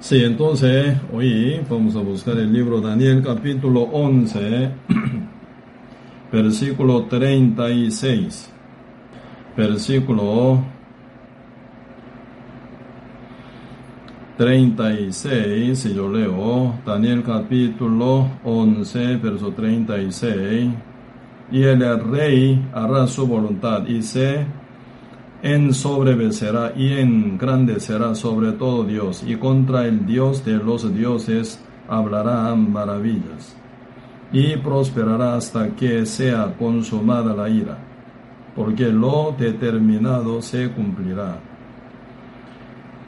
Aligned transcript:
Sí, 0.00 0.22
entonces 0.24 0.96
hoy 1.12 1.60
vamos 1.68 1.96
a 1.96 2.00
buscar 2.00 2.38
el 2.38 2.52
libro 2.52 2.80
Daniel 2.80 3.20
capítulo 3.20 3.80
11, 3.82 4.70
versículo 6.32 7.06
36. 7.06 8.48
Versículo 9.56 10.62
36, 14.36 15.76
si 15.76 15.94
yo 15.94 16.08
leo 16.08 16.76
Daniel 16.86 17.24
capítulo 17.24 18.28
11, 18.44 19.16
verso 19.16 19.50
36, 19.50 20.70
y 21.50 21.62
el 21.64 22.04
rey 22.04 22.68
hará 22.72 23.04
su 23.08 23.26
voluntad 23.26 23.84
y 23.88 24.00
se 24.02 24.46
ensobrecerá 25.42 26.72
y 26.76 26.94
engrandecerá 26.94 28.14
sobre 28.14 28.52
todo 28.52 28.84
Dios, 28.84 29.22
y 29.26 29.36
contra 29.36 29.86
el 29.86 30.04
Dios 30.06 30.44
de 30.44 30.56
los 30.56 30.92
dioses 30.94 31.60
hablará 31.88 32.54
maravillas, 32.54 33.56
y 34.32 34.56
prosperará 34.56 35.36
hasta 35.36 35.68
que 35.70 36.04
sea 36.06 36.54
consumada 36.58 37.34
la 37.34 37.48
ira, 37.48 37.78
porque 38.56 38.88
lo 38.88 39.34
determinado 39.38 40.42
se 40.42 40.70
cumplirá. 40.70 41.38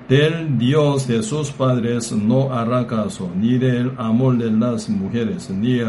Del 0.09 0.59
Dios 0.59 1.07
de 1.07 1.23
sus 1.23 1.53
padres 1.53 2.11
no 2.11 2.53
hará 2.53 2.87
caso, 2.87 3.31
ni 3.37 3.59
del 3.59 3.93
amor 3.97 4.39
de 4.39 4.51
las 4.51 4.89
mujeres, 4.89 5.51
ni 5.51 5.81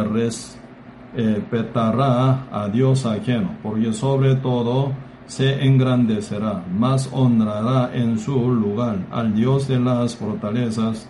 respetará 1.15 2.45
a 2.51 2.67
Dios 2.67 3.05
ajeno, 3.05 3.55
porque 3.63 3.93
sobre 3.93 4.35
todo 4.35 4.91
se 5.31 5.65
engrandecerá, 5.65 6.61
más 6.77 7.09
honrará 7.13 7.91
en 7.93 8.19
su 8.19 8.51
lugar 8.51 8.97
al 9.11 9.33
Dios 9.33 9.65
de 9.65 9.79
las 9.79 10.17
fortalezas, 10.17 11.07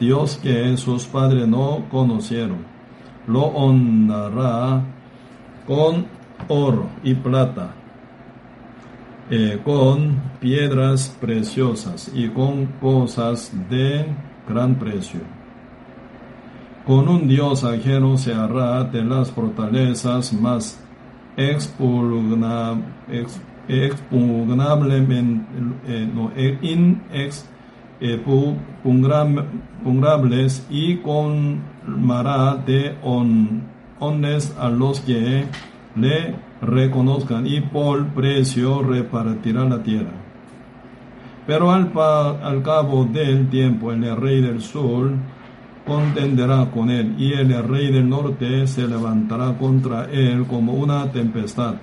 Dios 0.00 0.40
que 0.42 0.76
sus 0.76 1.06
padres 1.06 1.46
no 1.46 1.84
conocieron. 1.88 2.64
Lo 3.28 3.42
honrará 3.42 4.82
con 5.68 6.06
oro 6.48 6.88
y 7.04 7.14
plata, 7.14 7.70
eh, 9.30 9.60
con 9.64 10.20
piedras 10.40 11.16
preciosas 11.20 12.10
y 12.12 12.28
con 12.28 12.66
cosas 12.80 13.52
de 13.70 14.04
gran 14.48 14.74
precio. 14.80 15.20
Con 16.84 17.06
un 17.06 17.28
Dios 17.28 17.62
ajeno 17.62 18.16
se 18.16 18.34
hará 18.34 18.82
de 18.82 19.04
las 19.04 19.30
fortalezas 19.30 20.32
más 20.32 20.76
expugnables 21.36 23.40
expugnablemente, 23.70 25.46
eh, 25.86 26.10
no, 26.12 26.32
eh, 26.36 26.58
inexpugnables 28.00 30.66
y 30.68 30.96
colmará 30.96 32.56
de 32.56 32.96
honres 33.02 34.56
a 34.58 34.68
los 34.68 34.98
que 35.00 35.44
le 35.94 36.34
reconozcan 36.60 37.46
y 37.46 37.60
por 37.60 38.08
precio 38.08 38.82
repartirá 38.82 39.64
la 39.64 39.80
tierra. 39.82 40.10
Pero 41.46 41.70
al, 41.70 41.92
al 42.42 42.62
cabo 42.62 43.04
del 43.04 43.48
tiempo 43.48 43.92
el 43.92 44.16
rey 44.16 44.40
del 44.40 44.60
sur 44.60 45.12
contenderá 45.86 46.68
con 46.70 46.90
él 46.90 47.14
y 47.18 47.34
el 47.34 47.62
rey 47.66 47.92
del 47.92 48.08
norte 48.08 48.66
se 48.66 48.86
levantará 48.86 49.56
contra 49.56 50.10
él 50.10 50.46
como 50.46 50.74
una 50.74 51.10
tempestad 51.10 51.76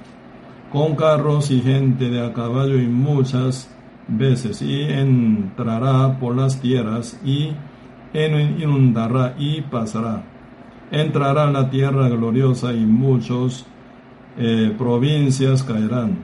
con 0.77 0.95
carros 0.95 1.49
y 1.49 1.59
gente 1.59 2.07
de 2.07 2.23
a 2.23 2.33
caballo 2.33 2.79
y 2.79 2.85
muchas 2.85 3.67
veces, 4.07 4.61
y 4.61 4.83
entrará 4.83 6.19
por 6.19 6.35
las 6.35 6.61
tierras 6.61 7.19
y 7.25 7.51
inundará 8.13 9.33
y 9.39 9.61
pasará. 9.61 10.23
Entrará 10.91 11.45
en 11.45 11.53
la 11.53 11.71
tierra 11.71 12.07
gloriosa 12.09 12.73
y 12.73 12.85
muchos 12.85 13.65
eh, 14.37 14.71
provincias 14.77 15.63
caerán. 15.63 16.19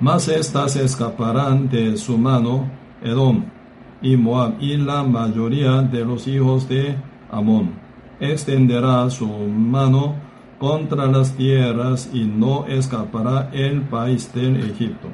Mas 0.00 0.28
éstas 0.28 0.76
escaparán 0.76 1.68
de 1.68 1.98
su 1.98 2.16
mano, 2.16 2.70
Edom 3.02 3.44
y 4.00 4.16
Moab, 4.16 4.54
y 4.58 4.78
la 4.78 5.02
mayoría 5.02 5.82
de 5.82 6.02
los 6.02 6.26
hijos 6.26 6.66
de 6.66 6.96
Amón. 7.30 7.72
Extenderá 8.20 9.10
su 9.10 9.28
mano 9.28 10.25
contra 10.58 11.06
las 11.06 11.36
tierras 11.36 12.10
y 12.12 12.24
no 12.24 12.66
escapará 12.66 13.50
el 13.52 13.82
país 13.82 14.32
del 14.34 14.56
Egipto. 14.70 15.08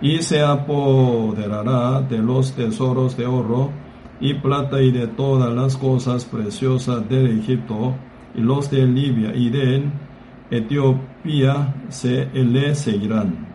Y 0.00 0.18
se 0.18 0.42
apoderará 0.42 2.02
de 2.02 2.18
los 2.18 2.52
tesoros 2.52 3.16
de 3.16 3.26
oro 3.26 3.70
y 4.20 4.34
plata 4.34 4.82
y 4.82 4.90
de 4.90 5.06
todas 5.06 5.54
las 5.54 5.76
cosas 5.76 6.24
preciosas 6.24 7.08
del 7.08 7.38
Egipto 7.38 7.94
y 8.34 8.40
los 8.40 8.68
de 8.70 8.86
Libia 8.86 9.32
y 9.34 9.50
de 9.50 9.84
Etiopía 10.50 11.74
se 11.88 12.26
le 12.34 12.74
seguirán. 12.74 13.46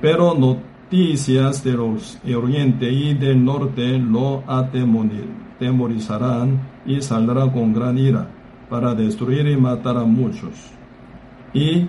Pero 0.00 0.34
noticias 0.34 1.62
de 1.62 1.74
los 1.74 2.18
oriente 2.34 2.90
y 2.90 3.14
del 3.14 3.44
norte 3.44 3.98
lo 3.98 4.42
atemorizarán 4.46 6.60
y 6.84 7.00
saldrá 7.00 7.52
con 7.52 7.72
gran 7.72 7.96
ira 7.96 8.33
para 8.68 8.94
destruir 8.94 9.46
y 9.46 9.56
matar 9.56 9.96
a 9.96 10.04
muchos. 10.04 10.52
Y 11.52 11.86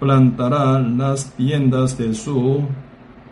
plantará 0.00 0.80
las 0.80 1.32
tiendas 1.32 1.96
de 1.96 2.14
su 2.14 2.62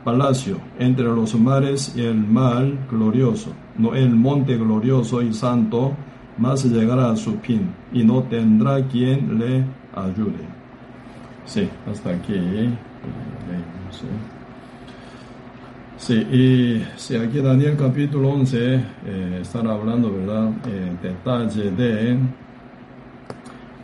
palacio 0.05 0.59
entre 0.79 1.05
los 1.05 1.35
mares 1.35 1.95
y 1.97 2.03
el 2.03 2.17
mar 2.17 2.67
glorioso, 2.91 3.53
no 3.79 3.95
el 3.95 4.11
monte 4.11 4.57
glorioso 4.57 5.23
y 5.23 5.33
santo, 5.33 5.93
más 6.39 6.65
llegará 6.65 7.11
a 7.11 7.17
su 7.17 7.39
fin 7.39 7.73
y 7.93 8.03
no 8.03 8.23
tendrá 8.23 8.83
quien 8.87 9.39
le 9.39 9.65
ayude. 9.95 10.45
Sí, 11.45 11.69
hasta 11.91 12.11
aquí. 12.11 12.35
Sí, 15.99 16.15
y 16.15 17.15
aquí 17.15 17.39
Daniel 17.39 17.77
capítulo 17.79 18.31
11 18.31 18.75
eh, 18.75 19.39
están 19.41 19.69
hablando, 19.69 20.13
¿verdad?, 20.13 20.51
eh, 20.67 20.97
detalle 21.01 21.71
de 21.71 22.19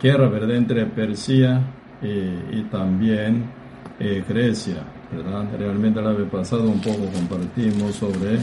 guerra 0.01 0.27
¿verdad? 0.27 0.55
entre 0.55 0.85
Persia 0.85 1.61
y, 2.01 2.61
también 2.71 3.45
eh, 3.99 4.23
Grecia. 4.27 4.83
¿verdad? 5.11 5.45
Realmente 5.57 6.01
la 6.01 6.11
vez 6.11 6.29
pasado 6.29 6.69
un 6.69 6.79
poco 6.81 7.05
compartimos 7.13 7.95
sobre 7.95 8.37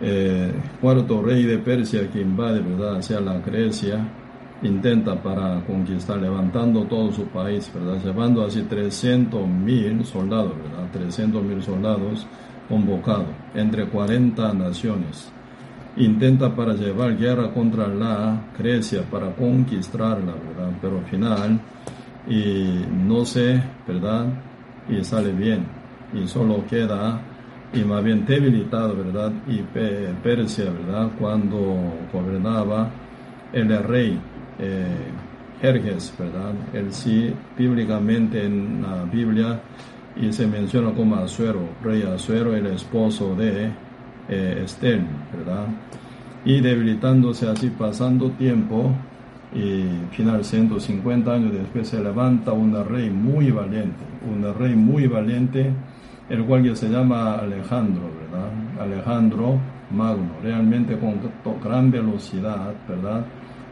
eh, 0.00 0.52
cuarto 0.80 1.22
rey 1.22 1.44
de 1.44 1.58
Persia 1.58 2.10
que 2.10 2.20
invade 2.20 2.60
¿verdad? 2.60 2.96
hacia 2.96 3.20
la 3.20 3.38
Grecia, 3.38 4.08
intenta 4.62 5.20
para 5.20 5.60
conquistar, 5.64 6.18
levantando 6.18 6.84
todo 6.84 7.12
su 7.12 7.26
país, 7.26 7.70
¿verdad? 7.74 8.02
llevando 8.02 8.44
así 8.44 8.62
300 8.62 9.46
mil 9.46 10.04
soldados, 10.04 10.54
¿verdad? 10.56 10.90
300 10.92 11.42
mil 11.42 11.62
soldados 11.62 12.26
convocados 12.68 13.26
entre 13.54 13.86
40 13.86 14.52
naciones 14.54 15.30
intenta 15.96 16.54
para 16.54 16.74
llevar 16.74 17.16
guerra 17.16 17.52
contra 17.52 17.86
la 17.88 18.40
Grecia, 18.58 19.02
para 19.10 19.34
conquistarla, 19.34 20.32
¿verdad? 20.32 20.72
Pero 20.80 20.98
al 20.98 21.04
final, 21.04 21.60
y 22.28 22.84
no 23.06 23.24
sé, 23.24 23.62
¿verdad? 23.86 24.26
Y 24.88 25.02
sale 25.04 25.32
bien, 25.32 25.66
y 26.14 26.26
solo 26.26 26.64
queda, 26.68 27.20
y 27.74 27.84
más 27.84 28.02
bien 28.04 28.24
debilitado, 28.24 28.96
¿verdad? 28.96 29.32
Y 29.46 29.62
Persia, 30.22 30.64
¿verdad? 30.70 31.10
Cuando 31.18 31.94
gobernaba 32.12 32.90
el 33.52 33.82
rey 33.82 34.18
eh, 34.58 34.86
Jerjes, 35.60 36.14
¿verdad? 36.18 36.52
Él 36.72 36.92
sí, 36.92 37.32
bíblicamente 37.56 38.44
en 38.44 38.82
la 38.82 39.04
Biblia, 39.04 39.60
y 40.16 40.32
se 40.32 40.46
menciona 40.46 40.92
como 40.92 41.16
Asuero, 41.16 41.60
rey 41.82 42.02
Asuero, 42.02 42.54
el 42.54 42.66
esposo 42.66 43.34
de 43.34 43.70
eh, 44.32 45.00
¿verdad? 45.36 45.66
Y 46.44 46.60
debilitándose 46.60 47.48
así, 47.48 47.70
pasando 47.70 48.30
tiempo, 48.30 48.92
y 49.54 49.84
final 50.10 50.44
150 50.44 51.32
años 51.32 51.52
después 51.52 51.88
se 51.88 52.02
levanta 52.02 52.52
un 52.52 52.72
rey 52.88 53.10
muy 53.10 53.50
valiente, 53.50 54.04
un 54.26 54.54
rey 54.58 54.74
muy 54.74 55.06
valiente, 55.06 55.70
el 56.30 56.44
cual 56.44 56.74
se 56.74 56.88
llama 56.88 57.34
Alejandro, 57.34 58.10
¿verdad? 58.22 58.50
Alejandro 58.80 59.58
Magno, 59.94 60.30
realmente 60.42 60.96
con 60.96 61.20
gran 61.62 61.90
velocidad, 61.90 62.72
¿verdad? 62.88 63.24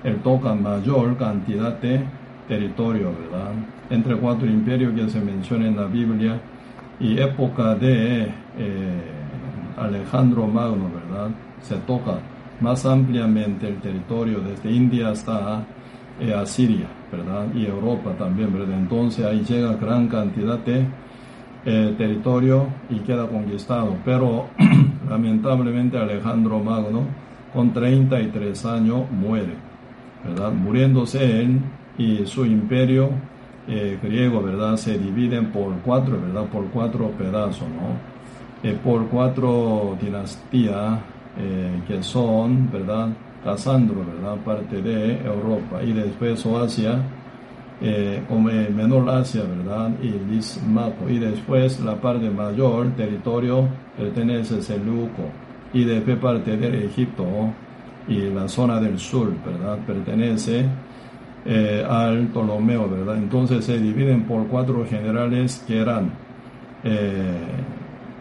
Él 0.04 0.16
toca 0.22 0.54
mayor 0.54 1.16
cantidad 1.16 1.78
de 1.80 2.00
territorio, 2.46 3.12
¿verdad? 3.12 3.52
Entre 3.88 4.16
cuatro 4.16 4.46
imperios 4.46 4.92
que 4.94 5.08
se 5.08 5.20
menciona 5.20 5.66
en 5.66 5.76
la 5.76 5.86
Biblia 5.86 6.38
y 6.98 7.18
época 7.18 7.74
de 7.74 8.24
eh, 8.24 9.19
Alejandro 9.80 10.46
Magno, 10.46 10.90
¿verdad? 10.92 11.30
Se 11.62 11.76
toca 11.76 12.18
más 12.60 12.84
ampliamente 12.84 13.68
el 13.68 13.80
territorio 13.80 14.40
desde 14.40 14.70
India 14.70 15.10
hasta 15.10 15.64
eh, 16.20 16.34
Asiria, 16.34 16.86
¿verdad? 17.10 17.46
Y 17.54 17.66
Europa 17.66 18.12
también, 18.18 18.52
¿verdad? 18.52 18.78
Entonces 18.78 19.24
ahí 19.24 19.42
llega 19.42 19.74
gran 19.74 20.08
cantidad 20.08 20.58
de 20.58 20.86
eh, 21.64 21.94
territorio 21.96 22.66
y 22.90 22.98
queda 23.00 23.26
conquistado. 23.26 23.96
Pero 24.04 24.48
lamentablemente 25.08 25.98
Alejandro 25.98 26.58
Magno 26.60 27.04
con 27.52 27.72
33 27.72 28.64
años 28.66 29.10
muere, 29.10 29.54
¿verdad? 30.24 30.52
Muriéndose 30.52 31.40
él 31.40 31.60
y 31.96 32.26
su 32.26 32.44
imperio 32.44 33.10
eh, 33.66 33.98
griego, 34.02 34.42
¿verdad? 34.42 34.76
Se 34.76 34.98
dividen 34.98 35.52
por 35.52 35.72
cuatro, 35.84 36.20
¿verdad? 36.20 36.44
Por 36.46 36.66
cuatro 36.66 37.10
pedazos, 37.12 37.68
¿no? 37.68 38.19
Por 38.84 39.06
cuatro 39.08 39.96
dinastías 40.00 41.00
que 41.86 42.02
son, 42.02 42.70
¿verdad? 42.70 43.08
Casandro, 43.42 44.04
¿verdad? 44.04 44.36
Parte 44.44 44.82
de 44.82 45.18
Europa 45.24 45.82
y 45.82 45.92
después 45.92 46.44
Oasia, 46.44 47.00
eh, 47.80 48.22
como 48.28 48.50
Menor 48.50 49.08
Asia, 49.08 49.42
¿verdad? 49.44 49.90
Y 50.02 50.10
Lismaco. 50.30 51.08
Y 51.08 51.18
después 51.18 51.80
la 51.80 51.96
parte 51.96 52.28
mayor, 52.30 52.90
territorio, 52.90 53.68
pertenece 53.96 54.58
a 54.58 54.62
Seleuco. 54.62 55.24
Y 55.72 55.84
después 55.84 56.18
parte 56.18 56.56
de 56.56 56.84
Egipto 56.86 57.24
y 58.08 58.28
la 58.30 58.48
zona 58.48 58.80
del 58.80 58.98
sur, 58.98 59.32
¿verdad? 59.44 59.78
Pertenece 59.86 60.66
eh, 61.46 61.86
al 61.88 62.26
Ptolomeo, 62.28 62.88
¿verdad? 62.88 63.16
Entonces 63.16 63.64
se 63.64 63.78
dividen 63.78 64.24
por 64.24 64.46
cuatro 64.48 64.84
generales 64.84 65.64
que 65.66 65.78
eran 65.78 66.10
eh, 66.84 67.38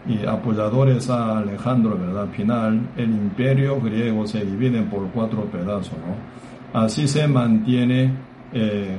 y 0.08 0.26
apoyadores 0.26 1.10
a 1.10 1.38
Alejandro, 1.38 1.98
¿verdad? 1.98 2.28
Final, 2.32 2.88
el 2.96 3.10
imperio 3.10 3.80
griego 3.80 4.26
se 4.26 4.44
divide 4.44 4.82
por 4.82 5.08
cuatro 5.08 5.44
pedazos, 5.44 5.92
¿no? 5.92 6.80
Así 6.80 7.06
se 7.08 7.26
mantiene 7.26 8.12
eh, 8.52 8.96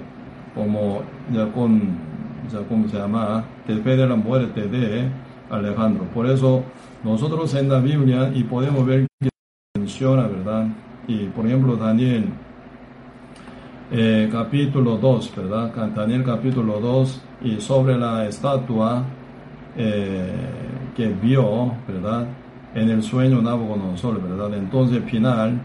como 0.53 1.01
ya 1.33 1.47
con, 1.51 1.81
ya 2.51 2.59
como 2.67 2.87
se 2.87 2.97
llama, 2.97 3.43
después 3.67 3.97
de 3.97 4.07
la 4.07 4.15
muerte 4.15 4.67
de 4.67 5.09
Alejandro. 5.49 6.05
Por 6.13 6.27
eso 6.27 6.63
nosotros 7.03 7.53
en 7.55 7.69
la 7.69 7.79
Biblia 7.79 8.31
y 8.33 8.43
podemos 8.43 8.85
ver 8.85 9.07
que 9.19 9.29
menciona, 9.77 10.27
¿verdad? 10.27 10.67
Y 11.07 11.25
por 11.27 11.45
ejemplo 11.47 11.75
Daniel 11.75 12.25
eh, 13.91 14.29
capítulo 14.31 14.97
2, 14.97 15.33
¿verdad? 15.35 15.73
Daniel 15.95 16.23
capítulo 16.23 16.79
2 16.79 17.21
y 17.43 17.59
sobre 17.59 17.97
la 17.97 18.25
estatua 18.27 19.03
eh, 19.75 20.70
que 20.95 21.07
vio, 21.07 21.73
¿verdad? 21.87 22.27
En 22.73 22.89
el 22.89 23.03
sueño 23.03 23.41
Nabucodonosor, 23.41 24.21
¿verdad? 24.21 24.57
Entonces, 24.57 25.03
final, 25.05 25.59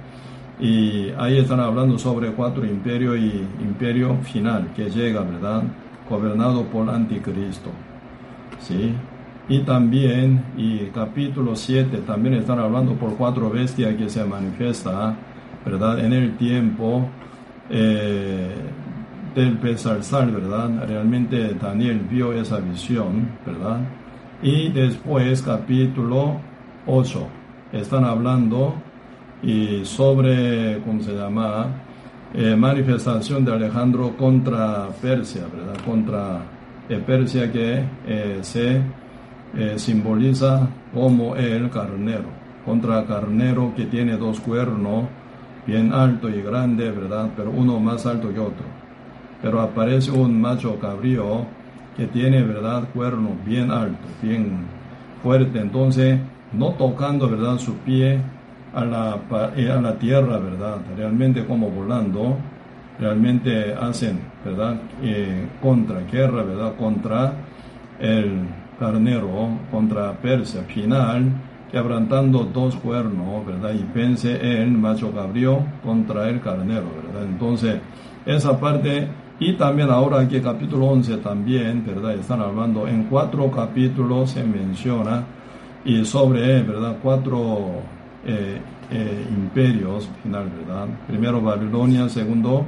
y 0.59 1.11
ahí 1.19 1.39
están 1.39 1.61
hablando 1.61 1.99
sobre 1.99 2.31
cuatro 2.31 2.65
imperios 2.65 3.19
y 3.19 3.47
imperio 3.63 4.17
final 4.23 4.73
que 4.75 4.91
llega, 4.91 5.21
¿verdad? 5.21 5.63
Gobernado 6.09 6.65
por 6.65 6.89
Anticristo, 6.89 7.71
¿sí? 8.61 8.95
Y 9.49 9.61
también, 9.61 10.45
y 10.57 10.87
capítulo 10.87 11.55
7, 11.55 11.99
también 11.99 12.35
están 12.35 12.59
hablando 12.59 12.95
por 12.95 13.17
cuatro 13.17 13.51
bestias 13.51 13.95
que 13.95 14.09
se 14.09 14.25
manifiesta, 14.25 15.15
¿verdad? 15.65 16.05
En 16.05 16.13
el 16.13 16.37
tiempo 16.37 17.09
eh, 17.71 18.55
del 19.35 19.59
Pesarsal, 19.59 20.33
¿verdad? 20.33 20.89
Realmente 20.89 21.55
Daniel 21.55 22.01
vio 22.11 22.33
esa 22.33 22.59
visión, 22.59 23.29
¿verdad? 23.45 23.81
Y 24.43 24.69
después 24.69 25.41
capítulo 25.41 26.37
8, 26.87 27.27
están 27.73 28.05
hablando 28.05 28.75
y 29.43 29.83
sobre, 29.85 30.83
¿cómo 30.85 31.01
se 31.01 31.15
llama? 31.15 31.69
Eh, 32.35 32.55
manifestación 32.55 33.47
de 33.47 33.55
Alejandro 33.55 34.15
contra 34.15 34.89
Persia, 35.01 35.45
¿verdad? 35.51 35.83
Contra 35.87 36.43
eh, 36.87 37.03
Persia 37.07 37.51
que 37.51 37.83
eh, 38.07 38.41
se 38.43 38.83
simboliza 39.77 40.69
como 40.93 41.35
el 41.35 41.71
carnero, 41.71 42.29
contra 42.67 43.07
carnero 43.07 43.73
que 43.75 43.87
tiene 43.87 44.19
dos 44.19 44.39
cuernos, 44.41 45.07
bien 45.67 45.95
alto 45.95 46.29
y 46.29 46.43
grande, 46.43 46.91
¿verdad? 46.91 47.31
Pero 47.35 47.53
uno 47.53 47.81
más 47.81 48.05
alto 48.05 48.31
que 48.35 48.41
otro. 48.41 48.67
Pero 49.41 49.63
aparece 49.63 50.11
un 50.11 50.39
macho 50.39 50.79
cabrío 50.79 51.47
que 51.97 52.07
tiene, 52.07 52.43
¿verdad? 52.43 52.89
Cuerno 52.93 53.31
bien 53.45 53.71
alto, 53.71 54.07
bien 54.23 54.67
fuerte. 55.23 55.61
Entonces, 55.61 56.19
no 56.53 56.71
tocando, 56.73 57.29
¿verdad? 57.29 57.59
Su 57.59 57.75
pie 57.79 58.21
a 58.75 58.85
la, 58.85 59.19
eh, 59.57 59.71
a 59.71 59.81
la 59.81 59.99
tierra, 59.99 60.39
¿verdad? 60.39 60.79
Realmente 60.97 61.45
como 61.47 61.71
volando, 61.71 62.37
realmente 62.99 63.75
hacen, 63.75 64.21
¿verdad? 64.45 64.77
Eh, 65.03 65.47
contra 65.63 66.01
guerra, 66.01 66.43
¿verdad? 66.43 66.75
Contra 66.77 67.33
el 67.99 68.41
carnero, 68.79 69.49
contra 69.71 70.13
Persia. 70.13 70.63
Final, 70.63 71.33
quebrantando 71.71 72.45
dos 72.45 72.77
cuernos, 72.77 73.47
¿verdad? 73.47 73.73
Y 73.73 73.83
pense 73.95 74.63
el 74.63 74.73
macho 74.73 75.11
cabrío 75.13 75.61
contra 75.83 76.29
el 76.29 76.41
carnero, 76.41 76.87
¿verdad? 77.03 77.25
Entonces, 77.25 77.81
esa 78.27 78.59
parte 78.61 79.09
y 79.39 79.53
también 79.55 79.91
ahora 79.91 80.21
aquí 80.21 80.41
capítulo 80.41 80.87
11 80.87 81.19
también, 81.19 81.85
¿verdad? 81.85 82.15
Están 82.15 82.41
hablando, 82.41 82.89
en 82.89 83.05
cuatro 83.05 83.51
capítulos 83.51 84.31
se 84.31 84.43
menciona 84.43 85.25
y 85.85 86.05
sobre, 86.05 86.63
¿verdad? 86.63 86.97
Cuatro 87.03 87.83
eh, 88.25 88.59
eh, 88.91 89.27
imperios, 89.31 90.09
final, 90.23 90.51
¿verdad? 90.59 90.87
Primero 91.07 91.41
Babilonia, 91.41 92.09
segundo 92.09 92.65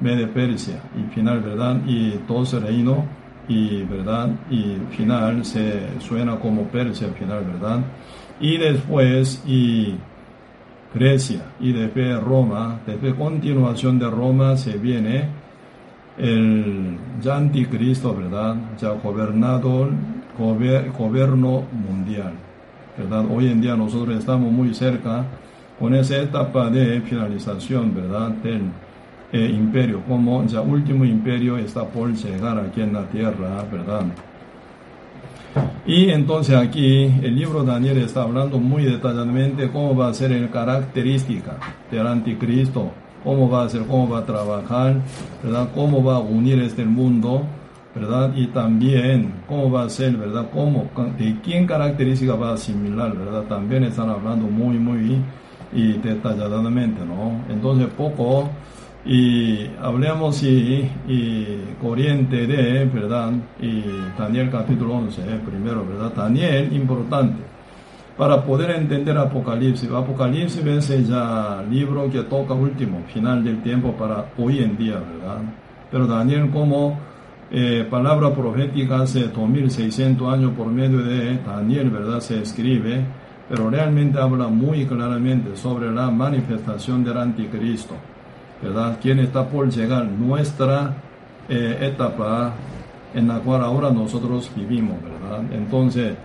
Mede 0.00 0.26
Persia 0.28 0.80
y 0.96 1.12
final, 1.12 1.40
¿verdad? 1.40 1.80
Y 1.86 2.10
todo 2.28 2.60
reino 2.60 3.04
y, 3.48 3.82
¿verdad? 3.82 4.30
Y 4.50 4.76
final 4.90 5.44
se 5.44 6.00
suena 6.00 6.36
como 6.36 6.64
Persia, 6.64 7.08
final, 7.08 7.44
¿verdad? 7.44 7.80
Y 8.38 8.58
después, 8.58 9.42
y 9.46 9.94
Grecia, 10.94 11.42
y 11.58 11.72
después 11.72 12.22
Roma, 12.22 12.80
después 12.86 13.14
continuación 13.14 13.98
de 13.98 14.08
Roma 14.08 14.56
se 14.56 14.76
viene 14.78 15.45
el 16.18 16.96
ya 17.22 17.36
anticristo, 17.36 18.14
¿verdad? 18.14 18.56
Ya 18.80 18.90
gobernador, 18.90 19.90
gobierno 20.38 21.64
mundial, 21.72 22.32
¿verdad? 22.96 23.24
Hoy 23.30 23.48
en 23.48 23.60
día 23.60 23.76
nosotros 23.76 24.16
estamos 24.16 24.52
muy 24.52 24.74
cerca 24.74 25.24
con 25.78 25.94
esa 25.94 26.18
etapa 26.18 26.70
de 26.70 27.00
finalización, 27.02 27.94
¿verdad? 27.94 28.30
Del 28.30 28.62
eh, 29.32 29.50
imperio, 29.52 30.02
como 30.06 30.44
ya 30.46 30.60
último 30.60 31.04
imperio 31.04 31.56
está 31.58 31.84
por 31.84 32.12
llegar 32.12 32.58
aquí 32.58 32.80
en 32.80 32.92
la 32.92 33.04
tierra, 33.06 33.64
¿verdad? 33.70 34.04
Y 35.86 36.10
entonces 36.10 36.56
aquí 36.56 37.04
el 37.22 37.36
libro 37.36 37.62
de 37.62 37.72
Daniel 37.72 37.98
está 37.98 38.22
hablando 38.22 38.58
muy 38.58 38.84
detalladamente 38.84 39.70
cómo 39.70 39.96
va 39.96 40.08
a 40.08 40.14
ser 40.14 40.32
la 40.32 40.48
característica 40.48 41.56
del 41.90 42.06
anticristo, 42.06 42.90
cómo 43.26 43.50
va 43.50 43.64
a 43.64 43.68
ser, 43.68 43.82
cómo 43.82 44.08
va 44.08 44.20
a 44.20 44.24
trabajar, 44.24 45.00
¿verdad? 45.42 45.68
Cómo 45.74 46.02
va 46.02 46.14
a 46.14 46.20
unir 46.20 46.62
este 46.62 46.84
mundo, 46.84 47.42
¿verdad? 47.92 48.32
Y 48.36 48.46
también 48.46 49.34
cómo 49.48 49.68
va 49.68 49.82
a 49.82 49.90
ser, 49.90 50.16
¿verdad? 50.16 50.46
Cómo, 50.52 50.88
de 51.18 51.36
quién 51.42 51.66
característica 51.66 52.36
va 52.36 52.50
a 52.50 52.54
asimilar, 52.54 53.16
¿verdad? 53.16 53.42
También 53.48 53.82
están 53.82 54.10
hablando 54.10 54.46
muy, 54.46 54.78
muy 54.78 55.18
y 55.72 55.94
detalladamente, 55.94 57.04
¿no? 57.04 57.42
Entonces 57.52 57.88
poco 57.96 58.48
y 59.04 59.66
hablemos 59.82 60.40
y, 60.44 60.88
corriente 61.82 62.46
de, 62.46 62.84
¿verdad? 62.84 63.32
Y 63.60 63.82
Daniel 64.16 64.50
capítulo 64.50 64.94
11, 64.94 65.20
¿eh? 65.22 65.40
primero, 65.44 65.84
¿verdad? 65.84 66.12
Daniel, 66.14 66.72
importante 66.72 67.55
para 68.16 68.42
poder 68.42 68.70
entender 68.70 69.16
Apocalipsis. 69.18 69.90
Apocalipsis 69.90 70.64
es 70.64 71.08
ya 71.08 71.62
libro 71.70 72.10
que 72.10 72.22
toca 72.22 72.54
último, 72.54 73.02
final 73.12 73.44
del 73.44 73.62
tiempo 73.62 73.92
para 73.92 74.26
hoy 74.38 74.60
en 74.60 74.76
día, 74.76 74.94
¿verdad? 74.94 75.42
Pero 75.90 76.06
Daniel 76.06 76.50
como 76.50 76.98
eh, 77.50 77.86
palabra 77.88 78.34
profética 78.34 79.02
hace 79.02 79.28
2600 79.28 80.32
años 80.32 80.52
por 80.56 80.66
medio 80.68 80.98
de 80.98 81.38
Daniel, 81.38 81.90
¿verdad? 81.90 82.20
Se 82.20 82.40
escribe, 82.40 83.04
pero 83.48 83.70
realmente 83.70 84.18
habla 84.18 84.48
muy 84.48 84.86
claramente 84.86 85.54
sobre 85.54 85.92
la 85.92 86.10
manifestación 86.10 87.04
del 87.04 87.18
anticristo, 87.18 87.94
¿verdad? 88.62 88.98
Quien 89.00 89.18
está 89.18 89.46
por 89.46 89.68
llegar, 89.68 90.06
nuestra 90.06 90.94
eh, 91.48 91.78
etapa 91.82 92.54
en 93.14 93.28
la 93.28 93.38
cual 93.38 93.62
ahora 93.62 93.90
nosotros 93.90 94.50
vivimos, 94.56 94.96
¿verdad? 95.02 95.44
Entonces, 95.52 96.16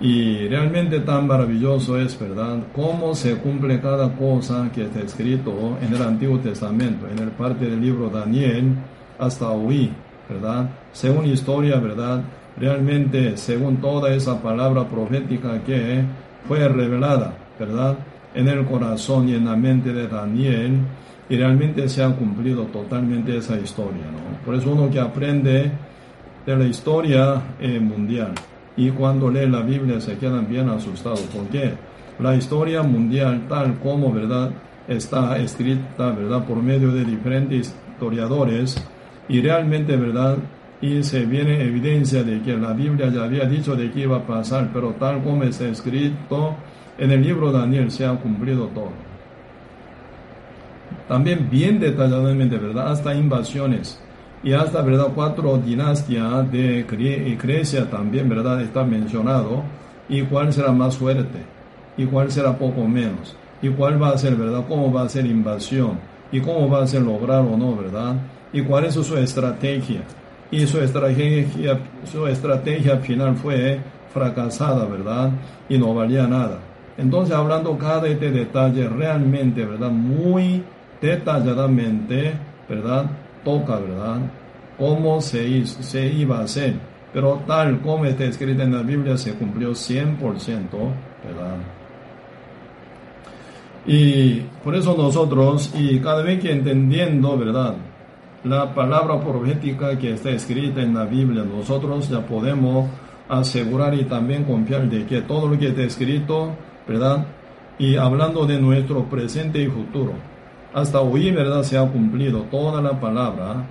Y 0.00 0.48
realmente 0.48 1.00
tan 1.00 1.26
maravilloso 1.26 2.00
es, 2.00 2.18
¿verdad? 2.18 2.60
Cómo 2.74 3.14
se 3.14 3.36
cumple 3.36 3.80
cada 3.80 4.10
cosa 4.16 4.70
que 4.74 4.84
está 4.84 5.00
escrito 5.00 5.76
en 5.82 5.94
el 5.94 6.00
Antiguo 6.00 6.38
Testamento, 6.38 7.06
en 7.06 7.18
el 7.18 7.30
parte 7.32 7.66
del 7.66 7.82
libro 7.82 8.08
Daniel 8.08 8.76
hasta 9.18 9.50
hoy, 9.50 9.90
¿verdad? 10.26 10.70
Según 10.92 11.26
historia, 11.26 11.78
¿verdad? 11.78 12.22
Realmente, 12.56 13.36
según 13.36 13.76
toda 13.76 14.14
esa 14.14 14.40
palabra 14.40 14.88
profética 14.88 15.62
que 15.64 16.02
fue 16.48 16.66
revelada, 16.66 17.34
¿verdad? 17.58 17.98
En 18.34 18.48
el 18.48 18.64
corazón 18.64 19.28
y 19.28 19.34
en 19.34 19.44
la 19.44 19.56
mente 19.56 19.92
de 19.92 20.08
Daniel, 20.08 20.78
y 21.28 21.36
realmente 21.36 21.86
se 21.90 22.02
ha 22.02 22.08
cumplido 22.08 22.64
totalmente 22.64 23.36
esa 23.36 23.60
historia, 23.60 24.06
¿no? 24.10 24.44
Por 24.46 24.54
eso 24.54 24.72
uno 24.72 24.90
que 24.90 24.98
aprende 24.98 25.70
de 26.46 26.56
la 26.56 26.64
historia 26.64 27.42
eh, 27.60 27.78
mundial 27.78 28.32
y 28.80 28.90
cuando 28.92 29.30
lee 29.30 29.46
la 29.46 29.60
Biblia 29.60 30.00
se 30.00 30.16
quedan 30.16 30.48
bien 30.48 30.70
asustados. 30.70 31.28
porque 31.34 31.74
La 32.18 32.34
historia 32.34 32.82
mundial 32.82 33.46
tal 33.46 33.78
como, 33.78 34.10
¿verdad? 34.10 34.52
Está 34.88 35.36
escrita, 35.36 36.10
¿verdad? 36.12 36.46
Por 36.46 36.62
medio 36.62 36.90
de 36.90 37.04
diferentes 37.04 37.74
historiadores 37.92 38.82
y 39.28 39.42
realmente, 39.42 39.98
¿verdad? 39.98 40.38
Y 40.80 41.02
se 41.02 41.26
viene 41.26 41.62
evidencia 41.62 42.22
de 42.24 42.40
que 42.40 42.56
la 42.56 42.72
Biblia 42.72 43.10
ya 43.10 43.24
había 43.24 43.44
dicho 43.44 43.76
de 43.76 43.90
que 43.90 44.00
iba 44.00 44.16
a 44.16 44.26
pasar, 44.26 44.70
pero 44.72 44.92
tal 44.98 45.22
como 45.22 45.44
está 45.44 45.68
escrito 45.68 46.56
en 46.96 47.10
el 47.10 47.22
libro 47.22 47.52
de 47.52 47.58
Daniel 47.58 47.90
se 47.90 48.06
ha 48.06 48.14
cumplido 48.14 48.68
todo. 48.68 48.92
También 51.06 51.50
bien 51.50 51.78
detalladamente, 51.78 52.56
¿verdad? 52.56 52.92
Hasta 52.92 53.14
invasiones 53.14 54.00
y 54.42 54.52
hasta, 54.52 54.80
¿verdad? 54.82 55.08
Cuatro 55.14 55.58
dinastías 55.58 56.50
de 56.50 57.36
Grecia 57.40 57.88
también, 57.90 58.28
¿verdad? 58.28 58.62
Está 58.62 58.84
mencionado. 58.84 59.62
¿Y 60.08 60.22
cuál 60.22 60.52
será 60.52 60.72
más 60.72 60.96
fuerte? 60.96 61.38
¿Y 61.96 62.06
cuál 62.06 62.32
será 62.32 62.56
poco 62.56 62.86
menos? 62.88 63.36
¿Y 63.62 63.68
cuál 63.68 64.02
va 64.02 64.10
a 64.10 64.18
ser, 64.18 64.34
verdad? 64.36 64.64
¿Cómo 64.66 64.92
va 64.92 65.02
a 65.02 65.08
ser 65.08 65.26
invasión? 65.26 65.98
¿Y 66.32 66.40
cómo 66.40 66.68
va 66.68 66.82
a 66.82 66.86
ser 66.86 67.02
lograr 67.02 67.40
o 67.40 67.56
no, 67.56 67.76
verdad? 67.76 68.16
¿Y 68.52 68.62
cuál 68.62 68.86
es 68.86 68.94
su 68.94 69.16
estrategia? 69.16 70.00
Y 70.50 70.66
su 70.66 70.80
estrategia, 70.80 71.78
su 72.10 72.26
estrategia 72.26 72.96
final 72.96 73.36
fue 73.36 73.78
fracasada, 74.12 74.86
¿verdad? 74.86 75.30
Y 75.68 75.78
no 75.78 75.94
valía 75.94 76.26
nada. 76.26 76.58
Entonces, 76.96 77.34
hablando 77.34 77.76
cada 77.78 78.02
detalle 78.02 78.88
realmente, 78.88 79.64
¿verdad? 79.64 79.90
Muy 79.90 80.62
detalladamente, 81.00 82.32
¿verdad? 82.68 83.06
Toca, 83.44 83.76
¿verdad? 83.76 84.20
Cómo 84.78 85.20
se, 85.20 85.66
se 85.66 86.06
iba 86.06 86.38
a 86.38 86.44
hacer. 86.44 86.74
Pero 87.12 87.42
tal 87.46 87.80
como 87.80 88.04
está 88.04 88.24
escrito 88.24 88.62
en 88.62 88.72
la 88.72 88.82
Biblia 88.82 89.16
se 89.16 89.34
cumplió 89.34 89.70
100%, 89.70 90.18
¿verdad? 91.24 91.56
Y 93.86 94.40
por 94.62 94.76
eso 94.76 94.94
nosotros, 94.96 95.72
y 95.74 95.98
cada 96.00 96.22
vez 96.22 96.40
que 96.40 96.52
entendiendo, 96.52 97.36
¿verdad? 97.36 97.74
La 98.44 98.74
palabra 98.74 99.20
profética 99.20 99.98
que 99.98 100.12
está 100.12 100.30
escrita 100.30 100.82
en 100.82 100.94
la 100.94 101.04
Biblia, 101.04 101.44
nosotros 101.44 102.08
ya 102.08 102.24
podemos 102.24 102.88
asegurar 103.28 103.94
y 103.94 104.04
también 104.04 104.44
confiar 104.44 104.88
de 104.88 105.06
que 105.06 105.22
todo 105.22 105.48
lo 105.48 105.58
que 105.58 105.68
está 105.68 105.82
escrito, 105.82 106.54
¿verdad? 106.86 107.26
Y 107.78 107.96
hablando 107.96 108.46
de 108.46 108.60
nuestro 108.60 109.04
presente 109.04 109.62
y 109.62 109.66
futuro, 109.68 110.12
hasta 110.72 111.00
hoy, 111.00 111.30
¿verdad? 111.30 111.62
Se 111.62 111.76
ha 111.76 111.86
cumplido 111.86 112.42
toda 112.50 112.80
la 112.80 112.98
palabra. 113.00 113.66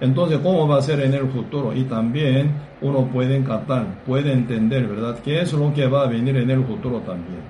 Entonces, 0.00 0.38
¿cómo 0.42 0.66
va 0.66 0.78
a 0.78 0.82
ser 0.82 1.00
en 1.00 1.14
el 1.14 1.28
futuro? 1.28 1.72
Y 1.74 1.84
también 1.84 2.52
uno 2.80 3.06
puede 3.06 3.42
captar, 3.44 4.02
puede 4.04 4.32
entender, 4.32 4.86
¿verdad? 4.88 5.18
¿Qué 5.24 5.40
es 5.40 5.52
lo 5.52 5.72
que 5.72 5.86
va 5.86 6.02
a 6.02 6.06
venir 6.08 6.36
en 6.36 6.50
el 6.50 6.64
futuro 6.64 6.98
también? 7.00 7.40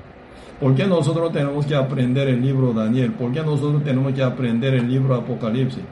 ¿Por 0.61 0.75
qué 0.75 0.87
nosotros 0.87 1.33
tenemos 1.33 1.67
que 1.67 1.75
aprender 1.75 2.29
el 2.29 2.43
libro 2.43 2.73
Daniel? 2.73 3.13
¿Por 3.13 3.33
qué 3.33 3.43
nosotros 3.43 3.83
tenemos 3.83 4.13
que 4.13 4.23
aprender 4.23 4.75
el 4.75 4.89
libro 4.89 5.15
Apocalipsis? 5.15 5.83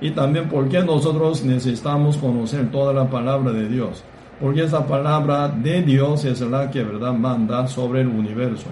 Y 0.00 0.10
también, 0.10 0.48
¿por 0.48 0.68
qué 0.68 0.80
nosotros 0.82 1.44
necesitamos 1.44 2.16
conocer 2.16 2.70
toda 2.70 2.92
la 2.92 3.08
palabra 3.08 3.52
de 3.52 3.68
Dios? 3.68 4.04
Porque 4.40 4.62
esa 4.62 4.86
palabra 4.86 5.48
de 5.48 5.82
Dios 5.82 6.24
es 6.24 6.40
la 6.42 6.70
que, 6.70 6.82
¿verdad?, 6.84 7.12
manda 7.12 7.66
sobre 7.66 8.02
el 8.02 8.08
universo 8.08 8.68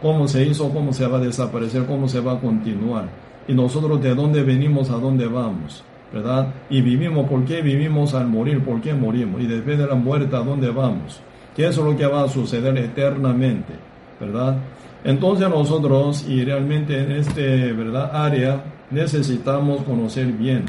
cómo 0.00 0.28
se 0.28 0.44
hizo, 0.44 0.70
cómo 0.70 0.92
se 0.92 1.06
va 1.06 1.18
a 1.18 1.20
desaparecer, 1.20 1.86
cómo 1.86 2.08
se 2.08 2.20
va 2.20 2.32
a 2.32 2.40
continuar. 2.40 3.08
Y 3.46 3.54
nosotros 3.54 4.00
de 4.02 4.14
dónde 4.14 4.42
venimos, 4.42 4.90
a 4.90 4.94
dónde 4.94 5.26
vamos, 5.26 5.82
¿verdad? 6.12 6.54
Y 6.70 6.82
vivimos, 6.82 7.28
¿por 7.28 7.44
qué 7.44 7.62
vivimos 7.62 8.14
al 8.14 8.28
morir? 8.28 8.62
¿Por 8.64 8.80
qué 8.80 8.94
morimos? 8.94 9.40
Y 9.40 9.46
después 9.46 9.78
de 9.78 9.86
la 9.86 9.94
muerte, 9.94 10.36
¿a 10.36 10.40
dónde 10.40 10.70
vamos? 10.70 11.20
¿Qué 11.56 11.66
es 11.66 11.76
lo 11.76 11.96
que 11.96 12.06
va 12.06 12.24
a 12.24 12.28
suceder 12.28 12.76
eternamente? 12.78 13.74
¿Verdad? 14.20 14.58
Entonces 15.04 15.48
nosotros, 15.48 16.26
y 16.28 16.44
realmente 16.44 17.00
en 17.00 17.12
este 17.12 17.72
¿verdad? 17.72 18.10
área, 18.12 18.62
necesitamos 18.90 19.82
conocer 19.82 20.26
bien. 20.26 20.64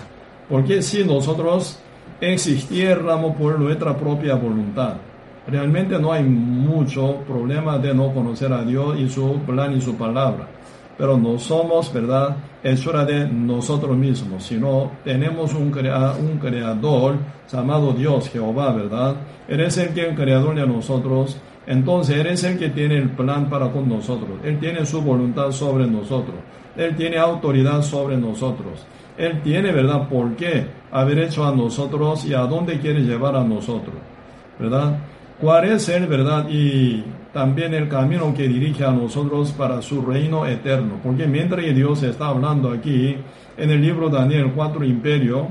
Porque 0.48 0.82
si 0.82 1.04
nosotros 1.04 1.80
existiéramos 2.22 3.36
por 3.36 3.60
nuestra 3.60 3.96
propia 3.96 4.36
voluntad, 4.36 4.96
realmente 5.48 5.98
no 6.00 6.12
hay 6.12 6.24
mucho 6.24 7.18
problema 7.28 7.78
de 7.78 7.94
no 7.94 8.14
conocer 8.14 8.52
a 8.54 8.64
Dios 8.64 9.00
y 9.00 9.10
su 9.10 9.40
plan 9.46 9.76
y 9.76 9.82
su 9.82 9.96
palabra. 9.96 10.48
Pero 10.98 11.18
no 11.18 11.40
somos, 11.40 11.94
¿verdad?, 11.94 12.36
hechura 12.62 13.06
de 13.06 13.28
nosotros 13.28 13.96
mismos, 13.96 14.44
sino 14.44 14.92
tenemos 15.04 15.54
un, 15.54 15.74
un 15.74 16.38
creador 16.40 17.16
llamado 17.52 17.94
Dios, 17.94 18.30
Jehová, 18.30 18.74
¿verdad? 18.74 19.16
Eres 19.48 19.78
el 19.78 19.94
que 19.94 20.02
es 20.02 20.08
el 20.10 20.16
creador 20.16 20.56
de 20.56 20.68
nosotros. 20.68 21.38
Entonces, 21.66 22.18
eres 22.18 22.44
el 22.44 22.58
que 22.58 22.70
tiene 22.70 22.98
el 22.98 23.12
plan 23.12 23.50
para 23.50 23.72
con 23.72 23.88
nosotros. 23.88 24.40
Él 24.44 24.60
tiene 24.60 24.86
su 24.86 25.02
voluntad 25.02 25.52
sobre 25.52 25.88
nosotros. 25.88 26.36
Él 26.76 26.96
tiene 26.96 27.18
autoridad 27.18 27.82
sobre 27.82 28.18
nosotros. 28.18 28.86
Él 29.18 29.42
tiene, 29.42 29.72
¿verdad?, 29.72 30.08
por 30.10 30.36
qué 30.36 30.66
haber 30.92 31.20
hecho 31.20 31.46
a 31.46 31.56
nosotros 31.56 32.26
y 32.26 32.34
a 32.34 32.42
dónde 32.42 32.80
quiere 32.80 33.02
llevar 33.02 33.36
a 33.36 33.44
nosotros, 33.44 33.96
¿verdad? 34.58 34.98
Cuál 35.40 35.66
es 35.66 35.90
el 35.90 36.08
verdad 36.08 36.48
y 36.50 37.04
también 37.34 37.74
el 37.74 37.88
camino 37.88 38.34
que 38.34 38.48
dirige 38.48 38.84
a 38.84 38.92
nosotros 38.92 39.52
para 39.52 39.82
su 39.82 40.02
reino 40.02 40.46
eterno. 40.46 41.00
Porque 41.04 41.28
mientras 41.28 41.64
Dios 41.76 42.04
está 42.04 42.28
hablando 42.28 42.72
aquí 42.72 43.16
en 43.58 43.70
el 43.70 43.82
libro 43.82 44.10
Daniel, 44.10 44.52
cuatro 44.56 44.84
imperios, 44.84 45.48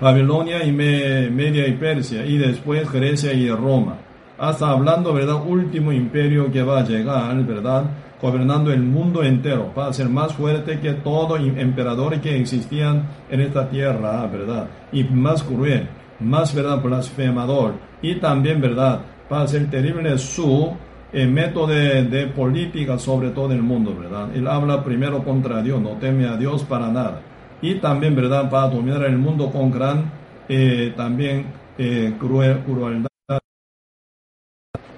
Babilonia 0.00 0.64
y 0.64 0.72
Media 0.72 1.66
y 1.66 1.72
Persia, 1.72 2.24
y 2.24 2.38
después 2.38 2.90
Grecia 2.90 3.32
y 3.32 3.50
Roma, 3.50 3.96
hasta 4.38 4.70
hablando, 4.70 5.12
¿verdad? 5.12 5.44
Último 5.44 5.92
imperio 5.92 6.50
que 6.52 6.62
va 6.62 6.80
a 6.80 6.84
llegar, 6.84 7.34
¿verdad? 7.44 7.84
Gobernando 8.20 8.72
el 8.72 8.82
mundo 8.82 9.22
entero, 9.22 9.72
va 9.76 9.88
a 9.88 9.92
ser 9.92 10.08
más 10.08 10.32
fuerte 10.34 10.80
que 10.80 10.92
todos 10.92 11.40
emperadores 11.40 12.20
que 12.20 12.36
existían 12.36 13.08
en 13.30 13.40
esta 13.40 13.68
tierra, 13.68 14.26
¿verdad? 14.26 14.68
Y 14.92 15.04
más 15.04 15.42
cruel 15.42 15.88
más 16.20 16.54
verdad 16.54 16.82
blasfemador 16.82 17.74
y 18.02 18.16
también 18.16 18.60
verdad 18.60 19.00
para 19.28 19.46
ser 19.46 19.68
terrible 19.70 20.18
su 20.18 20.72
eh, 21.12 21.26
método 21.26 21.68
de, 21.68 22.26
política 22.34 22.98
sobre 22.98 23.30
todo 23.30 23.52
el 23.52 23.62
mundo, 23.62 23.96
¿verdad? 23.98 24.34
Él 24.34 24.46
habla 24.46 24.84
primero 24.84 25.24
contra 25.24 25.62
Dios, 25.62 25.80
no 25.80 25.92
teme 25.92 26.26
a 26.26 26.36
Dios 26.36 26.64
para 26.64 26.88
nada. 26.88 27.22
Y 27.62 27.76
también, 27.76 28.14
¿verdad? 28.14 28.50
Para 28.50 28.68
dominar 28.68 29.04
el 29.04 29.18
mundo 29.18 29.50
con 29.50 29.70
gran, 29.70 30.10
eh, 30.48 30.92
también, 30.96 31.46
eh, 31.78 32.14
crueldad. 32.18 33.08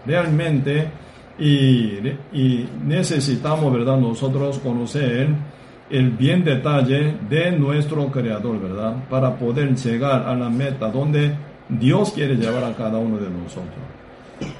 Realmente, 0.04 0.90
y, 1.38 1.98
y 2.32 2.68
necesitamos, 2.84 3.72
¿verdad? 3.72 3.96
Nosotros 3.98 4.58
conocer 4.58 5.28
el 5.90 6.10
bien 6.10 6.44
detalle 6.44 7.16
de 7.28 7.50
nuestro 7.52 8.06
Creador, 8.06 8.60
¿verdad? 8.60 8.94
Para 9.08 9.36
poder 9.36 9.74
llegar 9.74 10.22
a 10.26 10.34
la 10.34 10.48
meta 10.48 10.88
donde 10.88 11.34
Dios 11.68 12.12
quiere 12.12 12.36
llevar 12.36 12.64
a 12.64 12.74
cada 12.74 12.98
uno 12.98 13.18
de 13.18 13.28
nosotros. 13.28 13.74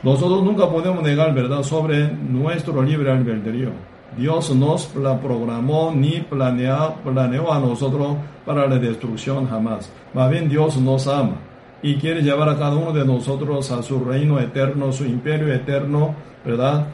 Nosotros 0.02 0.42
nunca 0.42 0.68
podemos 0.68 1.02
negar, 1.02 1.34
¿verdad?, 1.34 1.62
sobre 1.62 2.10
nuestro 2.10 2.82
libre 2.82 3.10
albedrío. 3.10 3.70
Dios 4.16 4.54
nos 4.54 4.94
la 4.96 5.20
programó 5.20 5.92
ni 5.94 6.20
planeó, 6.20 6.96
planeó 7.04 7.52
a 7.52 7.60
nosotros 7.60 8.16
para 8.44 8.66
la 8.66 8.76
destrucción 8.76 9.49
jamás. 9.49 9.90
Más 10.12 10.30
bien 10.30 10.49
Dios 10.49 10.76
nos 10.78 11.06
ama 11.06 11.37
y 11.82 11.94
quiere 11.94 12.22
llevar 12.22 12.49
a 12.49 12.58
cada 12.58 12.76
uno 12.76 12.92
de 12.92 13.04
nosotros 13.04 13.70
a 13.70 13.82
su 13.82 14.04
reino 14.04 14.40
eterno, 14.40 14.92
su 14.92 15.04
imperio 15.04 15.52
eterno, 15.54 16.14
¿verdad? 16.44 16.88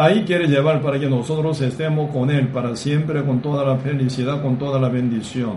Ahí 0.00 0.22
quiere 0.22 0.46
llevar 0.46 0.80
para 0.80 1.00
que 1.00 1.10
nosotros 1.10 1.60
estemos 1.60 2.12
con 2.12 2.30
Él 2.30 2.46
para 2.46 2.76
siempre, 2.76 3.24
con 3.24 3.40
toda 3.40 3.64
la 3.64 3.78
felicidad, 3.78 4.40
con 4.40 4.56
toda 4.56 4.78
la 4.78 4.88
bendición. 4.88 5.54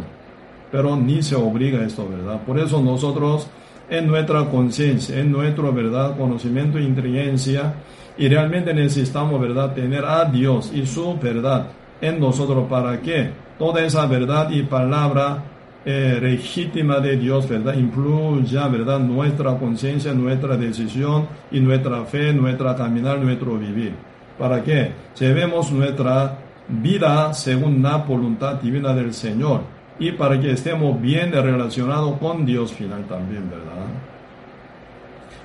Pero 0.72 0.96
ni 0.96 1.22
se 1.22 1.36
obliga 1.36 1.86
esto, 1.86 2.10
¿verdad? 2.10 2.42
Por 2.42 2.58
eso 2.58 2.82
nosotros, 2.82 3.48
en 3.88 4.08
nuestra 4.08 4.50
conciencia, 4.50 5.20
en 5.20 5.32
nuestro, 5.32 5.72
¿verdad? 5.72 6.18
Conocimiento 6.18 6.80
e 6.80 6.82
inteligencia, 6.82 7.76
y 8.18 8.30
realmente 8.30 8.74
necesitamos, 8.74 9.40
¿verdad? 9.40 9.76
Tener 9.76 10.04
a 10.06 10.26
Dios 10.26 10.72
y 10.74 10.88
su 10.88 11.20
verdad 11.20 11.68
en 12.02 12.20
nosotros 12.20 12.68
para 12.68 13.00
que 13.00 13.30
toda 13.60 13.86
esa 13.86 14.08
verdad 14.08 14.50
y 14.50 14.64
palabra 14.64 15.44
eh, 15.86 16.18
legítima 16.20 17.00
de 17.00 17.16
Dios, 17.16 17.48
¿verdad? 17.48 17.76
Influya, 17.76 18.68
¿verdad? 18.70 19.00
Nuestra 19.02 19.56
conciencia, 19.60 20.16
nuestra 20.16 20.58
decisión 20.58 21.28
y 21.52 21.60
nuestra 21.60 22.06
fe, 22.06 22.34
nuestra 22.34 22.76
caminar, 22.76 23.20
nuestro 23.20 23.56
vivir. 23.60 24.10
¿Para 24.42 24.64
qué? 24.64 24.92
Llevemos 25.20 25.72
nuestra 25.72 26.36
vida 26.68 27.32
según 27.32 27.84
la 27.84 27.98
voluntad 27.98 28.56
divina 28.56 28.92
del 28.92 29.14
Señor 29.14 29.62
y 30.00 30.14
para 30.14 30.42
que 30.42 30.54
estemos 30.54 31.00
bien 31.00 31.32
relacionados 31.32 32.18
con 32.18 32.44
Dios 32.44 32.74
final 32.74 33.04
también, 33.04 33.48
¿verdad? 33.52 33.86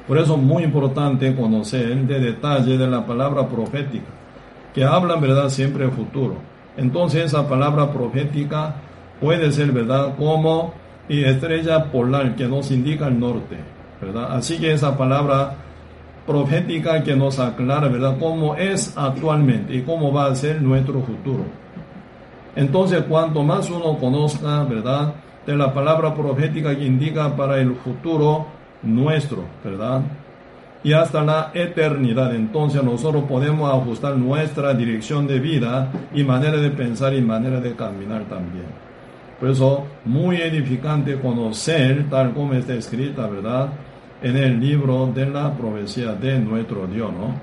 Por 0.08 0.16
eso 0.16 0.36
es 0.36 0.40
muy 0.40 0.62
importante 0.62 1.36
conocer 1.36 1.90
el 1.90 2.06
detalle 2.06 2.78
de 2.78 2.86
la 2.86 3.04
palabra 3.04 3.46
profética, 3.46 4.06
que 4.74 4.82
habla, 4.82 5.16
¿verdad?, 5.16 5.50
siempre 5.50 5.90
futuro. 5.90 6.36
Entonces 6.78 7.26
esa 7.26 7.46
palabra 7.46 7.92
profética 7.92 8.76
puede 9.20 9.52
ser, 9.52 9.72
¿verdad?, 9.72 10.14
como 10.16 10.72
estrella 11.06 11.92
polar 11.92 12.34
que 12.34 12.48
nos 12.48 12.70
indica 12.70 13.08
el 13.08 13.20
norte, 13.20 13.58
¿verdad? 14.00 14.34
Así 14.34 14.56
que 14.56 14.72
esa 14.72 14.96
palabra 14.96 15.65
profética 16.26 17.02
que 17.02 17.14
nos 17.14 17.38
aclara, 17.38 17.88
¿verdad?, 17.88 18.16
cómo 18.18 18.54
es 18.56 18.96
actualmente 18.96 19.74
y 19.74 19.82
cómo 19.82 20.12
va 20.12 20.26
a 20.26 20.34
ser 20.34 20.60
nuestro 20.60 21.00
futuro. 21.00 21.44
Entonces, 22.54 23.02
cuanto 23.08 23.42
más 23.42 23.70
uno 23.70 23.96
conozca, 23.98 24.64
¿verdad?, 24.64 25.14
de 25.46 25.56
la 25.56 25.72
palabra 25.72 26.12
profética 26.12 26.76
que 26.76 26.84
indica 26.84 27.34
para 27.36 27.58
el 27.60 27.76
futuro, 27.76 28.46
nuestro, 28.82 29.44
¿verdad? 29.64 30.02
Y 30.82 30.92
hasta 30.92 31.22
la 31.22 31.50
eternidad. 31.54 32.34
Entonces 32.34 32.82
nosotros 32.82 33.24
podemos 33.28 33.72
ajustar 33.72 34.16
nuestra 34.16 34.74
dirección 34.74 35.26
de 35.26 35.38
vida 35.38 35.90
y 36.12 36.24
manera 36.24 36.58
de 36.58 36.70
pensar 36.70 37.14
y 37.14 37.20
manera 37.20 37.60
de 37.60 37.74
caminar 37.74 38.24
también. 38.24 38.66
Por 39.38 39.50
eso, 39.50 39.84
muy 40.04 40.36
edificante 40.36 41.18
conocer, 41.18 42.06
tal 42.08 42.32
como 42.32 42.54
está 42.54 42.74
escrita, 42.74 43.26
¿verdad? 43.26 43.68
En 44.28 44.36
el 44.36 44.60
libro 44.60 45.10
de 45.14 45.26
la 45.26 45.52
profecía 45.52 46.12
de 46.14 46.38
nuestro 46.38 46.86
Dios, 46.86 47.12
¿no? 47.12 47.34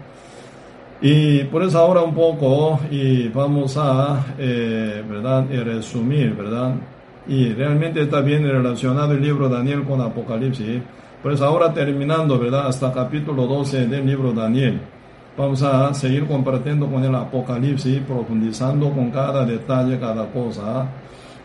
Y 1.01 1.43
por 1.45 1.63
eso 1.63 1.79
ahora 1.79 2.01
un 2.01 2.13
poco, 2.13 2.79
y 2.89 3.27
vamos 3.27 3.75
a, 3.77 4.35
eh, 4.37 5.03
¿verdad? 5.07 5.45
resumir, 5.49 6.33
¿verdad? 6.33 6.75
Y 7.27 7.53
realmente 7.53 8.01
está 8.01 8.21
bien 8.21 8.43
relacionado 8.43 9.13
el 9.13 9.21
libro 9.21 9.49
de 9.49 9.55
Daniel 9.55 9.83
con 9.83 10.01
Apocalipsis 10.01 10.81
pues 11.23 11.39
ahora 11.39 11.73
terminando, 11.73 12.37
¿verdad? 12.37 12.67
Hasta 12.67 12.91
capítulo 12.91 13.47
12 13.47 13.87
del 13.87 14.05
libro 14.05 14.33
Daniel. 14.33 14.81
Vamos 15.37 15.63
a 15.63 15.93
seguir 15.93 16.27
compartiendo 16.27 16.85
con 16.85 17.01
el 17.01 17.15
Apocalipsis, 17.15 18.01
profundizando 18.01 18.91
con 18.91 19.09
cada 19.09 19.45
detalle, 19.45 19.97
cada 19.97 20.25
cosa. 20.25 20.85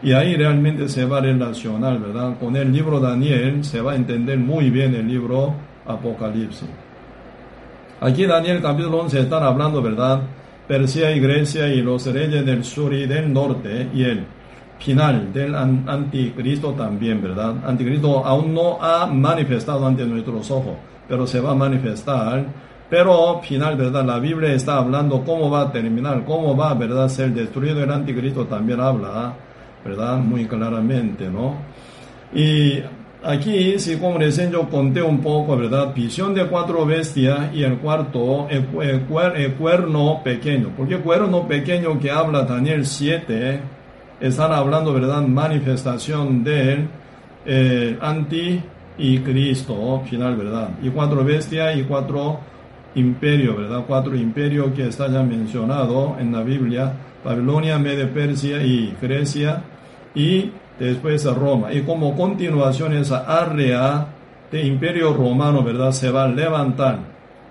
Y 0.00 0.12
ahí 0.12 0.36
realmente 0.36 0.88
se 0.88 1.04
va 1.04 1.18
a 1.18 1.20
relacionar, 1.22 1.98
¿verdad? 1.98 2.38
Con 2.38 2.54
el 2.54 2.72
libro 2.72 3.00
Daniel 3.00 3.64
se 3.64 3.80
va 3.80 3.92
a 3.92 3.96
entender 3.96 4.38
muy 4.38 4.70
bien 4.70 4.94
el 4.94 5.08
libro 5.08 5.54
Apocalipsis. 5.86 6.68
Aquí 8.00 8.26
Daniel 8.26 8.62
capítulo 8.62 9.00
11 9.00 9.20
están 9.20 9.42
hablando, 9.42 9.82
¿verdad? 9.82 10.20
Persia 10.68 11.10
y 11.10 11.18
Grecia 11.18 11.66
y 11.66 11.82
los 11.82 12.06
reyes 12.06 12.46
del 12.46 12.62
sur 12.62 12.94
y 12.94 13.06
del 13.06 13.32
norte 13.32 13.88
y 13.92 14.04
el 14.04 14.24
final 14.78 15.32
del 15.32 15.54
anticristo 15.56 16.74
también, 16.74 17.20
¿verdad? 17.20 17.56
Anticristo 17.66 18.24
aún 18.24 18.54
no 18.54 18.78
ha 18.80 19.06
manifestado 19.06 19.84
ante 19.84 20.06
nuestros 20.06 20.48
ojos, 20.52 20.76
pero 21.08 21.26
se 21.26 21.40
va 21.40 21.50
a 21.50 21.54
manifestar. 21.54 22.46
Pero 22.88 23.40
final, 23.42 23.76
¿verdad? 23.76 24.04
La 24.04 24.18
Biblia 24.18 24.52
está 24.52 24.78
hablando 24.78 25.22
cómo 25.24 25.50
va 25.50 25.62
a 25.62 25.72
terminar, 25.72 26.24
cómo 26.24 26.56
va, 26.56 26.72
¿verdad? 26.74 27.08
Ser 27.08 27.34
destruido 27.34 27.82
el 27.82 27.90
anticristo 27.90 28.46
también 28.46 28.80
habla, 28.80 29.34
¿verdad? 29.84 30.18
Muy 30.18 30.46
claramente, 30.46 31.28
¿no? 31.28 31.56
Y 32.34 32.82
aquí, 33.24 33.78
si 33.78 33.96
como 33.96 34.18
recién 34.18 34.50
yo 34.50 34.68
conté 34.68 35.02
un 35.02 35.20
poco, 35.20 35.56
¿verdad? 35.56 35.94
Visión 35.94 36.34
de 36.34 36.46
cuatro 36.46 36.84
bestias 36.84 37.54
y 37.54 37.62
el 37.62 37.78
cuarto, 37.78 38.48
el, 38.50 38.66
el 39.36 39.52
cuerno 39.54 40.20
pequeño. 40.22 40.70
¿Por 40.76 40.88
qué 40.88 40.98
cuerno 40.98 41.46
pequeño 41.46 41.98
que 41.98 42.10
habla 42.10 42.42
Daniel 42.42 42.84
7? 42.84 43.78
están 44.20 44.52
hablando, 44.52 44.92
¿verdad? 44.92 45.22
Manifestación 45.22 46.42
del 46.42 46.88
eh, 47.46 47.98
anti 48.00 48.60
y 48.98 49.18
Cristo 49.18 50.02
final, 50.08 50.36
¿verdad? 50.36 50.70
Y 50.82 50.90
cuatro 50.90 51.24
bestias 51.24 51.76
y 51.76 51.84
cuatro 51.84 52.40
imperios, 52.94 53.56
¿verdad? 53.56 53.84
Cuatro 53.86 54.16
imperios 54.16 54.72
que 54.72 54.88
está 54.88 55.08
ya 55.08 55.22
mencionado 55.22 56.16
en 56.18 56.32
la 56.32 56.42
Biblia, 56.42 56.92
Babilonia, 57.24 57.78
Media 57.78 58.12
Persia 58.12 58.62
y 58.62 58.96
Grecia, 59.00 59.62
y 60.14 60.50
después 60.78 61.24
Roma. 61.24 61.72
Y 61.72 61.82
como 61.82 62.16
continuación 62.16 62.94
esa 62.94 63.24
área 63.26 64.06
de 64.50 64.66
imperio 64.66 65.12
romano, 65.12 65.62
¿verdad? 65.62 65.92
Se 65.92 66.10
va 66.10 66.24
a 66.24 66.28
levantar, 66.28 66.98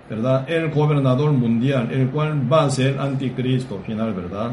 ¿verdad? 0.08 0.48
El 0.48 0.70
gobernador 0.70 1.32
mundial, 1.32 1.88
el 1.92 2.08
cual 2.08 2.50
va 2.50 2.64
a 2.64 2.70
ser 2.70 2.98
anticristo 2.98 3.80
final, 3.84 4.14
¿verdad? 4.14 4.52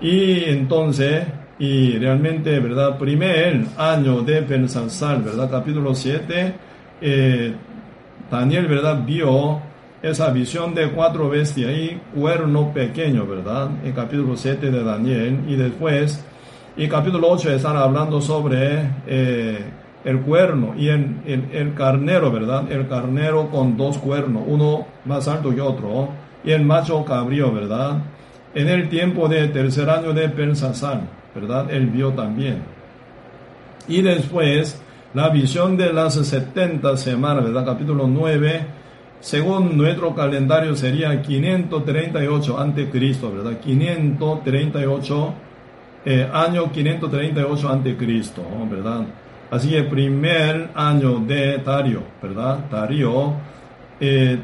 Y 0.00 0.44
entonces, 0.44 1.24
y 1.58 1.98
realmente, 1.98 2.60
¿verdad? 2.60 2.96
Primer 2.98 3.64
año 3.76 4.22
de 4.22 4.42
Belsasar, 4.42 5.22
¿verdad? 5.22 5.50
Capítulo 5.50 5.94
7, 5.94 6.54
eh, 7.00 7.54
Daniel, 8.30 8.66
¿verdad? 8.66 9.02
Vio 9.04 9.60
esa 10.02 10.30
visión 10.30 10.74
de 10.74 10.90
cuatro 10.90 11.28
bestias 11.28 11.72
y 11.72 12.00
cuerno 12.14 12.72
pequeño, 12.72 13.26
¿verdad? 13.26 13.70
En 13.84 13.92
capítulo 13.92 14.36
7 14.36 14.70
de 14.70 14.84
Daniel. 14.84 15.40
Y 15.48 15.56
después, 15.56 16.24
y 16.76 16.88
capítulo 16.88 17.28
8 17.30 17.50
están 17.50 17.76
hablando 17.76 18.20
sobre 18.20 18.90
eh, 19.06 19.58
el 20.04 20.20
cuerno 20.20 20.74
y 20.76 20.88
el, 20.88 21.48
el, 21.52 21.74
carnero, 21.74 22.30
¿verdad? 22.30 22.70
El 22.70 22.86
carnero 22.88 23.50
con 23.50 23.76
dos 23.76 23.98
cuernos, 23.98 24.44
uno 24.46 24.86
más 25.04 25.26
alto 25.28 25.54
que 25.54 25.60
otro, 25.60 26.10
y 26.44 26.52
el 26.52 26.64
macho 26.64 27.04
cabrío, 27.04 27.52
¿verdad? 27.52 27.98
en 28.54 28.68
el 28.68 28.88
tiempo 28.88 29.28
del 29.28 29.52
tercer 29.52 29.88
año 29.90 30.12
de 30.12 30.26
Belsasar, 30.28 31.02
¿verdad? 31.34 31.70
Él 31.70 31.86
vio 31.86 32.10
también. 32.12 32.62
Y 33.86 34.02
después, 34.02 34.80
la 35.14 35.28
visión 35.28 35.76
de 35.76 35.92
las 35.92 36.14
70 36.14 36.96
semanas, 36.96 37.44
¿verdad? 37.44 37.64
Capítulo 37.64 38.06
9, 38.06 38.66
según 39.20 39.76
nuestro 39.76 40.14
calendario 40.14 40.76
sería 40.76 41.20
538 41.20 42.58
ante 42.58 42.88
Cristo, 42.88 43.32
¿verdad? 43.32 43.58
538, 43.60 45.34
eh, 46.04 46.28
año 46.32 46.70
538 46.70 47.68
ante 47.68 47.96
Cristo, 47.96 48.42
¿verdad? 48.70 49.06
Así 49.50 49.70
que 49.70 49.82
primer 49.84 50.70
año 50.74 51.20
de 51.20 51.58
Dario, 51.58 52.02
¿verdad? 52.22 52.60
Dario, 52.70 53.32
eh, 53.98 54.38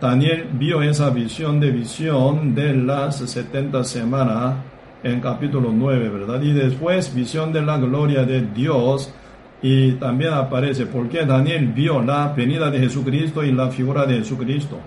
Daniel 0.00 0.48
vio 0.52 0.82
esa 0.82 1.10
visión 1.10 1.58
de 1.58 1.70
visión 1.70 2.54
de 2.54 2.74
las 2.74 3.16
70 3.16 3.82
semanas 3.84 4.56
en 5.02 5.20
capítulo 5.20 5.70
9, 5.72 6.08
¿verdad? 6.08 6.42
Y 6.42 6.52
después 6.52 7.14
visión 7.14 7.52
de 7.52 7.62
la 7.62 7.78
gloria 7.78 8.24
de 8.24 8.42
Dios 8.42 9.12
y 9.60 9.92
también 9.92 10.32
aparece 10.32 10.86
porque 10.86 11.24
Daniel 11.24 11.68
vio 11.68 12.00
la 12.00 12.28
venida 12.28 12.70
de 12.70 12.78
Jesucristo 12.78 13.44
y 13.44 13.52
la 13.52 13.68
figura 13.68 14.06
de 14.06 14.18
Jesucristo. 14.18 14.78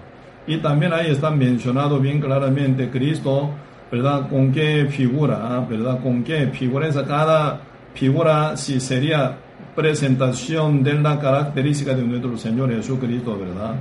Y 0.48 0.58
también 0.58 0.94
ahí 0.94 1.12
está 1.12 1.30
mencionado 1.30 2.00
bien 2.00 2.20
claramente 2.20 2.90
Cristo, 2.90 3.50
¿verdad? 3.92 4.30
Con 4.30 4.52
qué 4.52 4.88
figura, 4.90 5.66
¿verdad? 5.70 6.00
Con 6.02 6.24
qué 6.24 6.48
figura 6.48 6.88
esa 6.88 7.06
cada 7.06 7.62
figura 7.94 8.56
si 8.56 8.80
sería 8.80 9.38
presentación 9.76 10.84
de 10.84 10.94
la 10.94 11.20
característica 11.20 11.94
de 11.94 12.04
nuestro 12.04 12.38
Señor 12.38 12.74
Jesucristo, 12.74 13.38
¿verdad? 13.38 13.76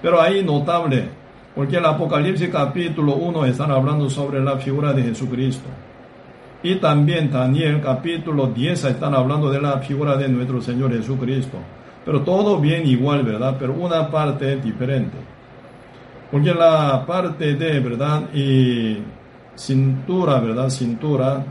Pero 0.00 0.20
ahí 0.20 0.42
notable, 0.42 1.04
porque 1.54 1.76
el 1.76 1.84
Apocalipsis 1.84 2.48
capítulo 2.48 3.14
1 3.14 3.46
están 3.46 3.70
hablando 3.70 4.08
sobre 4.10 4.42
la 4.42 4.56
figura 4.56 4.92
de 4.92 5.02
Jesucristo. 5.02 5.68
Y 6.62 6.76
también 6.76 7.30
Daniel 7.30 7.80
capítulo 7.82 8.46
10 8.46 8.84
están 8.84 9.14
hablando 9.14 9.50
de 9.50 9.60
la 9.60 9.78
figura 9.78 10.16
de 10.16 10.28
nuestro 10.28 10.60
Señor 10.60 10.92
Jesucristo. 10.92 11.58
Pero 12.04 12.22
todo 12.22 12.58
bien 12.58 12.86
igual, 12.86 13.22
¿verdad? 13.24 13.56
Pero 13.58 13.74
una 13.74 14.10
parte 14.10 14.56
diferente. 14.56 15.16
Porque 16.30 16.54
la 16.54 17.04
parte 17.06 17.54
de, 17.54 17.80
¿verdad? 17.80 18.32
Y 18.34 18.98
cintura, 19.54 20.40
¿verdad? 20.40 20.70
Cintura. 20.70 21.44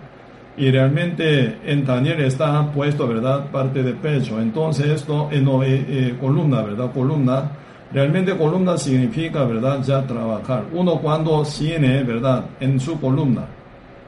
Y 0.58 0.70
realmente 0.72 1.60
en 1.66 1.86
Daniel 1.86 2.22
está 2.22 2.72
puesto, 2.72 3.08
¿verdad? 3.08 3.52
Parte 3.52 3.84
de 3.84 3.94
pecho. 3.94 4.40
Entonces 4.40 4.88
esto, 4.88 5.30
eh, 5.32 5.42
eh, 5.42 5.86
eh, 5.88 6.18
columna, 6.20 6.62
¿verdad? 6.62 6.92
Columna 6.92 7.52
Realmente 7.94 8.38
columna 8.38 8.78
significa, 8.78 9.44
¿verdad? 9.44 9.84
Ya 9.84 10.08
trabajar. 10.08 10.64
Uno 10.72 10.96
cuando 11.00 11.44
tiene, 11.44 12.04
¿verdad? 12.04 12.46
En 12.62 12.80
su 12.80 13.00
columna, 13.00 13.46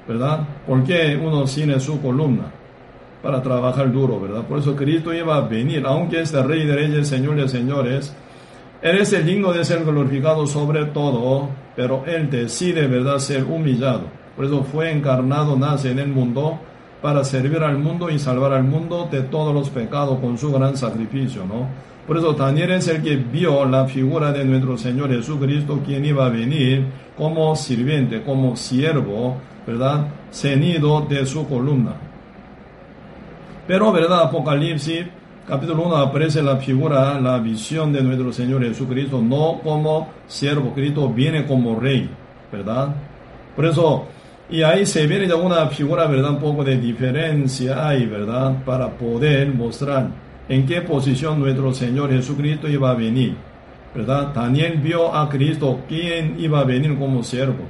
¿verdad? 0.08 0.48
¿Por 0.68 0.84
qué 0.84 1.20
uno 1.22 1.46
tiene 1.46 1.80
su 1.80 2.02
columna? 2.02 2.52
Para 3.22 3.42
trabajar 3.42 3.92
duro, 3.92 4.20
¿verdad? 4.20 4.44
Por 4.44 4.60
eso 4.60 4.76
Cristo 4.76 5.14
iba 5.14 5.38
a 5.38 5.42
venir, 5.42 5.84
aunque 5.86 6.22
es 6.22 6.34
el 6.34 6.44
Rey 6.44 6.66
de 6.66 6.76
Reyes, 6.76 7.08
Señor 7.08 7.36
de 7.36 7.48
Señores. 7.48 8.14
Él 8.82 8.98
es 8.98 9.14
el 9.14 9.26
digno 9.26 9.54
de 9.54 9.64
ser 9.64 9.86
glorificado 9.86 10.46
sobre 10.46 10.86
todo, 10.86 11.50
pero 11.76 12.04
Él 12.06 12.30
decide, 12.30 12.88
¿verdad?, 12.88 13.20
ser 13.20 13.46
humillado. 13.46 14.02
Por 14.36 14.46
eso 14.46 14.64
fue 14.64 14.92
encarnado, 14.92 15.56
nace 15.56 15.92
en 15.92 16.00
el 16.00 16.10
mundo 16.10 16.60
para 17.02 17.24
servir 17.24 17.62
al 17.64 17.78
mundo 17.78 18.10
y 18.10 18.18
salvar 18.18 18.54
al 18.54 18.64
mundo 18.64 19.08
de 19.12 19.22
todos 19.24 19.54
los 19.54 19.70
pecados 19.70 20.20
con 20.20 20.38
su 20.38 20.52
gran 20.52 20.76
sacrificio, 20.76 21.46
¿no? 21.46 21.68
Por 22.08 22.18
eso 22.18 22.34
Daniel 22.34 22.72
es 22.72 22.88
el 22.90 23.02
que 23.02 23.16
vio 23.16 23.66
la 23.66 23.86
figura 23.86 24.32
de 24.32 24.44
nuestro 24.44 24.78
Señor 24.78 25.10
Jesucristo, 25.10 25.82
quien 25.86 26.04
iba 26.04 26.26
a 26.26 26.30
venir 26.30 26.86
como 27.18 27.56
sirviente, 27.56 28.24
como 28.24 28.56
siervo, 28.58 29.38
¿verdad? 29.66 30.08
Cenido 30.32 31.02
de 31.02 31.26
su 31.26 31.48
columna. 31.48 31.94
Pero, 33.68 33.92
¿verdad? 33.92 34.24
Apocalipsis, 34.24 35.06
capítulo 35.48 35.84
1, 35.84 35.98
aparece 35.98 36.42
la 36.42 36.58
figura, 36.58 37.20
la 37.20 37.40
visión 37.40 37.94
de 37.94 38.04
nuestro 38.04 38.34
Señor 38.34 38.64
Jesucristo, 38.64 39.22
no 39.22 39.60
como 39.64 40.10
siervo, 40.28 40.74
Cristo 40.74 41.10
viene 41.10 41.46
como 41.46 41.80
rey, 41.80 42.10
¿verdad? 42.52 42.96
Por 43.56 43.66
eso, 43.66 44.06
y 44.50 44.64
ahí 44.64 44.86
se 44.86 45.08
viene 45.08 45.28
de 45.28 45.34
una 45.34 45.68
figura, 45.68 46.08
¿verdad? 46.08 46.32
Un 46.32 46.40
poco 46.40 46.64
de 46.64 46.78
diferencia 46.78 47.88
hay, 47.88 48.06
¿verdad? 48.06 48.64
Para 48.66 48.90
poder 48.90 49.54
mostrar 49.54 50.10
en 50.50 50.66
qué 50.66 50.82
posición 50.82 51.40
nuestro 51.40 51.74
Señor 51.74 52.12
Jesucristo 52.12 52.68
iba 52.68 52.92
a 52.92 52.96
venir, 52.96 53.36
¿verdad? 53.96 54.34
Daniel 54.34 54.80
vio 54.84 55.16
a 55.16 55.30
Cristo, 55.30 55.82
quien 55.88 56.36
iba 56.40 56.60
a 56.60 56.64
venir 56.66 56.98
como 56.98 57.24
siervo. 57.24 57.64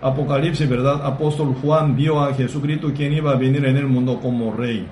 Apocalipsis, 0.00 0.68
¿verdad? 0.68 1.04
Apóstol 1.04 1.54
Juan 1.60 1.96
vio 1.96 2.20
a 2.20 2.34
Jesucristo, 2.34 2.92
quien 2.94 3.12
iba 3.12 3.32
a 3.32 3.36
venir 3.36 3.64
en 3.64 3.76
el 3.76 3.86
mundo 3.86 4.20
como 4.20 4.52
rey. 4.52 4.86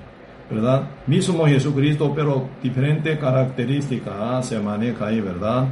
¿verdad? 0.49 0.83
Mismo 1.07 1.45
Jesucristo, 1.45 2.13
pero 2.15 2.49
diferente 2.63 3.17
característica 3.17 4.41
se 4.41 4.59
maneja 4.59 5.07
ahí, 5.07 5.19
¿verdad? 5.19 5.67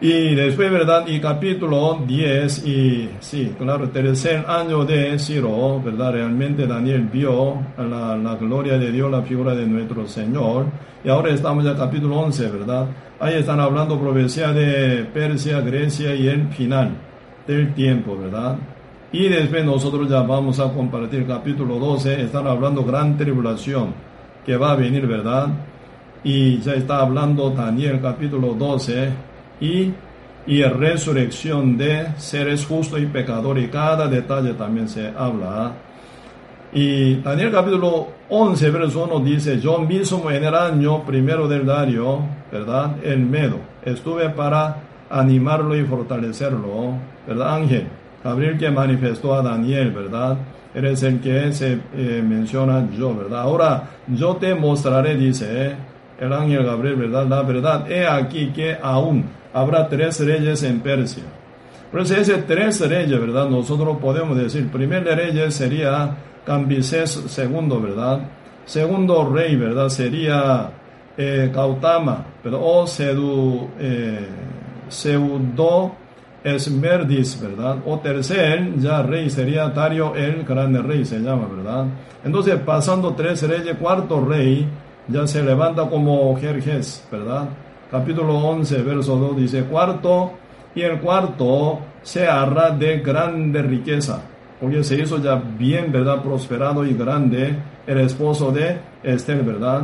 Y 0.00 0.34
después, 0.34 0.70
¿verdad? 0.70 1.06
Y 1.06 1.20
capítulo 1.20 2.02
10, 2.06 2.66
y 2.66 3.10
sí, 3.20 3.54
claro, 3.58 3.88
tercer 3.88 4.44
año 4.46 4.84
de 4.84 5.18
Ciro, 5.18 5.80
¿verdad? 5.82 6.12
Realmente 6.12 6.66
Daniel 6.66 7.08
vio 7.10 7.54
la, 7.78 8.16
la 8.16 8.34
gloria 8.34 8.78
de 8.78 8.92
Dios, 8.92 9.10
la 9.10 9.22
figura 9.22 9.54
de 9.54 9.66
nuestro 9.66 10.06
Señor. 10.06 10.66
Y 11.02 11.08
ahora 11.08 11.32
estamos 11.32 11.64
en 11.64 11.74
capítulo 11.74 12.18
11, 12.20 12.50
¿verdad? 12.50 12.86
Ahí 13.18 13.34
están 13.34 13.58
hablando 13.58 13.98
profecía 13.98 14.52
de 14.52 15.04
Persia, 15.04 15.60
Grecia 15.60 16.14
y 16.14 16.28
el 16.28 16.48
final 16.48 17.05
del 17.46 17.74
tiempo, 17.74 18.16
¿verdad? 18.16 18.56
Y 19.12 19.28
después 19.28 19.64
nosotros 19.64 20.08
ya 20.08 20.22
vamos 20.22 20.58
a 20.60 20.72
compartir 20.72 21.26
capítulo 21.26 21.78
12, 21.78 22.22
están 22.22 22.46
hablando 22.46 22.84
gran 22.84 23.16
tribulación 23.16 23.94
que 24.44 24.56
va 24.56 24.72
a 24.72 24.76
venir, 24.76 25.06
¿verdad? 25.06 25.48
Y 26.24 26.58
ya 26.58 26.74
está 26.74 27.00
hablando 27.00 27.50
Daniel 27.50 28.00
capítulo 28.02 28.54
12 28.54 29.10
y, 29.60 29.92
y 30.46 30.62
resurrección 30.62 31.78
de 31.78 32.08
seres 32.16 32.66
justos 32.66 33.00
y 33.00 33.06
pecadores 33.06 33.64
y 33.64 33.68
cada 33.68 34.08
detalle 34.08 34.54
también 34.54 34.88
se 34.88 35.08
habla. 35.16 35.72
Y 36.72 37.14
Daniel 37.16 37.52
capítulo 37.52 38.08
11, 38.28 38.70
verso 38.70 39.04
1 39.04 39.20
dice, 39.20 39.60
yo 39.60 39.78
mismo 39.78 40.30
en 40.30 40.44
el 40.44 40.54
año 40.54 41.04
primero 41.04 41.46
del 41.46 41.64
Dario, 41.64 42.20
¿verdad? 42.50 42.96
El 43.04 43.20
Medo, 43.20 43.60
estuve 43.84 44.28
para 44.30 44.85
animarlo 45.10 45.76
y 45.76 45.84
fortalecerlo, 45.84 46.94
¿verdad? 47.26 47.54
Ángel 47.56 47.86
Gabriel 48.22 48.58
que 48.58 48.70
manifestó 48.70 49.34
a 49.34 49.42
Daniel, 49.42 49.92
¿verdad? 49.92 50.36
Eres 50.74 51.02
el 51.04 51.20
que 51.20 51.52
se 51.52 51.78
eh, 51.94 52.22
menciona 52.26 52.88
yo, 52.90 53.14
¿verdad? 53.14 53.40
Ahora 53.42 53.90
yo 54.08 54.36
te 54.36 54.54
mostraré, 54.54 55.16
dice 55.16 55.46
eh, 55.48 55.76
el 56.18 56.32
ángel 56.32 56.64
Gabriel, 56.64 56.96
¿verdad? 56.96 57.26
La 57.26 57.42
verdad, 57.42 57.90
he 57.90 58.06
aquí 58.06 58.48
que 58.48 58.76
aún 58.82 59.24
habrá 59.54 59.88
tres 59.88 60.20
reyes 60.20 60.62
en 60.64 60.80
Persia. 60.80 61.22
Por 61.90 62.00
eso 62.00 62.16
ese 62.16 62.38
tres 62.38 62.80
reyes, 62.80 63.18
¿verdad? 63.20 63.48
Nosotros 63.48 63.96
podemos 63.98 64.36
decir, 64.36 64.68
primer 64.70 65.04
rey 65.04 65.50
sería 65.50 66.16
Cambises 66.44 67.38
II, 67.38 67.78
¿verdad? 67.80 68.20
Segundo 68.64 69.30
rey, 69.32 69.56
¿verdad? 69.56 69.88
Sería 69.88 70.70
eh, 71.16 71.50
Gautama, 71.54 72.24
pero 72.42 72.62
o 72.62 72.86
Sedu, 72.86 73.68
eh, 73.78 74.26
Seudo 74.88 75.92
Esmerdis, 76.46 77.40
¿verdad? 77.40 77.78
O 77.86 77.98
tercer, 77.98 78.78
ya 78.78 79.02
rey 79.02 79.28
sería 79.28 79.68
Dario 79.68 80.14
el 80.14 80.44
grande 80.44 80.80
rey, 80.80 81.04
se 81.04 81.18
llama, 81.18 81.48
¿verdad? 81.48 81.86
Entonces, 82.24 82.54
pasando 82.64 83.14
tres 83.14 83.42
reyes, 83.42 83.76
cuarto 83.76 84.24
rey, 84.24 84.68
ya 85.08 85.26
se 85.26 85.42
levanta 85.42 85.88
como 85.88 86.36
Jerjes, 86.36 87.06
¿verdad? 87.10 87.48
Capítulo 87.90 88.38
11, 88.38 88.82
verso 88.82 89.16
2 89.16 89.36
dice, 89.36 89.64
cuarto, 89.64 90.34
y 90.72 90.82
el 90.82 91.00
cuarto 91.00 91.80
se 92.02 92.28
hará 92.28 92.70
de 92.70 93.00
grande 93.00 93.62
riqueza, 93.62 94.22
porque 94.60 94.84
se 94.84 95.02
hizo 95.02 95.18
ya 95.20 95.34
bien, 95.34 95.90
¿verdad? 95.90 96.22
Prosperado 96.22 96.86
y 96.86 96.94
grande 96.94 97.56
el 97.88 97.98
esposo 97.98 98.52
de 98.52 98.78
Esther, 99.02 99.42
¿verdad? 99.42 99.82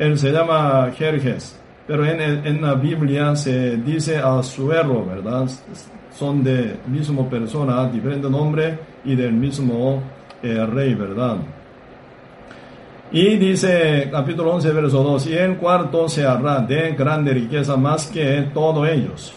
Él 0.00 0.18
se 0.18 0.32
llama 0.32 0.90
Jerjes 0.96 1.61
pero 1.92 2.06
en, 2.06 2.62
la 2.62 2.72
Biblia 2.72 3.36
se 3.36 3.76
dice 3.76 4.16
Azuero, 4.16 5.04
¿verdad? 5.04 5.46
Son 6.18 6.42
de 6.42 6.76
mismo 6.86 7.28
persona, 7.28 7.86
diferente 7.86 8.30
nombre 8.30 8.78
y 9.04 9.14
del 9.14 9.34
mismo 9.34 10.02
eh, 10.42 10.64
rey, 10.64 10.94
¿verdad? 10.94 11.36
Y 13.12 13.36
dice 13.36 14.08
capítulo 14.10 14.54
11, 14.54 14.72
verso 14.72 15.02
2, 15.02 15.26
y 15.26 15.34
el 15.34 15.58
cuarto 15.58 16.08
se 16.08 16.24
hará 16.24 16.60
de 16.60 16.92
grande 16.92 17.34
riqueza 17.34 17.76
más 17.76 18.06
que 18.06 18.48
todos 18.54 18.88
ellos, 18.88 19.34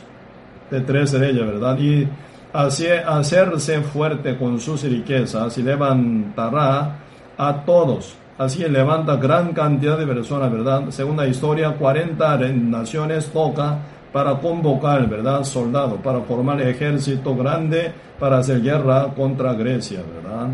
de 0.72 0.80
tres 0.80 1.12
reyes, 1.12 1.46
¿verdad? 1.46 1.78
Y 1.78 2.08
hacerse 2.54 3.82
fuerte 3.82 4.38
con 4.38 4.62
sus 4.62 4.82
riquezas 4.84 5.58
y 5.58 5.62
levantará 5.62 7.00
a 7.38 7.66
todos 7.66 8.16
Así 8.38 8.68
levanta 8.68 9.16
gran 9.16 9.54
cantidad 9.54 9.98
de 9.98 10.06
personas, 10.06 10.52
¿verdad? 10.52 10.84
Según 10.90 11.16
la 11.16 11.26
historia, 11.26 11.72
40 11.72 12.38
naciones 12.50 13.28
toca 13.32 13.78
para 14.12 14.36
convocar, 14.36 15.08
¿verdad? 15.10 15.44
Soldados, 15.44 16.00
para 16.04 16.20
formar 16.22 16.62
ejército 16.62 17.36
grande 17.36 17.92
para 18.20 18.40
hacer 18.40 18.62
guerra 18.62 19.08
contra 19.16 19.54
Grecia, 19.54 20.00
¿verdad? 20.00 20.50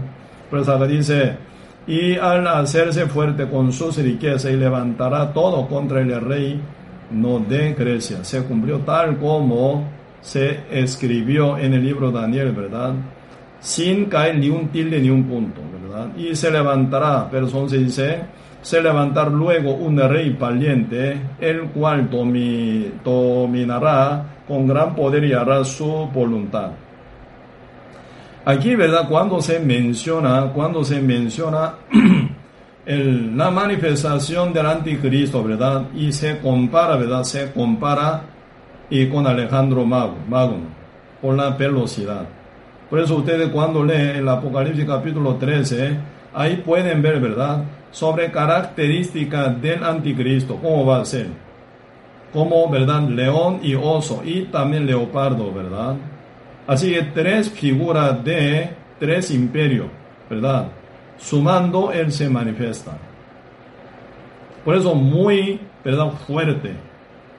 Pues 0.50 0.68
ahora 0.68 0.86
dice, 0.86 1.36
y 1.88 2.16
al 2.18 2.48
hacerse 2.48 3.08
fuerte 3.08 3.48
con 3.48 3.72
sus 3.72 3.98
riquezas 3.98 4.52
y 4.52 4.58
levantará 4.58 5.34
todo 5.34 5.68
contra 5.68 6.02
el 6.02 6.22
rey, 6.22 6.62
no 7.12 7.40
de 7.40 7.74
Grecia. 7.74 8.24
Se 8.24 8.44
cumplió 8.44 8.80
tal 8.80 9.18
como 9.18 9.90
se 10.22 10.62
escribió 10.72 11.58
en 11.58 11.74
el 11.74 11.84
libro 11.84 12.12
de 12.12 12.22
Daniel, 12.22 12.52
¿verdad? 12.52 12.94
Sin 13.60 14.06
caer 14.06 14.38
ni 14.38 14.50
un 14.50 14.68
tilde 14.68 15.00
ni 15.00 15.10
un 15.10 15.24
punto, 15.24 15.62
y 16.18 16.36
se 16.36 16.52
levantará, 16.52 17.28
verso 17.32 17.60
11 17.60 17.78
dice, 17.78 18.20
se 18.62 18.82
levantar 18.82 19.32
luego 19.32 19.74
un 19.74 19.98
rey 19.98 20.30
valiente, 20.40 21.20
el 21.40 21.64
cual 21.70 22.10
dominará 23.04 24.26
con 24.48 24.68
gran 24.68 24.96
poder 24.96 25.24
y 25.24 25.34
hará 25.34 25.64
su 25.64 26.08
voluntad. 26.14 26.72
Aquí, 28.46 28.76
¿verdad? 28.76 29.08
Cuando 29.08 29.42
se 29.42 29.60
menciona, 29.60 30.52
cuando 30.54 30.84
se 30.84 31.00
menciona 31.02 31.76
el, 32.86 33.38
la 33.38 33.52
manifestación 33.52 34.52
del 34.52 34.66
anticristo, 34.66 35.44
¿verdad? 35.44 35.86
Y 35.96 36.12
se 36.12 36.40
compara, 36.40 36.96
¿verdad? 36.98 37.24
Se 37.24 37.52
compara 37.52 38.24
y 38.90 39.08
con 39.08 39.26
Alejandro 39.26 39.86
Mago, 39.86 40.18
Magno, 40.28 40.66
por 41.22 41.36
la 41.36 41.52
velocidad. 41.52 42.26
Por 42.92 43.00
eso 43.00 43.16
ustedes 43.16 43.48
cuando 43.52 43.86
leen 43.86 44.18
el 44.18 44.28
Apocalipsis 44.28 44.84
capítulo 44.84 45.36
13, 45.36 45.98
ahí 46.34 46.58
pueden 46.58 47.02
ver, 47.02 47.22
¿verdad? 47.22 47.64
Sobre 47.90 48.30
características 48.30 49.62
del 49.62 49.82
anticristo, 49.82 50.58
cómo 50.58 50.86
va 50.86 51.00
a 51.00 51.06
ser. 51.06 51.28
Como, 52.34 52.70
¿verdad? 52.70 53.04
León 53.04 53.62
y 53.64 53.76
oso 53.76 54.22
y 54.26 54.42
también 54.42 54.86
leopardo, 54.86 55.54
¿verdad? 55.54 55.96
Así 56.68 56.92
que 56.92 57.04
tres 57.04 57.50
figuras 57.50 58.22
de 58.26 58.72
tres 59.00 59.32
imperios, 59.32 59.88
¿verdad? 60.30 60.68
Sumando, 61.18 61.94
él 61.94 62.12
se 62.12 62.30
manifiesta. 62.30 62.92
Por 64.66 64.76
eso 64.76 64.96
muy, 64.96 65.62
¿verdad? 65.82 66.12
Fuerte, 66.28 66.74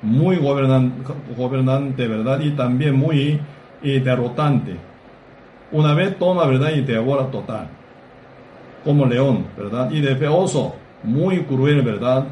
muy 0.01 0.37
gobernante, 0.39 2.09
¿verdad? 2.09 2.41
Y 2.41 2.53
también 2.53 2.97
muy 2.97 3.39
y 3.83 4.01
derrotante 4.01 4.92
una 5.73 5.95
vez 5.95 6.19
toma, 6.19 6.47
¿verdad? 6.47 6.71
Y 6.75 6.83
te 6.83 6.93
devora 6.93 7.27
total. 7.31 7.69
Como 8.85 9.07
león, 9.07 9.47
¿verdad? 9.57 9.91
Y 9.91 10.01
de 10.01 10.29
oso, 10.29 10.75
muy 11.03 11.41
cruel, 11.45 11.83
¿verdad? 11.83 12.27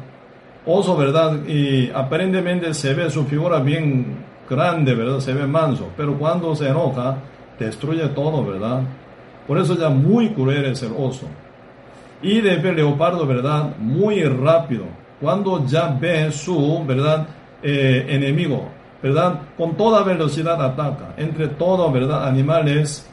Oso, 0.65 0.95
¿verdad? 0.95 1.45
Y 1.47 1.89
aparentemente 1.91 2.73
se 2.73 2.93
ve 2.93 3.09
su 3.09 3.25
figura 3.25 3.59
bien 3.59 4.17
grande, 4.49 4.93
¿verdad? 4.93 5.19
Se 5.19 5.33
ve 5.33 5.47
manso, 5.47 5.89
pero 5.97 6.17
cuando 6.17 6.55
se 6.55 6.67
enoja, 6.67 7.17
destruye 7.57 8.07
todo, 8.09 8.45
¿verdad? 8.45 8.81
Por 9.47 9.57
eso 9.57 9.77
ya 9.77 9.89
muy 9.89 10.29
cruel 10.29 10.65
es 10.65 10.83
el 10.83 10.93
oso. 10.97 11.27
Y 12.21 12.41
de 12.41 12.57
leopardo, 12.73 13.25
¿verdad? 13.25 13.75
Muy 13.79 14.23
rápido. 14.23 14.85
Cuando 15.19 15.65
ya 15.65 15.87
ve 15.99 16.31
su, 16.31 16.83
¿verdad? 16.85 17.27
Eh, 17.63 18.05
enemigo, 18.09 18.69
¿verdad? 19.01 19.41
Con 19.57 19.75
toda 19.75 20.03
velocidad 20.03 20.63
ataca. 20.63 21.13
Entre 21.17 21.47
todo, 21.47 21.91
¿verdad? 21.91 22.27
Animales 22.27 23.10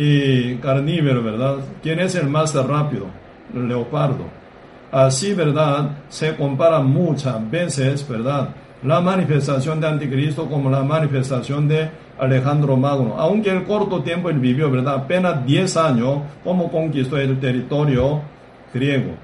y 0.00 0.54
carnívoro, 0.58 1.24
¿verdad? 1.24 1.56
¿Quién 1.82 1.98
es 1.98 2.14
el 2.14 2.28
más 2.28 2.54
rápido? 2.54 3.06
leopardo. 3.52 4.26
Así, 4.92 5.34
¿verdad? 5.34 5.90
Se 6.08 6.36
compara 6.36 6.80
muchas 6.80 7.50
veces, 7.50 8.08
¿verdad? 8.08 8.50
La 8.84 9.00
manifestación 9.00 9.80
de 9.80 9.88
Anticristo 9.88 10.46
como 10.46 10.70
la 10.70 10.84
manifestación 10.84 11.66
de 11.66 11.90
Alejandro 12.16 12.76
Magno. 12.76 13.16
Aunque 13.18 13.50
el 13.50 13.64
corto 13.64 14.02
tiempo 14.02 14.30
él 14.30 14.38
vivió, 14.38 14.70
¿verdad? 14.70 14.94
Apenas 14.94 15.44
10 15.44 15.76
años, 15.76 16.18
como 16.44 16.70
conquistó 16.70 17.18
el 17.18 17.40
territorio 17.40 18.20
griego. 18.72 19.16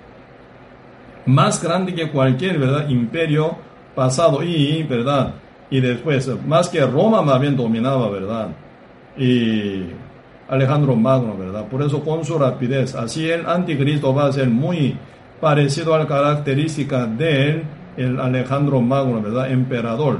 Más 1.26 1.62
grande 1.62 1.94
que 1.94 2.10
cualquier, 2.10 2.58
¿verdad? 2.58 2.88
Imperio 2.88 3.56
pasado 3.94 4.42
y, 4.42 4.82
¿verdad? 4.82 5.34
Y 5.70 5.80
después, 5.80 6.28
más 6.44 6.68
que 6.68 6.84
Roma 6.84 7.22
más 7.22 7.40
bien 7.40 7.56
dominaba, 7.56 8.10
¿verdad? 8.10 8.48
Y 9.16 9.84
Alejandro 10.48 10.94
Magno, 10.94 11.36
¿verdad? 11.36 11.66
Por 11.68 11.82
eso 11.82 12.02
con 12.02 12.24
su 12.24 12.38
rapidez, 12.38 12.94
así 12.94 13.30
el 13.30 13.46
anticristo 13.46 14.14
va 14.14 14.26
a 14.26 14.32
ser 14.32 14.48
muy 14.48 14.96
parecido 15.40 15.94
a 15.94 15.98
la 15.98 16.06
característica 16.06 17.06
de 17.06 17.62
el 17.96 18.20
Alejandro 18.20 18.80
Magno, 18.80 19.22
¿verdad? 19.22 19.50
Emperador, 19.50 20.18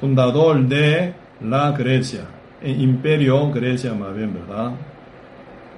fundador 0.00 0.60
de 0.62 1.14
la 1.40 1.72
Grecia, 1.72 2.22
e 2.60 2.70
imperio 2.70 3.50
Grecia 3.50 3.94
más 3.94 4.14
bien, 4.14 4.34
¿verdad? 4.34 4.72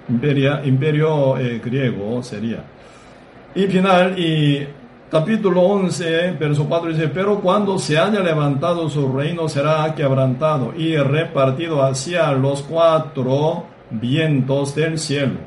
imperio 0.09 1.39
eh, 1.39 1.61
griego 1.65 2.23
sería. 2.23 2.63
Y 3.55 3.67
final, 3.69 4.19
y 4.19 4.67
capítulo 5.11 5.63
11, 5.63 6.33
verso 6.33 6.67
4 6.69 6.91
dice, 6.91 7.09
pero 7.09 7.41
cuando 7.41 7.79
se 7.79 7.97
haya 7.97 8.21
levantado 8.21 8.91
su 8.91 9.13
reino 9.13 9.49
será 9.49 9.95
quebrantado 9.95 10.75
y 10.77 10.97
repartido 10.97 11.83
hacia 11.83 12.33
los 12.33 12.63
cuatro 12.63 13.74
vientos 13.91 14.75
del 14.75 14.99
cielo. 14.99 15.39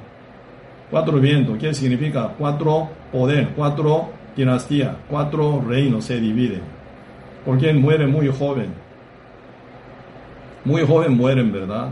Cuatro 0.90 1.20
vientos, 1.20 1.58
¿qué 1.58 1.74
significa? 1.74 2.34
Cuatro 2.38 2.90
poder, 3.12 3.50
cuatro 3.56 4.10
dinastías, 4.36 4.96
cuatro 5.10 5.64
reinos 5.68 6.06
se 6.06 6.20
dividen. 6.20 6.62
Porque 7.46 7.74
muere 7.74 8.08
muy 8.08 8.28
joven. 8.28 8.74
Muy 10.64 10.86
joven 10.86 11.16
mueren, 11.16 11.52
¿verdad? 11.52 11.90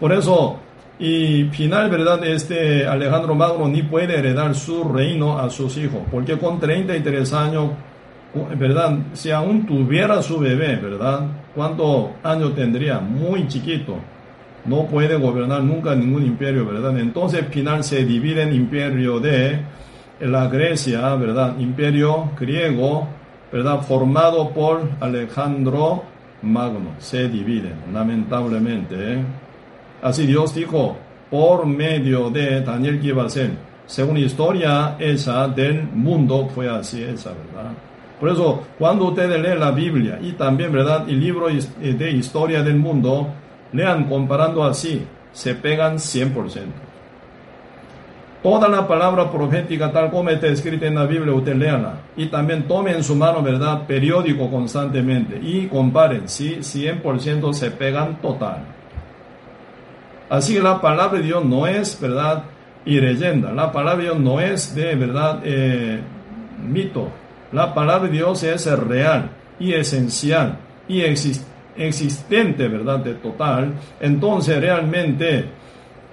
Por 0.00 0.12
eso 0.12 0.58
y 0.98 1.44
final, 1.44 1.90
¿verdad? 1.90 2.24
Este 2.24 2.86
Alejandro 2.86 3.34
Magno 3.34 3.68
ni 3.68 3.82
puede 3.82 4.18
heredar 4.18 4.54
su 4.54 4.84
reino 4.84 5.38
a 5.38 5.50
sus 5.50 5.76
hijos, 5.76 6.00
porque 6.10 6.38
con 6.38 6.60
33 6.60 7.32
años, 7.32 7.70
¿verdad? 8.56 8.98
Si 9.12 9.30
aún 9.30 9.66
tuviera 9.66 10.22
su 10.22 10.38
bebé, 10.38 10.76
¿verdad? 10.76 11.26
¿Cuántos 11.54 12.10
años 12.22 12.54
tendría? 12.54 13.00
Muy 13.00 13.48
chiquito. 13.48 13.96
No 14.64 14.86
puede 14.86 15.16
gobernar 15.16 15.62
nunca 15.62 15.94
ningún 15.94 16.24
imperio, 16.24 16.64
¿verdad? 16.64 16.98
Entonces, 16.98 17.46
final 17.48 17.84
se 17.84 18.04
divide 18.04 18.42
en 18.42 18.54
imperio 18.54 19.20
de 19.20 19.60
la 20.20 20.48
Grecia, 20.48 21.14
¿verdad? 21.16 21.58
Imperio 21.58 22.30
griego, 22.38 23.06
¿verdad? 23.52 23.82
Formado 23.82 24.50
por 24.50 24.88
Alejandro 25.00 26.04
Magno. 26.42 26.94
Se 26.98 27.28
dividen, 27.28 27.74
lamentablemente, 27.92 28.94
¿eh? 29.14 29.24
Así 30.02 30.26
Dios 30.26 30.54
dijo, 30.54 30.96
por 31.30 31.66
medio 31.66 32.30
de 32.30 32.60
Daniel 32.60 33.00
que 33.00 33.08
iba 33.08 33.24
a 33.24 33.28
ser. 33.28 33.50
Según 33.86 34.16
historia 34.16 34.96
esa 34.98 35.48
del 35.48 35.82
mundo 35.82 36.48
fue 36.54 36.68
así, 36.68 37.02
esa 37.02 37.30
verdad. 37.30 37.72
Por 38.20 38.28
eso, 38.30 38.62
cuando 38.78 39.06
ustedes 39.06 39.40
leen 39.40 39.60
la 39.60 39.70
Biblia 39.72 40.18
y 40.22 40.32
también, 40.32 40.72
¿verdad? 40.72 41.08
El 41.08 41.20
libro 41.20 41.48
de 41.48 42.10
historia 42.12 42.62
del 42.62 42.76
mundo, 42.76 43.28
lean 43.74 44.04
comparando 44.04 44.64
así, 44.64 45.04
se 45.32 45.54
pegan 45.54 45.96
100%. 45.96 46.62
Toda 48.42 48.68
la 48.68 48.86
palabra 48.86 49.30
profética 49.30 49.90
tal 49.90 50.10
como 50.10 50.28
está 50.28 50.48
escrita 50.48 50.86
en 50.86 50.94
la 50.94 51.06
Biblia, 51.06 51.32
usted 51.32 51.56
léala. 51.56 51.94
Y 52.16 52.26
también 52.26 52.68
tomen 52.68 52.96
en 52.96 53.02
su 53.02 53.16
mano, 53.16 53.42
¿verdad? 53.42 53.86
Periódico 53.86 54.50
constantemente 54.50 55.40
y 55.42 55.66
comparen 55.66 56.28
si 56.28 56.56
100% 56.56 57.52
se 57.54 57.70
pegan 57.70 58.20
total. 58.20 58.58
Así 60.28 60.54
que 60.54 60.60
la 60.60 60.80
palabra 60.80 61.18
de 61.18 61.24
Dios 61.24 61.44
no 61.44 61.66
es 61.66 61.98
verdad 61.98 62.44
y 62.84 63.00
leyenda. 63.00 63.50
La 63.52 63.72
palabra 63.72 63.96
de 63.96 64.02
Dios 64.04 64.20
no 64.20 64.40
es 64.40 64.74
de 64.74 64.94
verdad 64.94 65.40
eh, 65.42 66.00
mito. 66.62 67.08
La 67.50 67.72
palabra 67.72 68.08
de 68.08 68.12
Dios 68.12 68.42
es 68.42 68.70
real 68.78 69.30
y 69.58 69.72
esencial 69.72 70.58
y 70.86 71.00
existente, 71.76 72.68
¿verdad? 72.68 73.00
De 73.00 73.14
total. 73.14 73.74
Entonces 74.00 74.60
realmente 74.60 75.46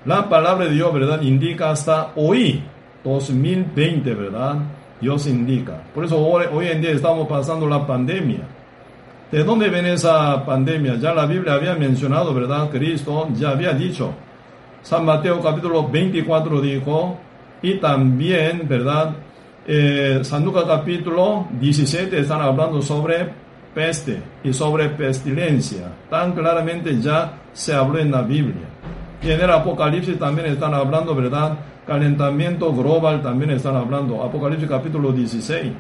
la 0.05 0.27
palabra 0.27 0.65
de 0.65 0.71
Dios, 0.71 0.91
¿verdad? 0.93 1.21
Indica 1.21 1.69
hasta 1.69 2.11
hoy, 2.15 2.63
2020, 3.03 4.13
¿verdad? 4.15 4.55
Dios 4.99 5.27
indica. 5.27 5.81
Por 5.93 6.05
eso 6.05 6.17
hoy, 6.19 6.67
en 6.67 6.81
día 6.81 6.91
estamos 6.91 7.27
pasando 7.27 7.67
la 7.67 7.85
pandemia. 7.85 8.41
¿De 9.31 9.43
dónde 9.43 9.69
viene 9.69 9.93
esa 9.93 10.43
pandemia? 10.45 10.95
Ya 10.95 11.13
la 11.13 11.25
Biblia 11.25 11.53
había 11.53 11.75
mencionado, 11.75 12.33
¿verdad? 12.33 12.69
Cristo 12.69 13.29
ya 13.35 13.51
había 13.51 13.73
dicho. 13.73 14.11
San 14.81 15.05
Mateo 15.05 15.39
capítulo 15.41 15.87
24 15.87 16.61
dijo, 16.61 17.17
y 17.61 17.75
también, 17.75 18.67
¿verdad? 18.67 19.13
Eh, 19.67 20.19
San 20.23 20.43
Lucas 20.43 20.63
capítulo 20.67 21.47
17 21.59 22.19
están 22.19 22.41
hablando 22.41 22.81
sobre 22.81 23.40
peste 23.73 24.21
y 24.43 24.53
sobre 24.53 24.89
pestilencia. 24.89 25.91
Tan 26.09 26.33
claramente 26.33 26.99
ya 26.99 27.39
se 27.53 27.73
habló 27.73 27.99
en 27.99 28.11
la 28.11 28.21
Biblia. 28.21 28.67
Y 29.21 29.31
en 29.31 29.41
el 29.41 29.51
Apocalipsis 29.51 30.17
también 30.17 30.47
están 30.47 30.73
hablando, 30.73 31.13
¿verdad? 31.13 31.57
Calentamiento 31.85 32.73
global 32.73 33.21
también 33.21 33.51
están 33.51 33.75
hablando. 33.75 34.23
Apocalipsis 34.23 34.69
capítulo 34.69 35.11
16. 35.11 35.71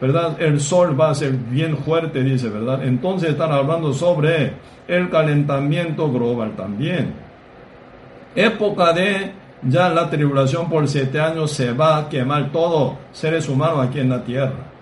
¿verdad? 0.00 0.40
El 0.40 0.60
sol 0.60 0.98
va 0.98 1.10
a 1.10 1.14
ser 1.14 1.32
bien 1.32 1.76
fuerte, 1.78 2.22
dice, 2.22 2.48
¿verdad? 2.48 2.84
Entonces 2.84 3.30
están 3.30 3.50
hablando 3.50 3.92
sobre 3.92 4.52
el 4.86 5.10
calentamiento 5.10 6.10
global 6.10 6.54
también. 6.56 7.14
Época 8.34 8.92
de 8.92 9.32
ya 9.62 9.88
la 9.88 10.08
tribulación 10.08 10.68
por 10.68 10.86
siete 10.86 11.20
años 11.20 11.50
se 11.50 11.72
va 11.72 11.98
a 11.98 12.08
quemar 12.08 12.52
todo 12.52 12.96
seres 13.12 13.48
humanos 13.48 13.86
aquí 13.86 13.98
en 13.98 14.10
la 14.10 14.22
tierra. 14.22 14.77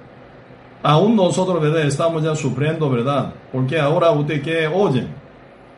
Aún 0.89 1.17
nosotros, 1.17 1.61
¿verdad? 1.61 1.83
Estamos 1.83 2.23
ya 2.23 2.37
sufriendo, 2.37 2.89
¿verdad? 2.89 3.33
Porque 3.51 3.77
ahora 3.77 4.13
usted 4.13 4.41
que 4.41 4.69
oye, 4.69 5.05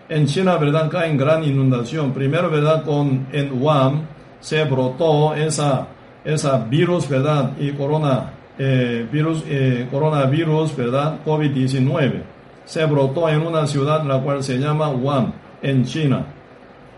en 0.07 0.27
China, 0.27 0.59
¿verdad? 0.59 0.90
Cae 0.90 1.09
en 1.09 1.16
gran 1.16 1.42
inundación. 1.42 2.12
Primero, 2.12 2.51
¿verdad? 2.51 2.85
Con 2.85 3.27
en 3.33 3.59
Wuhan 3.59 4.07
se 4.38 4.62
brotó 4.64 5.33
esa, 5.35 5.87
esa 6.23 6.59
virus, 6.59 7.09
¿verdad? 7.09 7.53
Y 7.59 7.73
corona 7.73 8.35
eh, 8.59 9.09
virus, 9.11 9.44
eh, 9.47 9.88
coronavirus, 9.90 10.77
¿verdad? 10.77 11.21
COVID-19. 11.25 12.23
Se 12.66 12.85
brotó 12.85 13.31
en 13.31 13.47
una 13.47 13.66
ciudad 13.66 14.05
la 14.05 14.21
cual 14.21 14.42
se 14.42 14.59
llama 14.59 14.90
Wuhan, 14.90 15.33
en 15.62 15.87
China, 15.87 16.27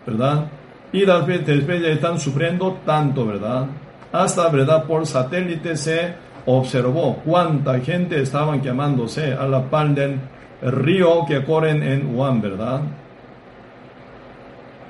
¿verdad? 0.04 0.46
Y 0.92 1.06
las 1.06 1.28
especies 1.28 1.84
están 1.84 2.18
sufriendo 2.18 2.76
tanto, 2.84 3.24
¿verdad? 3.24 3.66
Hasta, 4.10 4.48
¿verdad? 4.48 4.82
Por 4.82 5.06
satélite 5.06 5.76
se 5.76 6.29
observó 6.58 7.16
cuánta 7.24 7.80
gente 7.80 8.20
estaban 8.20 8.60
quemándose 8.60 9.32
a 9.34 9.46
la 9.46 9.62
par 9.68 9.90
del 9.90 10.18
río 10.62 11.24
que 11.26 11.44
corren 11.44 11.82
en 11.82 12.14
Wuhan, 12.14 12.40
¿verdad? 12.40 12.80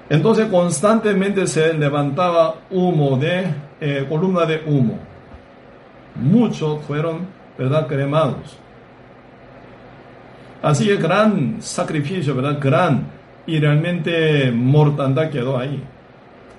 Entonces 0.09 0.47
constantemente 0.47 1.47
se 1.47 1.73
levantaba 1.75 2.55
humo 2.71 3.17
de, 3.17 3.45
eh, 3.81 4.07
columna 4.09 4.45
de 4.45 4.63
humo 4.67 5.11
muchos 6.21 6.83
fueron, 6.85 7.27
¿verdad?, 7.59 7.87
cremados. 7.87 8.59
Así 10.63 10.87
que 10.87 10.97
gran 10.97 11.57
sacrificio, 11.61 12.35
¿verdad?, 12.35 12.59
gran 12.61 13.07
y 13.47 13.59
realmente 13.59 14.53
mortandad 14.53 15.31
quedó 15.31 15.59
ahí. 15.59 15.83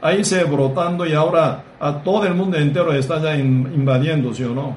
Ahí 0.02 0.24
se 0.24 0.44
brotando 0.46 1.06
y 1.06 1.14
ahora 1.14 1.64
a 1.80 1.94
todo 2.02 2.26
el 2.26 2.34
mundo 2.34 2.58
entero 2.58 2.92
está 2.94 3.22
ya 3.22 3.36
invadiendo, 3.38 4.34
¿sí 4.34 4.44
o 4.44 4.54
no? 4.54 4.76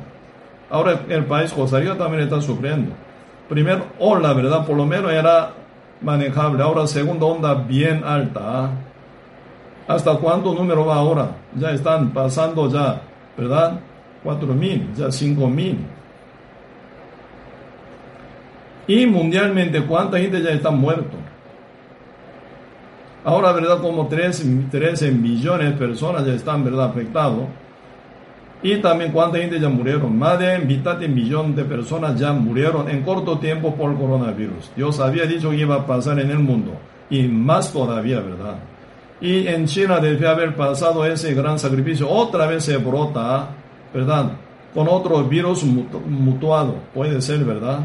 Ahora 0.71 1.01
el 1.09 1.25
país 1.25 1.53
Costa 1.53 1.79
Rica 1.79 1.97
también 1.97 2.23
está 2.23 2.41
sufriendo. 2.41 2.93
Primer 3.49 3.83
ola, 3.99 4.33
¿verdad? 4.33 4.65
Por 4.65 4.77
lo 4.77 4.87
menos 4.87 5.13
era 5.13 5.51
manejable. 6.01 6.63
Ahora 6.63 6.87
segunda 6.87 7.27
onda 7.27 7.55
bien 7.55 8.03
alta. 8.05 8.41
¿ah? 8.43 8.71
¿Hasta 9.87 10.17
cuánto 10.17 10.55
número 10.55 10.87
va 10.87 10.97
ahora? 10.97 11.37
Ya 11.55 11.71
están 11.71 12.11
pasando 12.11 12.71
ya, 12.71 13.03
¿verdad? 13.37 13.81
4 14.23 14.55
mil, 14.55 14.95
ya 14.95 15.11
5 15.11 15.47
mil. 15.49 15.79
Y 18.87 19.07
mundialmente, 19.07 19.83
¿cuánta 19.83 20.19
gente 20.19 20.43
ya 20.43 20.51
está 20.51 20.71
muerto? 20.71 21.17
Ahora, 23.25 23.53
¿verdad? 23.53 23.81
Como 23.81 24.07
13, 24.09 24.67
13 24.71 25.11
millones 25.13 25.71
de 25.71 25.77
personas 25.77 26.27
ya 26.27 26.35
están, 26.35 26.65
¿verdad? 26.65 26.87
Afectados. 26.87 27.45
Y 28.65 28.79
también 28.79 29.13
cuánta 29.13 29.37
gente 29.37 29.61
ya 29.61 29.69
murieron. 29.69 30.19
Más 30.19 30.39
de 30.39 30.59
mitad 30.59 30.97
de 30.97 31.07
millón 31.07 31.55
de 31.55 31.65
personas 31.65 32.19
ya 32.19 32.33
murieron 32.33 32.89
en 32.89 33.03
corto 33.03 33.39
tiempo 33.39 33.75
por 33.75 33.95
coronavirus. 33.95 34.73
Dios 34.75 35.01
había 35.01 35.27
dicho 35.27 35.51
que 35.51 35.59
iba 35.59 35.75
a 35.75 35.87
pasar 35.87 36.19
en 36.19 36.31
el 36.31 36.39
mundo. 36.39 36.73
Y 37.11 37.25
más 37.29 37.71
todavía, 37.71 38.21
¿verdad? 38.21 38.57
Y 39.21 39.47
en 39.47 39.67
China 39.67 40.01
debe 40.01 40.27
haber 40.27 40.57
pasado 40.57 41.05
ese 41.05 41.35
gran 41.35 41.59
sacrificio, 41.59 42.09
otra 42.09 42.47
vez 42.47 42.65
se 42.65 42.79
brota, 42.79 43.51
¿verdad? 43.93 44.33
Con 44.73 44.89
otro 44.89 45.23
virus 45.25 45.63
mutuado, 45.63 46.77
puede 46.95 47.21
ser, 47.21 47.45
¿verdad? 47.45 47.81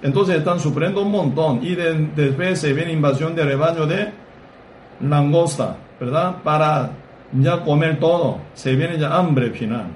Entonces 0.00 0.36
están 0.36 0.60
sufriendo 0.60 1.02
un 1.02 1.10
montón 1.10 1.58
y 1.60 1.74
después 1.74 2.60
se 2.60 2.72
viene 2.72 2.92
invasión 2.92 3.34
de 3.34 3.44
rebaño 3.44 3.86
de 3.86 4.12
langosta, 5.00 5.76
¿verdad? 5.98 6.36
Para 6.44 6.90
ya 7.32 7.62
comer 7.62 7.98
todo, 7.98 8.38
se 8.54 8.74
viene 8.76 8.98
ya 8.98 9.16
hambre 9.16 9.50
final. 9.50 9.86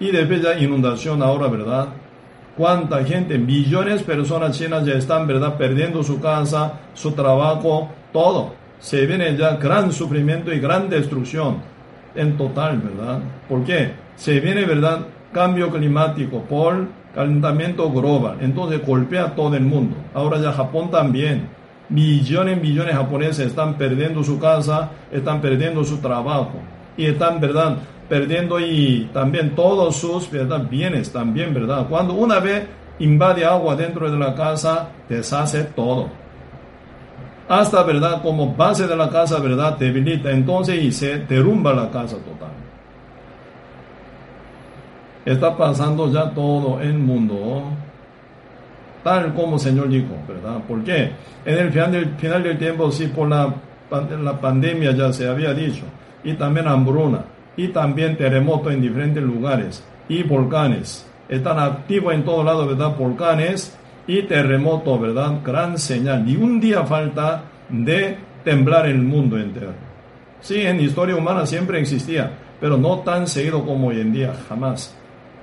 Y 0.00 0.10
después 0.10 0.42
ya 0.42 0.58
inundación 0.58 1.22
ahora, 1.22 1.48
¿verdad? 1.48 1.88
Cuánta 2.56 3.04
gente, 3.04 3.38
millones 3.38 4.00
de 4.00 4.04
personas 4.04 4.58
chinas 4.58 4.84
ya 4.84 4.94
están, 4.94 5.26
¿verdad? 5.26 5.56
Perdiendo 5.56 6.02
su 6.02 6.20
casa, 6.20 6.80
su 6.94 7.12
trabajo, 7.12 7.88
todo. 8.12 8.54
Se 8.78 9.06
viene 9.06 9.36
ya 9.36 9.56
gran 9.56 9.92
sufrimiento 9.92 10.52
y 10.52 10.60
gran 10.60 10.90
destrucción 10.90 11.58
en 12.14 12.36
total, 12.36 12.78
¿verdad? 12.78 13.20
¿Por 13.48 13.64
qué? 13.64 13.92
Se 14.16 14.40
viene, 14.40 14.64
¿verdad? 14.64 15.06
Cambio 15.32 15.70
climático 15.70 16.42
por 16.42 16.88
calentamiento 17.14 17.90
global. 17.90 18.38
Entonces 18.40 18.84
golpea 18.84 19.34
todo 19.34 19.54
el 19.56 19.62
mundo. 19.62 19.96
Ahora 20.14 20.38
ya 20.38 20.52
Japón 20.52 20.90
también. 20.90 21.48
Millones 21.92 22.56
y 22.56 22.60
millones 22.60 22.94
de 22.94 23.02
japoneses 23.02 23.46
están 23.48 23.76
perdiendo 23.76 24.24
su 24.24 24.38
casa, 24.38 24.90
están 25.10 25.40
perdiendo 25.42 25.84
su 25.84 25.98
trabajo 25.98 26.54
y 26.96 27.06
están, 27.06 27.38
¿verdad? 27.38 27.76
Perdiendo 28.08 28.58
y 28.58 29.10
también 29.12 29.54
todos 29.54 29.96
sus 29.96 30.28
bienes 30.70 31.12
también, 31.12 31.52
¿verdad? 31.52 31.86
Cuando 31.88 32.14
una 32.14 32.40
vez 32.40 32.66
invade 32.98 33.44
agua 33.44 33.76
dentro 33.76 34.10
de 34.10 34.18
la 34.18 34.34
casa, 34.34 34.88
deshace 35.08 35.64
todo. 35.64 36.08
Hasta, 37.48 37.82
¿verdad? 37.82 38.22
Como 38.22 38.54
base 38.54 38.86
de 38.86 38.96
la 38.96 39.10
casa, 39.10 39.38
¿verdad? 39.38 39.76
Debilita 39.76 40.30
entonces 40.30 40.82
y 40.82 40.92
se 40.92 41.18
derrumba 41.18 41.74
la 41.74 41.90
casa 41.90 42.16
total. 42.16 42.52
Está 45.24 45.56
pasando 45.56 46.10
ya 46.10 46.30
todo 46.30 46.80
el 46.80 46.94
mundo 46.98 47.64
tal 49.02 49.34
como 49.34 49.54
el 49.54 49.60
Señor 49.60 49.88
dijo, 49.88 50.14
¿verdad? 50.26 50.58
¿Por 50.66 50.82
qué? 50.84 51.10
En 51.44 51.58
el 51.58 51.70
final 51.70 51.92
del, 51.92 52.06
final 52.16 52.42
del 52.42 52.58
tiempo, 52.58 52.90
sí, 52.90 53.06
por 53.06 53.28
la, 53.28 53.54
la 54.22 54.40
pandemia 54.40 54.92
ya 54.92 55.12
se 55.12 55.28
había 55.28 55.52
dicho, 55.52 55.84
y 56.24 56.34
también 56.34 56.68
hambruna, 56.68 57.24
y 57.56 57.68
también 57.68 58.16
terremoto 58.16 58.70
en 58.70 58.80
diferentes 58.80 59.22
lugares, 59.22 59.84
y 60.08 60.22
volcanes. 60.22 61.06
Están 61.28 61.58
activos 61.58 62.14
en 62.14 62.24
todo 62.24 62.44
lado, 62.44 62.66
¿verdad? 62.66 62.96
Volcanes 62.96 63.76
y 64.06 64.22
terremoto, 64.22 64.98
¿verdad? 64.98 65.40
Gran 65.44 65.78
señal. 65.78 66.24
Ni 66.24 66.36
un 66.36 66.60
día 66.60 66.84
falta 66.84 67.44
de 67.68 68.16
temblar 68.44 68.86
el 68.86 68.98
mundo 68.98 69.38
entero. 69.38 69.72
Sí, 70.40 70.60
en 70.60 70.80
historia 70.80 71.16
humana 71.16 71.46
siempre 71.46 71.80
existía, 71.80 72.30
pero 72.60 72.76
no 72.76 72.98
tan 72.98 73.26
seguido 73.26 73.64
como 73.64 73.88
hoy 73.88 74.00
en 74.00 74.12
día, 74.12 74.34
jamás. 74.48 74.94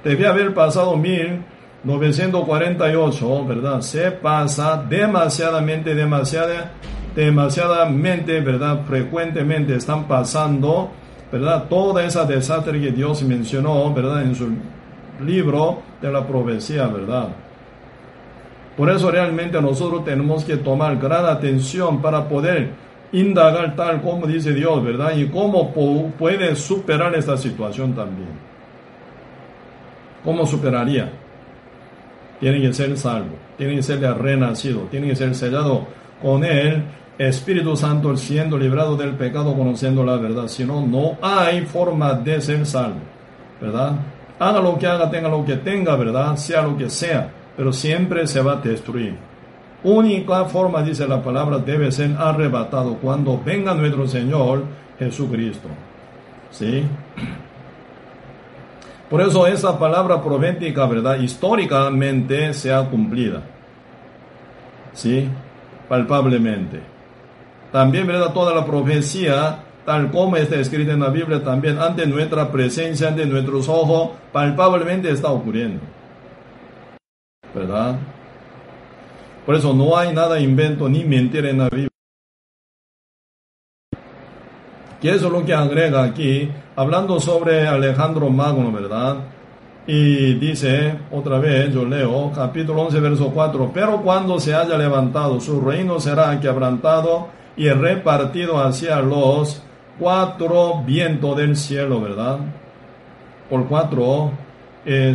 Debía 0.03 0.29
haber 0.29 0.53
pasado 0.53 0.95
mil 0.97 1.41
948, 1.83 3.45
¿verdad? 3.45 3.81
Se 3.81 4.11
pasa 4.11 4.83
demasiadamente, 4.89 5.95
demasiada, 5.95 6.71
demasiadamente, 7.15 8.41
¿verdad? 8.41 8.81
Frecuentemente 8.85 9.75
están 9.75 10.05
pasando, 10.05 10.91
¿verdad? 11.31 11.65
Toda 11.69 12.03
esa 12.03 12.25
desastre 12.25 12.81
que 12.81 12.91
Dios 12.91 13.23
mencionó, 13.23 13.93
¿verdad? 13.93 14.23
En 14.23 14.35
su 14.35 14.49
libro 15.25 15.81
de 16.01 16.11
la 16.11 16.27
profecía, 16.27 16.87
¿verdad? 16.87 17.29
Por 18.75 18.89
eso 18.89 19.11
realmente 19.11 19.61
nosotros 19.61 20.03
tenemos 20.05 20.43
que 20.43 20.57
tomar 20.57 20.97
gran 20.97 21.25
atención 21.25 22.01
para 22.01 22.27
poder 22.27 22.71
indagar 23.11 23.75
tal 23.75 24.01
como 24.01 24.27
dice 24.27 24.53
Dios, 24.53 24.83
¿verdad? 24.83 25.15
Y 25.15 25.27
cómo 25.27 25.71
puede 25.73 26.55
superar 26.55 27.15
esta 27.15 27.37
situación 27.37 27.93
también. 27.93 28.29
¿Cómo 30.23 30.45
superaría? 30.45 31.09
Tiene 32.39 32.61
que 32.61 32.73
ser 32.73 32.97
salvo, 32.97 33.35
tiene 33.57 33.75
que 33.75 33.83
ser 33.83 33.99
renacido, 33.99 34.81
tiene 34.91 35.07
que 35.07 35.15
ser 35.15 35.35
sellado 35.35 35.87
con 36.21 36.43
el 36.43 36.83
Espíritu 37.17 37.75
Santo 37.75 38.15
siendo 38.15 38.57
librado 38.57 38.95
del 38.95 39.15
pecado 39.15 39.53
conociendo 39.53 40.03
la 40.03 40.15
verdad. 40.15 40.47
Si 40.47 40.63
no, 40.63 40.85
no 40.85 41.17
hay 41.21 41.61
forma 41.61 42.13
de 42.13 42.39
ser 42.39 42.65
salvo, 42.65 43.01
¿verdad? 43.59 43.93
Haga 44.39 44.61
lo 44.61 44.77
que 44.77 44.87
haga, 44.87 45.09
tenga 45.09 45.27
lo 45.27 45.43
que 45.43 45.57
tenga, 45.57 45.95
¿verdad? 45.97 46.37
Sea 46.37 46.61
lo 46.61 46.77
que 46.77 46.89
sea, 46.89 47.29
pero 47.57 47.73
siempre 47.73 48.25
se 48.25 48.41
va 48.41 48.53
a 48.53 48.55
destruir. 48.55 49.17
Única 49.83 50.45
forma, 50.45 50.81
dice 50.81 51.07
la 51.07 51.21
palabra, 51.21 51.57
debe 51.57 51.91
ser 51.91 52.15
arrebatado 52.17 52.95
cuando 52.95 53.41
venga 53.43 53.73
nuestro 53.73 54.07
Señor 54.07 54.63
Jesucristo. 54.97 55.67
¿Sí? 56.51 56.83
Por 59.09 59.21
eso 59.21 59.47
esa 59.47 59.79
palabra 59.79 60.21
profética, 60.21 60.85
¿verdad? 60.85 61.19
Históricamente 61.19 62.53
se 62.53 62.71
ha 62.71 62.83
cumplida. 62.83 63.41
¿Sí? 64.93 65.27
Palpablemente. 65.87 66.79
También, 67.71 68.05
¿verdad? 68.05 68.33
Toda 68.33 68.53
la 68.53 68.65
profecía, 68.65 69.63
tal 69.85 70.11
como 70.11 70.37
está 70.37 70.57
escrita 70.57 70.93
en 70.93 70.99
la 70.99 71.09
Biblia, 71.09 71.43
también 71.43 71.79
ante 71.79 72.05
nuestra 72.05 72.51
presencia, 72.51 73.07
ante 73.07 73.25
nuestros 73.25 73.67
ojos, 73.67 74.11
palpablemente 74.31 75.09
está 75.09 75.31
ocurriendo. 75.31 75.81
¿Verdad? 77.53 77.95
Por 79.45 79.55
eso 79.55 79.73
no 79.73 79.97
hay 79.97 80.13
nada 80.13 80.39
invento 80.39 80.87
ni 80.87 81.03
mentira 81.03 81.49
en 81.49 81.57
la 81.57 81.69
Biblia. 81.69 81.89
Que 85.01 85.11
eso 85.11 85.27
es 85.27 85.31
lo 85.31 85.45
que 85.45 85.53
agrega 85.53 86.03
aquí, 86.03 86.49
hablando 86.75 87.19
sobre 87.19 87.67
Alejandro 87.67 88.29
Magno, 88.29 88.71
¿verdad? 88.71 89.17
Y 89.87 90.33
dice, 90.35 90.99
otra 91.11 91.39
vez, 91.39 91.73
yo 91.73 91.85
leo, 91.85 92.31
capítulo 92.35 92.83
11, 92.83 92.99
verso 92.99 93.31
4, 93.33 93.71
pero 93.73 94.01
cuando 94.01 94.39
se 94.39 94.53
haya 94.53 94.77
levantado, 94.77 95.39
su 95.39 95.61
reino 95.61 95.99
será 95.99 96.39
quebrantado 96.39 97.27
y 97.55 97.69
repartido 97.69 98.61
hacia 98.61 98.99
los 99.01 99.63
cuatro 99.99 100.81
vientos 100.85 101.35
del 101.37 101.55
cielo, 101.55 102.01
¿verdad? 102.01 102.39
Por 103.49 103.67
cuatro, 103.67 104.31
eh, 104.85 105.13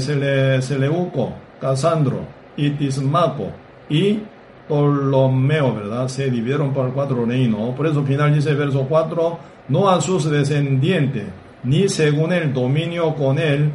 Seleuco, 0.60 1.32
Casandro 1.60 2.20
y 2.56 2.70
Tismaco 2.70 3.48
y 3.88 4.20
Ptolomeo, 4.66 5.74
¿verdad? 5.74 6.08
Se 6.08 6.30
dividieron 6.30 6.72
por 6.72 6.92
cuatro 6.92 7.24
reinos. 7.24 7.74
Por 7.74 7.86
eso 7.86 8.02
final 8.04 8.34
dice 8.34 8.54
verso 8.54 8.86
4, 8.88 9.38
no 9.68 9.88
a 9.88 10.00
sus 10.00 10.30
descendientes, 10.30 11.24
ni 11.62 11.88
según 11.88 12.32
el 12.32 12.52
dominio 12.52 13.14
con 13.14 13.38
él, 13.38 13.70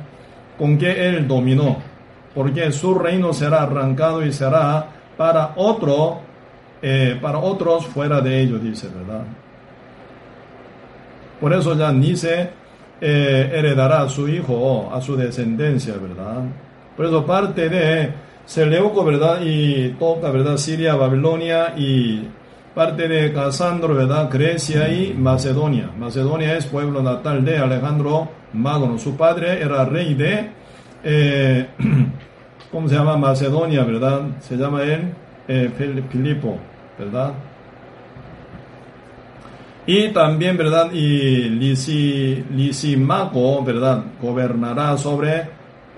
con 0.57 0.77
que 0.77 1.09
él 1.09 1.27
dominó, 1.27 1.77
porque 2.35 2.71
su 2.71 2.93
reino 2.93 3.33
será 3.33 3.63
arrancado 3.63 4.25
y 4.25 4.31
será 4.31 4.87
para 5.17 5.53
otro, 5.55 6.19
eh, 6.81 7.17
para 7.21 7.39
otros 7.39 7.85
fuera 7.85 8.21
de 8.21 8.41
ellos, 8.41 8.61
dice, 8.61 8.87
¿verdad? 8.87 9.23
Por 11.39 11.53
eso 11.53 11.75
ya 11.75 11.91
ni 11.91 12.13
eh, 13.01 13.51
heredará 13.53 14.01
a 14.01 14.09
su 14.09 14.27
hijo, 14.27 14.89
a 14.93 15.01
su 15.01 15.15
descendencia, 15.15 15.93
¿verdad? 15.93 16.43
Por 16.97 17.05
eso 17.05 17.25
parte 17.25 17.69
de 17.69 18.11
Seleuco, 18.45 19.05
¿verdad? 19.05 19.39
Y 19.41 19.89
toca, 19.91 20.29
¿verdad? 20.31 20.57
Siria, 20.57 20.95
Babilonia 20.95 21.73
y 21.77 22.27
parte 22.79 23.09
de 23.09 23.33
Casandro, 23.33 23.93
¿verdad? 23.93 24.29
Grecia 24.31 24.87
y 24.87 25.13
Macedonia. 25.13 25.89
Macedonia 25.99 26.55
es 26.55 26.65
pueblo 26.65 27.03
natal 27.03 27.43
de 27.43 27.57
Alejandro 27.57 28.29
Magno. 28.53 28.97
Su 28.97 29.17
padre 29.17 29.61
era 29.61 29.83
rey 29.83 30.13
de, 30.13 30.49
eh, 31.03 31.67
¿cómo 32.71 32.87
se 32.87 32.95
llama? 32.95 33.17
Macedonia, 33.17 33.83
¿verdad? 33.83 34.21
Se 34.39 34.55
llama 34.55 34.83
él 34.83 35.13
eh, 35.49 35.69
Filipo, 36.09 36.57
¿verdad? 36.97 37.33
Y 39.85 40.13
también, 40.13 40.55
¿verdad? 40.55 40.89
Y 40.93 41.49
Lisimaco, 41.49 43.61
¿verdad? 43.61 44.05
Gobernará 44.21 44.97
sobre 44.97 45.49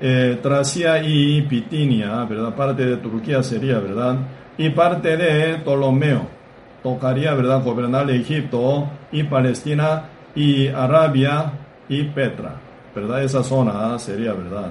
eh, 0.01 0.39
Tracia 0.41 0.99
y 1.03 1.43
Pitinia, 1.43 2.25
¿verdad? 2.25 2.55
Parte 2.55 2.87
de 2.87 2.97
Turquía 2.97 3.43
sería, 3.43 3.77
¿verdad? 3.77 4.17
Y 4.57 4.71
parte 4.71 5.15
de 5.15 5.59
Ptolomeo 5.59 6.40
tocaría, 6.83 7.33
¿verdad?, 7.33 7.63
gobernar 7.63 8.09
Egipto 8.09 8.87
y 9.11 9.23
Palestina 9.23 10.03
y 10.35 10.67
Arabia 10.67 11.51
y 11.87 12.03
Petra, 12.03 12.55
¿verdad? 12.95 13.23
Esa 13.23 13.43
zona 13.43 13.97
sería, 13.99 14.33
¿verdad? 14.33 14.69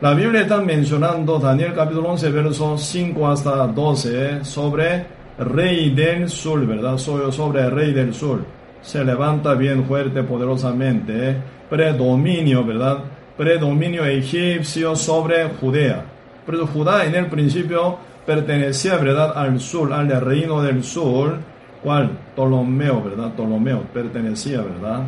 La 0.00 0.14
Biblia 0.14 0.40
está 0.42 0.60
mencionando, 0.60 1.38
Daniel 1.38 1.74
capítulo 1.74 2.08
11, 2.10 2.30
versos 2.30 2.82
5 2.82 3.28
hasta 3.28 3.66
12, 3.68 4.44
sobre 4.44 5.06
rey 5.38 5.90
del 5.90 6.28
sur, 6.28 6.66
¿verdad? 6.66 6.98
Sobre 6.98 7.60
el 7.60 7.70
rey 7.70 7.92
del 7.92 8.12
sur. 8.12 8.44
Se 8.80 9.04
levanta 9.04 9.54
bien 9.54 9.84
fuerte, 9.84 10.24
poderosamente, 10.24 11.36
predominio, 11.70 12.64
¿verdad? 12.64 12.98
Predominio 13.36 14.04
egipcio 14.04 14.96
sobre 14.96 15.48
Judea. 15.60 16.04
Pero 16.44 16.66
Judá 16.66 17.04
en 17.04 17.14
el 17.14 17.26
principio 17.26 17.98
pertenecía, 18.26 18.96
¿verdad?, 18.96 19.32
al 19.36 19.60
sur, 19.60 19.92
al 19.92 20.08
reino 20.20 20.62
del 20.62 20.82
sur, 20.84 21.38
¿Cuál? 21.82 22.10
Ptolomeo, 22.34 23.02
¿verdad? 23.02 23.32
Ptolomeo 23.32 23.82
pertenecía, 23.92 24.60
¿verdad? 24.60 25.02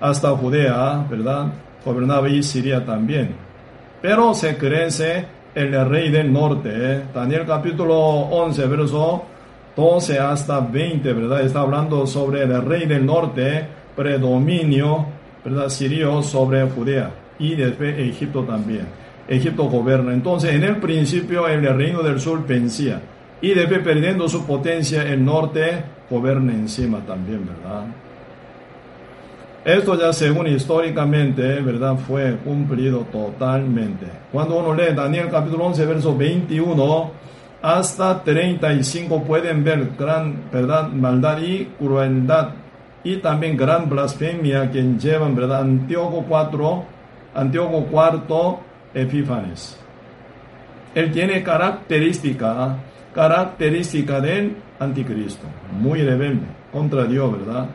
Hasta 0.00 0.30
Judea, 0.30 1.06
¿verdad? 1.10 1.52
Gobernaba 1.84 2.28
y 2.28 2.42
Siria 2.42 2.84
también. 2.84 3.34
Pero 4.00 4.32
se 4.32 4.56
crece 4.56 5.26
el 5.54 5.88
rey 5.88 6.10
del 6.10 6.32
norte. 6.32 6.70
¿eh? 6.72 7.02
Daniel 7.14 7.44
capítulo 7.46 7.94
11, 7.94 8.66
verso 8.66 9.24
12 9.76 10.18
hasta 10.18 10.60
20, 10.60 11.12
¿verdad? 11.12 11.42
Está 11.42 11.60
hablando 11.60 12.06
sobre 12.06 12.42
el 12.44 12.64
rey 12.64 12.86
del 12.86 13.04
norte, 13.04 13.66
predominio, 13.94 15.06
¿verdad? 15.44 15.68
Sirio 15.68 16.22
sobre 16.22 16.62
Judea 16.62 17.10
y 17.38 17.54
después 17.56 17.98
Egipto 17.98 18.42
también. 18.42 18.86
Egipto 19.28 19.64
gobierna. 19.64 20.12
Entonces, 20.12 20.54
en 20.54 20.62
el 20.62 20.76
principio, 20.76 21.48
el 21.48 21.62
reino 21.76 22.02
del 22.02 22.20
sur 22.20 22.46
vencía. 22.46 23.00
Y 23.40 23.54
después, 23.54 23.80
perdiendo 23.80 24.28
su 24.28 24.46
potencia, 24.46 25.02
el 25.02 25.24
norte 25.24 25.84
gobierna 26.08 26.52
encima 26.52 27.00
también, 27.00 27.46
¿verdad? 27.46 27.86
Esto 29.64 29.98
ya 29.98 30.12
según 30.12 30.46
históricamente, 30.46 31.60
¿verdad? 31.60 31.96
Fue 31.96 32.36
cumplido 32.44 33.00
totalmente. 33.10 34.06
Cuando 34.30 34.58
uno 34.60 34.72
lee 34.72 34.94
Daniel 34.94 35.28
capítulo 35.28 35.64
11, 35.66 35.86
verso 35.86 36.16
21 36.16 37.10
hasta 37.62 38.22
35, 38.22 39.24
pueden 39.24 39.64
ver 39.64 39.90
gran, 39.98 40.44
¿verdad? 40.52 40.88
Maldad 40.90 41.38
y 41.42 41.64
crueldad 41.78 42.50
y 43.02 43.16
también 43.16 43.56
gran 43.56 43.88
blasfemia 43.88 44.70
que 44.70 44.82
llevan, 44.82 45.34
¿verdad? 45.34 45.62
Antíoco 45.62 46.24
4, 46.28 46.84
Antíoco 47.34 47.86
IV 47.90 48.58
Epífanes. 48.96 49.78
Él 50.94 51.12
tiene 51.12 51.42
característica, 51.42 52.76
característica 53.14 54.20
del 54.20 54.56
anticristo, 54.80 55.46
muy 55.78 56.02
rebelde 56.02 56.46
contra 56.72 57.04
Dios, 57.04 57.30
¿verdad? 57.32 57.66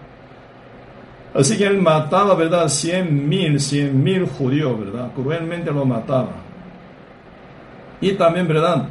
Así 1.33 1.57
que 1.57 1.65
él 1.65 1.79
mataba, 1.79 2.33
¿verdad? 2.33 2.67
Cien 2.67 3.29
mil, 3.29 3.59
cien 3.59 4.03
mil 4.03 4.25
judíos, 4.25 4.77
¿verdad? 4.79 5.11
Cruelmente 5.13 5.71
lo 5.71 5.85
mataba. 5.85 6.31
Y 8.01 8.13
también, 8.13 8.47
¿verdad? 8.47 8.87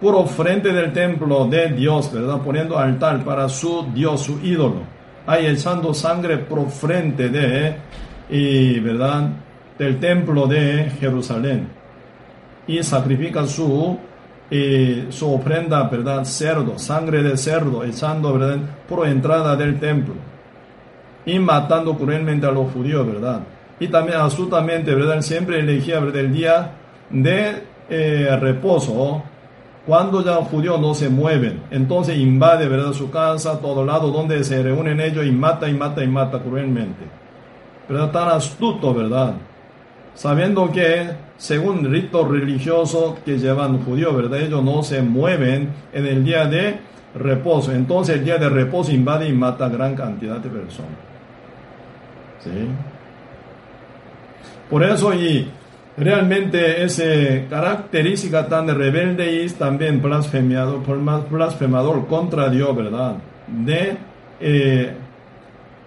Puro 0.00 0.24
frente 0.26 0.72
del 0.72 0.92
templo 0.92 1.46
de 1.46 1.68
Dios, 1.70 2.12
¿verdad? 2.12 2.38
Poniendo 2.38 2.78
altar 2.78 3.24
para 3.24 3.48
su 3.48 3.86
Dios, 3.92 4.22
su 4.22 4.38
ídolo. 4.40 4.82
Ahí 5.26 5.46
echando 5.46 5.92
sangre 5.92 6.38
por 6.38 6.70
frente 6.70 7.28
de, 7.28 7.74
y, 8.30 8.78
¿verdad? 8.78 9.30
Del 9.82 9.98
templo 9.98 10.46
de 10.46 10.92
Jerusalén. 11.00 11.66
Y 12.68 12.80
sacrifica 12.84 13.44
su, 13.48 13.98
y 14.48 15.06
su 15.08 15.34
ofrenda, 15.34 15.82
¿verdad? 15.88 16.24
Cerdo, 16.24 16.78
sangre 16.78 17.20
de 17.20 17.36
cerdo, 17.36 17.82
echando, 17.82 18.32
¿verdad? 18.32 18.58
Por 18.88 19.08
entrada 19.08 19.56
del 19.56 19.80
templo 19.80 20.14
y 21.26 21.36
matando 21.40 21.96
cruelmente 21.96 22.46
a 22.46 22.52
los 22.52 22.70
judíos, 22.70 23.04
¿verdad? 23.04 23.40
Y 23.80 23.88
también 23.88 24.18
absolutamente, 24.18 24.94
¿verdad? 24.94 25.20
Siempre 25.20 25.58
elegía 25.58 25.98
el 25.98 26.32
día 26.32 26.70
de 27.10 27.64
eh, 27.90 28.36
reposo, 28.40 29.24
cuando 29.84 30.24
ya 30.24 30.36
los 30.36 30.46
judíos 30.46 30.80
no 30.80 30.94
se 30.94 31.08
mueven. 31.08 31.64
Entonces 31.72 32.18
invade, 32.18 32.68
¿verdad? 32.68 32.92
Su 32.92 33.10
casa, 33.10 33.58
todo 33.58 33.84
lado 33.84 34.12
donde 34.12 34.44
se 34.44 34.62
reúnen 34.62 35.00
ellos 35.00 35.26
y 35.26 35.32
mata 35.32 35.68
y 35.68 35.74
mata 35.74 36.04
y 36.04 36.06
mata 36.06 36.38
cruelmente. 36.38 37.04
¿Verdad? 37.88 38.12
Tan 38.12 38.28
astuto, 38.28 38.94
¿verdad? 38.94 39.34
Sabiendo 40.14 40.70
que, 40.70 41.10
según 41.36 41.90
rito 41.90 42.26
religioso 42.26 43.18
que 43.24 43.38
llevan 43.38 43.82
judíos, 43.82 44.14
¿verdad? 44.14 44.40
Ellos 44.40 44.62
no 44.62 44.82
se 44.82 45.02
mueven 45.02 45.70
en 45.92 46.06
el 46.06 46.24
día 46.24 46.46
de 46.46 46.78
reposo. 47.14 47.72
Entonces 47.72 48.16
el 48.16 48.24
día 48.24 48.38
de 48.38 48.48
reposo 48.48 48.92
invade 48.92 49.28
y 49.28 49.32
mata 49.32 49.68
gran 49.68 49.94
cantidad 49.94 50.38
de 50.38 50.48
personas. 50.48 50.90
Por 54.68 54.82
eso 54.82 55.14
y 55.14 55.48
realmente 55.96 56.82
esa 56.82 57.04
característica 57.48 58.48
tan 58.48 58.66
rebelde 58.68 59.44
y 59.44 59.48
también 59.50 60.02
blasfemador 60.02 62.06
contra 62.06 62.48
Dios, 62.48 62.74
¿verdad? 62.74 63.16
De 63.46 63.96
eh, 64.40 64.92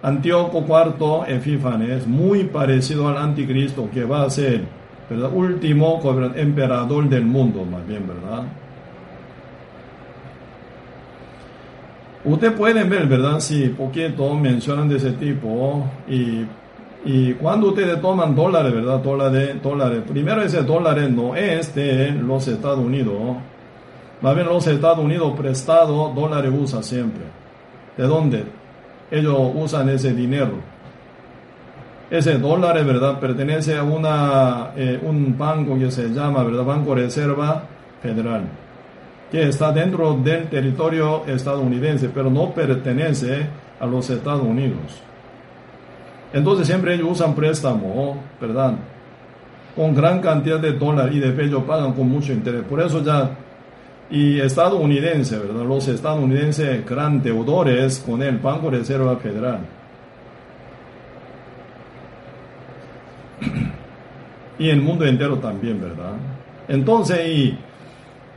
Antíoco 0.06 0.64
IV 0.68 1.24
Epífanes, 1.26 2.06
muy 2.06 2.44
parecido 2.44 3.08
al 3.08 3.16
anticristo 3.16 3.90
que 3.92 4.04
va 4.04 4.22
a 4.22 4.30
ser, 4.30 4.60
¿verdad? 5.10 5.30
Último 5.34 6.00
emperador 6.36 7.08
del 7.08 7.24
mundo, 7.24 7.64
más 7.64 7.84
bien, 7.88 8.06
¿verdad? 8.06 8.44
Usted 12.24 12.54
pueden 12.54 12.88
ver, 12.88 13.08
¿verdad? 13.08 13.40
Sí, 13.40 13.74
poquito 13.76 14.32
mencionan 14.36 14.88
de 14.88 14.98
ese 14.98 15.10
tipo 15.10 15.84
y, 16.06 16.44
y 17.04 17.32
cuando 17.32 17.70
ustedes 17.70 18.00
toman 18.00 18.32
dólares, 18.36 18.72
¿verdad? 18.72 19.00
Dólares, 19.00 19.60
dólares. 19.60 20.04
Primero 20.06 20.40
ese 20.40 20.62
dólar 20.62 20.98
no 21.10 21.34
es 21.34 21.74
de 21.74 22.12
los 22.12 22.46
Estados 22.46 22.78
Unidos. 22.78 23.38
Más 24.20 24.36
bien 24.36 24.46
los 24.46 24.64
Estados 24.68 25.00
Unidos 25.00 25.32
prestado, 25.36 26.12
dólares 26.14 26.52
usa 26.56 26.80
siempre. 26.80 27.24
¿De 27.96 28.04
dónde? 28.04 28.65
Ellos 29.10 29.38
usan 29.54 29.88
ese 29.88 30.12
dinero. 30.12 30.54
Ese 32.10 32.38
dólar, 32.38 32.84
¿verdad? 32.84 33.18
Pertenece 33.18 33.76
a 33.76 33.82
una, 33.82 34.70
eh, 34.76 34.98
un 35.02 35.36
banco 35.36 35.78
que 35.78 35.90
se 35.90 36.08
llama, 36.10 36.44
¿verdad? 36.44 36.64
Banco 36.64 36.94
Reserva 36.94 37.64
Federal 38.02 38.44
que 39.30 39.48
está 39.48 39.72
dentro 39.72 40.14
del 40.14 40.48
territorio 40.48 41.24
estadounidense, 41.26 42.08
pero 42.08 42.30
no 42.30 42.50
pertenece 42.52 43.46
a 43.80 43.86
los 43.86 44.08
Estados 44.10 44.42
Unidos. 44.42 45.02
Entonces 46.32 46.66
siempre 46.66 46.94
ellos 46.94 47.08
usan 47.12 47.34
préstamo, 47.34 48.18
¿verdad? 48.40 48.74
Con 49.74 49.94
gran 49.94 50.20
cantidad 50.20 50.58
de 50.58 50.72
dólares 50.72 51.14
y 51.14 51.18
de 51.18 51.44
ellos 51.44 51.64
pagan 51.64 51.92
con 51.92 52.08
mucho 52.08 52.32
interés. 52.32 52.62
Por 52.62 52.80
eso 52.80 53.02
ya, 53.02 53.30
y 54.10 54.40
estadounidense, 54.40 55.38
¿verdad? 55.38 55.64
Los 55.64 55.88
estadounidenses 55.88 56.84
gran 56.86 57.22
deudores 57.22 58.02
con 58.04 58.22
el 58.22 58.38
Banco 58.38 58.70
de 58.70 58.78
Reserva 58.78 59.16
Federal. 59.16 59.60
y 64.58 64.70
el 64.70 64.80
mundo 64.80 65.04
entero 65.04 65.36
también, 65.38 65.80
¿verdad? 65.80 66.14
Entonces, 66.68 67.28
y 67.28 67.58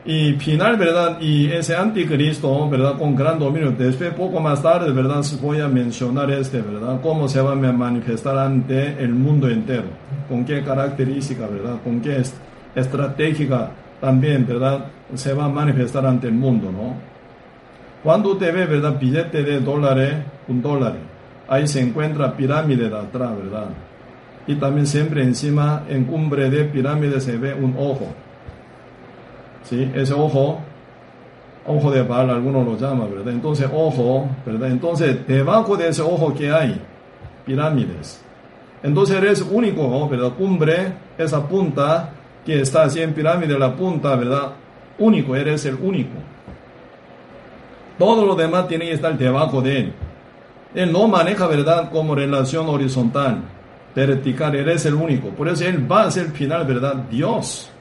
y 0.05 0.33
final, 0.33 0.77
¿verdad? 0.77 1.19
Y 1.19 1.51
ese 1.51 1.75
anticristo, 1.75 2.69
¿verdad? 2.69 2.97
Con 2.97 3.15
gran 3.15 3.37
dominio. 3.37 3.71
Después, 3.71 4.13
poco 4.13 4.39
más 4.39 4.63
tarde, 4.63 4.91
¿verdad? 4.91 5.23
Voy 5.41 5.59
a 5.59 5.67
mencionar 5.67 6.31
este, 6.31 6.61
¿verdad? 6.61 7.01
Cómo 7.01 7.27
se 7.27 7.41
va 7.41 7.51
a 7.51 7.55
manifestar 7.55 8.37
ante 8.37 9.03
el 9.03 9.09
mundo 9.09 9.49
entero. 9.49 9.89
Con 10.29 10.45
qué 10.45 10.63
característica, 10.63 11.47
¿verdad? 11.47 11.77
Con 11.83 11.99
qué 12.01 12.23
estratégica 12.75 13.71
también, 14.01 14.45
¿verdad? 14.45 14.85
Se 15.15 15.33
va 15.33 15.45
a 15.45 15.49
manifestar 15.49 16.05
ante 16.05 16.27
el 16.27 16.33
mundo, 16.33 16.71
¿no? 16.71 16.93
Cuando 18.03 18.31
usted 18.31 18.53
ve, 18.53 18.65
¿verdad? 18.65 18.97
Billete 18.99 19.43
de 19.43 19.59
dólares, 19.59 20.15
un 20.47 20.61
dólar. 20.61 20.95
Ahí 21.47 21.67
se 21.67 21.81
encuentra 21.81 22.35
pirámide 22.35 22.89
de 22.89 22.97
atrás, 22.97 23.31
¿verdad? 23.35 23.69
Y 24.47 24.55
también 24.55 24.87
siempre 24.87 25.23
encima, 25.23 25.83
en 25.89 26.05
cumbre 26.05 26.49
de 26.49 26.63
pirámide 26.65 27.19
se 27.19 27.37
ve 27.37 27.53
un 27.53 27.75
ojo. 27.77 28.07
¿sí? 29.63 29.91
Ese 29.93 30.13
ojo, 30.13 30.59
ojo 31.67 31.91
de 31.91 32.01
bala, 32.03 32.33
algunos 32.33 32.65
lo 32.65 32.77
llaman, 32.77 33.09
¿verdad? 33.11 33.33
Entonces, 33.33 33.69
ojo, 33.71 34.27
¿verdad? 34.45 34.69
Entonces, 34.69 35.27
debajo 35.27 35.77
de 35.77 35.89
ese 35.89 36.01
ojo 36.01 36.33
que 36.33 36.51
hay, 36.51 36.81
pirámides. 37.45 38.23
Entonces 38.81 39.17
eres 39.17 39.41
único, 39.41 40.07
¿verdad? 40.07 40.31
Cumbre, 40.37 40.93
esa 41.17 41.45
punta 41.47 42.11
que 42.45 42.61
está 42.61 42.83
así 42.83 43.01
en 43.01 43.13
pirámide, 43.13 43.57
la 43.57 43.75
punta, 43.75 44.15
¿verdad? 44.15 44.53
Único, 44.97 45.35
eres 45.35 45.65
el 45.65 45.75
único. 45.75 46.15
Todo 47.97 48.25
lo 48.25 48.35
demás 48.35 48.67
tiene 48.67 48.85
que 48.85 48.93
estar 48.93 49.17
debajo 49.17 49.61
de 49.61 49.79
él. 49.79 49.93
Él 50.73 50.91
no 50.91 51.07
maneja, 51.07 51.47
¿verdad? 51.47 51.89
Como 51.91 52.15
relación 52.15 52.69
horizontal, 52.69 53.41
vertical, 53.95 54.55
eres 54.55 54.85
el 54.85 54.93
único. 54.93 55.29
Por 55.29 55.47
eso 55.47 55.65
él 55.65 55.91
va 55.91 56.03
a 56.03 56.11
ser 56.11 56.31
final, 56.31 56.65
¿verdad? 56.65 56.95
Dios 57.09 57.71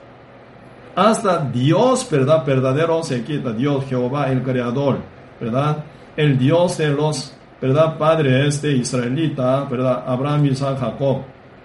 hasta 0.99 1.39
Dios, 1.39 2.09
¿verdad? 2.11 2.45
Verdadero 2.45 3.05
se 3.05 3.23
quita, 3.23 3.53
Dios 3.53 3.85
Jehová, 3.89 4.33
el 4.33 4.43
Creador, 4.43 4.99
¿verdad? 5.41 5.85
El 6.17 6.37
Dios 6.37 6.77
de 6.77 6.89
los, 6.89 7.33
¿verdad? 7.63 7.97
Padres 7.97 8.61
de 8.61 8.73
israelita, 8.73 9.63
¿verdad? 9.71 10.03
Abraham, 10.05 10.47
Isaac, 10.47 10.81
Jacob, 10.81 11.19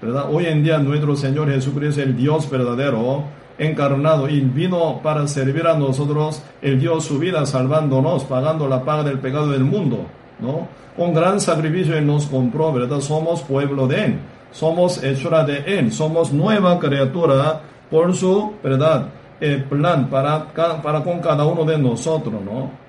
¿verdad? 0.04 0.26
Hoy 0.32 0.46
en 0.48 0.64
día 0.64 0.80
nuestro 0.80 1.16
Señor 1.16 1.50
Jesucristo 1.50 2.02
es 2.02 2.08
el 2.08 2.18
Dios 2.18 2.50
verdadero, 2.50 3.24
encarnado 3.58 4.28
y 4.28 4.42
vino 4.42 5.00
para 5.02 5.26
servir 5.28 5.66
a 5.68 5.78
nosotros, 5.78 6.44
el 6.62 6.80
Dios 6.80 7.06
su 7.06 7.20
vida 7.20 7.46
salvándonos, 7.46 8.26
pagando 8.26 8.68
la 8.68 8.84
paga 8.84 9.04
del 9.04 9.20
pecado 9.20 9.50
del 9.52 9.64
mundo, 9.64 10.06
¿no? 10.40 10.68
Con 10.98 11.14
gran 11.14 11.40
sacrificio 11.40 11.98
Él 11.98 12.06
nos 12.06 12.26
compró, 12.26 12.74
¿verdad? 12.74 13.00
Somos 13.00 13.42
pueblo 13.42 13.88
de 13.88 14.06
Él, 14.06 14.20
somos 14.52 15.02
hechura 15.04 15.44
de 15.46 15.64
Él, 15.80 15.92
somos 15.92 16.34
nueva 16.34 16.78
criatura 16.80 17.62
por 17.90 18.14
su, 18.14 18.54
¿verdad? 18.64 19.08
el 19.44 19.64
plan 19.66 20.10
para, 20.10 20.46
para 20.54 21.04
con 21.04 21.20
cada 21.20 21.46
uno 21.46 21.66
de 21.66 21.78
nosotros, 21.78 22.42
¿no? 22.44 22.83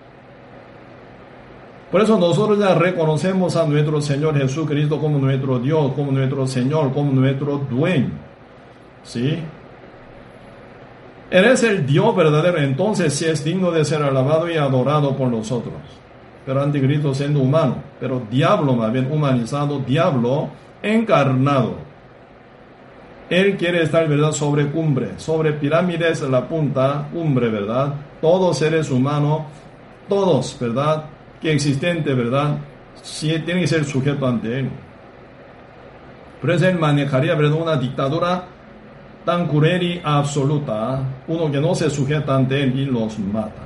Por 1.91 2.01
eso 2.01 2.19
nosotros 2.19 2.59
ya 2.59 2.75
reconocemos 2.75 3.55
a 3.57 3.67
nuestro 3.67 4.01
Señor 4.01 4.37
Jesucristo 4.37 4.99
como 4.99 5.19
nuestro 5.19 5.59
Dios, 5.59 5.93
como 5.95 6.11
nuestro 6.11 6.47
Señor, 6.47 6.93
como 6.93 7.13
nuestro 7.13 7.59
dueño. 7.59 8.11
¿Sí? 9.05 9.39
Él 11.31 11.45
es 11.45 11.63
el 11.63 11.87
Dios 11.87 12.15
verdadero, 12.15 12.59
entonces 12.59 13.13
sí 13.15 13.27
es 13.27 13.45
digno 13.45 13.71
de 13.71 13.85
ser 13.85 14.03
alabado 14.03 14.51
y 14.51 14.57
adorado 14.57 15.17
por 15.17 15.29
nosotros. 15.29 15.75
Pero 16.47 16.63
anticristo 16.63 17.15
siendo 17.15 17.41
humano, 17.41 17.77
pero 17.99 18.23
diablo 18.31 18.75
más 18.75 18.93
bien 18.93 19.11
humanizado, 19.11 19.79
diablo 19.79 20.49
encarnado. 20.83 21.75
Él 23.31 23.57
quiere 23.57 23.83
estar, 23.83 24.07
¿verdad?, 24.07 24.33
sobre 24.33 24.67
cumbre, 24.67 25.13
sobre 25.17 25.53
pirámides 25.53 26.21
la 26.23 26.47
punta, 26.47 27.09
cumbre, 27.13 27.49
¿verdad? 27.49 27.95
Todos 28.21 28.59
seres 28.59 28.91
humanos, 28.91 29.43
todos, 30.09 30.57
¿verdad?, 30.61 31.05
que 31.45 31.53
existente, 31.53 32.15
¿verdad?, 32.15 32.57
sí, 33.03 33.29
tiene 33.45 33.61
que 33.61 33.67
ser 33.67 33.85
sujeto 33.85 34.27
ante 34.27 34.61
él. 34.61 34.71
Por 36.41 36.51
eso 36.51 36.67
él 36.67 36.79
manejaría, 36.79 37.35
¿verdad?, 37.35 37.61
una 37.61 37.77
dictadura 37.77 38.45
tan 39.27 39.47
cruel 39.47 39.83
y 39.83 40.01
absoluta, 40.03 41.01
uno 41.29 41.53
que 41.53 41.61
no 41.61 41.75
se 41.75 41.91
sujeta 41.91 42.35
ante 42.35 42.63
él 42.63 42.79
y 42.79 42.87
los 42.87 43.19
mata. 43.19 43.63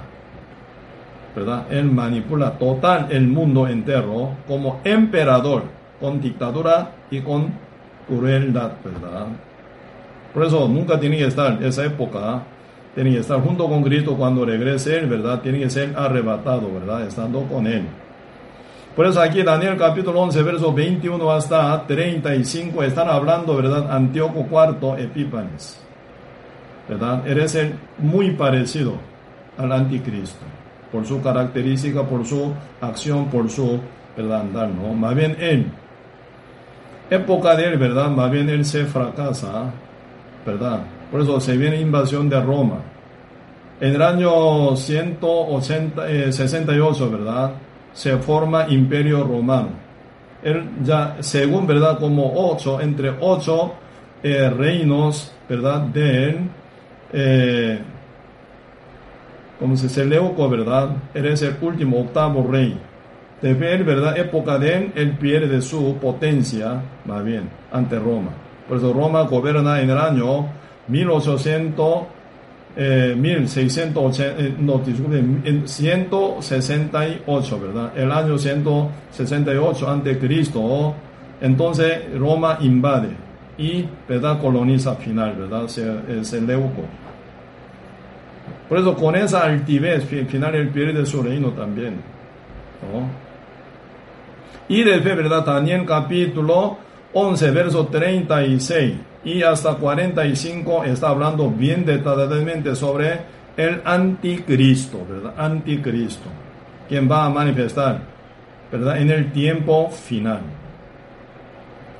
¿Verdad? 1.36 1.66
Él 1.70 1.84
manipula 1.84 2.50
total 2.58 3.06
el 3.10 3.28
mundo 3.28 3.68
entero 3.68 4.30
como 4.48 4.80
emperador, 4.82 5.62
con 6.00 6.20
dictadura 6.20 6.90
y 7.12 7.20
con 7.20 7.52
crueldad, 8.08 8.72
¿verdad? 8.84 9.26
Por 10.34 10.44
eso 10.44 10.66
nunca 10.66 10.98
tiene 10.98 11.18
que 11.18 11.26
estar, 11.26 11.62
esa 11.62 11.84
época, 11.84 12.42
tiene 12.98 13.12
que 13.12 13.20
estar 13.20 13.40
junto 13.40 13.68
con 13.68 13.84
Cristo 13.84 14.16
cuando 14.16 14.44
regrese 14.44 14.98
Él, 14.98 15.06
¿verdad? 15.06 15.40
Tiene 15.40 15.60
que 15.60 15.70
ser 15.70 15.94
arrebatado, 15.96 16.68
¿verdad? 16.74 17.06
Estando 17.06 17.44
con 17.44 17.64
Él. 17.68 17.84
Por 18.96 19.06
eso 19.06 19.20
aquí 19.20 19.40
Daniel 19.44 19.76
capítulo 19.78 20.20
11, 20.22 20.42
verso 20.42 20.72
21 20.72 21.30
hasta 21.30 21.86
35 21.86 22.82
están 22.82 23.08
hablando, 23.08 23.54
¿verdad? 23.54 23.88
Antíoco 23.88 24.44
IV 24.50 25.00
Epífanes. 25.00 25.80
¿Verdad? 26.88 27.24
Eres 27.24 27.54
el 27.54 27.74
muy 27.98 28.32
parecido 28.32 28.94
al 29.56 29.70
anticristo. 29.70 30.44
Por 30.90 31.06
su 31.06 31.22
característica, 31.22 32.02
por 32.02 32.26
su 32.26 32.52
acción, 32.80 33.26
por 33.26 33.48
su, 33.48 33.78
¿verdad? 34.16 34.40
Andar, 34.40 34.70
¿no? 34.70 34.92
Más 34.92 35.14
bien 35.14 35.36
él. 35.38 35.66
Época 37.10 37.54
de 37.54 37.64
él, 37.64 37.78
¿verdad? 37.78 38.10
Más 38.10 38.28
bien 38.28 38.48
él 38.48 38.64
se 38.64 38.86
fracasa, 38.86 39.70
¿verdad? 40.44 40.80
Por 41.10 41.22
eso 41.22 41.40
se 41.40 41.56
viene 41.56 41.80
invasión 41.80 42.28
de 42.28 42.40
Roma. 42.40 42.82
En 43.80 43.94
el 43.94 44.02
año 44.02 44.76
168, 44.76 47.06
eh, 47.06 47.10
¿verdad? 47.10 47.52
se 47.98 48.16
forma 48.18 48.68
imperio 48.68 49.24
romano. 49.24 49.70
Él 50.42 50.70
ya, 50.84 51.16
según, 51.18 51.66
¿verdad? 51.66 51.98
Como 51.98 52.52
ocho, 52.52 52.80
entre 52.80 53.12
ocho 53.20 53.72
eh, 54.22 54.48
reinos, 54.50 55.32
¿verdad? 55.48 55.80
De 55.80 56.24
él, 56.24 56.38
eh, 57.12 57.80
como 59.58 59.76
se 59.76 59.88
dice 59.88 60.04
Leuco, 60.04 60.48
¿verdad? 60.48 60.90
Él 61.12 61.26
es 61.26 61.42
el 61.42 61.56
último, 61.60 62.00
octavo 62.00 62.46
rey. 62.48 62.78
De 63.42 63.54
ver, 63.54 63.82
¿verdad? 63.82 64.16
Época 64.16 64.58
de 64.58 64.76
él, 64.76 64.92
él 64.94 65.18
pierde 65.18 65.60
su 65.60 65.96
potencia, 65.96 66.80
más 67.04 67.24
bien, 67.24 67.50
ante 67.72 67.98
Roma. 67.98 68.30
Por 68.68 68.78
eso 68.78 68.92
Roma 68.92 69.22
gobierna 69.22 69.80
en 69.80 69.90
el 69.90 69.98
año 69.98 70.46
1800 70.88 72.18
eh, 72.80 73.14
1680, 73.16 74.40
eh, 74.40 74.54
no, 74.60 74.80
en 74.84 75.66
168, 75.66 77.60
¿verdad? 77.60 77.92
El 77.96 78.12
año 78.12 78.38
168 78.38 79.90
ante 79.90 80.16
Cristo, 80.16 80.94
entonces 81.40 82.16
Roma 82.16 82.58
invade 82.60 83.08
y, 83.58 83.84
¿verdad? 84.08 84.40
Coloniza 84.40 84.94
final, 84.94 85.34
¿verdad? 85.36 85.66
Se, 85.66 85.90
eh, 85.90 86.20
se 86.22 86.40
leuco. 86.40 86.82
Por 88.68 88.78
eso 88.78 88.94
con 88.94 89.16
esa 89.16 89.42
altivez, 89.42 90.04
final 90.04 90.54
él 90.54 90.68
pierde 90.68 91.04
su 91.04 91.20
reino 91.20 91.48
también, 91.48 91.94
¿no? 92.92 93.08
Y 94.68 94.84
después, 94.84 95.16
¿verdad? 95.16 95.44
Daniel 95.44 95.84
capítulo 95.84 96.78
11, 97.12 97.50
verso 97.50 97.86
36 97.86 99.07
y 99.24 99.42
hasta 99.42 99.74
45 99.74 100.84
está 100.84 101.08
hablando 101.08 101.50
bien 101.50 101.84
detalladamente 101.84 102.74
sobre 102.74 103.20
el 103.56 103.82
anticristo, 103.84 105.04
¿verdad? 105.08 105.34
Anticristo, 105.36 106.28
quien 106.88 107.10
va 107.10 107.24
a 107.24 107.30
manifestar, 107.30 108.00
¿verdad? 108.70 108.98
En 108.98 109.10
el 109.10 109.32
tiempo 109.32 109.90
final, 109.90 110.40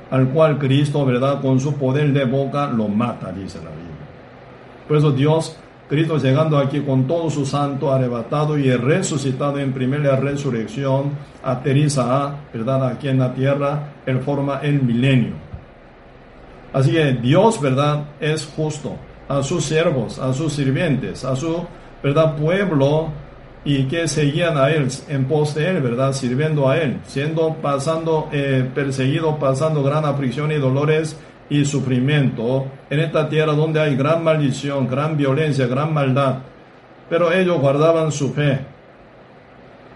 al 0.09 0.29
cual 0.29 0.57
Cristo, 0.57 1.05
¿verdad? 1.05 1.41
Con 1.41 1.59
su 1.59 1.75
poder 1.75 2.13
de 2.13 2.25
boca 2.25 2.67
lo 2.67 2.87
mata, 2.87 3.31
dice 3.31 3.57
la 3.57 3.69
Biblia. 3.69 3.89
Por 4.87 4.97
eso 4.97 5.11
Dios, 5.11 5.57
Cristo 5.89 6.17
llegando 6.17 6.57
aquí 6.57 6.79
con 6.79 7.05
todo 7.05 7.29
su 7.29 7.45
santo, 7.45 7.91
arrebatado 7.91 8.57
y 8.57 8.71
resucitado 8.71 9.59
en 9.59 9.73
primera 9.73 10.15
resurrección, 10.15 11.11
aterriza, 11.43 12.35
¿verdad? 12.53 12.87
Aquí 12.87 13.09
en 13.09 13.19
la 13.19 13.33
tierra, 13.33 13.89
en 14.05 14.21
forma 14.21 14.61
el 14.63 14.81
milenio 14.81 15.48
Así 16.73 16.91
que 16.91 17.13
Dios, 17.13 17.59
¿verdad? 17.61 18.05
Es 18.19 18.45
justo 18.45 18.95
a 19.27 19.43
sus 19.43 19.65
siervos, 19.65 20.19
a 20.19 20.33
sus 20.33 20.53
sirvientes, 20.53 21.23
a 21.25 21.35
su, 21.35 21.65
¿verdad? 22.03 22.35
Pueblo 22.35 23.09
y 23.65 23.83
que 23.83 24.07
seguían 24.07 24.57
a 24.57 24.71
Él, 24.71 24.87
en 25.07 25.25
pos 25.25 25.55
de 25.55 25.69
Él, 25.69 25.81
¿verdad? 25.81 26.13
Sirviendo 26.13 26.69
a 26.69 26.77
Él, 26.77 26.99
siendo, 27.05 27.55
pasando, 27.55 28.29
eh, 28.31 28.69
perseguido, 28.73 29.37
pasando 29.37 29.83
gran 29.83 30.05
aflicción 30.05 30.51
y 30.51 30.55
dolores 30.55 31.17
y 31.49 31.65
sufrimiento 31.65 32.67
en 32.89 32.99
esta 32.99 33.27
tierra 33.27 33.53
donde 33.53 33.79
hay 33.79 33.95
gran 33.95 34.23
maldición, 34.23 34.87
gran 34.87 35.17
violencia, 35.17 35.67
gran 35.67 35.93
maldad. 35.93 36.39
Pero 37.09 37.31
ellos 37.31 37.59
guardaban 37.59 38.11
su 38.11 38.31
fe, 38.33 38.59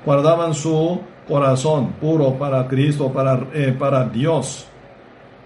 guardaban 0.06 0.54
su 0.54 1.00
corazón 1.28 1.94
puro 2.02 2.34
para 2.34 2.68
Cristo, 2.68 3.12
para, 3.12 3.40
eh, 3.54 3.76
para 3.78 4.06
Dios. 4.06 4.68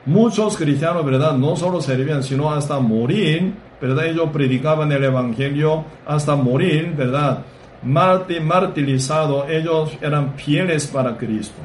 Muchos 0.08 0.56
cristianos, 0.56 1.06
¿verdad? 1.06 1.34
No 1.34 1.58
solo 1.58 1.82
servían, 1.82 2.24
sino 2.24 2.50
hasta 2.50 2.80
morir, 2.80 3.54
¿verdad? 3.82 4.06
Ellos 4.06 4.30
predicaban 4.32 4.90
el 4.94 5.04
Evangelio 5.04 5.84
hasta 6.06 6.34
morir, 6.38 6.94
¿verdad? 6.96 7.44
martirizado, 7.84 9.48
ellos 9.50 9.98
eran 10.02 10.36
fieles 10.36 10.88
para 10.88 11.18
Cristo. 11.18 11.62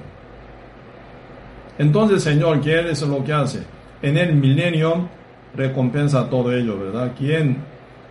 Entonces, 1.79 2.25
Señor, 2.25 2.61
¿qué 2.61 2.91
es 2.91 3.01
lo 3.03 3.23
que 3.23 3.33
hace? 3.33 3.63
En 4.03 4.19
el 4.19 4.35
milenio 4.35 5.09
recompensa 5.55 6.29
todo 6.29 6.53
ello, 6.53 6.77
¿verdad? 6.79 7.13
Quien 7.17 7.59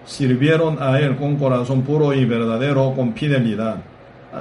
sirvieron 0.05 0.81
a 0.81 0.97
Él 0.99 1.17
con 1.17 1.35
corazón 1.35 1.81
puro 1.81 2.13
y 2.13 2.23
verdadero, 2.23 2.93
con 2.95 3.13
fidelidad. 3.15 3.77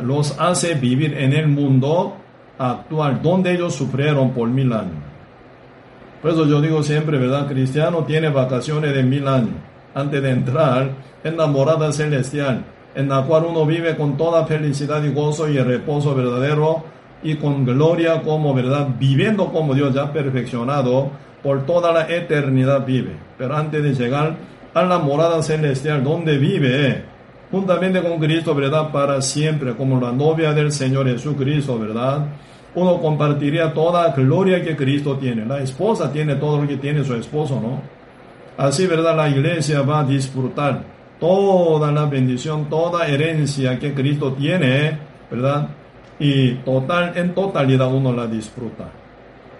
Los 0.05 0.38
hace 0.38 0.74
vivir 0.74 1.14
en 1.18 1.32
el 1.32 1.49
mundo 1.49 2.16
actual, 2.59 3.20
donde 3.20 3.53
ellos 3.53 3.74
sufrieron 3.74 4.30
por 4.30 4.49
mil 4.49 4.72
años. 4.72 5.10
Por 6.23 6.33
eso 6.33 6.47
yo 6.47 6.61
digo 6.61 6.83
siempre, 6.83 7.18
¿verdad? 7.18 7.47
Cristiano 7.47 8.05
tiene 8.05 8.29
vacaciones 8.29 8.95
de 8.95 9.03
mil 9.03 9.27
años 9.27 9.55
antes 9.95 10.23
de 10.23 10.31
entrar 10.31 10.91
en 11.25 11.37
la 11.37 11.47
morada 11.47 11.93
celestial, 11.93 12.64
en 12.95 13.09
la 13.09 13.23
cual 13.23 13.47
uno 13.49 13.64
vive 13.64 13.97
con 13.97 14.16
toda 14.16 14.47
felicidad 14.47 15.03
y 15.03 15.12
gozo 15.12 15.49
y 15.49 15.59
reposo 15.59 16.14
verdadero 16.14 16.85
y 17.23 17.37
con 17.37 17.64
gloria 17.64 18.23
como 18.23 18.55
verdad, 18.55 18.89
viviendo 18.99 19.47
como 19.47 19.75
Dios 19.75 19.95
ya 19.95 20.12
perfeccionado, 20.12 21.11
por 21.43 21.64
toda 21.64 21.93
la 21.93 22.09
eternidad 22.09 22.85
vive. 22.85 23.16
Pero 23.39 23.57
antes 23.57 23.83
de 23.83 23.95
llegar 23.95 24.37
a 24.75 24.83
la 24.83 24.99
morada 24.99 25.43
celestial, 25.43 26.05
donde 26.05 26.39
vive, 26.39 27.03
juntamente 27.51 28.03
con 28.03 28.18
Cristo, 28.18 28.55
¿verdad? 28.55 28.91
Para 28.93 29.21
siempre, 29.23 29.75
como 29.75 30.01
la 30.01 30.12
novia 30.12 30.53
del 30.53 30.71
Señor 30.71 31.09
Jesucristo, 31.09 31.79
¿verdad? 31.79 32.27
Uno 32.75 33.01
compartiría 33.01 33.73
toda 33.73 34.12
gloria 34.12 34.62
que 34.62 34.77
Cristo 34.77 35.16
tiene. 35.16 35.45
La 35.45 35.61
esposa 35.61 36.12
tiene 36.12 36.37
todo 36.37 36.62
lo 36.62 36.68
que 36.68 36.77
tiene 36.77 37.05
su 37.05 37.14
esposo, 37.14 37.61
¿no? 37.61 37.81
Así, 38.57 38.87
¿verdad? 38.87 39.16
La 39.16 39.29
iglesia 39.29 39.83
va 39.83 40.01
a 40.01 40.05
disfrutar 40.05 40.83
toda 41.18 41.91
la 41.91 42.07
bendición, 42.07 42.68
toda 42.68 43.07
herencia 43.07 43.79
que 43.79 43.93
Cristo 43.93 44.33
tiene, 44.33 44.99
¿verdad? 45.31 45.68
Y 46.18 46.53
total, 46.57 47.12
en 47.16 47.35
totalidad 47.35 47.93
uno 47.93 48.12
la 48.12 48.27
disfruta. 48.27 48.89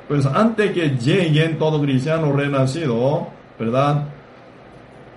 Pues 0.07 0.27
antes 0.27 0.73
que 0.73 0.91
lleguen 0.91 1.59
todo 1.59 1.81
cristiano 1.81 2.33
renacido, 2.33 3.29
¿verdad? 3.59 4.05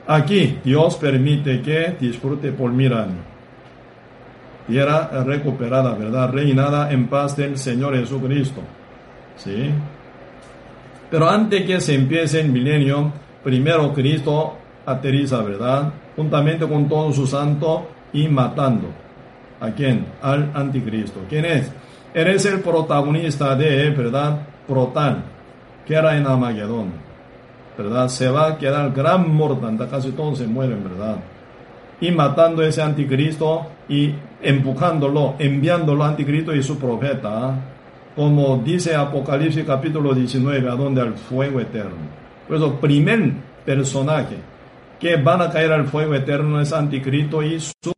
Aquí 0.08 0.60
Dios 0.64 0.96
permite 0.96 1.62
que 1.62 1.96
disfrute 2.00 2.52
por 2.52 2.72
mil 2.72 2.94
años 2.94 3.33
y 4.68 4.78
era 4.78 5.24
recuperada, 5.24 5.94
¿verdad? 5.94 6.32
Reinada 6.32 6.92
en 6.92 7.08
paz 7.08 7.36
del 7.36 7.58
Señor 7.58 7.96
Jesucristo. 7.96 8.62
¿Sí? 9.36 9.70
Pero 11.10 11.30
antes 11.30 11.66
que 11.66 11.80
se 11.82 11.96
empiece 11.96 12.42
el 12.42 12.50
milenio, 12.50 13.12
primero 13.44 13.94
Cristo 13.94 14.58
aterriza, 14.86 15.42
¿verdad? 15.42 15.94
Juntamente 16.16 16.68
con 16.68 16.88
todo 16.88 17.12
su 17.12 17.28
santo 17.28 17.88
y 18.14 18.28
matando 18.28 19.04
¿A 19.64 19.72
quién? 19.72 20.06
Al 20.22 20.52
anticristo. 20.54 21.22
¿Quién 21.30 21.46
es? 21.46 21.72
Eres 22.14 22.46
el 22.46 22.60
protagonista 22.60 23.56
de, 23.56 23.92
¿verdad? 23.92 24.40
Protan, 24.68 25.24
que 25.86 25.94
era 25.94 26.18
en 26.18 26.28
Amagedón. 26.28 26.92
¿Verdad? 27.78 28.10
Se 28.10 28.28
va 28.28 28.48
a 28.48 28.58
quedar 28.58 28.92
gran 28.92 29.34
mortandad, 29.34 29.90
casi 29.90 30.12
todos 30.12 30.40
se 30.40 30.48
mueren, 30.48 30.84
¿verdad? 30.84 31.16
Y 32.04 32.12
matando 32.12 32.62
a 32.62 32.68
ese 32.68 32.82
anticristo 32.82 33.66
y 33.88 34.14
empujándolo, 34.42 35.36
enviándolo 35.40 36.04
anticristo 36.04 36.54
y 36.54 36.62
su 36.62 36.78
profeta, 36.78 37.56
como 38.14 38.58
dice 38.58 38.94
Apocalipsis 38.94 39.64
capítulo 39.64 40.14
19, 40.14 40.70
a 40.70 40.76
donde 40.76 41.00
al 41.00 41.14
fuego 41.14 41.62
eterno. 41.62 41.96
Por 42.46 42.58
eso, 42.58 42.76
primer 42.76 43.32
personaje 43.64 44.36
que 45.00 45.16
van 45.16 45.44
a 45.44 45.50
caer 45.50 45.72
al 45.72 45.86
fuego 45.88 46.14
eterno 46.14 46.60
es 46.60 46.74
anticristo 46.74 47.42
y 47.42 47.62
su 47.62 47.94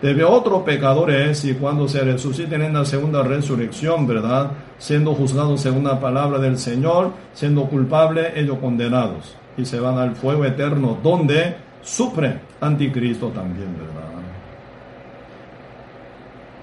Debe 0.00 0.24
otro 0.24 0.64
pecador 0.64 1.10
es 1.10 1.44
y 1.44 1.52
cuando 1.52 1.86
se 1.86 2.00
resuciten 2.00 2.62
en 2.62 2.72
la 2.72 2.86
segunda 2.86 3.22
resurrección, 3.22 4.06
¿verdad? 4.06 4.52
Siendo 4.78 5.12
juzgados 5.12 5.60
según 5.60 5.84
la 5.84 6.00
palabra 6.00 6.38
del 6.38 6.56
Señor, 6.56 7.10
siendo 7.34 7.66
culpables, 7.66 8.32
ellos 8.36 8.56
condenados. 8.58 9.36
Y 9.58 9.64
se 9.64 9.78
van 9.80 9.98
al 9.98 10.14
fuego 10.14 10.44
eterno, 10.46 10.96
donde 11.02 11.56
sufre 11.82 12.38
anticristo 12.60 13.28
también, 13.28 13.68
¿verdad? 13.76 14.08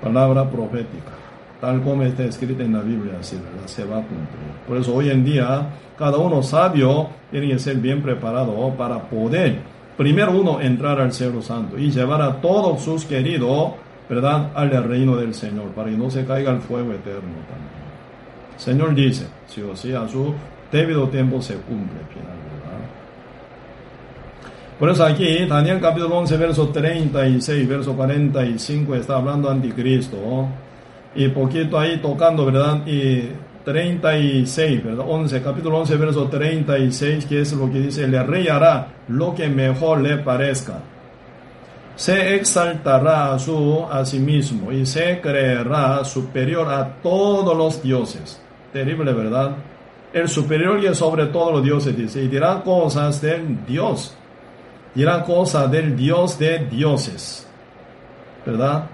Palabra 0.02 0.50
profética, 0.50 1.12
tal 1.60 1.82
como 1.82 2.04
está 2.04 2.24
escrita 2.24 2.64
en 2.64 2.74
la 2.74 2.82
Biblia, 2.82 3.14
así, 3.20 3.36
¿verdad? 3.36 3.68
Se 3.68 3.84
va 3.84 3.98
a 3.98 4.02
cumplir. 4.02 4.56
Por 4.68 4.78
eso 4.78 4.96
hoy 4.96 5.10
en 5.10 5.26
día, 5.26 5.68
cada 5.98 6.18
uno 6.18 6.42
sabio 6.42 7.10
tiene 7.32 7.50
que 7.50 7.60
ser 7.60 7.78
bien 7.78 8.02
preparado 8.02 8.74
para 8.78 9.00
poder 9.00 9.60
primero 9.98 10.32
uno 10.32 10.62
entrar 10.62 11.00
al 11.00 11.12
cielo 11.12 11.42
santo 11.42 11.78
y 11.78 11.92
llevar 11.92 12.22
a 12.22 12.40
todos 12.42 12.82
sus 12.82 13.06
queridos, 13.06 13.74
¿verdad?, 14.10 14.52
al 14.56 14.70
reino 14.84 15.16
del 15.16 15.34
Señor, 15.34 15.70
para 15.70 15.90
que 15.90 15.98
no 15.98 16.10
se 16.10 16.26
caiga 16.26 16.52
el 16.52 16.60
fuego 16.60 16.92
eterno 16.92 17.22
también. 17.50 17.76
Señor 18.58 18.94
dice, 18.96 19.28
si 19.48 19.62
o 19.62 19.76
sí, 19.76 19.94
a 19.94 20.08
su 20.08 20.34
debido 20.72 21.08
tiempo 21.10 21.42
se 21.42 21.56
cumple 21.56 22.00
final, 22.14 22.38
¿verdad? 22.38 22.45
Por 24.80 24.90
eso 24.90 25.06
aquí, 25.06 25.46
Daniel 25.46 25.80
capítulo 25.80 26.18
11, 26.18 26.36
verso 26.36 26.68
36, 26.68 27.66
verso 27.66 27.96
45, 27.96 28.96
está 28.96 29.16
hablando 29.16 29.50
anticristo, 29.50 30.18
y 31.16 31.30
poquito 31.30 31.80
ahí 31.80 31.98
tocando, 32.02 32.46
¿verdad? 32.46 32.86
Y 32.86 33.30
36, 33.64 34.84
¿verdad? 34.84 35.06
11, 35.08 35.42
capítulo 35.42 35.78
11, 35.78 35.96
verso 35.96 36.28
36, 36.28 37.26
que 37.26 37.40
es 37.40 37.54
lo 37.54 37.72
que 37.72 37.80
dice, 37.80 38.04
el 38.04 38.28
rey 38.28 38.50
hará 38.50 38.88
lo 39.08 39.34
que 39.34 39.48
mejor 39.48 40.02
le 40.02 40.18
parezca. 40.18 40.80
Se 41.96 42.36
exaltará 42.36 43.34
a, 43.34 43.40
su, 43.40 43.86
a 43.90 44.04
sí 44.04 44.20
mismo 44.20 44.74
y 44.74 44.86
se 44.86 45.22
creerá 45.22 46.04
superior 46.04 46.68
a 46.68 46.96
todos 47.02 47.56
los 47.56 47.82
dioses. 47.82 48.42
Terrible, 48.74 49.14
¿verdad? 49.14 49.56
El 50.12 50.28
superior 50.28 50.84
y 50.84 50.94
sobre 50.94 51.28
todos 51.28 51.54
los 51.54 51.64
dioses, 51.64 51.96
dice, 51.96 52.22
y 52.22 52.28
dirá 52.28 52.62
cosas 52.62 53.22
del 53.22 53.66
Dios. 53.66 54.18
Dirá 54.96 55.24
cosas 55.24 55.70
del 55.70 55.96
Dios 55.96 56.40
de 56.40 56.60
dioses. 56.60 57.46
¿Verdad? 58.46 58.86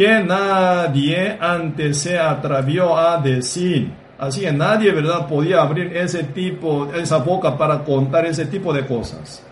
que 0.00 0.24
nadie 0.24 1.36
antes 1.38 1.98
se 1.98 2.18
atrevió 2.18 2.96
a 2.96 3.18
decir. 3.18 3.92
Así 4.18 4.40
que 4.40 4.50
nadie, 4.50 4.92
¿verdad?, 4.92 5.26
podía 5.26 5.60
abrir 5.60 5.94
ese 5.94 6.24
tipo, 6.24 6.90
esa 6.94 7.18
boca 7.18 7.58
para 7.58 7.84
contar 7.84 8.24
ese 8.24 8.46
tipo 8.46 8.72
de 8.72 8.86
cosas. 8.86 9.42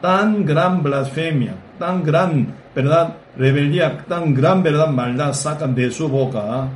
Tan 0.00 0.44
gran 0.44 0.82
blasfemia, 0.82 1.54
tan 1.78 2.02
gran, 2.02 2.52
¿verdad?, 2.74 3.14
rebeldía, 3.36 3.98
tan 4.08 4.34
gran, 4.34 4.64
¿verdad?, 4.64 4.88
maldad 4.88 5.32
sacan 5.32 5.76
de 5.76 5.88
su 5.92 6.08
boca. 6.08 6.40
¿ah? 6.42 6.68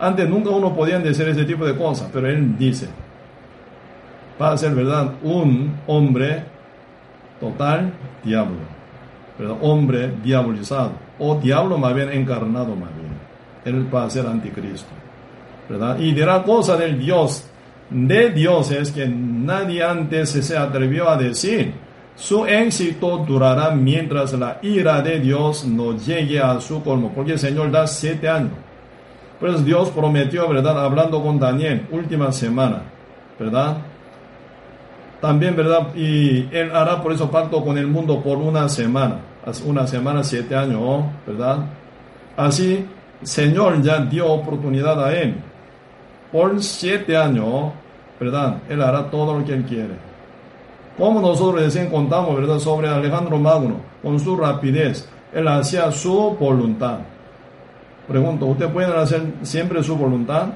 Antes 0.00 0.26
nunca 0.26 0.48
uno 0.48 0.74
podía 0.74 0.98
decir 0.98 1.28
ese 1.28 1.44
tipo 1.44 1.66
de 1.66 1.76
cosas, 1.76 2.08
pero 2.10 2.28
él 2.30 2.56
dice, 2.56 2.88
para 4.38 4.56
ser, 4.56 4.74
¿verdad?, 4.74 5.12
un 5.22 5.80
hombre 5.86 6.44
total 7.44 7.92
diablo, 8.24 8.56
hombre 9.60 10.12
diabolizado 10.22 10.92
o 11.18 11.36
diablo 11.36 11.78
más 11.78 11.94
bien 11.94 12.10
encarnado 12.10 12.74
más 12.74 12.90
bien. 12.94 13.14
Él 13.64 13.94
va 13.94 14.08
ser 14.10 14.26
anticristo. 14.26 14.90
¿verdad? 15.68 15.98
Y 15.98 16.12
dirá 16.12 16.42
cosa 16.42 16.76
del 16.76 16.98
Dios, 16.98 17.48
de 17.90 18.30
dioses 18.30 18.92
que 18.92 19.06
nadie 19.08 19.82
antes 19.82 20.30
se 20.30 20.56
atrevió 20.56 21.08
a 21.08 21.16
decir. 21.16 21.72
Su 22.16 22.46
éxito 22.46 23.24
durará 23.26 23.70
mientras 23.70 24.34
la 24.34 24.58
ira 24.62 25.02
de 25.02 25.18
Dios 25.18 25.64
no 25.64 25.96
llegue 25.96 26.40
a 26.40 26.60
su 26.60 26.82
colmo, 26.82 27.10
porque 27.14 27.32
el 27.32 27.38
Señor 27.38 27.70
da 27.72 27.86
siete 27.86 28.28
años. 28.28 28.52
Pues 29.40 29.64
Dios 29.64 29.90
prometió, 29.90 30.48
¿verdad? 30.48 30.84
Hablando 30.84 31.20
con 31.20 31.40
Daniel, 31.40 31.86
última 31.90 32.30
semana, 32.30 32.82
¿verdad? 33.38 33.78
También, 35.24 35.56
¿verdad? 35.56 35.94
Y 35.96 36.54
Él 36.54 36.70
hará 36.74 37.00
por 37.02 37.10
eso 37.10 37.30
pacto 37.30 37.64
con 37.64 37.78
el 37.78 37.86
mundo 37.86 38.22
por 38.22 38.36
una 38.36 38.68
semana 38.68 39.20
una 39.64 39.86
semana, 39.86 40.22
siete 40.22 40.54
años, 40.54 41.04
¿verdad? 41.26 41.58
Así, 42.36 42.86
Señor 43.22 43.80
ya 43.82 44.00
dio 44.00 44.30
oportunidad 44.30 45.02
a 45.02 45.14
él. 45.14 45.36
Por 46.32 46.62
siete 46.62 47.16
años, 47.16 47.72
¿verdad? 48.18 48.58
Él 48.68 48.82
hará 48.82 49.10
todo 49.10 49.38
lo 49.38 49.44
que 49.44 49.54
él 49.54 49.64
quiere. 49.64 49.94
Como 50.98 51.20
nosotros 51.20 51.62
recién 51.62 51.88
contamos, 51.90 52.36
¿verdad? 52.36 52.58
Sobre 52.58 52.88
Alejandro 52.88 53.38
Magno, 53.38 53.76
con 54.02 54.18
su 54.18 54.36
rapidez, 54.36 55.08
él 55.32 55.48
hacía 55.48 55.90
su 55.90 56.36
voluntad. 56.38 56.98
Pregunto, 58.08 58.46
¿usted 58.46 58.68
puede 58.68 58.94
hacer 58.94 59.22
siempre 59.42 59.82
su 59.82 59.96
voluntad? 59.96 60.48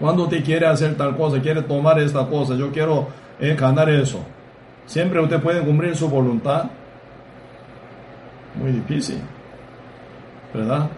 Cuando 0.00 0.24
usted 0.24 0.44
quiere 0.44 0.66
hacer 0.66 0.96
tal 0.96 1.16
cosa, 1.16 1.40
quiere 1.40 1.62
tomar 1.62 1.98
esta 2.00 2.26
cosa, 2.26 2.54
yo 2.54 2.70
quiero 2.70 3.08
eh, 3.40 3.56
ganar 3.58 3.88
eso. 3.90 4.24
Siempre 4.86 5.20
usted 5.20 5.40
puede 5.40 5.60
cumplir 5.60 5.96
su 5.96 6.08
voluntad 6.08 6.64
muy 8.54 8.72
difícil, 8.72 9.18
¿verdad? 10.52 10.88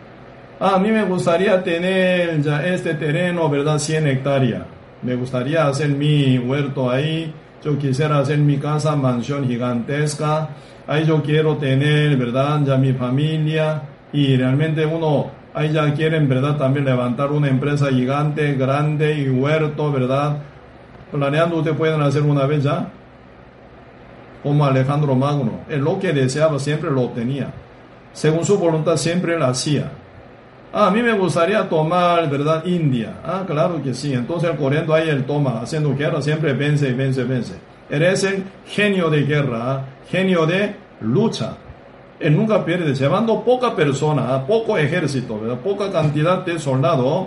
a 0.58 0.78
mí 0.78 0.90
me 0.90 1.04
gustaría 1.04 1.62
tener 1.62 2.40
ya 2.40 2.66
este 2.66 2.94
terreno, 2.94 3.48
¿verdad? 3.50 3.78
100 3.78 4.06
hectáreas. 4.06 4.62
Me 5.02 5.14
gustaría 5.14 5.66
hacer 5.66 5.90
mi 5.90 6.38
huerto 6.38 6.90
ahí. 6.90 7.32
Yo 7.62 7.78
quisiera 7.78 8.18
hacer 8.18 8.38
mi 8.38 8.56
casa, 8.56 8.96
mansión 8.96 9.46
gigantesca. 9.46 10.48
Ahí 10.86 11.04
yo 11.04 11.22
quiero 11.22 11.56
tener, 11.58 12.16
¿verdad? 12.16 12.60
Ya 12.64 12.78
mi 12.78 12.94
familia. 12.94 13.82
Y 14.14 14.34
realmente 14.36 14.86
uno, 14.86 15.30
ahí 15.52 15.72
ya 15.72 15.92
quieren, 15.92 16.26
¿verdad? 16.26 16.56
También 16.56 16.86
levantar 16.86 17.32
una 17.32 17.48
empresa 17.48 17.88
gigante, 17.90 18.54
grande 18.54 19.14
y 19.20 19.28
huerto, 19.28 19.92
¿verdad? 19.92 20.38
Planeando, 21.10 21.56
ustedes 21.56 21.76
pueden 21.76 22.00
hacer 22.02 22.22
una 22.22 22.46
vez 22.46 22.64
ya 22.64 22.88
como 24.46 24.64
Alejandro 24.64 25.16
Magno. 25.16 25.60
Él 25.68 25.80
lo 25.80 25.98
que 25.98 26.12
deseaba 26.12 26.58
siempre 26.60 26.88
lo 26.90 27.02
obtenía. 27.02 27.52
Según 28.12 28.44
su 28.44 28.56
voluntad 28.58 28.96
siempre 28.96 29.36
lo 29.36 29.46
hacía. 29.46 29.90
Ah, 30.72 30.86
a 30.86 30.90
mí 30.90 31.02
me 31.02 31.14
gustaría 31.14 31.68
tomar, 31.68 32.30
¿verdad? 32.30 32.64
India. 32.64 33.14
Ah, 33.24 33.44
claro 33.44 33.82
que 33.82 33.92
sí. 33.92 34.12
Entonces 34.12 34.50
corriendo 34.58 34.94
ahí 34.94 35.08
él 35.08 35.24
toma, 35.24 35.60
haciendo 35.62 35.94
guerra, 35.96 36.22
siempre 36.22 36.52
vence, 36.52 36.92
vence, 36.92 37.24
vence. 37.24 37.54
Eres 37.90 38.22
el 38.22 38.44
genio 38.66 39.10
de 39.10 39.22
guerra, 39.22 39.72
¿ah? 39.72 39.84
genio 40.08 40.46
de 40.46 40.76
lucha. 41.00 41.56
Él 42.20 42.36
nunca 42.36 42.64
pierde, 42.64 42.94
llevando 42.94 43.42
poca 43.42 43.74
persona, 43.74 44.34
¿ah? 44.34 44.46
poco 44.46 44.78
ejército. 44.78 45.40
Poca 45.62 45.90
cantidad 45.90 46.44
de 46.44 46.58
soldados, 46.58 47.26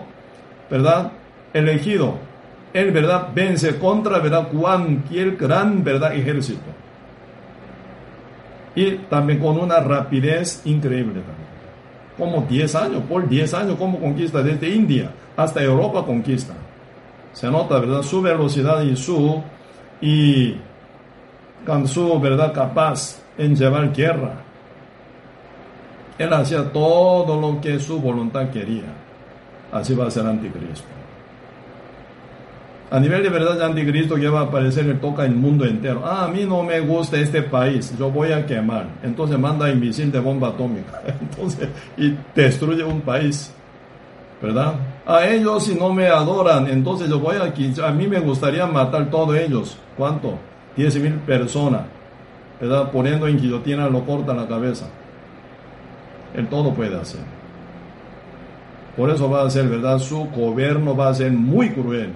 ¿verdad? 0.69 1.11
Elegido. 1.53 2.28
Él, 2.73 2.91
¿verdad? 2.91 3.29
Vence 3.33 3.77
contra, 3.77 4.19
¿verdad? 4.19 4.49
Cualquier 4.49 5.35
gran, 5.35 5.83
¿verdad? 5.83 6.13
Ejército 6.13 6.79
y 8.75 8.91
también 9.09 9.39
con 9.39 9.57
una 9.57 9.79
rapidez 9.79 10.61
increíble 10.65 11.21
también. 11.21 11.49
Como 12.17 12.45
10 12.47 12.75
años, 12.75 13.03
por 13.09 13.27
10 13.27 13.53
años, 13.53 13.75
como 13.77 13.99
conquista 13.99 14.41
desde 14.41 14.69
India 14.69 15.11
hasta 15.35 15.61
Europa 15.61 16.05
conquista. 16.05 16.53
Se 17.33 17.49
nota, 17.49 17.79
¿verdad? 17.79 18.01
Su 18.03 18.21
velocidad 18.21 18.81
y 18.83 18.95
su, 18.95 19.41
y 20.01 20.55
su, 21.85 22.19
¿verdad? 22.19 22.53
Capaz 22.53 23.21
en 23.37 23.55
llevar 23.55 23.93
guerra. 23.93 24.33
Él 26.17 26.33
hacía 26.33 26.71
todo 26.71 27.39
lo 27.39 27.59
que 27.61 27.79
su 27.79 27.99
voluntad 27.99 28.49
quería. 28.49 28.93
Así 29.71 29.93
va 29.93 30.07
a 30.07 30.11
ser 30.11 30.25
anticristo. 30.25 30.98
A 32.91 32.99
nivel 32.99 33.21
de 33.21 33.29
verdad, 33.29 33.61
anticristo 33.61 34.15
que 34.15 34.27
va 34.29 34.39
a 34.39 34.43
aparecer 34.43 34.85
le 34.85 34.95
toca 34.95 35.23
el 35.23 35.35
mundo 35.35 35.63
entero. 35.63 36.01
Ah, 36.03 36.25
a 36.25 36.27
mí 36.27 36.43
no 36.43 36.63
me 36.63 36.79
gusta 36.79 37.17
este 37.17 37.43
país, 37.43 37.93
yo 37.99 38.09
voy 38.09 38.31
a 38.31 38.45
quemar. 38.45 38.87
Entonces 39.03 39.37
manda 39.37 39.67
de 39.67 40.19
bomba 40.19 40.49
atómica. 40.49 41.01
Entonces, 41.21 41.69
y 41.97 42.15
destruye 42.33 42.83
un 42.83 43.01
país. 43.01 43.53
¿Verdad? 44.41 44.75
A 45.05 45.27
ellos 45.27 45.65
si 45.65 45.75
no 45.75 45.93
me 45.93 46.07
adoran, 46.07 46.65
entonces 46.67 47.09
yo 47.09 47.19
voy 47.19 47.35
aquí. 47.35 47.73
A 47.83 47.91
mí 47.91 48.07
me 48.07 48.19
gustaría 48.21 48.65
matar 48.65 49.09
todos 49.09 49.35
ellos. 49.35 49.77
¿Cuánto? 49.97 50.39
10 50.77 51.01
mil 51.01 51.13
personas. 51.15 51.81
¿Verdad? 52.61 52.89
Poniendo 52.89 53.27
en 53.27 53.37
guillotina 53.37 53.89
lo 53.89 54.05
corta 54.05 54.33
la 54.33 54.47
cabeza. 54.47 54.87
Él 56.33 56.47
todo 56.47 56.73
puede 56.73 56.97
hacer. 56.97 57.19
Por 58.95 59.09
eso 59.09 59.29
va 59.29 59.43
a 59.45 59.49
ser, 59.49 59.67
¿verdad? 59.67 59.99
Su 59.99 60.25
gobierno 60.25 60.95
va 60.95 61.09
a 61.09 61.13
ser 61.13 61.31
muy 61.31 61.71
cruel. 61.71 62.13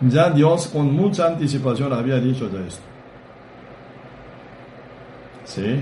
Ya 0.00 0.30
Dios 0.30 0.68
con 0.68 0.92
mucha 0.92 1.26
anticipación 1.26 1.92
había 1.92 2.18
dicho 2.18 2.50
ya 2.52 2.60
esto. 2.66 2.82
¿Sí? 5.44 5.80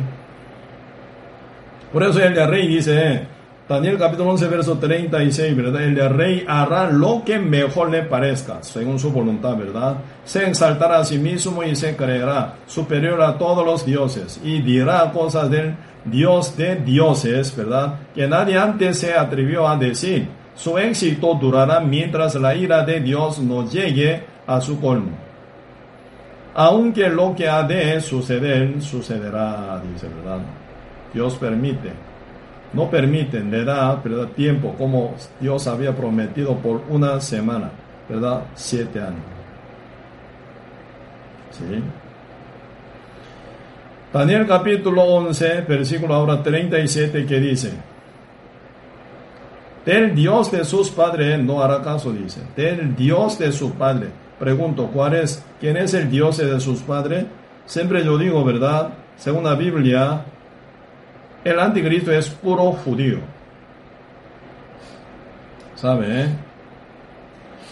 Por 1.93 2.03
eso 2.03 2.21
el 2.21 2.35
de 2.35 2.47
rey 2.47 2.67
dice, 2.67 3.27
Daniel 3.69 3.97
capítulo 3.99 4.31
11, 4.31 4.49
verso 4.49 4.79
36, 4.79 5.57
¿verdad? 5.57 5.83
El 5.83 5.95
de 5.95 6.09
rey 6.09 6.45
hará 6.47 6.91
lo 6.91 7.23
que 7.25 7.39
mejor 7.39 7.91
le 7.91 8.03
parezca, 8.03 8.63
según 8.63 8.99
su 8.99 9.11
voluntad, 9.11 9.57
¿verdad? 9.57 9.97
Se 10.25 10.47
exaltará 10.47 10.99
a 10.99 11.05
sí 11.05 11.19
mismo 11.19 11.63
y 11.63 11.75
se 11.75 11.97
creerá 11.97 12.57
superior 12.67 13.23
a 13.23 13.39
todos 13.39 13.65
los 13.65 13.87
dioses 13.87 14.41
y 14.45 14.61
dirá 14.61 15.11
cosas 15.13 15.51
del 15.51 15.77
Dios 16.05 16.57
de 16.57 16.77
dioses, 16.77 17.57
¿verdad? 17.57 18.01
Que 18.15 18.29
nadie 18.29 18.59
antes 18.59 18.99
se 18.99 19.15
atrevió 19.15 19.67
a 19.67 19.77
decir. 19.77 20.29
Su 20.55 20.79
éxito 20.79 21.35
durará 21.35 21.81
mientras 21.81 22.35
la 22.37 22.55
ira 22.55 22.85
de 22.85 23.01
Dios 23.01 23.41
no 23.41 23.69
llegue 23.69 24.23
a 24.47 24.61
su 24.61 24.81
colmo. 24.81 25.11
Aunque 26.55 27.09
lo 27.09 27.35
que 27.35 27.49
ha 27.49 27.65
de 27.65 28.01
suceder, 28.01 28.81
sucederá, 28.81 29.83
dice, 29.93 30.09
¿verdad? 30.09 30.39
Dios 31.13 31.35
permite. 31.35 31.91
No 32.73 32.89
permite, 32.89 33.41
le 33.41 33.65
da. 33.65 34.01
Tiempo, 34.35 34.75
como 34.79 35.15
Dios 35.41 35.67
había 35.67 35.95
prometido 35.95 36.57
por 36.57 36.83
una 36.89 37.21
semana, 37.21 37.71
¿verdad? 38.09 38.43
Siete 38.55 39.01
años. 39.01 39.23
¿Sí? 41.51 41.83
Daniel 44.13 44.47
capítulo 44.47 45.03
11, 45.03 45.63
versículo 45.63 46.15
ahora 46.15 46.41
37 46.41 47.27
que 47.27 47.41
dice, 47.41 47.73
del 49.85 50.15
Dios 50.15 50.51
de 50.51 50.65
sus 50.65 50.91
padres 50.91 51.39
no 51.39 51.63
hará 51.63 51.83
caso, 51.83 52.13
dice, 52.13 52.41
del 52.57 52.97
Dios 52.97 53.39
de 53.39 53.53
su 53.53 53.73
padre. 53.73 54.09
Pregunto, 54.39 54.91
¿cuál 54.93 55.15
es? 55.15 55.45
¿Quién 55.61 55.77
es 55.77 55.95
el 55.95 56.11
Dios 56.11 56.39
de 56.39 56.59
sus 56.61 56.81
padres? 56.81 57.27
Siempre 57.67 58.05
yo 58.05 58.19
digo, 58.19 58.45
¿verdad? 58.45 58.91
Según 59.17 59.45
la 59.45 59.55
Biblia, 59.55 60.25
el 61.45 61.61
anticristo 61.61 62.13
es 62.13 62.29
puro 62.29 62.73
judío. 62.73 63.19
¿Sabe? 65.77 66.23
Eh? 66.23 66.29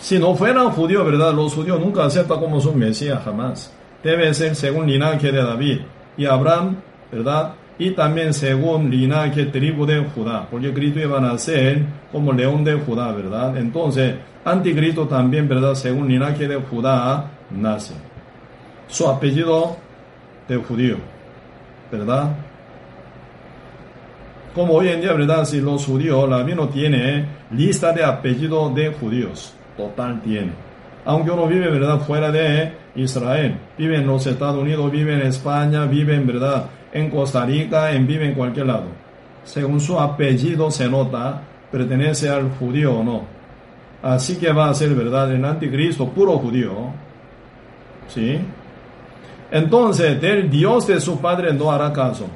Si 0.00 0.18
no 0.18 0.34
fueran 0.34 0.70
judíos, 0.70 1.04
¿verdad? 1.06 1.32
Los 1.32 1.54
judíos 1.54 1.80
nunca 1.80 2.04
aceptan 2.04 2.38
como 2.38 2.60
su 2.60 2.72
Mesías, 2.72 3.22
jamás. 3.24 3.72
Debe 4.02 4.34
ser 4.34 4.54
según 4.54 4.86
linaje 4.86 5.30
de 5.30 5.42
David 5.42 5.80
y 6.16 6.26
Abraham, 6.26 6.76
¿verdad? 7.10 7.54
Y 7.78 7.92
también 7.92 8.34
según 8.34 8.90
linaje 8.90 9.46
tribu 9.46 9.86
de 9.86 10.00
Judá, 10.00 10.46
porque 10.50 10.72
Cristo 10.72 11.00
iba 11.00 11.18
a 11.18 11.20
nacer 11.20 11.82
como 12.10 12.32
león 12.32 12.64
de 12.64 12.74
Judá, 12.74 13.12
¿verdad? 13.12 13.56
Entonces, 13.56 14.14
anticristo 14.44 15.06
también, 15.06 15.48
¿verdad? 15.48 15.74
Según 15.74 16.08
linaje 16.08 16.46
de 16.46 16.56
Judá, 16.56 17.30
nace. 17.50 17.94
Su 18.88 19.08
apellido 19.08 19.76
de 20.48 20.56
judío, 20.56 20.96
¿verdad? 21.90 22.36
Como 24.54 24.74
hoy 24.74 24.88
en 24.88 25.00
día, 25.00 25.14
¿verdad? 25.14 25.46
Si 25.46 25.60
los 25.60 25.86
judíos, 25.86 26.28
la 26.28 26.44
no 26.44 26.68
tiene 26.68 27.24
lista 27.52 27.92
de 27.92 28.04
apellidos 28.04 28.74
de 28.74 28.92
judíos, 28.92 29.54
total 29.78 30.20
tiene. 30.20 30.52
Aunque 31.06 31.30
uno 31.30 31.46
vive, 31.46 31.70
¿verdad? 31.70 32.00
Fuera 32.00 32.30
de 32.30 32.72
Israel, 32.94 33.56
vive 33.78 33.96
en 33.96 34.06
los 34.06 34.26
Estados 34.26 34.60
Unidos, 34.60 34.92
vive 34.92 35.14
en 35.14 35.22
España, 35.22 35.86
vive 35.86 36.14
en 36.14 36.26
verdad 36.26 36.66
en 36.93 37.11
Costa 37.11 37.45
Rica, 37.47 37.93
en 37.93 38.07
vive 38.07 38.26
en 38.26 38.34
cualquier 38.34 38.66
lado. 38.66 38.86
Según 39.45 39.80
su 39.80 39.99
apellido 39.99 40.70
se 40.70 40.88
nota, 40.88 41.43
pertenece 41.70 42.28
al 42.28 42.51
judío 42.51 42.99
o 42.99 43.05
no. 43.05 43.22
Así 44.03 44.36
que 44.36 44.53
va 44.53 44.68
a 44.68 44.74
ser 44.74 44.90
verdad 44.95 45.32
el 45.32 45.45
anticristo 45.45 46.09
puro 46.09 46.38
judío. 46.38 46.72
¿Sí? 48.09 48.38
Entonces, 49.51 50.20
del 50.20 50.51
Dios 50.51 50.86
de 50.86 51.01
su 51.01 51.20
padre 51.20 51.53
no 51.53 51.70
hará 51.70 51.93
caso. 51.93 52.26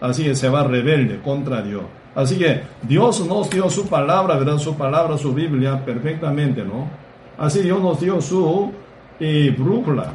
Así 0.00 0.24
que 0.24 0.34
se 0.34 0.48
va 0.48 0.62
rebelde 0.62 1.20
contra 1.20 1.62
Dios. 1.62 1.82
Así 2.14 2.38
que 2.38 2.62
Dios 2.82 3.26
nos 3.26 3.50
dio 3.50 3.68
su 3.68 3.86
palabra, 3.88 4.36
¿verdad? 4.36 4.58
Su 4.58 4.76
palabra, 4.76 5.18
su 5.18 5.34
Biblia, 5.34 5.84
perfectamente, 5.84 6.64
¿no? 6.64 6.88
Así 7.38 7.60
Dios 7.60 7.80
nos 7.80 8.00
dio 8.00 8.20
su 8.20 8.72
y 9.18 9.50
brújula. 9.50 10.12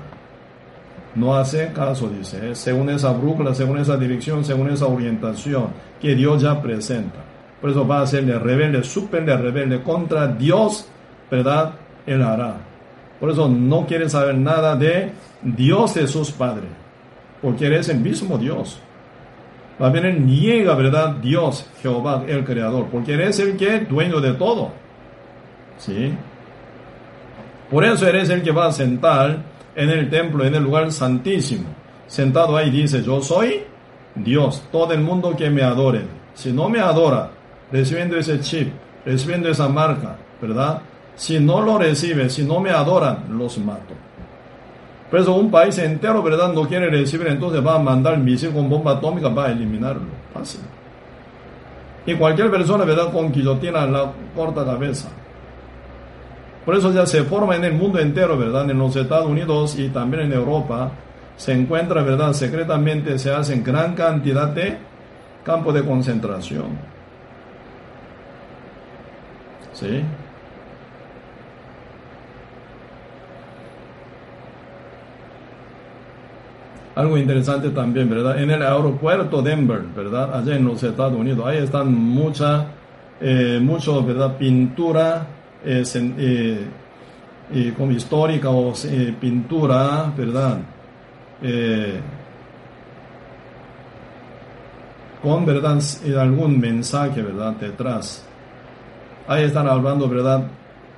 No 1.16 1.36
hace 1.36 1.72
caso, 1.74 2.10
dice, 2.10 2.52
¿eh? 2.52 2.56
según 2.56 2.90
esa 2.90 3.12
brújula, 3.12 3.54
según 3.54 3.80
esa 3.80 3.98
dirección, 3.98 4.46
según 4.46 4.70
esa 4.70 4.86
orientación 4.88 5.68
que 6.00 6.16
Dios 6.16 6.42
ya 6.42 6.62
presenta. 6.62 7.20
Por 7.60 7.70
eso 7.70 7.86
va 7.86 8.02
a 8.02 8.06
de 8.06 8.40
rebelde, 8.40 8.84
súper 8.84 9.26
de 9.26 9.36
rebelde 9.36 9.84
contra 9.84 10.28
Dios, 10.28 10.88
¿verdad? 11.30 11.74
Él 12.06 12.22
hará. 12.22 12.56
Por 13.20 13.30
eso 13.30 13.48
no 13.48 13.86
quiere 13.86 14.10
saber 14.10 14.36
nada 14.36 14.76
de 14.76 15.12
Dios 15.44 15.94
de 15.94 16.08
sus 16.08 16.32
padres, 16.32 16.70
porque 17.42 17.68
eres 17.68 17.90
el 17.90 18.00
mismo 18.00 18.38
Dios. 18.38 18.80
Va 19.82 19.88
a 19.88 19.90
venir 19.92 20.20
niega, 20.20 20.76
¿verdad? 20.76 21.18
Dios, 21.22 21.70
Jehová, 21.82 22.24
el 22.28 22.44
Creador, 22.46 22.88
porque 22.88 23.14
eres 23.14 23.40
el 23.40 23.58
que 23.58 23.82
dueño 23.82 24.22
de 24.22 24.34
todo. 24.34 24.72
¿Sí? 25.78 26.14
Por 27.70 27.86
eso 27.86 28.08
eres 28.08 28.30
el 28.30 28.42
que 28.42 28.52
va 28.52 28.68
a 28.68 28.72
sentar 28.72 29.51
en 29.76 29.90
el 29.90 30.10
templo, 30.10 30.46
en 30.46 30.56
el 30.56 30.64
lugar 30.64 30.92
santísimo. 30.92 31.66
Sentado 32.08 32.58
ahí 32.58 32.70
dice, 32.70 33.04
yo 33.04 33.22
soy 33.22 33.64
Dios, 34.16 34.64
todo 34.72 34.94
el 34.94 35.02
mundo 35.02 35.36
que 35.36 35.50
me 35.50 35.64
adore. 35.64 36.02
Si 36.34 36.52
no 36.52 36.70
me 36.70 36.80
adora, 36.80 37.32
recibiendo 37.72 38.18
ese 38.18 38.40
chip, 38.42 38.72
recibiendo 39.06 39.50
esa 39.50 39.70
marca, 39.70 40.18
¿verdad? 40.42 40.82
Si 41.16 41.40
no 41.40 41.62
lo 41.62 41.78
recibe, 41.78 42.30
si 42.30 42.44
no 42.44 42.60
me 42.60 42.72
adoran, 42.72 43.26
los 43.30 43.58
mato. 43.60 43.94
Por 45.10 45.20
eso 45.20 45.34
un 45.36 45.52
país 45.52 45.78
entero, 45.78 46.24
¿verdad? 46.24 46.54
No 46.54 46.68
quiere 46.68 46.90
recibir, 46.90 47.28
entonces 47.28 47.66
va 47.66 47.76
a 47.76 47.80
mandar 47.80 48.18
misil 48.18 48.52
con 48.52 48.70
bomba 48.70 48.94
atómica 48.94 49.34
para 49.34 49.52
eliminarlo. 49.52 50.08
Fácil. 50.34 50.62
Y 52.06 52.16
cualquier 52.16 52.50
persona, 52.50 52.86
¿verdad? 52.86 53.12
Con 53.12 53.32
guillotina 53.32 53.86
la 53.86 54.12
corta 54.36 54.66
cabeza. 54.66 55.10
Por 56.66 56.76
eso 56.76 56.92
ya 56.94 57.06
se 57.06 57.24
forma 57.24 57.56
en 57.56 57.64
el 57.64 57.74
mundo 57.74 58.00
entero, 58.00 58.38
¿verdad? 58.38 58.70
En 58.70 58.78
los 58.78 58.96
Estados 58.96 59.28
Unidos 59.28 59.78
y 59.80 59.90
también 59.90 60.24
en 60.24 60.34
Europa 60.34 60.92
se 61.36 61.54
encuentra, 61.54 62.04
¿verdad? 62.04 62.34
Secretamente 62.34 63.18
se 63.18 63.34
hacen 63.34 63.64
gran 63.64 63.96
cantidad 63.96 64.48
de 64.50 64.78
campos 65.44 65.74
de 65.74 65.84
concentración. 65.84 66.78
¿Sí? 69.74 70.04
Algo 76.94 77.18
interesante 77.18 77.72
también, 77.72 78.08
¿verdad? 78.08 78.40
En 78.40 78.52
el 78.52 78.62
aeropuerto 78.62 79.42
Denver, 79.42 79.82
¿verdad? 79.96 80.36
Allá 80.36 80.56
en 80.56 80.66
los 80.66 80.84
Estados 80.84 81.14
Unidos, 81.14 81.44
ahí 81.48 81.58
están 81.58 81.92
mucha, 81.92 82.66
eh, 83.20 83.60
mucho, 83.60 84.04
¿verdad? 84.04 84.38
Pintura 84.38 85.26
como 87.78 87.92
histórica 87.92 88.50
o 88.50 88.74
eh, 88.86 89.16
pintura, 89.20 90.12
¿verdad? 90.16 90.60
con 95.22 95.46
verdad 95.46 95.80
algún 96.18 96.60
mensaje, 96.60 97.22
¿verdad? 97.22 97.54
Detrás. 97.54 98.24
Ahí 99.28 99.44
están 99.44 99.68
hablando, 99.68 100.10
¿verdad? 100.10 100.44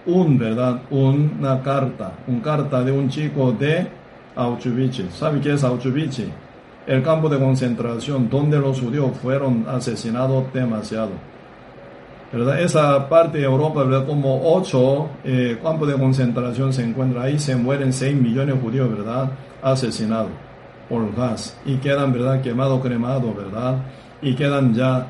Un, 0.06 0.38
¿verdad? 0.38 0.82
Una 0.90 1.62
carta, 1.62 2.14
una 2.28 2.42
carta 2.42 2.84
de 2.84 2.92
un 2.92 3.10
chico 3.10 3.52
de 3.52 3.88
Auschwitz. 4.36 5.14
¿Sabe 5.14 5.40
qué 5.40 5.54
es 5.54 5.64
Auschwitz? 5.64 6.22
El 6.88 7.04
campo 7.04 7.30
de 7.30 7.40
concentración 7.40 8.30
donde 8.30 8.60
los 8.60 8.80
judíos 8.80 9.12
fueron 9.22 9.66
asesinados 9.68 10.52
demasiado 10.54 11.12
esa 12.34 13.08
parte 13.10 13.38
de 13.38 13.44
Europa, 13.44 13.84
¿verdad? 13.84 14.08
Como 14.08 14.56
ocho 14.56 15.08
eh, 15.24 15.60
campos 15.62 15.88
de 15.88 15.94
concentración 15.94 16.74
se 16.74 16.84
encuentran 16.84 17.24
ahí, 17.24 17.38
se 17.38 17.56
mueren 17.56 17.94
6 17.94 18.16
millones 18.16 18.56
de 18.56 18.62
judíos, 18.62 18.90
¿verdad? 18.90 19.30
Asesinados 19.62 20.32
por 20.90 21.16
gas 21.16 21.56
y 21.64 21.76
quedan, 21.76 22.12
¿verdad? 22.12 22.42
Quemados, 22.42 22.82
cremados, 22.82 23.36
¿verdad? 23.36 23.78
Y 24.22 24.34
quedan 24.34 24.74
ya 24.74 25.08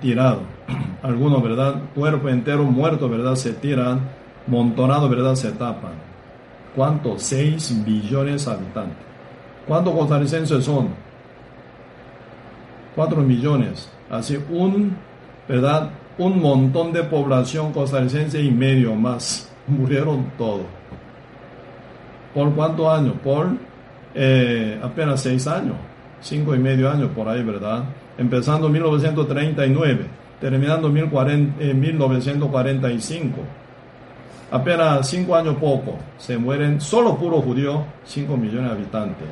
tirados. 0.00 0.42
Algunos, 1.02 1.42
¿verdad? 1.42 1.74
Cuerpo 1.92 2.28
entero 2.28 2.62
muerto, 2.62 3.08
¿verdad? 3.08 3.34
Se 3.34 3.52
tiran, 3.52 4.00
montonados, 4.46 5.10
¿verdad? 5.10 5.34
Se 5.34 5.50
tapan. 5.50 5.94
¿Cuántos? 6.76 7.22
6 7.22 7.84
billones 7.84 8.44
de 8.44 8.52
habitantes. 8.52 8.96
¿Cuántos 9.66 9.92
costarricenses 9.92 10.64
son? 10.64 10.90
4 12.94 13.22
millones. 13.22 13.90
Así, 14.08 14.38
un, 14.50 14.96
¿verdad? 15.48 15.90
Un 16.20 16.40
montón 16.40 16.92
de 16.92 17.02
población 17.02 17.72
costarricense 17.72 18.42
y 18.42 18.50
medio 18.50 18.94
más. 18.94 19.50
Murieron 19.66 20.32
todos. 20.36 20.66
¿Por 22.34 22.52
cuántos 22.54 22.86
años? 22.88 23.14
Por 23.24 23.48
eh, 24.14 24.78
apenas 24.82 25.22
seis 25.22 25.46
años. 25.46 25.76
cinco 26.20 26.54
y 26.54 26.58
medio 26.58 26.90
años 26.90 27.10
por 27.16 27.26
ahí, 27.26 27.42
¿verdad? 27.42 27.84
Empezando 28.18 28.66
en 28.66 28.74
1939, 28.74 30.06
terminando 30.38 30.88
en 30.88 31.80
1945. 31.80 33.38
Apenas 34.50 35.08
cinco 35.08 35.36
años 35.36 35.56
poco, 35.56 35.96
se 36.18 36.36
mueren 36.36 36.80
solo 36.80 37.16
puro 37.16 37.40
judío, 37.40 37.84
5 38.04 38.36
millones 38.36 38.64
de 38.64 38.76
habitantes. 38.76 39.28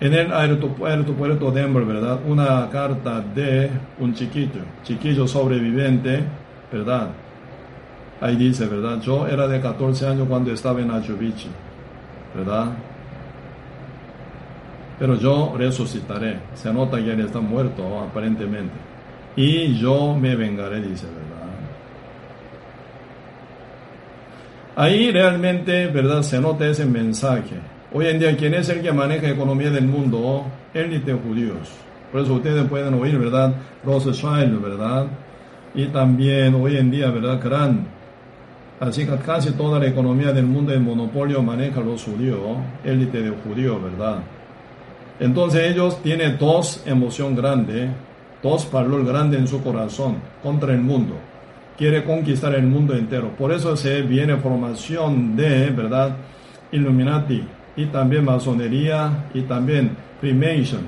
En 0.00 0.14
el 0.14 0.32
aeropuerto 0.32 1.50
de 1.50 1.60
Denver, 1.60 1.84
¿verdad? 1.84 2.20
Una 2.26 2.68
carta 2.70 3.20
de 3.20 3.70
un 3.98 4.14
chiquillo, 4.14 4.62
chiquillo 4.82 5.28
sobreviviente, 5.28 6.24
¿verdad? 6.72 7.08
Ahí 8.18 8.36
dice, 8.36 8.66
¿verdad? 8.66 9.00
Yo 9.02 9.26
era 9.26 9.46
de 9.46 9.60
14 9.60 10.06
años 10.06 10.26
cuando 10.26 10.52
estaba 10.52 10.80
en 10.80 10.90
Achubichi, 10.90 11.48
¿verdad? 12.34 12.68
Pero 14.98 15.16
yo 15.16 15.54
resucitaré. 15.56 16.38
Se 16.54 16.72
nota 16.72 16.96
que 16.98 17.12
él 17.12 17.20
está 17.20 17.40
muerto, 17.40 18.00
aparentemente. 18.00 18.74
Y 19.36 19.78
yo 19.78 20.14
me 20.14 20.34
vengaré, 20.34 20.80
dice, 20.80 21.06
¿verdad? 21.06 21.30
Ahí 24.76 25.10
realmente, 25.10 25.88
¿verdad? 25.88 26.22
Se 26.22 26.40
nota 26.40 26.66
ese 26.66 26.86
mensaje. 26.86 27.56
Hoy 27.92 28.06
en 28.06 28.20
día, 28.20 28.36
¿quién 28.36 28.54
es 28.54 28.68
el 28.68 28.82
que 28.82 28.92
maneja 28.92 29.22
la 29.22 29.30
economía 29.30 29.68
del 29.68 29.86
mundo? 29.86 30.44
Élite 30.72 31.12
judíos. 31.12 31.72
Por 32.12 32.20
eso 32.20 32.34
ustedes 32.34 32.64
pueden 32.68 32.94
oír, 32.94 33.18
¿verdad? 33.18 33.52
Rothschild, 33.84 34.62
¿verdad? 34.62 35.06
Y 35.74 35.86
también 35.86 36.54
hoy 36.54 36.76
en 36.76 36.88
día, 36.92 37.10
¿verdad? 37.10 37.40
Gran 37.42 37.88
Así 38.78 39.04
que 39.04 39.16
casi 39.16 39.50
toda 39.52 39.80
la 39.80 39.88
economía 39.88 40.32
del 40.32 40.46
mundo 40.46 40.72
en 40.72 40.84
monopolio 40.84 41.42
maneja 41.42 41.80
los 41.80 42.04
judíos, 42.04 42.38
élite 42.84 43.22
de 43.22 43.30
judíos, 43.30 43.82
¿verdad? 43.82 44.20
Entonces 45.18 45.72
ellos 45.72 46.00
tienen 46.00 46.38
dos 46.38 46.84
emociones 46.86 47.36
grandes, 47.36 47.90
dos 48.40 48.70
valores 48.70 49.06
grandes 49.06 49.40
en 49.40 49.48
su 49.48 49.62
corazón 49.64 50.16
contra 50.44 50.72
el 50.72 50.80
mundo. 50.80 51.14
Quiere 51.76 52.04
conquistar 52.04 52.54
el 52.54 52.66
mundo 52.66 52.94
entero. 52.94 53.32
Por 53.36 53.50
eso 53.52 53.76
se 53.76 54.00
viene 54.02 54.36
formación 54.36 55.34
de, 55.36 55.70
¿verdad? 55.70 56.16
Illuminati 56.70 57.44
y 57.82 57.86
también 57.86 58.24
masonería 58.24 59.26
y 59.32 59.42
también 59.42 59.96
Freemason, 60.20 60.82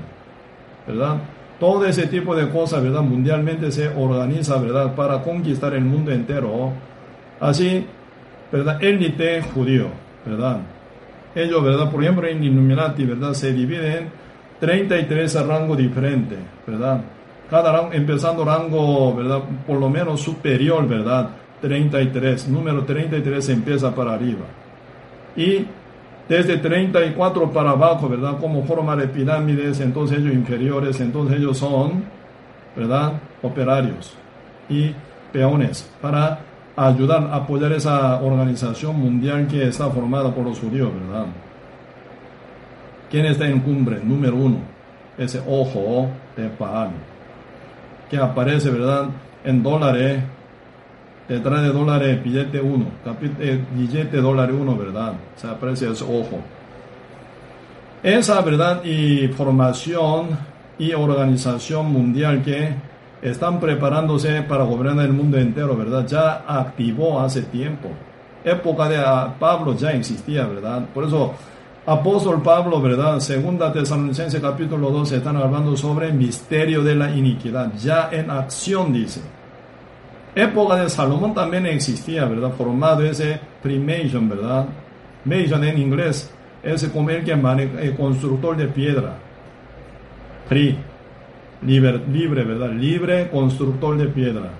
¿verdad? 0.86 1.16
Todo 1.58 1.86
ese 1.86 2.06
tipo 2.06 2.34
de 2.34 2.48
cosas, 2.50 2.82
¿verdad? 2.82 3.02
Mundialmente 3.02 3.70
se 3.70 3.88
organiza, 3.88 4.56
¿verdad? 4.58 4.94
Para 4.94 5.22
conquistar 5.22 5.74
el 5.74 5.84
mundo 5.84 6.10
entero 6.10 6.72
Así, 7.42 7.84
¿verdad? 8.52 8.80
Élite 8.80 9.42
judío, 9.42 9.86
¿verdad? 10.24 10.58
Ellos, 11.34 11.64
¿verdad? 11.64 11.90
Por 11.90 12.04
ejemplo, 12.04 12.28
en 12.28 12.44
Illuminati, 12.44 13.04
¿verdad? 13.04 13.32
Se 13.32 13.52
dividen 13.52 13.92
en 13.92 14.08
33 14.60 15.44
rangos 15.44 15.76
diferentes, 15.76 16.38
¿verdad? 16.64 17.00
Cada 17.50 17.72
rango, 17.72 17.92
empezando 17.94 18.44
rango, 18.44 19.16
¿verdad? 19.16 19.40
Por 19.66 19.80
lo 19.80 19.90
menos 19.90 20.20
superior, 20.20 20.86
¿verdad? 20.86 21.30
33, 21.60 22.46
número 22.48 22.84
33 22.84 23.48
empieza 23.48 23.92
para 23.92 24.12
arriba. 24.12 24.46
Y 25.36 25.66
desde 26.28 26.58
34 26.58 27.50
para 27.50 27.70
abajo, 27.70 28.08
¿verdad? 28.08 28.38
Como 28.40 28.64
forma 28.64 28.96
de 28.96 29.08
pirámides, 29.08 29.80
entonces 29.80 30.18
ellos 30.18 30.32
inferiores, 30.32 31.00
entonces 31.00 31.38
ellos 31.38 31.58
son, 31.58 32.04
¿verdad? 32.76 33.14
Operarios 33.42 34.14
y 34.68 34.94
peones 35.32 35.90
para 36.00 36.38
ayudar 36.76 37.24
a 37.24 37.36
apoyar 37.36 37.72
esa 37.72 38.20
organización 38.22 38.98
mundial 38.98 39.46
que 39.46 39.68
está 39.68 39.90
formada 39.90 40.34
por 40.34 40.44
los 40.44 40.58
judíos, 40.58 40.90
¿verdad? 41.06 41.26
¿Quién 43.10 43.26
está 43.26 43.46
en 43.46 43.60
cumbre? 43.60 44.00
Número 44.02 44.36
uno, 44.36 44.58
ese 45.18 45.40
ojo 45.46 46.08
de 46.36 46.50
Baal, 46.58 46.90
que 48.08 48.16
aparece, 48.16 48.70
¿verdad? 48.70 49.08
En 49.44 49.62
dólares, 49.62 50.22
detrás 51.32 51.62
de 51.62 51.68
dólares, 51.68 52.22
billete 52.22 52.60
uno, 52.60 52.86
eh, 53.40 53.64
billete 53.74 54.18
dólar 54.18 54.52
uno, 54.52 54.76
¿verdad? 54.76 55.14
Se 55.36 55.46
aparece 55.46 55.90
ese 55.90 56.04
ojo. 56.04 56.40
Esa, 58.02 58.40
¿verdad? 58.42 58.84
Y 58.84 59.28
formación 59.28 60.38
y 60.78 60.92
organización 60.92 61.90
mundial 61.90 62.42
que 62.42 62.74
están 63.22 63.60
preparándose 63.60 64.42
para 64.42 64.64
gobernar 64.64 65.06
el 65.06 65.12
mundo 65.12 65.38
entero, 65.38 65.74
¿verdad? 65.74 66.06
Ya 66.06 66.44
activó 66.46 67.20
hace 67.20 67.42
tiempo. 67.42 67.88
Época 68.44 68.88
de 68.88 68.96
ah, 68.98 69.34
Pablo 69.38 69.74
ya 69.74 69.92
existía, 69.92 70.44
¿verdad? 70.46 70.84
Por 70.92 71.04
eso, 71.04 71.32
apóstol 71.86 72.42
Pablo, 72.42 72.82
¿verdad? 72.82 73.20
Segunda 73.20 73.72
Tesalonicense 73.72 74.38
capítulo 74.40 74.90
12 74.90 75.16
están 75.16 75.36
hablando 75.36 75.76
sobre 75.76 76.08
el 76.08 76.14
misterio 76.14 76.82
de 76.82 76.94
la 76.94 77.10
iniquidad. 77.14 77.72
Ya 77.78 78.10
en 78.12 78.30
acción, 78.30 78.92
dice. 78.92 79.22
Época 80.34 80.76
de 80.76 80.88
Salomón 80.88 81.34
también 81.34 81.66
existía, 81.66 82.24
¿verdad? 82.24 82.52
Formado 82.52 83.04
ese 83.04 83.38
primation, 83.62 84.28
¿verdad? 84.28 84.66
Mason 85.24 85.62
en 85.64 85.78
inglés 85.78 86.32
es 86.62 86.84
como 86.88 87.10
el 87.10 87.22
que 87.22 87.36
maneja, 87.36 87.80
el 87.80 87.94
constructor 87.94 88.56
de 88.56 88.66
piedra. 88.66 89.18
Pri 90.48 90.78
libre, 91.66 92.00
libre, 92.10 92.44
¿verdad? 92.44 92.70
Libre 92.70 93.28
constructor 93.30 93.96
de 93.98 94.06
piedra. 94.06 94.50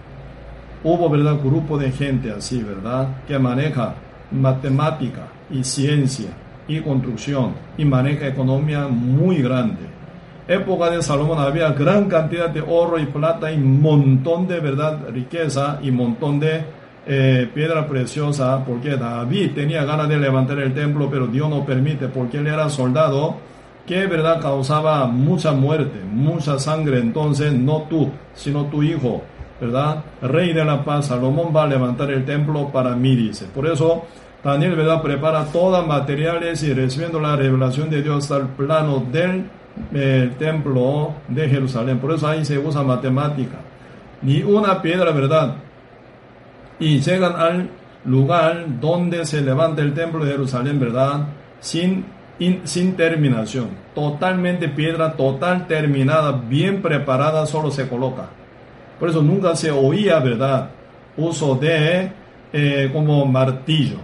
Hubo, 0.85 1.09
¿verdad? 1.09 1.39
Grupo 1.43 1.79
de 1.79 1.91
gente 1.91 2.31
así, 2.31 2.63
¿verdad? 2.63 3.09
Que 3.27 3.39
maneja 3.39 3.95
matemática 4.31 5.29
y 5.51 5.65
ciencia 5.65 6.31
y 6.69 6.81
construcción 6.81 7.55
y 7.79 7.85
maneja 7.85 8.27
economía 8.27 8.89
muy 8.89 9.41
grande. 9.43 10.02
Época 10.49 10.91
de 10.91 11.03
Salomón 11.03 11.39
había 11.39 11.71
gran 11.71 12.09
cantidad 12.09 12.51
de 12.51 12.61
oro 12.61 12.99
y 12.99 13.07
plata 13.07 13.53
y 13.53 13.59
montón 13.59 14.49
de, 14.49 14.59
¿verdad? 14.61 14.99
Riqueza 15.09 15.79
y 15.83 15.91
montón 15.91 16.41
de 16.41 16.65
eh, 17.07 17.49
piedra 17.55 17.87
preciosa 17.87 18.65
porque 18.65 18.97
David 18.97 19.53
tenía 19.55 19.85
ganas 19.85 20.09
de 20.09 20.19
levantar 20.19 20.59
el 20.59 20.75
templo, 20.75 21.09
pero 21.11 21.27
Dios 21.27 21.49
no 21.49 21.65
permite 21.65 22.09
porque 22.09 22.39
él 22.39 22.47
era 22.49 22.69
soldado 22.69 23.37
que 23.87 24.07
verdad 24.07 24.41
causaba 24.41 25.07
mucha 25.07 25.53
muerte, 25.53 26.01
mucha 26.09 26.59
sangre, 26.59 26.99
entonces 26.99 27.53
no 27.53 27.83
tú, 27.83 28.11
sino 28.35 28.67
tu 28.67 28.83
hijo, 28.83 29.23
¿verdad? 29.61 30.05
Rey 30.23 30.53
de 30.53 30.65
la 30.65 30.85
paz, 30.85 31.07
Salomón 31.07 31.53
va 31.55 31.65
a 31.65 31.67
levantar 31.67 32.11
el 32.11 32.25
templo 32.25 32.69
para 32.71 32.95
mí, 32.95 33.17
dice. 33.17 33.47
Por 33.47 33.67
eso 33.67 34.05
Daniel, 34.45 34.75
¿verdad? 34.75 35.03
Prepara 35.03 35.45
todas 35.47 35.87
materiales 35.87 36.63
y 36.65 36.73
recibiendo 36.73 37.21
la 37.21 37.37
revelación 37.37 37.91
de 37.91 38.03
Dios 38.03 38.31
al 38.33 38.49
plano 38.49 39.05
del 39.11 39.45
templo 40.39 41.15
de 41.29 41.49
Jerusalén. 41.49 41.99
Por 41.99 42.13
eso 42.13 42.29
ahí 42.29 42.45
se 42.45 42.59
usa 42.59 42.83
matemática. 42.83 43.59
Ni 44.23 44.43
una 44.43 44.81
piedra, 44.81 45.11
¿verdad? 45.13 45.57
Y 46.79 47.01
llegan 47.01 47.37
al 47.37 47.71
lugar 48.05 48.81
donde 48.81 49.25
se 49.25 49.41
levanta 49.41 49.83
el 49.83 49.95
templo 49.95 50.25
de 50.25 50.33
Jerusalén, 50.33 50.79
¿verdad? 50.79 51.27
Sin 51.61 52.05
sin 52.65 52.97
terminación, 52.97 53.69
totalmente 53.95 54.69
piedra, 54.69 55.13
total 55.13 55.67
terminada, 55.67 56.33
bien 56.33 56.83
preparada, 56.83 57.47
solo 57.47 57.71
se 57.71 57.89
coloca. 57.89 58.31
Por 58.99 59.09
eso 59.09 59.23
nunca 59.23 59.55
se 59.55 59.71
oía, 59.71 60.19
¿verdad? 60.19 60.71
Uso 61.17 61.55
de 61.55 62.11
eh, 62.53 62.91
como 62.93 63.25
martillo. 63.27 63.99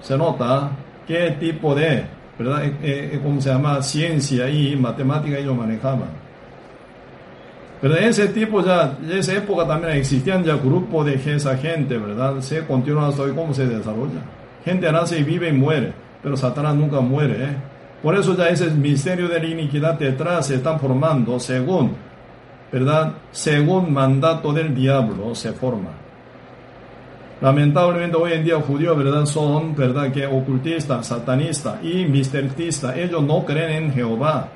Se 0.00 0.18
nota 0.18 0.70
qué 1.06 1.36
tipo 1.40 1.74
de, 1.74 2.04
¿verdad? 2.38 2.64
Eh, 2.64 2.74
eh, 2.82 3.20
¿Cómo 3.22 3.40
se 3.40 3.50
llama? 3.50 3.82
Ciencia 3.82 4.48
y 4.48 4.76
matemática 4.76 5.38
ellos 5.38 5.56
manejaban. 5.56 6.24
Pero 7.80 7.96
en 7.96 8.04
ese 8.04 8.28
tipo 8.28 8.64
ya, 8.64 8.96
en 9.02 9.18
esa 9.18 9.34
época 9.34 9.66
también 9.66 9.96
existían 9.96 10.42
ya 10.42 10.56
grupos 10.56 11.06
de 11.06 11.14
esa 11.14 11.56
gente, 11.56 11.98
¿verdad? 11.98 12.40
Se 12.40 12.64
continúa 12.64 13.08
hasta 13.08 13.22
hoy 13.22 13.32
cómo 13.32 13.52
se 13.52 13.66
desarrolla. 13.66 14.22
Gente 14.64 14.90
nace 14.90 15.18
y 15.18 15.22
vive 15.22 15.48
y 15.48 15.52
muere 15.52 16.04
pero 16.24 16.38
Satanás 16.38 16.74
nunca 16.74 17.00
muere. 17.00 17.44
¿eh? 17.44 17.56
Por 18.02 18.16
eso 18.16 18.34
ya 18.34 18.48
ese 18.48 18.70
misterio 18.70 19.28
de 19.28 19.38
la 19.38 19.46
iniquidad 19.46 19.98
detrás 19.98 20.46
se 20.46 20.54
están 20.54 20.80
formando 20.80 21.38
según, 21.38 21.92
¿verdad? 22.72 23.12
Según 23.30 23.92
mandato 23.92 24.52
del 24.54 24.74
diablo 24.74 25.34
se 25.34 25.52
forma. 25.52 25.90
Lamentablemente 27.40 28.16
hoy 28.16 28.32
en 28.32 28.44
día 28.44 28.60
judíos, 28.60 28.96
¿verdad? 28.96 29.26
Son, 29.26 29.74
¿verdad? 29.74 30.12
Que 30.12 30.26
ocultistas, 30.26 31.06
satanistas 31.06 31.82
y 31.82 32.06
misticistas. 32.06 32.96
Ellos 32.96 33.22
no 33.22 33.44
creen 33.44 33.84
en 33.84 33.92
Jehová. 33.92 34.48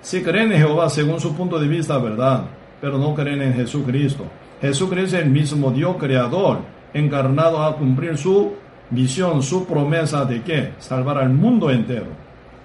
Sí 0.00 0.22
creen 0.22 0.52
en 0.52 0.58
Jehová 0.58 0.88
según 0.88 1.20
su 1.20 1.34
punto 1.36 1.58
de 1.58 1.68
vista, 1.68 1.98
¿verdad? 1.98 2.44
Pero 2.80 2.98
no 2.98 3.14
creen 3.14 3.42
en 3.42 3.54
Jesucristo. 3.54 4.24
Jesucristo 4.60 5.16
es 5.16 5.24
el 5.24 5.30
mismo 5.30 5.70
Dios 5.70 5.96
creador, 5.98 6.60
encarnado 6.94 7.62
a 7.62 7.76
cumplir 7.76 8.16
su 8.16 8.54
visión, 8.90 9.42
su 9.42 9.66
promesa 9.66 10.24
de 10.24 10.42
que 10.42 10.72
salvar 10.78 11.18
al 11.18 11.30
mundo 11.30 11.70
entero. 11.70 12.06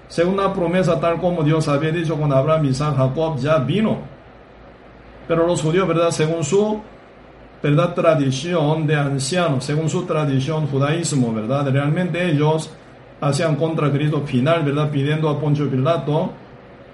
Según 0.07 0.35
una 0.35 0.53
promesa 0.53 0.99
tal 0.99 1.19
como 1.19 1.43
Dios 1.43 1.67
había 1.67 1.91
dicho 1.91 2.17
con 2.17 2.31
Abraham, 2.31 2.73
San 2.73 2.95
Jacob, 2.95 3.37
ya 3.37 3.57
vino. 3.59 3.99
Pero 5.27 5.45
los 5.45 5.61
judíos, 5.61 5.87
¿verdad? 5.87 6.11
Según 6.11 6.43
su 6.43 6.81
¿verdad? 7.62 7.93
tradición 7.93 8.88
de 8.88 8.95
ancianos, 8.95 9.64
según 9.64 9.89
su 9.89 10.03
tradición 10.05 10.68
judaísmo, 10.68 11.34
¿verdad? 11.34 11.70
Realmente 11.72 12.30
ellos 12.30 12.72
hacían 13.20 13.55
contra 13.55 13.91
Cristo 13.91 14.22
final, 14.22 14.64
¿verdad? 14.64 14.89
Pidiendo 14.89 15.30
a 15.30 15.39
Poncho 15.39 15.70
Pilato. 15.70 16.32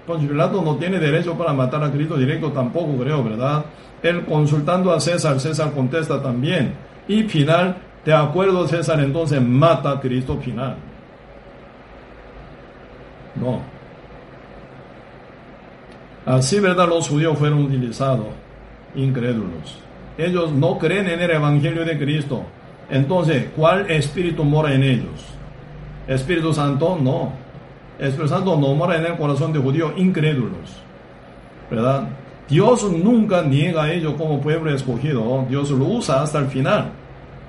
Poncho 0.06 0.28
Pilato 0.28 0.62
no 0.62 0.76
tiene 0.76 0.98
derecho 0.98 1.36
para 1.36 1.52
matar 1.52 1.82
a 1.82 1.90
Cristo 1.90 2.16
directo 2.16 2.52
tampoco, 2.52 2.96
creo, 2.98 3.24
¿verdad? 3.24 3.64
Él 4.02 4.24
consultando 4.26 4.92
a 4.92 5.00
César, 5.00 5.40
César 5.40 5.72
contesta 5.72 6.22
también. 6.22 6.74
Y 7.08 7.22
final, 7.24 7.76
de 8.04 8.12
acuerdo 8.12 8.68
César, 8.68 9.00
entonces 9.00 9.40
mata 9.40 9.92
a 9.92 10.00
Cristo 10.00 10.36
final. 10.36 10.76
No. 13.36 13.60
Así, 16.26 16.60
¿verdad? 16.60 16.86
Los 16.88 17.08
judíos 17.08 17.38
fueron 17.38 17.64
utilizados, 17.64 18.26
incrédulos. 18.94 19.87
Ellos 20.18 20.50
no 20.52 20.76
creen 20.78 21.08
en 21.08 21.20
el 21.20 21.30
Evangelio 21.30 21.84
de 21.84 21.96
Cristo. 21.96 22.42
Entonces, 22.90 23.46
¿cuál 23.56 23.90
espíritu 23.90 24.44
mora 24.44 24.74
en 24.74 24.82
ellos? 24.82 25.24
Espíritu 26.08 26.52
Santo, 26.52 26.98
no. 27.00 27.32
Espíritu 27.98 28.28
Santo 28.28 28.56
no 28.56 28.74
mora 28.74 28.96
en 28.96 29.06
el 29.06 29.16
corazón 29.16 29.52
de 29.52 29.60
judíos 29.60 29.92
incrédulos. 29.96 30.82
¿Verdad? 31.70 32.08
Dios 32.48 32.90
nunca 32.90 33.42
niega 33.42 33.84
a 33.84 33.92
ellos 33.92 34.14
como 34.18 34.40
pueblo 34.40 34.74
escogido. 34.74 35.46
Dios 35.48 35.70
lo 35.70 35.84
usa 35.84 36.22
hasta 36.22 36.38
el 36.38 36.46
final. 36.46 36.90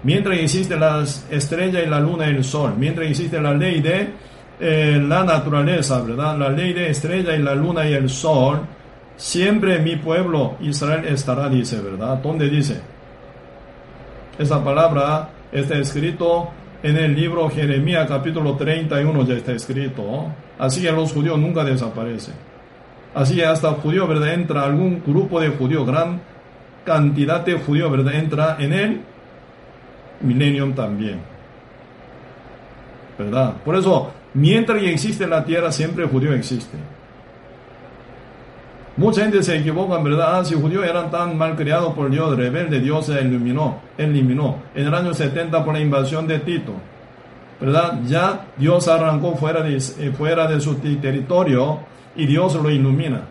Mientras 0.03 0.37
existe 0.37 0.77
las 0.77 1.25
estrellas 1.29 1.83
y 1.85 1.89
la 1.89 1.99
luna 1.99 2.27
y 2.27 2.35
el 2.35 2.43
sol, 2.43 2.73
mientras 2.77 3.09
existe 3.09 3.41
la 3.41 3.53
ley 3.53 3.81
de 3.81 4.07
eh, 4.59 5.01
la 5.05 5.23
naturaleza, 5.23 6.01
¿verdad? 6.01 6.37
La 6.37 6.49
ley 6.49 6.73
de 6.73 6.89
estrella 6.89 7.35
y 7.35 7.41
la 7.41 7.55
luna 7.55 7.89
y 7.89 7.93
el 7.93 8.09
sol, 8.09 8.61
siempre 9.19 9.79
mi 9.79 9.97
pueblo 9.97 10.55
Israel 10.61 11.05
estará, 11.05 11.49
dice, 11.49 11.79
¿verdad? 11.81 12.17
¿Dónde 12.23 12.49
dice? 12.49 12.79
Esa 14.39 14.63
palabra 14.63 15.29
está 15.51 15.77
escrito 15.77 16.49
en 16.81 16.95
el 16.95 17.13
libro 17.13 17.49
Jeremías 17.49 18.07
capítulo 18.07 18.55
31 18.55 19.25
ya 19.25 19.35
está 19.35 19.51
escrito. 19.51 20.27
Así 20.57 20.81
que 20.81 20.91
los 20.91 21.11
judíos 21.11 21.37
nunca 21.37 21.63
desaparecen. 21.63 22.33
Así 23.13 23.35
que 23.35 23.45
hasta 23.45 23.71
judío, 23.73 24.07
¿verdad? 24.07 24.33
Entra 24.33 24.63
algún 24.63 25.03
grupo 25.05 25.41
de 25.41 25.49
judíos, 25.49 25.85
gran 25.85 26.21
cantidad 26.85 27.41
de 27.41 27.59
judíos, 27.59 27.91
¿verdad? 27.91 28.15
Entra 28.15 28.55
en 28.59 28.73
el 28.73 29.01
millennium 30.21 30.73
también. 30.73 31.19
¿Verdad? 33.17 33.55
Por 33.65 33.75
eso, 33.75 34.13
mientras 34.33 34.81
existe 34.81 35.27
la 35.27 35.43
tierra, 35.43 35.73
siempre 35.73 36.05
judío 36.05 36.33
existe. 36.33 36.77
Mucha 38.99 39.21
gente 39.21 39.41
se 39.41 39.55
equivoca, 39.55 39.97
¿verdad? 39.99 40.39
Ah, 40.39 40.43
si 40.43 40.55
judíos 40.55 40.83
eran 40.83 41.09
tan 41.09 41.37
mal 41.37 41.55
criados 41.55 41.93
por 41.93 42.11
Dios, 42.11 42.35
rebelde, 42.35 42.81
Dios 42.81 43.05
se 43.05 43.17
eliminó, 43.17 43.79
eliminó. 43.97 44.57
En 44.75 44.87
el 44.87 44.93
año 44.93 45.13
70 45.13 45.63
por 45.63 45.73
la 45.73 45.79
invasión 45.79 46.27
de 46.27 46.39
Tito, 46.39 46.73
¿verdad? 47.61 48.01
Ya 48.05 48.47
Dios 48.57 48.89
arrancó 48.89 49.37
fuera 49.37 49.61
de, 49.63 49.77
eh, 49.77 50.11
fuera 50.11 50.47
de 50.47 50.59
su 50.59 50.75
territorio 50.75 51.79
y 52.13 52.25
Dios 52.25 52.55
lo 52.55 52.69
ilumina. 52.69 53.21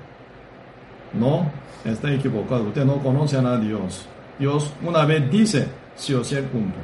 No, 1.12 1.50
está 1.84 2.14
equivocado. 2.14 2.62
Usted 2.68 2.86
no 2.86 3.02
conoce 3.02 3.36
a 3.36 3.58
Dios. 3.58 4.06
Dios 4.38 4.72
una 4.82 5.04
vez 5.04 5.30
dice, 5.30 5.68
si 5.94 6.14
o 6.14 6.24
si 6.24 6.36
cumple. 6.36 6.80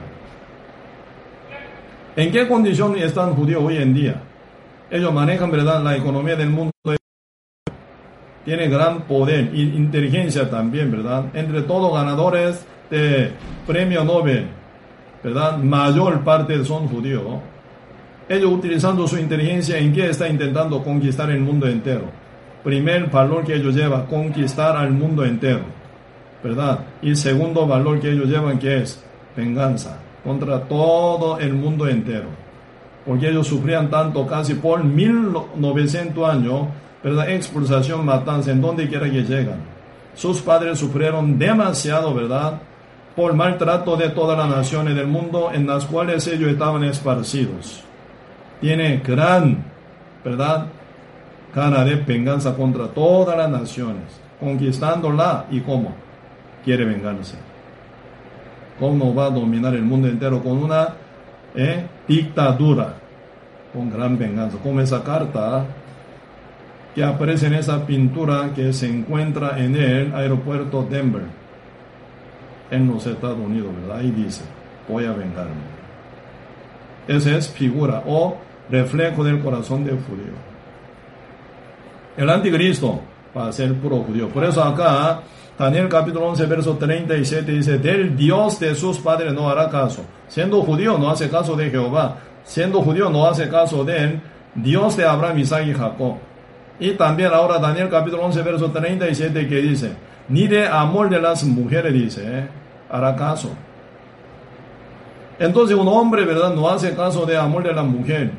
¿En 2.16 2.30
qué 2.30 2.46
condición 2.46 2.98
están 2.98 3.34
judíos 3.34 3.62
hoy 3.64 3.78
en 3.78 3.94
día? 3.94 4.20
Ellos 4.90 5.10
manejan, 5.10 5.50
¿verdad?, 5.50 5.82
la 5.82 5.96
economía 5.96 6.36
del 6.36 6.50
mundo 6.50 6.70
tiene 8.44 8.68
gran 8.68 9.02
poder 9.02 9.50
e 9.54 9.60
inteligencia 9.60 10.48
también, 10.50 10.90
¿verdad? 10.90 11.24
Entre 11.34 11.62
todos 11.62 11.94
ganadores 11.94 12.64
de 12.90 13.30
premio 13.66 14.04
Nobel, 14.04 14.46
¿verdad? 15.22 15.58
Mayor 15.58 16.22
parte 16.22 16.62
son 16.64 16.88
judíos. 16.88 17.22
Ellos 18.28 18.52
utilizando 18.52 19.06
su 19.06 19.18
inteligencia, 19.18 19.78
¿en 19.78 19.92
qué 19.92 20.10
está 20.10 20.28
intentando 20.28 20.82
conquistar 20.82 21.30
el 21.30 21.40
mundo 21.40 21.66
entero? 21.66 22.04
Primer 22.62 23.10
valor 23.10 23.44
que 23.44 23.54
ellos 23.54 23.74
llevan, 23.74 24.06
conquistar 24.06 24.76
al 24.76 24.90
mundo 24.90 25.24
entero, 25.24 25.60
¿verdad? 26.42 26.80
Y 27.02 27.14
segundo 27.14 27.66
valor 27.66 28.00
que 28.00 28.10
ellos 28.10 28.28
llevan, 28.28 28.58
que 28.58 28.78
es 28.78 29.02
venganza 29.36 29.98
contra 30.22 30.60
todo 30.60 31.38
el 31.38 31.52
mundo 31.52 31.86
entero. 31.86 32.28
Porque 33.04 33.28
ellos 33.28 33.46
sufrían 33.46 33.90
tanto, 33.90 34.26
casi 34.26 34.54
por 34.54 34.82
1900 34.82 36.28
años, 36.28 36.68
¿verdad? 37.04 37.28
Expulsación, 37.28 38.04
matanza, 38.06 38.50
en 38.50 38.62
donde 38.62 38.88
quiera 38.88 39.10
que 39.10 39.22
llegan. 39.22 39.58
Sus 40.14 40.40
padres 40.40 40.78
sufrieron 40.78 41.38
demasiado, 41.38 42.14
¿verdad? 42.14 42.62
Por 43.14 43.34
maltrato 43.34 43.94
de 43.96 44.08
todas 44.08 44.38
las 44.38 44.48
naciones 44.48 44.96
del 44.96 45.06
mundo 45.06 45.50
en 45.52 45.66
las 45.66 45.84
cuales 45.84 46.26
ellos 46.26 46.50
estaban 46.50 46.82
esparcidos. 46.82 47.84
Tiene 48.60 49.02
gran, 49.04 49.62
¿verdad? 50.24 50.66
Cara 51.52 51.84
de 51.84 51.96
venganza 51.96 52.54
contra 52.54 52.88
todas 52.88 53.36
las 53.36 53.50
naciones, 53.50 54.04
conquistándola 54.40 55.44
y 55.50 55.60
cómo 55.60 55.94
quiere 56.64 56.86
vengarse. 56.86 57.36
¿Cómo 58.80 59.14
va 59.14 59.26
a 59.26 59.30
dominar 59.30 59.74
el 59.74 59.82
mundo 59.82 60.08
entero 60.08 60.42
con 60.42 60.64
una 60.64 60.88
eh, 61.54 61.86
dictadura? 62.08 62.94
Con 63.72 63.90
gran 63.90 64.18
venganza. 64.18 64.58
Como 64.62 64.80
esa 64.80 65.04
carta 65.04 65.64
que 66.94 67.02
aparece 67.02 67.46
en 67.48 67.54
esa 67.54 67.84
pintura 67.84 68.52
que 68.54 68.72
se 68.72 68.88
encuentra 68.88 69.58
en 69.58 69.74
el 69.74 70.14
aeropuerto 70.14 70.86
Denver, 70.88 71.22
en 72.70 72.86
los 72.86 73.06
Estados 73.06 73.38
Unidos, 73.38 73.72
¿verdad? 73.80 73.98
Ahí 73.98 74.10
dice, 74.10 74.44
voy 74.88 75.04
a 75.04 75.12
vengarme. 75.12 75.74
Esa 77.08 77.36
es 77.36 77.48
figura 77.48 78.02
o 78.06 78.36
reflejo 78.70 79.24
del 79.24 79.40
corazón 79.40 79.84
del 79.84 79.96
judío. 79.96 80.32
El 82.16 82.30
anticristo 82.30 83.00
va 83.36 83.48
a 83.48 83.52
ser 83.52 83.74
puro 83.74 83.98
judío. 83.98 84.28
Por 84.28 84.44
eso 84.44 84.62
acá, 84.62 85.20
Daniel 85.58 85.88
capítulo 85.88 86.28
11, 86.28 86.46
verso 86.46 86.76
37 86.76 87.52
dice, 87.52 87.78
del 87.78 88.16
Dios 88.16 88.60
de 88.60 88.74
sus 88.74 88.98
padres 88.98 89.32
no 89.32 89.48
hará 89.50 89.68
caso. 89.68 90.02
Siendo 90.28 90.62
judío 90.62 90.96
no 90.96 91.10
hace 91.10 91.28
caso 91.28 91.56
de 91.56 91.70
Jehová. 91.70 92.18
Siendo 92.44 92.82
judío 92.82 93.10
no 93.10 93.26
hace 93.26 93.48
caso 93.48 93.84
de 93.84 93.96
él. 93.96 94.20
Dios 94.54 94.96
de 94.96 95.04
Abraham, 95.04 95.38
Isaac 95.38 95.66
y 95.66 95.72
Jacob. 95.74 96.16
Y 96.78 96.92
también 96.92 97.32
ahora 97.32 97.58
Daniel 97.58 97.88
capítulo 97.88 98.24
11, 98.24 98.42
verso 98.42 98.70
37 98.70 99.46
que 99.46 99.56
dice, 99.56 99.92
ni 100.28 100.48
de 100.48 100.66
amor 100.66 101.08
de 101.08 101.20
las 101.20 101.44
mujeres 101.44 101.92
dice, 101.92 102.22
¿eh? 102.24 102.48
hará 102.90 103.14
caso. 103.14 103.50
Entonces 105.38 105.76
un 105.76 105.88
hombre, 105.88 106.24
¿verdad? 106.24 106.54
No 106.54 106.68
hace 106.68 106.94
caso 106.94 107.26
de 107.26 107.36
amor 107.36 107.62
de 107.64 107.72
la 107.72 107.82
mujer. 107.82 108.30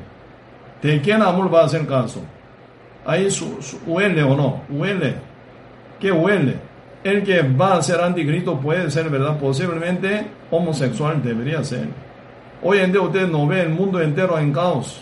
¿De 0.82 1.02
quién 1.02 1.22
amor 1.22 1.54
va 1.54 1.62
a 1.62 1.66
hacer 1.66 1.86
caso? 1.86 2.22
Ahí 3.06 3.28
huele 3.86 4.24
o 4.24 4.36
no, 4.36 4.62
huele. 4.70 5.16
¿Qué 6.00 6.12
huele? 6.12 6.58
El 7.04 7.24
que 7.24 7.42
va 7.42 7.76
a 7.76 7.82
ser 7.82 8.02
anticristo 8.02 8.60
puede 8.60 8.90
ser, 8.90 9.10
¿verdad? 9.10 9.38
Posiblemente 9.38 10.28
homosexual 10.50 11.22
debería 11.22 11.64
ser. 11.64 11.88
Hoy 12.64 12.80
en 12.80 12.92
día 12.92 13.02
usted 13.02 13.28
no 13.28 13.46
ve 13.46 13.62
el 13.62 13.70
mundo 13.70 14.02
entero 14.02 14.40
en 14.40 14.52
caos. 14.52 15.02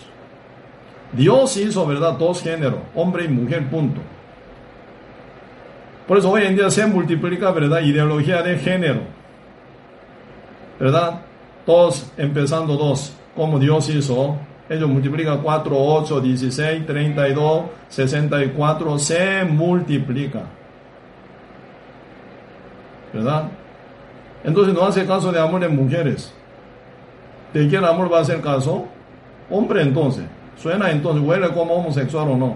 Dios 1.14 1.56
hizo, 1.58 1.86
¿verdad? 1.86 2.14
Dos 2.14 2.42
géneros, 2.42 2.80
hombre 2.96 3.26
y 3.26 3.28
mujer, 3.28 3.70
punto. 3.70 4.02
Por 6.08 6.18
eso 6.18 6.32
hoy 6.32 6.44
en 6.44 6.56
día 6.56 6.70
se 6.70 6.86
multiplica, 6.86 7.52
¿verdad? 7.52 7.82
Ideología 7.82 8.42
de 8.42 8.58
género. 8.58 9.02
¿Verdad? 10.80 11.22
Dos, 11.66 12.12
empezando 12.18 12.76
dos, 12.76 13.14
como 13.36 13.60
Dios 13.60 13.88
hizo. 13.90 14.38
Ellos 14.70 14.90
multiplican 14.90 15.42
4, 15.42 15.76
8, 15.76 16.22
16, 16.22 16.86
32, 16.86 17.64
64, 17.90 19.00
se 19.00 19.44
multiplica. 19.44 20.44
¿Verdad? 23.14 23.50
Entonces 24.44 24.74
no 24.74 24.86
hace 24.86 25.06
caso 25.06 25.32
de 25.32 25.40
amor 25.40 25.62
de 25.62 25.70
mujeres. 25.70 26.34
¿De 27.54 27.68
quién 27.68 27.86
amor 27.86 28.12
va 28.12 28.20
a 28.20 28.22
hacer 28.22 28.42
caso? 28.42 28.86
Hombre 29.50 29.84
entonces. 29.84 30.26
Suena 30.58 30.92
entonces, 30.92 31.24
huele 31.24 31.50
como 31.50 31.76
homosexual 31.76 32.30
o 32.30 32.38
no. 32.38 32.56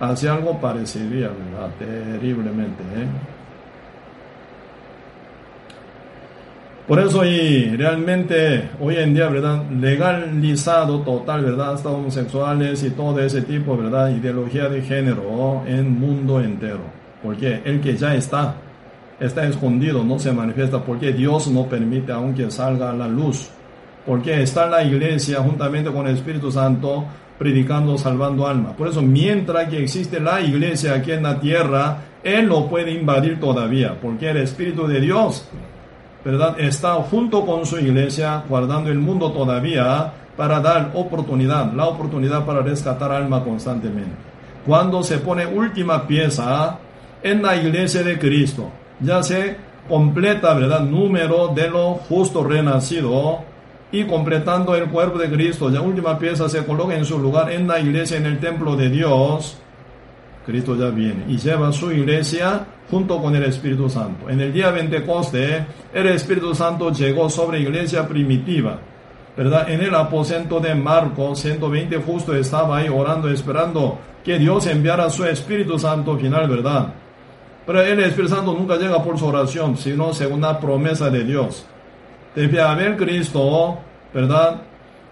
Así 0.00 0.28
algo 0.28 0.60
parecería, 0.60 1.28
¿verdad? 1.28 1.70
Terriblemente, 1.78 2.82
¿eh? 2.82 3.06
Por 6.86 7.00
eso 7.00 7.22
y 7.22 7.76
realmente 7.76 8.70
hoy 8.80 8.96
en 8.96 9.12
día, 9.12 9.28
¿verdad? 9.28 9.62
Legalizado 9.70 11.00
total, 11.00 11.44
¿verdad? 11.44 11.74
Hasta 11.74 11.90
homosexuales 11.90 12.82
y 12.82 12.90
todo 12.90 13.20
ese 13.20 13.42
tipo, 13.42 13.76
¿verdad? 13.76 14.08
Ideología 14.08 14.70
de 14.70 14.80
género 14.80 15.64
en 15.66 16.00
mundo 16.00 16.40
entero. 16.40 16.80
Porque 17.22 17.60
el 17.64 17.82
que 17.82 17.94
ya 17.94 18.14
está, 18.14 18.54
está 19.20 19.46
escondido, 19.46 20.02
no 20.02 20.18
se 20.18 20.32
manifiesta, 20.32 20.82
porque 20.82 21.12
Dios 21.12 21.48
no 21.48 21.66
permite 21.66 22.12
aunque 22.12 22.50
salga 22.50 22.90
a 22.90 22.94
la 22.94 23.06
luz 23.06 23.50
porque 24.06 24.42
está 24.42 24.64
en 24.64 24.70
la 24.70 24.84
iglesia 24.84 25.38
juntamente 25.40 25.90
con 25.90 26.06
el 26.06 26.14
Espíritu 26.14 26.50
Santo 26.50 27.04
predicando, 27.38 27.96
salvando 27.96 28.46
almas. 28.46 28.74
Por 28.74 28.88
eso, 28.88 29.00
mientras 29.02 29.68
que 29.68 29.82
existe 29.82 30.18
la 30.18 30.40
iglesia 30.40 30.94
aquí 30.94 31.12
en 31.12 31.22
la 31.22 31.38
tierra, 31.38 31.98
Él 32.24 32.48
no 32.48 32.68
puede 32.68 32.92
invadir 32.92 33.38
todavía, 33.38 33.96
porque 34.00 34.30
el 34.30 34.38
Espíritu 34.38 34.86
de 34.86 35.00
Dios 35.00 35.48
¿verdad? 36.24 36.58
Está 36.58 36.94
junto 36.94 37.46
con 37.46 37.64
su 37.64 37.78
iglesia, 37.78 38.44
guardando 38.48 38.90
el 38.90 38.98
mundo 38.98 39.32
todavía 39.32 40.12
para 40.36 40.60
dar 40.60 40.90
oportunidad, 40.94 41.72
la 41.72 41.86
oportunidad 41.86 42.44
para 42.44 42.60
rescatar 42.60 43.12
alma 43.12 43.42
constantemente. 43.42 44.14
Cuando 44.66 45.02
se 45.02 45.18
pone 45.18 45.46
última 45.46 46.06
pieza 46.06 46.78
en 47.22 47.42
la 47.42 47.56
iglesia 47.56 48.02
de 48.02 48.18
Cristo, 48.18 48.70
ya 49.00 49.22
se 49.22 49.56
completa, 49.88 50.52
¿verdad? 50.54 50.80
Número 50.80 51.48
de 51.48 51.70
lo 51.70 51.94
justo 51.94 52.44
renacido 52.44 53.40
y 53.90 54.04
completando 54.04 54.74
el 54.74 54.86
cuerpo 54.86 55.18
de 55.18 55.30
Cristo, 55.30 55.70
la 55.70 55.80
última 55.80 56.18
pieza 56.18 56.48
se 56.48 56.64
coloca 56.64 56.94
en 56.94 57.04
su 57.04 57.18
lugar 57.18 57.50
en 57.50 57.66
la 57.66 57.80
iglesia, 57.80 58.18
en 58.18 58.26
el 58.26 58.38
templo 58.38 58.76
de 58.76 58.90
Dios. 58.90 59.56
Cristo 60.44 60.76
ya 60.76 60.90
viene 60.90 61.24
y 61.28 61.36
lleva 61.36 61.72
su 61.72 61.92
iglesia 61.92 62.66
junto 62.90 63.20
con 63.20 63.34
el 63.36 63.44
Espíritu 63.44 63.88
Santo. 63.88 64.28
En 64.30 64.40
el 64.40 64.52
día 64.52 64.72
Pentecoste, 64.72 65.66
el 65.92 66.06
Espíritu 66.06 66.54
Santo 66.54 66.90
llegó 66.90 67.28
sobre 67.28 67.60
iglesia 67.60 68.06
primitiva. 68.06 68.78
¿Verdad? 69.36 69.70
En 69.70 69.80
el 69.80 69.94
aposento 69.94 70.58
de 70.58 70.74
Marcos 70.74 71.38
120 71.40 71.98
justo 71.98 72.34
estaba 72.34 72.78
ahí 72.78 72.88
orando, 72.88 73.30
esperando 73.30 73.98
que 74.24 74.36
Dios 74.36 74.66
enviara 74.66 75.08
su 75.10 75.24
Espíritu 75.24 75.78
Santo 75.78 76.18
final, 76.18 76.48
¿verdad? 76.48 76.92
Pero 77.64 77.82
el 77.82 78.00
Espíritu 78.00 78.34
Santo 78.34 78.52
nunca 78.52 78.76
llega 78.76 79.02
por 79.02 79.16
su 79.16 79.26
oración, 79.26 79.76
sino 79.76 80.12
según 80.12 80.40
la 80.40 80.58
promesa 80.58 81.08
de 81.08 81.22
Dios. 81.22 81.66
Debe 82.38 82.60
haber 82.60 82.96
Cristo, 82.96 83.78
¿verdad? 84.14 84.62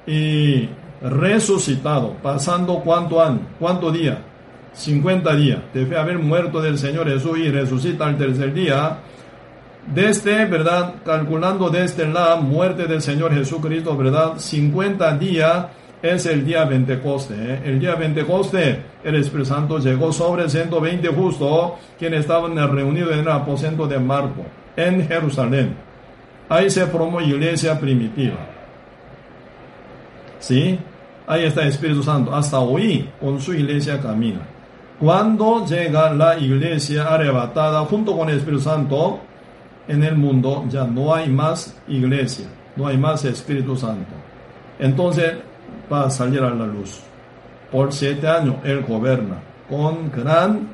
Y 0.07 0.69
resucitado, 1.03 2.15
pasando 2.23 2.75
cuánto 2.85 3.21
año, 3.21 3.41
cuánto 3.59 3.91
día, 3.91 4.19
50 4.73 5.35
días. 5.35 5.59
Debe 5.75 5.99
haber 5.99 6.21
muerto 6.21 6.63
del 6.63 6.79
Señor 6.79 7.09
Jesús 7.09 7.37
y 7.39 7.51
resucita 7.51 8.07
al 8.07 8.17
tercer 8.17 8.55
día. 8.55 8.99
Desde, 9.93 10.45
¿verdad? 10.45 10.95
Calculando 11.05 11.69
desde 11.69 12.07
la 12.07 12.37
muerte 12.37 12.87
del 12.87 13.03
Señor 13.03 13.35
Jesucristo, 13.35 13.97
¿verdad? 13.97 14.35
50 14.37 15.19
días 15.19 15.67
es 16.03 16.27
el 16.27 16.47
día 16.47 16.69
Pentecoste. 16.69 17.35
¿eh? 17.35 17.61
El 17.65 17.81
día 17.81 17.97
Pentecoste, 17.97 18.83
el 19.03 19.17
Espíritu 19.17 19.49
Santo 19.49 19.81
llegó 19.81 20.13
sobre 20.13 20.49
120 20.49 21.09
justos, 21.09 21.73
quienes 21.99 22.21
estaban 22.21 22.55
reunidos 22.73 23.15
en 23.15 23.19
el 23.19 23.29
aposento 23.31 23.89
de 23.89 23.99
Marco, 23.99 24.45
en 24.77 25.09
Jerusalén. 25.09 25.86
Ahí 26.49 26.71
se 26.71 26.87
formó 26.87 27.21
iglesia 27.21 27.79
primitiva. 27.79 28.37
¿Sí? 30.39 30.79
Ahí 31.27 31.45
está 31.45 31.63
el 31.63 31.69
Espíritu 31.69 32.03
Santo. 32.03 32.35
Hasta 32.35 32.61
hoy 32.61 33.09
con 33.21 33.41
su 33.41 33.53
iglesia 33.53 34.01
camina. 34.01 34.43
Cuando 35.01 35.67
llega 35.67 36.13
la 36.15 36.39
iglesia 36.39 37.09
arrebatada 37.09 37.81
junto 37.81 38.17
con 38.17 38.31
el 38.31 38.39
Espíritu 38.39 38.63
Santo 38.63 39.21
en 39.89 40.05
el 40.05 40.17
mundo, 40.17 40.65
ya 40.69 40.85
no 40.85 41.13
hay 41.13 41.29
más 41.29 41.77
iglesia, 41.89 42.47
no 42.77 42.87
hay 42.87 42.97
más 42.97 43.25
Espíritu 43.25 43.77
Santo. 43.77 44.13
Entonces 44.79 45.35
va 45.93 46.05
a 46.05 46.11
salir 46.11 46.41
a 46.43 46.51
la 46.51 46.67
luz. 46.67 47.01
Por 47.73 47.93
siete 47.93 48.29
años 48.29 48.57
él 48.65 48.83
gobierna 48.83 49.43
con 49.69 50.11
gran 50.13 50.69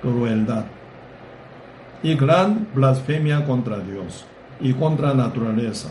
crueldad 0.00 0.64
y 2.02 2.14
gran 2.14 2.68
blasfemia 2.72 3.44
contra 3.44 3.78
Dios 3.80 4.24
y 4.60 4.72
contra 4.72 5.08
la 5.08 5.14
naturaleza. 5.14 5.90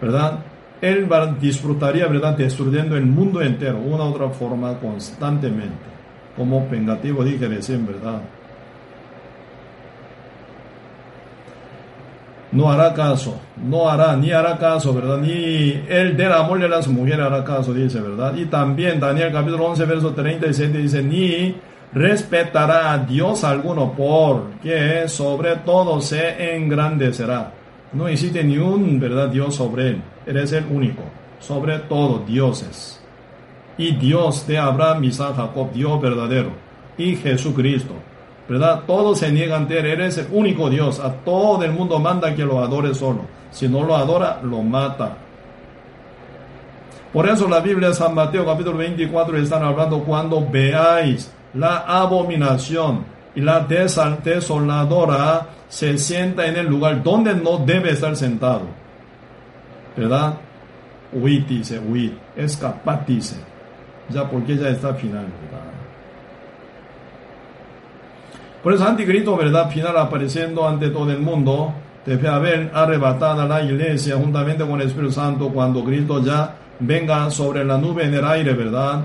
¿Verdad? 0.00 0.40
Él 0.80 1.08
disfrutaría, 1.38 2.06
¿verdad?, 2.06 2.36
destruyendo 2.36 2.96
el 2.96 3.04
mundo 3.04 3.42
entero, 3.42 3.78
una 3.78 4.04
u 4.04 4.08
otra 4.08 4.30
forma, 4.30 4.78
constantemente. 4.78 5.90
Como 6.36 6.66
vengativo 6.68 7.22
dije 7.22 7.46
recién, 7.48 7.86
¿verdad? 7.86 8.22
No 12.52 12.70
hará 12.72 12.92
caso, 12.94 13.38
no 13.62 13.88
hará, 13.88 14.16
ni 14.16 14.32
hará 14.32 14.58
caso, 14.58 14.92
¿verdad? 14.92 15.18
Ni 15.18 15.84
el 15.88 16.16
del 16.16 16.32
amor 16.32 16.58
de 16.58 16.68
las 16.68 16.88
mujeres 16.88 17.20
hará 17.20 17.44
caso, 17.44 17.72
dice, 17.72 18.00
¿verdad? 18.00 18.34
Y 18.34 18.46
también 18.46 18.98
Daniel 18.98 19.30
capítulo 19.32 19.66
11, 19.66 19.84
verso 19.84 20.14
37 20.14 20.78
dice, 20.78 21.02
ni 21.02 21.54
respetará 21.92 22.92
a 22.92 22.98
Dios 22.98 23.44
alguno 23.44 23.92
porque 23.96 25.04
sobre 25.08 25.56
todo 25.56 26.00
se 26.00 26.56
engrandecerá. 26.56 27.52
No 27.92 28.06
existe 28.06 28.44
ni 28.44 28.56
un 28.56 29.00
verdad 29.00 29.28
Dios 29.28 29.56
sobre 29.56 29.88
él. 29.88 30.02
Eres 30.26 30.52
el 30.52 30.64
único. 30.66 31.02
Sobre 31.40 31.78
todo 31.80 32.22
dioses. 32.26 33.00
Y 33.76 33.92
Dios 33.96 34.46
de 34.46 34.58
Abraham, 34.58 35.04
Isaac, 35.04 35.36
Jacob, 35.36 35.72
Dios 35.72 36.00
verdadero. 36.00 36.50
Y 36.96 37.16
Jesucristo. 37.16 37.94
¿Verdad? 38.48 38.82
Todos 38.86 39.18
se 39.18 39.32
niegan 39.32 39.66
a 39.68 39.74
él. 39.74 39.86
Eres 39.86 40.18
el 40.18 40.28
único 40.30 40.70
Dios. 40.70 41.00
A 41.00 41.12
todo 41.12 41.64
el 41.64 41.72
mundo 41.72 41.98
manda 41.98 42.34
que 42.34 42.44
lo 42.44 42.60
adore 42.60 42.94
solo. 42.94 43.22
Si 43.50 43.68
no 43.68 43.82
lo 43.82 43.96
adora, 43.96 44.40
lo 44.42 44.62
mata. 44.62 45.16
Por 47.12 47.28
eso 47.28 47.48
la 47.48 47.58
Biblia 47.58 47.88
de 47.88 47.94
San 47.94 48.14
Mateo 48.14 48.46
capítulo 48.46 48.78
24 48.78 49.36
están 49.38 49.64
hablando 49.64 49.98
cuando 50.04 50.46
veáis 50.48 51.32
la 51.54 51.78
abominación 51.78 53.04
y 53.34 53.40
la 53.40 53.60
desoladora 53.60 55.46
se 55.70 55.96
sienta 55.98 56.46
en 56.46 56.56
el 56.56 56.66
lugar 56.66 57.02
donde 57.02 57.32
no 57.32 57.58
debe 57.58 57.92
estar 57.92 58.14
sentado. 58.16 58.62
¿Verdad? 59.96 60.34
Huid 61.12 61.44
dice, 61.44 61.78
huid, 61.78 62.12
escapad 62.36 62.98
dice. 63.06 63.36
Ya 64.08 64.28
porque 64.28 64.56
ya 64.56 64.68
está 64.68 64.92
final, 64.94 65.26
¿verdad? 65.26 65.70
Por 68.62 68.74
eso 68.74 68.84
anticristo, 68.84 69.36
¿verdad? 69.36 69.70
Final 69.70 69.96
apareciendo 69.96 70.68
ante 70.68 70.90
todo 70.90 71.10
el 71.12 71.20
mundo, 71.20 71.72
debe 72.04 72.28
haber 72.28 72.70
arrebatada 72.74 73.46
la 73.46 73.62
iglesia 73.62 74.16
juntamente 74.16 74.66
con 74.66 74.80
el 74.80 74.88
Espíritu 74.88 75.12
Santo 75.12 75.50
cuando 75.50 75.84
Cristo 75.84 76.22
ya 76.22 76.56
venga 76.80 77.30
sobre 77.30 77.64
la 77.64 77.78
nube 77.78 78.04
en 78.04 78.14
el 78.14 78.24
aire, 78.24 78.54
¿verdad? 78.54 79.04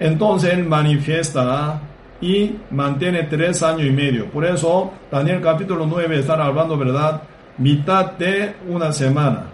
Entonces 0.00 0.54
Él 0.54 0.64
manifiesta 0.64 1.80
y 2.20 2.56
mantiene 2.70 3.24
tres 3.24 3.62
años 3.62 3.86
y 3.86 3.90
medio. 3.90 4.26
Por 4.26 4.44
eso, 4.44 4.92
Daniel 5.10 5.40
capítulo 5.42 5.86
9 5.86 6.20
están 6.20 6.40
hablando, 6.40 6.76
¿verdad? 6.76 7.22
Mitad 7.58 8.12
de 8.12 8.54
una 8.68 8.92
semana. 8.92 9.46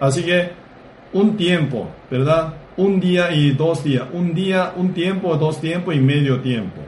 Así 0.00 0.22
que 0.22 0.50
un 1.12 1.36
tiempo, 1.36 1.88
¿verdad? 2.10 2.54
Un 2.76 3.00
día 3.00 3.32
y 3.32 3.50
dos 3.50 3.84
días. 3.84 4.04
Un 4.12 4.34
día, 4.34 4.72
un 4.76 4.92
tiempo, 4.94 5.36
dos 5.36 5.60
tiempos 5.60 5.94
y 5.94 6.00
medio 6.00 6.40
tiempo. 6.40 6.80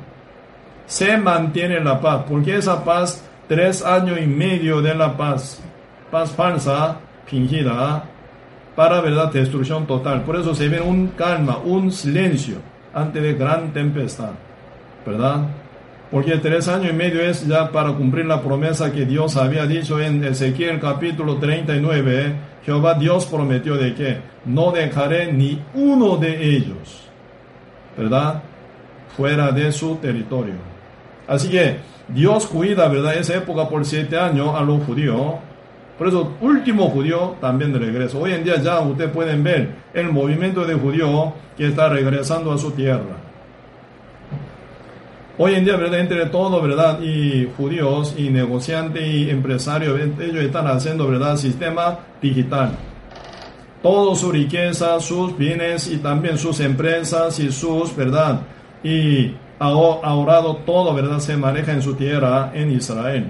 Se 0.86 1.16
mantiene 1.16 1.80
la 1.80 2.00
paz, 2.00 2.24
porque 2.28 2.56
esa 2.56 2.84
paz, 2.84 3.24
tres 3.48 3.84
años 3.84 4.18
y 4.20 4.26
medio 4.26 4.80
de 4.80 4.94
la 4.94 5.16
paz, 5.16 5.60
paz 6.10 6.30
falsa, 6.32 6.98
fingida, 7.26 8.04
para, 8.74 9.00
¿verdad? 9.00 9.30
Destrucción 9.32 9.86
total. 9.86 10.22
Por 10.22 10.36
eso 10.36 10.54
se 10.54 10.68
ve 10.68 10.80
un 10.80 11.08
calma, 11.08 11.58
un 11.58 11.92
silencio 11.92 12.71
antes 12.94 13.22
de 13.22 13.34
gran 13.34 13.72
tempestad, 13.72 14.30
¿verdad? 15.06 15.46
Porque 16.10 16.36
tres 16.36 16.68
años 16.68 16.90
y 16.90 16.94
medio 16.94 17.22
es 17.22 17.46
ya 17.46 17.70
para 17.72 17.92
cumplir 17.92 18.26
la 18.26 18.42
promesa 18.42 18.92
que 18.92 19.06
Dios 19.06 19.36
había 19.36 19.66
dicho 19.66 19.98
en 19.98 20.22
Ezequiel 20.22 20.78
capítulo 20.78 21.38
39. 21.38 22.34
Jehová 22.66 22.94
Dios 22.94 23.24
prometió 23.26 23.76
de 23.76 23.94
que 23.94 24.18
no 24.44 24.72
dejaré 24.72 25.32
ni 25.32 25.60
uno 25.72 26.18
de 26.18 26.54
ellos, 26.54 27.08
¿verdad? 27.96 28.42
Fuera 29.16 29.52
de 29.52 29.72
su 29.72 29.96
territorio. 29.96 30.56
Así 31.26 31.48
que 31.48 31.78
Dios 32.08 32.46
cuida, 32.46 32.88
¿verdad? 32.88 33.16
Esa 33.16 33.36
época 33.36 33.68
por 33.68 33.84
siete 33.86 34.18
años 34.18 34.54
a 34.54 34.60
los 34.60 34.84
judíos 34.84 35.36
por 36.02 36.08
eso, 36.08 36.32
último 36.40 36.90
judío 36.90 37.36
también 37.40 37.72
de 37.72 37.78
regreso. 37.78 38.18
Hoy 38.18 38.32
en 38.32 38.42
día 38.42 38.60
ya 38.60 38.80
ustedes 38.80 39.12
pueden 39.12 39.44
ver 39.44 39.68
el 39.94 40.10
movimiento 40.10 40.64
de 40.64 40.74
judío 40.74 41.32
que 41.56 41.68
está 41.68 41.88
regresando 41.88 42.50
a 42.50 42.58
su 42.58 42.72
tierra. 42.72 43.18
Hoy 45.38 45.54
en 45.54 45.64
día, 45.64 45.76
¿verdad? 45.76 46.00
Entre 46.00 46.26
todo, 46.26 46.60
¿verdad? 46.60 47.00
Y 47.00 47.48
judíos 47.56 48.16
y 48.18 48.30
negociantes 48.30 49.06
y 49.06 49.30
empresarios, 49.30 49.96
ellos 50.18 50.42
están 50.42 50.66
haciendo, 50.66 51.06
¿verdad? 51.06 51.36
Sistema 51.36 52.00
digital. 52.20 52.72
Toda 53.80 54.16
su 54.16 54.32
riqueza, 54.32 54.98
sus 54.98 55.38
bienes 55.38 55.88
y 55.88 55.98
también 55.98 56.36
sus 56.36 56.58
empresas 56.58 57.38
y 57.38 57.52
sus, 57.52 57.94
¿verdad? 57.94 58.40
Y 58.82 59.36
ahorrado 59.60 60.56
todo, 60.66 60.94
¿verdad? 60.94 61.20
Se 61.20 61.36
maneja 61.36 61.72
en 61.72 61.80
su 61.80 61.94
tierra, 61.94 62.50
en 62.52 62.72
Israel. 62.72 63.28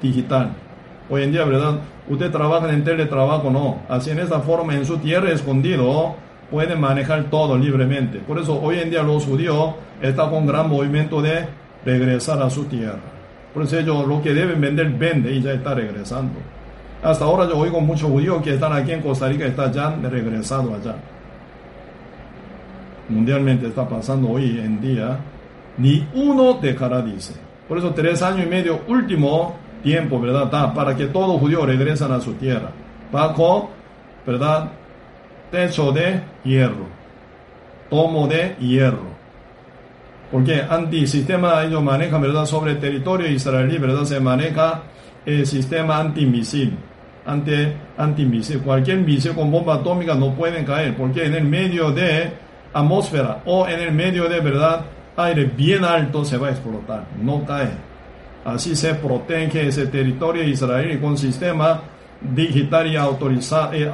Digital. 0.00 0.67
Hoy 1.10 1.22
en 1.22 1.32
día, 1.32 1.44
¿verdad? 1.44 1.78
Usted 2.08 2.30
trabaja 2.30 2.70
en 2.72 2.84
teletrabajo, 2.84 3.50
no. 3.50 3.78
Así 3.88 4.10
en 4.10 4.18
esta 4.18 4.40
forma, 4.40 4.74
en 4.74 4.84
su 4.84 4.98
tierra 4.98 5.30
escondido, 5.30 6.16
puede 6.50 6.76
manejar 6.76 7.24
todo 7.24 7.56
libremente. 7.56 8.18
Por 8.18 8.38
eso 8.38 8.60
hoy 8.60 8.78
en 8.78 8.90
día 8.90 9.02
los 9.02 9.24
judíos 9.24 9.74
están 10.02 10.30
con 10.30 10.46
gran 10.46 10.68
movimiento 10.68 11.22
de 11.22 11.46
regresar 11.84 12.42
a 12.42 12.50
su 12.50 12.64
tierra. 12.64 13.00
Por 13.54 13.62
eso 13.64 13.78
ellos 13.78 14.06
lo 14.06 14.22
que 14.22 14.34
deben 14.34 14.60
vender, 14.60 14.90
vende 14.90 15.32
y 15.32 15.40
ya 15.40 15.52
está 15.52 15.74
regresando. 15.74 16.34
Hasta 17.02 17.24
ahora 17.24 17.48
yo 17.48 17.56
oigo 17.56 17.80
muchos 17.80 18.10
judíos 18.10 18.42
que 18.42 18.54
están 18.54 18.72
aquí 18.72 18.92
en 18.92 19.00
Costa 19.00 19.28
Rica, 19.28 19.46
están 19.46 19.72
ya 19.72 19.90
regresado 19.90 20.74
allá. 20.74 20.96
Mundialmente 23.08 23.68
está 23.68 23.88
pasando 23.88 24.28
hoy 24.28 24.60
en 24.62 24.80
día, 24.80 25.16
ni 25.78 26.06
uno 26.14 26.54
dejará, 26.60 27.00
dice. 27.00 27.34
Por 27.66 27.78
eso 27.78 27.92
tres 27.94 28.20
años 28.22 28.46
y 28.46 28.48
medio 28.48 28.80
último 28.88 29.56
tiempo, 29.82 30.20
¿verdad? 30.20 30.72
Para 30.74 30.96
que 30.96 31.06
todo 31.06 31.38
judío 31.38 31.64
regresen 31.66 32.12
a 32.12 32.20
su 32.20 32.34
tierra. 32.34 32.70
Bajo, 33.12 33.70
¿verdad? 34.26 34.70
Techo 35.50 35.92
de 35.92 36.20
hierro. 36.44 36.86
Tomo 37.90 38.26
de 38.26 38.56
hierro. 38.60 39.18
Porque 40.30 40.62
antisistema 40.68 41.64
ellos 41.64 41.82
manejan, 41.82 42.20
¿verdad? 42.20 42.44
Sobre 42.44 42.72
el 42.72 42.78
territorio 42.78 43.28
israelí, 43.28 43.78
¿verdad? 43.78 44.04
Se 44.04 44.20
maneja 44.20 44.82
el 45.24 45.46
sistema 45.46 45.98
antimisil. 45.98 46.76
Anti, 47.24 47.52
antimisil. 47.96 48.60
Cualquier 48.60 48.98
misil 48.98 49.34
con 49.34 49.50
bomba 49.50 49.76
atómica 49.76 50.14
no 50.14 50.34
pueden 50.34 50.64
caer. 50.64 50.96
Porque 50.96 51.24
en 51.24 51.34
el 51.34 51.44
medio 51.44 51.90
de 51.90 52.30
atmósfera 52.72 53.42
o 53.46 53.66
en 53.66 53.80
el 53.80 53.92
medio 53.92 54.28
de, 54.28 54.40
¿verdad? 54.40 54.84
Aire 55.16 55.44
bien 55.44 55.84
alto 55.84 56.24
se 56.24 56.36
va 56.36 56.48
a 56.48 56.50
explotar. 56.50 57.06
No 57.20 57.44
cae. 57.44 57.87
Así 58.48 58.74
se 58.74 58.94
protege 58.94 59.68
ese 59.68 59.88
territorio 59.88 60.42
israelí 60.42 60.98
con 60.98 61.18
sistema 61.18 61.82
digital 62.34 62.86
y 62.86 62.96
autorizado, 62.96 63.74
eh, 63.74 63.92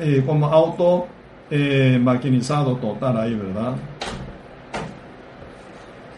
eh, 0.00 0.22
como 0.24 0.46
auto 0.46 1.06
eh, 1.50 2.00
maquinizado 2.02 2.76
total 2.76 3.18
ahí, 3.18 3.34
¿verdad? 3.34 3.74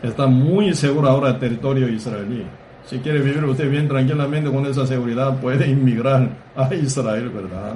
Está 0.01 0.29
muy 0.29 0.73
seguro 0.75 1.09
ahora 1.09 1.31
el 1.31 1.39
territorio 1.41 1.89
israelí. 1.89 2.47
Si 2.87 2.99
quiere 3.01 3.19
vivir 3.19 3.43
usted 3.45 3.69
bien 3.69 3.89
tranquilamente 3.89 4.53
con 4.53 4.65
esa 4.67 4.87
seguridad, 4.87 5.41
puede 5.41 5.69
inmigrar 5.69 6.29
a 6.55 6.73
Israel, 6.73 7.29
¿verdad? 7.31 7.75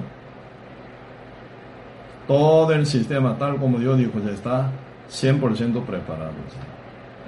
Todo 2.29 2.73
el 2.73 2.87
sistema, 2.87 3.37
tal 3.37 3.57
como 3.57 3.79
Dios 3.81 3.99
dijo, 3.99 4.13
ya 4.25 4.31
está 4.31 4.71
100% 5.11 5.83
preparado. 5.85 6.35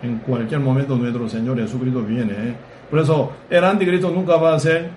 En 0.02 0.18
cualquier 0.18 0.60
momento 0.60 0.97
nuestro 0.97 1.28
Señor 1.28 1.59
Jesucristo 1.59 2.02
viene. 2.02 2.32
¿eh? 2.32 2.55
Por 2.89 2.98
eso, 2.98 3.32
el 3.48 3.64
anticristo 3.64 4.10
nunca 4.10 4.36
va 4.36 4.55
a 4.55 4.59
ser, 4.59 4.90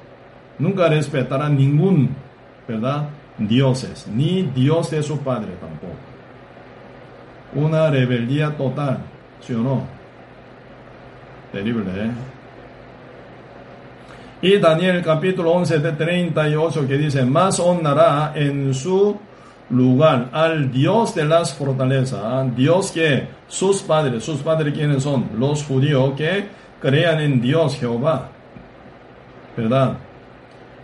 nunca 0.59 0.87
respetará 0.87 1.49
ningún, 1.49 2.09
¿verdad? 2.67 3.09
Dioses, 3.37 4.07
ni 4.07 4.43
Dios 4.43 4.91
de 4.91 5.03
su 5.03 5.19
Padre 5.19 5.49
tampoco. 5.59 5.93
Una 7.55 7.89
rebeldía 7.89 8.55
total. 8.55 8.99
¿Sí 9.41 9.53
o 9.53 9.59
no? 9.59 9.83
Terrible, 11.51 11.83
¿eh? 11.95 12.11
Y 14.41 14.57
Daniel 14.57 15.01
capítulo 15.01 15.51
11 15.51 15.79
de 15.79 15.91
38 15.93 16.87
que 16.87 16.97
dice, 16.97 17.23
más 17.25 17.59
honrará 17.59 18.33
en 18.35 18.73
su 18.73 19.17
lugar 19.73 20.29
al 20.31 20.71
Dios 20.71 21.15
de 21.15 21.25
las 21.25 21.53
fortalezas. 21.53 22.55
Dios 22.55 22.91
que 22.91 23.27
sus 23.47 23.81
padres, 23.81 24.23
sus 24.23 24.39
padres 24.39 24.73
quienes 24.73 25.03
son 25.03 25.29
los 25.37 25.63
judíos 25.63 26.13
que 26.15 26.47
crean 26.81 27.19
en 27.21 27.41
Dios 27.41 27.75
Jehová, 27.75 28.29
¿verdad? 29.57 29.97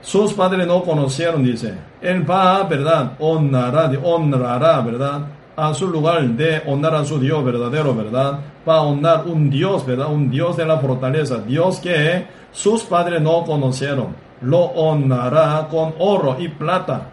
Sus 0.01 0.33
padres 0.33 0.65
no 0.65 0.83
conocieron, 0.83 1.43
dice, 1.43 1.73
él 2.01 2.29
va, 2.29 2.63
¿verdad? 2.63 3.13
Honrará, 3.19 3.91
honrará, 4.01 4.81
¿verdad? 4.81 5.21
a 5.59 5.73
su 5.73 5.87
lugar 5.87 6.25
de 6.29 6.61
honrar 6.65 6.95
a 6.95 7.05
su 7.05 7.19
Dios 7.19 7.43
verdadero, 7.43 7.93
¿verdad? 7.93 8.39
Para 8.63 8.81
honrar 8.81 9.25
un 9.25 9.49
Dios, 9.49 9.85
¿verdad? 9.85 10.07
Un 10.11 10.29
Dios 10.29 10.55
de 10.55 10.65
la 10.65 10.77
fortaleza, 10.77 11.39
Dios 11.39 11.79
que 11.79 12.25
sus 12.51 12.83
padres 12.83 13.21
no 13.21 13.43
conocieron. 13.43 14.15
Lo 14.41 14.59
honrará 14.59 15.67
con 15.69 15.93
oro 15.99 16.37
y 16.39 16.47
plata. 16.47 17.09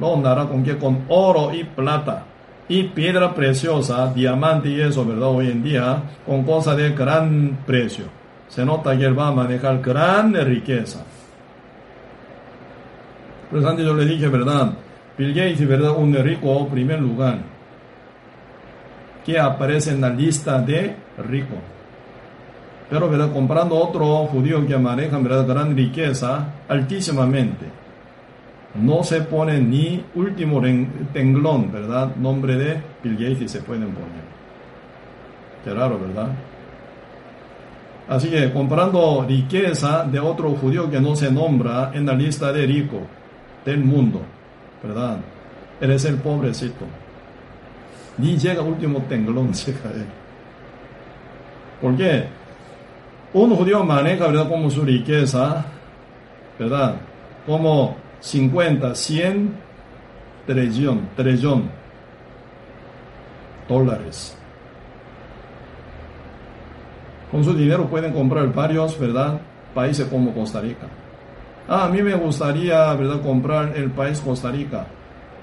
Lo 0.00 0.08
honrará 0.08 0.46
con 0.46 0.64
qué? 0.64 0.78
Con 0.78 1.04
oro 1.08 1.54
y 1.54 1.62
plata. 1.62 2.24
Y 2.68 2.84
piedra 2.84 3.34
preciosa, 3.34 4.12
diamante 4.12 4.70
y 4.70 4.80
eso, 4.80 5.04
¿verdad? 5.04 5.28
Hoy 5.28 5.50
en 5.50 5.62
día, 5.62 6.02
con 6.24 6.42
cosas 6.44 6.76
de 6.76 6.90
gran 6.90 7.58
precio. 7.66 8.06
Se 8.48 8.64
nota 8.64 8.96
que 8.96 9.04
él 9.04 9.18
va 9.18 9.28
a 9.28 9.32
manejar 9.32 9.80
gran 9.80 10.32
riqueza. 10.34 11.04
Pues 13.50 13.64
antes 13.64 13.84
yo 13.84 13.94
le 13.94 14.06
dije, 14.06 14.28
¿verdad? 14.28 14.72
Bill 15.18 15.34
Gates, 15.34 15.68
¿verdad? 15.68 15.96
Un 15.96 16.14
rico 16.14 16.66
primer 16.68 17.00
lugar 17.00 17.38
que 19.24 19.38
aparece 19.38 19.90
en 19.90 20.00
la 20.00 20.08
lista 20.08 20.60
de 20.60 20.94
rico. 21.18 21.56
Pero, 22.88 23.08
¿verdad? 23.08 23.32
Comprando 23.32 23.76
otro 23.76 24.26
judío 24.26 24.66
que 24.66 24.76
maneja, 24.78 25.18
¿verdad? 25.18 25.46
Gran 25.46 25.76
riqueza, 25.76 26.46
altísimamente. 26.68 27.79
No 28.74 29.02
se 29.02 29.22
pone 29.22 29.60
ni 29.60 30.04
último 30.14 30.62
tenglón, 31.12 31.72
¿verdad? 31.72 32.14
Nombre 32.16 32.56
de 32.56 32.80
Bill 33.02 33.14
Gates 33.14 33.42
y 33.42 33.48
se 33.48 33.62
pueden 33.62 33.90
poner. 33.90 34.30
Qué 35.64 35.74
raro, 35.74 35.98
¿verdad? 35.98 36.28
Así 38.08 38.28
que 38.28 38.52
comprando 38.52 39.24
riqueza 39.28 40.04
de 40.04 40.18
otro 40.20 40.50
judío 40.50 40.90
que 40.90 41.00
no 41.00 41.16
se 41.16 41.30
nombra 41.30 41.90
en 41.94 42.06
la 42.06 42.14
lista 42.14 42.52
de 42.52 42.66
rico 42.66 43.00
del 43.64 43.84
mundo. 43.84 44.22
¿verdad? 44.82 45.18
Él 45.80 45.90
es 45.90 46.04
el 46.04 46.16
pobrecito. 46.16 46.84
Ni 48.18 48.36
llega 48.36 48.62
último 48.62 49.02
tenglón, 49.08 49.52
llega 49.66 49.90
él. 49.94 50.06
¿Por 51.80 51.96
qué? 51.96 52.24
Un 53.32 53.54
judío 53.54 53.84
maneja, 53.84 54.26
¿verdad? 54.26 54.48
Como 54.48 54.70
su 54.70 54.82
riqueza, 54.82 55.64
¿verdad? 56.58 56.96
Como 57.46 57.96
50, 58.20 58.94
100 58.94 59.54
trillón, 60.46 61.08
trillón 61.16 61.70
dólares. 63.68 64.36
Con 67.30 67.44
su 67.44 67.54
dinero 67.54 67.86
pueden 67.86 68.12
comprar 68.12 68.52
varios, 68.52 68.98
¿verdad? 68.98 69.40
Países 69.74 70.08
como 70.08 70.34
Costa 70.34 70.60
Rica. 70.60 70.88
Ah, 71.68 71.84
a 71.84 71.88
mí 71.88 72.02
me 72.02 72.14
gustaría, 72.14 72.92
¿verdad?, 72.94 73.20
comprar 73.22 73.76
el 73.76 73.90
país 73.92 74.20
Costa 74.20 74.50
Rica 74.50 74.86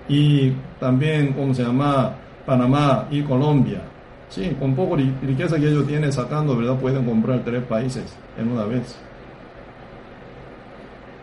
y 0.09 0.51
también, 0.79 1.31
¿cómo 1.33 1.53
se 1.53 1.63
llama?, 1.63 2.11
Panamá 2.45 3.07
y 3.09 3.21
Colombia. 3.21 3.81
Sí, 4.29 4.55
con 4.59 4.75
poco 4.75 4.97
riqueza 4.97 5.57
que 5.57 5.69
ellos 5.69 5.87
tienen 5.87 6.11
sacando, 6.11 6.57
¿verdad?, 6.57 6.75
pueden 6.75 7.05
comprar 7.05 7.39
tres 7.45 7.63
países 7.63 8.17
en 8.37 8.51
una 8.51 8.65
vez. 8.65 8.99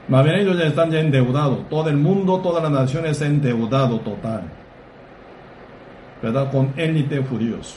Más 0.08 0.24
bien 0.24 0.36
ellos 0.36 0.58
ya 0.58 0.66
están 0.66 0.90
ya 0.90 1.00
endeudados. 1.00 1.68
Todo 1.68 1.88
el 1.88 1.96
mundo, 1.96 2.40
toda 2.40 2.62
la 2.62 2.70
nación 2.70 3.06
está 3.06 3.26
endeudado 3.26 4.00
total. 4.00 4.42
¿Verdad? 6.22 6.50
Con 6.50 6.72
élite 6.76 7.22
judíos. 7.22 7.76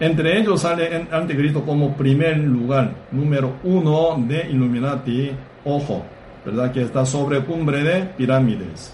Entre 0.00 0.38
ellos 0.38 0.60
sale 0.60 0.94
el 0.94 1.08
anticristo 1.12 1.62
como 1.62 1.96
primer 1.96 2.38
lugar, 2.38 2.90
número 3.12 3.54
uno 3.62 4.16
de 4.26 4.50
Illuminati 4.50 5.30
ojo, 5.64 6.04
¿verdad? 6.44 6.72
Que 6.72 6.82
está 6.82 7.06
sobre 7.06 7.40
cumbre 7.40 7.82
de 7.82 8.02
pirámides. 8.02 8.92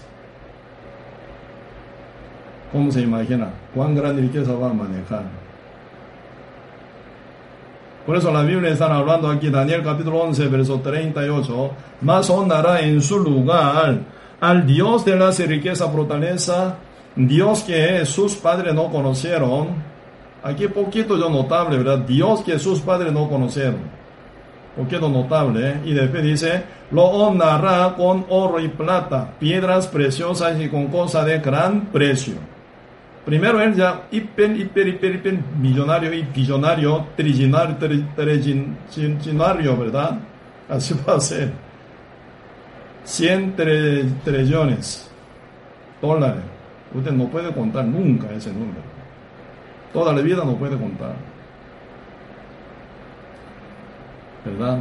¿Cómo 2.71 2.91
se 2.91 3.01
imagina? 3.01 3.49
¿Cuán 3.73 3.95
gran 3.95 4.15
riqueza 4.15 4.53
va 4.53 4.69
a 4.69 4.73
manejar? 4.73 5.40
Por 8.05 8.17
eso 8.17 8.31
la 8.31 8.41
Biblia 8.41 8.71
está 8.71 8.93
hablando 8.95 9.29
aquí, 9.29 9.49
Daniel 9.49 9.83
capítulo 9.83 10.21
11, 10.23 10.47
verso 10.47 10.79
38, 10.79 11.71
más 12.01 12.29
honrará 12.29 12.81
en 12.81 13.01
su 13.01 13.19
lugar 13.19 13.99
al 14.39 14.65
Dios 14.65 15.05
de 15.05 15.15
la 15.15 15.31
riqueza 15.31 15.87
fortaleza, 15.87 16.77
Dios 17.15 17.61
que 17.61 18.05
sus 18.05 18.35
padres 18.35 18.73
no 18.73 18.89
conocieron. 18.89 19.91
Aquí 20.43 20.67
poquito 20.67 21.17
yo 21.17 21.29
notable, 21.29 21.77
¿verdad? 21.77 21.99
Dios 21.99 22.41
que 22.41 22.57
sus 22.57 22.79
padres 22.79 23.13
no 23.13 23.29
conocieron 23.29 24.01
porque 24.75 24.97
lo 24.97 25.09
notable, 25.09 25.69
¿eh? 25.69 25.81
y 25.85 25.93
después 25.93 26.23
dice, 26.23 26.63
lo 26.91 27.03
honrará 27.03 27.93
con 27.95 28.25
oro 28.29 28.59
y 28.59 28.69
plata, 28.69 29.33
piedras 29.39 29.87
preciosas 29.87 30.59
y 30.59 30.69
con 30.69 30.87
cosas 30.87 31.25
de 31.25 31.39
gran 31.39 31.87
precio. 31.87 32.35
Primero 33.25 33.61
él 33.61 33.75
ya 33.75 34.07
hiper, 34.11 34.57
hiper, 34.57 34.87
hiper, 34.87 35.15
hiper 35.15 35.39
millonario 35.59 36.13
y 36.13 36.23
billonario, 36.23 37.07
trillinario, 37.15 37.77
trillinario, 37.77 39.77
¿verdad? 39.77 40.19
Así 40.67 40.95
va 41.07 41.15
a 41.15 41.19
ser. 41.19 41.51
100 43.03 43.55
trillones 44.23 45.09
dólares. 46.01 46.43
Usted 46.93 47.11
no 47.11 47.27
puede 47.27 47.53
contar 47.53 47.85
nunca 47.85 48.31
ese 48.31 48.51
número. 48.51 48.81
Toda 49.93 50.13
la 50.13 50.21
vida 50.21 50.43
no 50.43 50.55
puede 50.55 50.77
contar. 50.77 51.15
¿verdad? 54.45 54.79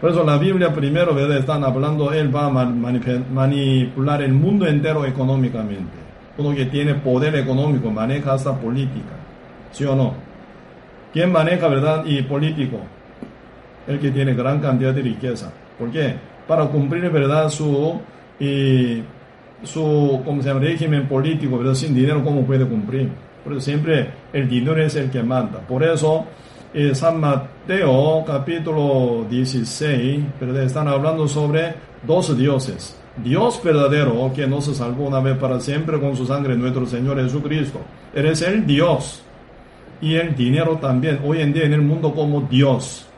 Por 0.00 0.10
eso 0.10 0.24
la 0.24 0.36
Biblia 0.36 0.74
primero, 0.74 1.14
¿verdad? 1.14 1.38
Están 1.38 1.64
hablando, 1.64 2.12
Él 2.12 2.34
va 2.34 2.46
a 2.46 2.50
manipular 2.50 4.22
el 4.22 4.32
mundo 4.32 4.66
entero 4.66 5.06
económicamente. 5.06 6.06
Uno 6.36 6.54
que 6.54 6.66
tiene 6.66 6.94
poder 6.94 7.34
económico 7.36 7.90
maneja 7.90 8.34
hasta 8.34 8.54
política, 8.54 9.14
¿sí 9.72 9.84
o 9.84 9.96
no? 9.96 10.12
¿Quién 11.14 11.32
maneja, 11.32 11.66
verdad? 11.68 12.04
Y 12.04 12.20
político. 12.22 12.76
El 13.86 13.98
que 13.98 14.10
tiene 14.10 14.34
gran 14.34 14.60
cantidad 14.60 14.92
de 14.92 15.00
riqueza. 15.00 15.50
¿Por 15.78 15.90
qué? 15.90 16.14
Para 16.46 16.66
cumplir, 16.66 17.08
¿verdad? 17.10 17.48
Su, 17.48 17.98
y, 18.38 19.02
su 19.62 20.20
¿cómo 20.26 20.42
se 20.42 20.48
llama? 20.48 20.60
régimen 20.60 21.06
político, 21.06 21.56
¿verdad? 21.56 21.74
Sin 21.74 21.94
dinero, 21.94 22.22
¿cómo 22.22 22.44
puede 22.44 22.66
cumplir? 22.66 23.08
Por 23.42 23.54
eso 23.54 23.62
siempre 23.62 24.10
el 24.32 24.46
dinero 24.46 24.76
es 24.76 24.94
el 24.96 25.10
que 25.10 25.22
manda. 25.22 25.60
Por 25.60 25.82
eso 25.84 26.26
San 26.92 27.18
Mateo 27.18 28.22
capítulo 28.26 29.24
16, 29.30 30.24
¿verdad? 30.38 30.62
están 30.62 30.86
hablando 30.86 31.26
sobre 31.26 31.74
dos 32.06 32.36
dioses. 32.36 32.94
Dios 33.24 33.62
verdadero 33.64 34.30
que 34.34 34.46
nos 34.46 34.66
salvó 34.76 35.04
una 35.06 35.20
vez 35.20 35.38
para 35.38 35.58
siempre 35.58 35.98
con 35.98 36.14
su 36.14 36.26
sangre, 36.26 36.54
nuestro 36.54 36.84
Señor 36.84 37.18
Jesucristo. 37.22 37.80
Eres 38.14 38.42
el 38.42 38.66
Dios. 38.66 39.22
Y 40.02 40.16
el 40.16 40.36
dinero 40.36 40.76
también, 40.76 41.20
hoy 41.24 41.40
en 41.40 41.54
día 41.54 41.64
en 41.64 41.72
el 41.72 41.80
mundo 41.80 42.12
como 42.12 42.42
Dios. 42.42 43.08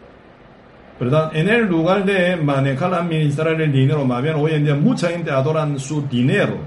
¿Verdad? 1.01 1.35
En 1.35 1.49
el 1.49 1.67
lugar 1.67 2.05
de 2.05 2.37
manejar, 2.37 2.95
administrar 2.95 3.61
el 3.61 3.73
dinero, 3.73 4.05
más 4.05 4.23
bien 4.23 4.37
hoy 4.37 4.53
en 4.53 4.65
día 4.65 4.77
mucha 4.77 5.09
gente 5.09 5.33
adora 5.33 5.69
su 5.79 6.03
dinero. 6.03 6.59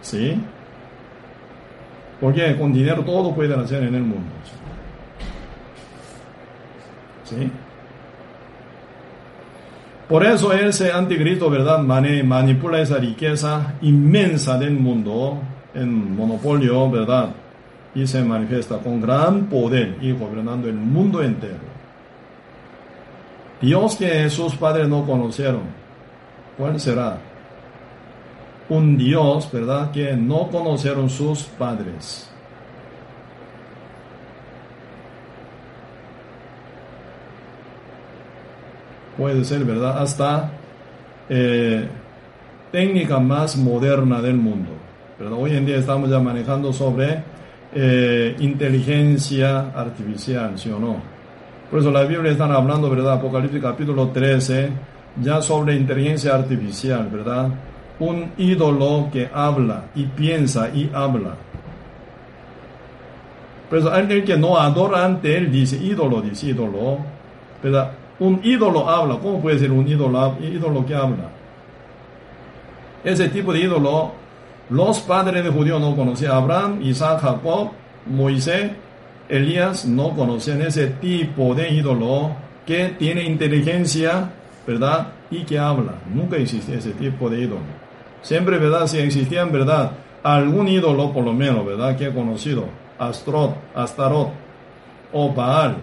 ¿Sí? 0.00 0.40
Porque 2.20 2.56
con 2.56 2.72
dinero 2.72 3.04
todo 3.04 3.32
pueden 3.32 3.60
hacer 3.60 3.84
en 3.84 3.94
el 3.94 4.02
mundo. 4.02 4.26
¿Sí? 7.24 7.50
Por 10.08 10.24
eso 10.24 10.52
ese 10.52 10.92
anticristo, 10.92 11.48
¿verdad? 11.48 11.78
manipula 11.78 12.80
esa 12.80 12.98
riqueza 12.98 13.74
inmensa 13.80 14.58
del 14.58 14.74
mundo 14.74 15.38
en 15.74 16.14
monopolio, 16.14 16.90
¿verdad? 16.90 17.30
Y 17.94 18.06
se 18.06 18.22
manifiesta 18.22 18.78
con 18.78 19.00
gran 19.00 19.46
poder 19.46 19.96
y 20.02 20.12
gobernando 20.12 20.68
el 20.68 20.74
mundo 20.74 21.22
entero. 21.22 21.74
Dios 23.62 23.96
que 23.96 24.28
sus 24.28 24.54
padres 24.56 24.88
no 24.88 25.06
conocieron, 25.06 25.62
¿cuál 26.58 26.78
será? 26.78 27.18
Un 28.68 28.98
Dios, 28.98 29.50
¿verdad? 29.50 29.90
Que 29.90 30.14
no 30.14 30.48
conocieron 30.48 31.08
sus 31.08 31.44
padres. 31.44 32.33
Puede 39.16 39.44
ser, 39.44 39.64
¿verdad? 39.64 39.98
Hasta 39.98 40.50
eh, 41.28 41.88
técnica 42.70 43.18
más 43.18 43.56
moderna 43.56 44.20
del 44.20 44.36
mundo. 44.36 44.70
Pero 45.18 45.38
hoy 45.38 45.56
en 45.56 45.64
día 45.64 45.76
estamos 45.76 46.10
ya 46.10 46.18
manejando 46.18 46.72
sobre 46.72 47.22
eh, 47.72 48.36
inteligencia 48.40 49.70
artificial, 49.74 50.58
¿sí 50.58 50.70
o 50.70 50.78
no? 50.78 50.96
Por 51.70 51.80
eso 51.80 51.90
la 51.90 52.02
Biblia 52.02 52.32
está 52.32 52.44
hablando, 52.44 52.90
¿verdad? 52.90 53.14
Apocalipsis 53.14 53.60
capítulo 53.60 54.08
13, 54.08 54.68
ya 55.22 55.40
sobre 55.40 55.74
inteligencia 55.76 56.34
artificial, 56.34 57.08
¿verdad? 57.10 57.48
Un 58.00 58.32
ídolo 58.38 59.08
que 59.12 59.28
habla 59.32 59.84
y 59.94 60.04
piensa 60.04 60.68
y 60.74 60.90
habla. 60.92 61.36
Por 63.70 63.78
eso 63.78 63.90
que 64.24 64.36
no 64.36 64.58
adora 64.58 65.04
ante 65.04 65.36
él 65.36 65.50
dice 65.50 65.76
ídolo, 65.76 66.20
dice 66.20 66.48
ídolo, 66.48 66.98
¿verdad? 67.62 67.92
Un 68.24 68.40
ídolo 68.42 68.88
habla. 68.88 69.18
¿Cómo 69.18 69.42
puede 69.42 69.58
ser 69.58 69.70
un 69.70 69.86
ídolo, 69.86 70.36
ídolo 70.40 70.86
que 70.86 70.94
habla? 70.94 71.28
Ese 73.04 73.28
tipo 73.28 73.52
de 73.52 73.60
ídolo, 73.60 74.12
los 74.70 75.00
padres 75.00 75.44
de 75.44 75.50
judíos 75.50 75.78
no 75.78 75.94
conocían. 75.94 76.32
Abraham, 76.32 76.80
Isaac, 76.80 77.20
Jacob, 77.20 77.72
Moisés, 78.06 78.70
Elías 79.28 79.84
no 79.84 80.10
conocían 80.16 80.62
ese 80.62 80.86
tipo 80.86 81.54
de 81.54 81.68
ídolo 81.68 82.30
que 82.64 82.94
tiene 82.98 83.24
inteligencia, 83.24 84.30
¿verdad? 84.66 85.08
Y 85.30 85.44
que 85.44 85.58
habla. 85.58 85.92
Nunca 86.10 86.38
existía 86.38 86.76
ese 86.76 86.92
tipo 86.92 87.28
de 87.28 87.42
ídolo. 87.42 87.60
Siempre, 88.22 88.56
¿verdad? 88.56 88.86
Si 88.86 88.98
existían, 89.00 89.52
¿verdad? 89.52 89.90
Algún 90.22 90.68
ídolo, 90.68 91.12
por 91.12 91.24
lo 91.24 91.34
menos, 91.34 91.66
¿verdad? 91.66 91.94
Que 91.94 92.06
he 92.06 92.14
conocido. 92.14 92.64
Astrot, 92.98 93.54
Astarot 93.74 94.30
o 95.12 95.30
Baal, 95.30 95.76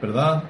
¿verdad? 0.00 0.44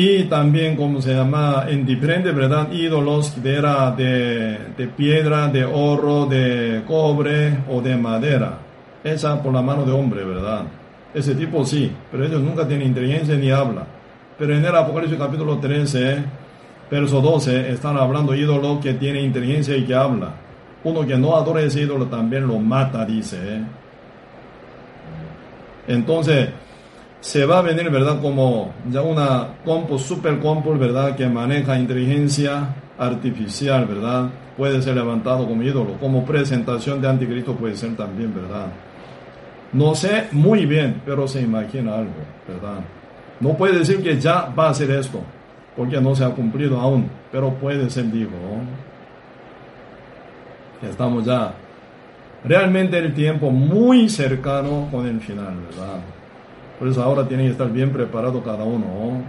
Y 0.00 0.22
también, 0.26 0.76
como 0.76 1.02
se 1.02 1.12
llama, 1.12 1.64
en 1.68 1.84
diferentes, 1.84 2.32
¿verdad? 2.32 2.70
Ídolos 2.70 3.42
de, 3.42 3.56
era 3.56 3.90
de, 3.90 4.56
de, 4.76 4.86
piedra, 4.86 5.48
de 5.48 5.64
oro, 5.64 6.24
de 6.26 6.84
cobre 6.86 7.64
o 7.68 7.80
de 7.80 7.96
madera. 7.96 8.58
Esa 9.02 9.42
por 9.42 9.52
la 9.52 9.60
mano 9.60 9.84
de 9.84 9.90
hombre, 9.90 10.22
¿verdad? 10.22 10.62
Ese 11.12 11.34
tipo 11.34 11.64
sí, 11.66 11.90
pero 12.12 12.24
ellos 12.24 12.40
nunca 12.40 12.64
tienen 12.68 12.86
inteligencia 12.86 13.34
ni 13.34 13.50
habla. 13.50 13.88
Pero 14.38 14.54
en 14.54 14.64
el 14.64 14.76
Apocalipsis 14.76 15.18
capítulo 15.18 15.58
13, 15.58 16.18
verso 16.88 17.20
12, 17.20 17.72
están 17.72 17.96
hablando 17.96 18.36
ídolo 18.36 18.78
que 18.78 18.94
tiene 18.94 19.20
inteligencia 19.20 19.76
y 19.76 19.84
que 19.84 19.96
habla. 19.96 20.30
Uno 20.84 21.04
que 21.04 21.16
no 21.16 21.34
adora 21.34 21.60
ese 21.62 21.82
ídolo 21.82 22.06
también 22.06 22.46
lo 22.46 22.60
mata, 22.60 23.04
dice. 23.04 23.36
¿eh? 23.36 23.62
Entonces, 25.88 26.50
se 27.20 27.44
va 27.44 27.58
a 27.58 27.62
venir, 27.62 27.90
¿verdad? 27.90 28.20
Como 28.20 28.72
ya 28.90 29.02
una 29.02 29.48
compu, 29.64 29.98
super 29.98 30.38
compu, 30.38 30.76
¿verdad? 30.78 31.16
Que 31.16 31.26
maneja 31.26 31.78
inteligencia 31.78 32.74
artificial, 32.98 33.86
¿verdad? 33.86 34.30
Puede 34.56 34.80
ser 34.82 34.94
levantado 34.94 35.46
como 35.46 35.62
ídolo, 35.62 35.94
como 36.00 36.24
presentación 36.24 37.00
de 37.00 37.08
anticristo 37.08 37.54
puede 37.54 37.76
ser 37.76 37.96
también, 37.96 38.34
¿verdad? 38.34 38.66
No 39.72 39.94
sé 39.94 40.28
muy 40.32 40.66
bien, 40.66 41.02
pero 41.04 41.28
se 41.28 41.42
imagina 41.42 41.94
algo, 41.94 42.12
¿verdad? 42.46 42.80
No 43.40 43.56
puede 43.56 43.78
decir 43.78 44.02
que 44.02 44.18
ya 44.18 44.52
va 44.58 44.70
a 44.70 44.74
ser 44.74 44.90
esto, 44.90 45.20
porque 45.76 46.00
no 46.00 46.14
se 46.14 46.24
ha 46.24 46.30
cumplido 46.30 46.80
aún, 46.80 47.08
pero 47.30 47.52
puede 47.54 47.88
ser, 47.90 48.10
digo. 48.10 48.32
Estamos 50.82 51.24
ya 51.24 51.52
realmente 52.44 52.98
el 52.98 53.12
tiempo 53.12 53.50
muy 53.50 54.08
cercano 54.08 54.88
con 54.90 55.06
el 55.06 55.20
final, 55.20 55.54
¿verdad? 55.70 56.00
Por 56.78 56.88
eso 56.88 57.02
ahora 57.02 57.26
tiene 57.26 57.44
que 57.44 57.50
estar 57.50 57.70
bien 57.70 57.90
preparado 57.90 58.42
cada 58.42 58.64
uno. 58.64 59.22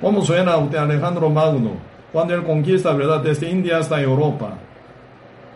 ¿Cómo 0.00 0.22
suena 0.24 0.56
usted 0.56 0.78
Alejandro 0.78 1.30
Magno? 1.30 1.72
Cuando 2.12 2.34
él 2.34 2.42
conquista, 2.42 2.92
¿verdad? 2.92 3.22
Desde 3.22 3.48
India 3.48 3.78
hasta 3.78 4.00
Europa 4.00 4.54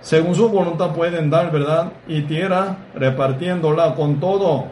según 0.05 0.35
su 0.35 0.51
voluntad 0.51 0.93
pueden 0.93 1.31
dar, 1.31 1.51
¿verdad? 1.51 1.93
Y 2.07 2.21
tierra 2.23 2.77
repartiéndola 2.95 3.95
con 3.95 4.21
todo. 4.21 4.67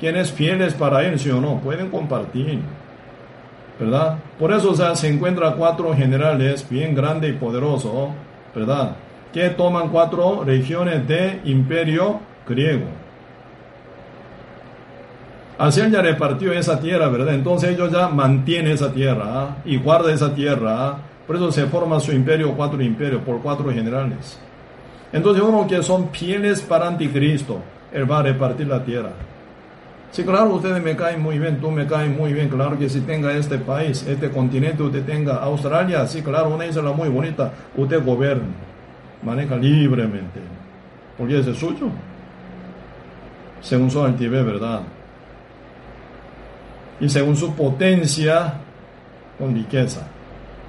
Quienes 0.00 0.32
fieles 0.32 0.74
para 0.74 1.06
él, 1.06 1.20
sí 1.20 1.30
o 1.30 1.40
no, 1.40 1.60
pueden 1.60 1.88
compartir. 1.88 2.58
¿Verdad? 3.78 4.18
Por 4.40 4.52
eso 4.52 4.74
se 4.96 5.08
encuentran 5.08 5.54
cuatro 5.56 5.94
generales 5.94 6.68
bien 6.68 6.96
grandes 6.96 7.30
y 7.30 7.34
poderosos, 7.34 8.08
¿verdad? 8.52 8.96
Que 9.32 9.50
toman 9.50 9.88
cuatro 9.90 10.42
regiones 10.44 11.06
de 11.06 11.40
imperio 11.44 12.18
griego. 12.48 12.86
Así 15.58 15.80
ya 15.88 16.02
repartió 16.02 16.52
esa 16.52 16.80
tierra, 16.80 17.08
¿verdad? 17.08 17.34
Entonces 17.34 17.70
ellos 17.70 17.92
ya 17.92 18.08
mantienen 18.08 18.72
esa 18.72 18.92
tierra 18.92 19.24
¿ah? 19.26 19.56
y 19.64 19.76
guardan 19.76 20.12
esa 20.12 20.34
tierra. 20.34 20.88
¿ah? 20.88 20.98
Por 21.24 21.36
eso 21.36 21.52
se 21.52 21.66
forma 21.66 22.00
su 22.00 22.12
imperio, 22.12 22.52
cuatro 22.56 22.82
imperios, 22.82 23.22
por 23.22 23.40
cuatro 23.40 23.70
generales. 23.70 24.40
Entonces 25.16 25.42
uno 25.42 25.66
que 25.66 25.82
son 25.82 26.10
fieles 26.10 26.60
para 26.60 26.88
anticristo, 26.88 27.58
él 27.90 28.08
va 28.10 28.18
a 28.18 28.22
repartir 28.22 28.66
la 28.66 28.84
tierra. 28.84 29.12
Sí, 30.10 30.22
claro, 30.22 30.50
ustedes 30.50 30.82
me 30.82 30.94
caen 30.94 31.22
muy 31.22 31.38
bien, 31.38 31.58
tú 31.58 31.70
me 31.70 31.86
caes 31.86 32.14
muy 32.14 32.34
bien, 32.34 32.50
claro 32.50 32.78
que 32.78 32.86
si 32.90 33.00
tenga 33.00 33.32
este 33.32 33.56
país, 33.56 34.04
este 34.06 34.30
continente, 34.30 34.82
usted 34.82 35.06
tenga 35.06 35.36
Australia, 35.36 36.06
sí, 36.06 36.20
claro, 36.20 36.50
una 36.50 36.66
isla 36.66 36.92
muy 36.92 37.08
bonita, 37.08 37.50
usted 37.74 38.04
gobierna, 38.04 38.44
maneja 39.22 39.56
libremente, 39.56 40.38
porque 41.16 41.38
es 41.38 41.46
suyo, 41.56 41.88
según 43.62 43.90
su 43.90 44.04
altivez, 44.04 44.44
¿verdad? 44.44 44.82
Y 47.00 47.08
según 47.08 47.36
su 47.36 47.54
potencia, 47.54 48.52
con 49.38 49.54
riqueza, 49.54 50.06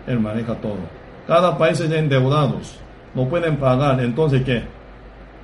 él 0.08 0.22
maneja 0.22 0.56
todo. 0.56 0.80
Cada 1.28 1.58
país 1.58 1.82
es 1.82 1.92
endeudados 1.92 2.87
no 3.18 3.28
pueden 3.28 3.58
pagar, 3.58 4.00
entonces 4.00 4.44
¿qué? 4.44 4.62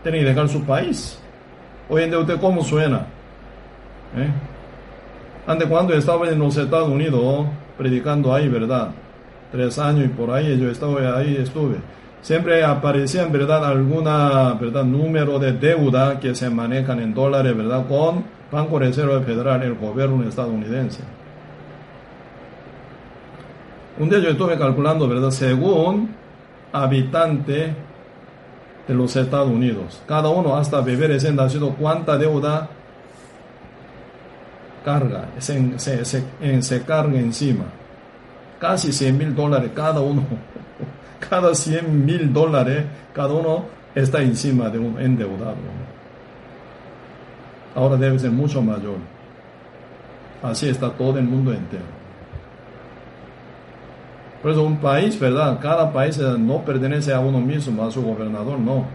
tiene 0.04 0.20
que 0.20 0.26
dejar 0.26 0.48
su 0.48 0.64
país. 0.64 1.20
Hoy 1.90 2.04
en 2.04 2.12
día 2.12 2.20
usted 2.20 2.40
cómo 2.40 2.64
suena. 2.64 3.08
¿Eh? 4.16 4.30
Antes 5.48 5.68
cuando 5.68 5.96
estaba 5.96 6.30
en 6.30 6.38
los 6.38 6.56
Estados 6.56 6.88
Unidos 6.88 7.48
predicando 7.76 8.32
ahí, 8.32 8.48
¿verdad? 8.48 8.92
Tres 9.52 9.80
años 9.80 10.06
y 10.06 10.10
por 10.10 10.30
ahí 10.30 10.56
yo 10.60 10.70
estaba 10.70 11.18
ahí, 11.18 11.36
estuve. 11.36 11.78
Siempre 12.22 12.64
aparecía, 12.64 13.26
¿verdad? 13.26 13.66
Alguna, 13.66 14.54
¿verdad? 14.54 14.84
Número 14.84 15.40
de 15.40 15.54
deuda 15.54 16.20
que 16.20 16.36
se 16.36 16.52
manejan 16.52 17.00
en 17.00 17.12
dólares, 17.12 17.58
¿verdad? 17.58 17.88
Con 17.88 18.24
Banco 18.52 18.78
Reserva 18.78 19.20
Federal, 19.22 19.64
el 19.64 19.74
gobierno 19.74 20.24
estadounidense. 20.30 21.02
Un 24.00 24.10
día 24.10 24.20
yo 24.20 24.30
estuve 24.30 24.60
calculando, 24.60 25.08
¿verdad? 25.08 25.32
Según 25.32 26.23
habitante 26.74 27.74
de 28.88 28.94
los 28.94 29.16
Estados 29.16 29.50
Unidos. 29.50 30.02
Cada 30.08 30.30
uno 30.30 30.56
hasta 30.56 30.82
beber 30.82 31.12
ese 31.12 31.32
nacido 31.32 31.76
cuánta 31.76 32.18
deuda 32.18 32.68
carga, 34.84 35.30
se, 35.38 36.84
carga 36.86 37.20
encima. 37.20 37.66
Casi 38.60 38.92
100 38.92 39.18
mil 39.18 39.36
dólares 39.36 39.72
cada 39.74 40.02
uno. 40.02 40.24
Cada 41.30 41.56
100 41.56 42.06
mil 42.06 42.34
dólares 42.34 42.84
cada 43.14 43.34
uno 43.34 43.64
está 43.96 44.22
encima 44.22 44.70
de 44.70 44.78
un 44.78 45.00
endeudado. 45.00 45.56
Ahora 47.74 47.96
debe 47.96 48.20
ser 48.20 48.32
mucho 48.32 48.62
mayor. 48.62 48.98
Así 50.42 50.68
está 50.68 50.92
todo 50.92 51.18
el 51.18 51.24
mundo 51.24 51.54
entero. 51.54 52.03
Por 54.44 54.52
eso 54.52 54.62
un 54.62 54.78
país, 54.78 55.18
¿verdad? 55.18 55.58
Cada 55.62 55.94
país 55.94 56.18
no 56.18 56.66
pertenece 56.66 57.14
a 57.14 57.22
uno 57.22 57.40
mismo, 57.40 57.82
a 57.82 57.90
su 57.90 58.04
gobernador, 58.04 58.60
no. 58.60 58.86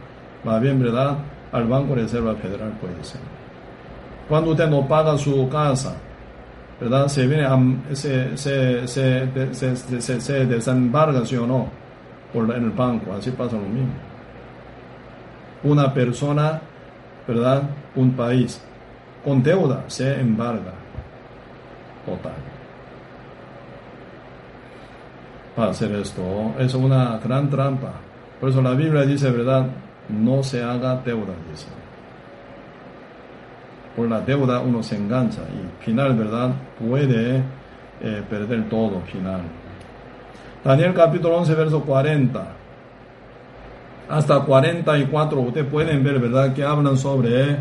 Más 0.45 0.61
bien, 0.61 0.79
¿verdad? 0.79 1.17
Al 1.51 1.65
Banco 1.65 1.95
de 1.95 2.03
Reserva 2.03 2.35
Federal 2.35 2.73
puede 2.79 3.03
ser. 3.03 3.23
Cuando 4.29 4.51
usted 4.51 4.69
no 4.69 4.87
paga 4.87 5.17
su 5.17 5.49
casa, 5.49 5.95
¿verdad? 6.79 7.09
Se 7.09 7.27
viene 7.27 7.49
se, 7.93 8.37
se, 8.37 8.87
se, 8.87 10.21
se, 10.21 10.47
desembarga, 10.47 11.25
¿sí 11.25 11.37
o 11.37 11.47
no? 11.47 11.69
Por, 12.31 12.55
en 12.55 12.65
el 12.65 12.71
banco, 12.71 13.15
así 13.15 13.31
pasa 13.31 13.57
lo 13.57 13.63
mismo. 13.63 13.95
Una 15.65 15.95
persona, 15.95 16.61
¿verdad? 17.27 17.63
Un 17.97 18.13
país 18.13 18.63
con 19.25 19.43
deuda 19.43 19.85
se 19.87 20.21
embarga. 20.21 20.75
Total. 22.05 22.48
Para 25.57 25.71
hacer 25.71 25.93
esto, 25.93 26.23
es 26.59 26.75
una 26.75 27.19
gran 27.19 27.51
trampa. 27.51 27.93
Por 28.41 28.51
eso 28.51 28.63
la 28.63 28.73
Biblia 28.73 29.03
dice, 29.03 29.31
¿verdad? 29.31 29.67
No 30.09 30.43
se 30.43 30.63
haga 30.63 30.97
deuda, 30.97 31.35
dice 31.51 31.67
por 33.99 34.09
la 34.09 34.21
deuda 34.21 34.61
uno 34.61 34.81
se 34.81 34.95
engancha 34.95 35.41
y 35.43 35.85
final, 35.85 36.15
¿verdad? 36.15 36.51
Puede 36.79 37.43
eh, 38.01 38.23
perder 38.31 38.69
todo, 38.69 39.01
final. 39.01 39.41
Daniel 40.65 40.95
capítulo 40.95 41.39
11, 41.39 41.55
verso 41.57 41.81
40. 41.83 42.47
Hasta 44.09 44.39
44, 44.39 45.41
ustedes 45.41 45.67
pueden 45.67 46.05
ver, 46.05 46.21
¿verdad? 46.21 46.55
Que 46.55 46.63
hablan 46.63 46.97
sobre 46.97 47.57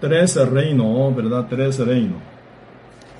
tres 0.00 0.36
reinos, 0.50 1.14
¿verdad? 1.14 1.44
Tres 1.50 1.78
reinos. 1.78 2.18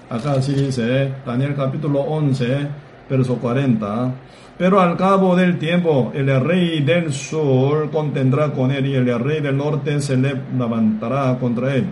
Acá 0.09 0.33
así 0.33 0.55
dice, 0.55 1.13
Daniel 1.27 1.55
capítulo 1.55 2.01
11, 2.01 2.67
verso 3.09 3.37
40. 3.37 4.13
Pero 4.57 4.81
al 4.81 4.97
cabo 4.97 5.35
del 5.35 5.59
tiempo, 5.59 6.13
el 6.15 6.41
rey 6.41 6.81
del 6.83 7.13
sur 7.13 7.91
contendrá 7.91 8.53
con 8.53 8.71
él 8.71 8.87
y 8.87 8.95
el 8.95 9.19
rey 9.19 9.41
del 9.41 9.57
norte 9.57 10.01
se 10.01 10.17
le 10.17 10.35
levantará 10.57 11.37
contra 11.39 11.75
él 11.75 11.87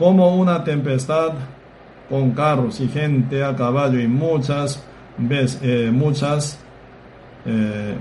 como 0.00 0.34
una 0.34 0.64
tempestad 0.64 1.32
con 2.08 2.30
carros 2.30 2.80
y 2.80 2.88
gente 2.88 3.44
a 3.44 3.54
caballo 3.54 4.00
y 4.00 4.08
muchas 4.08 4.82
veces, 5.18 5.60
eh, 5.62 5.90
muchas, 5.92 6.58
eh, 7.44 7.94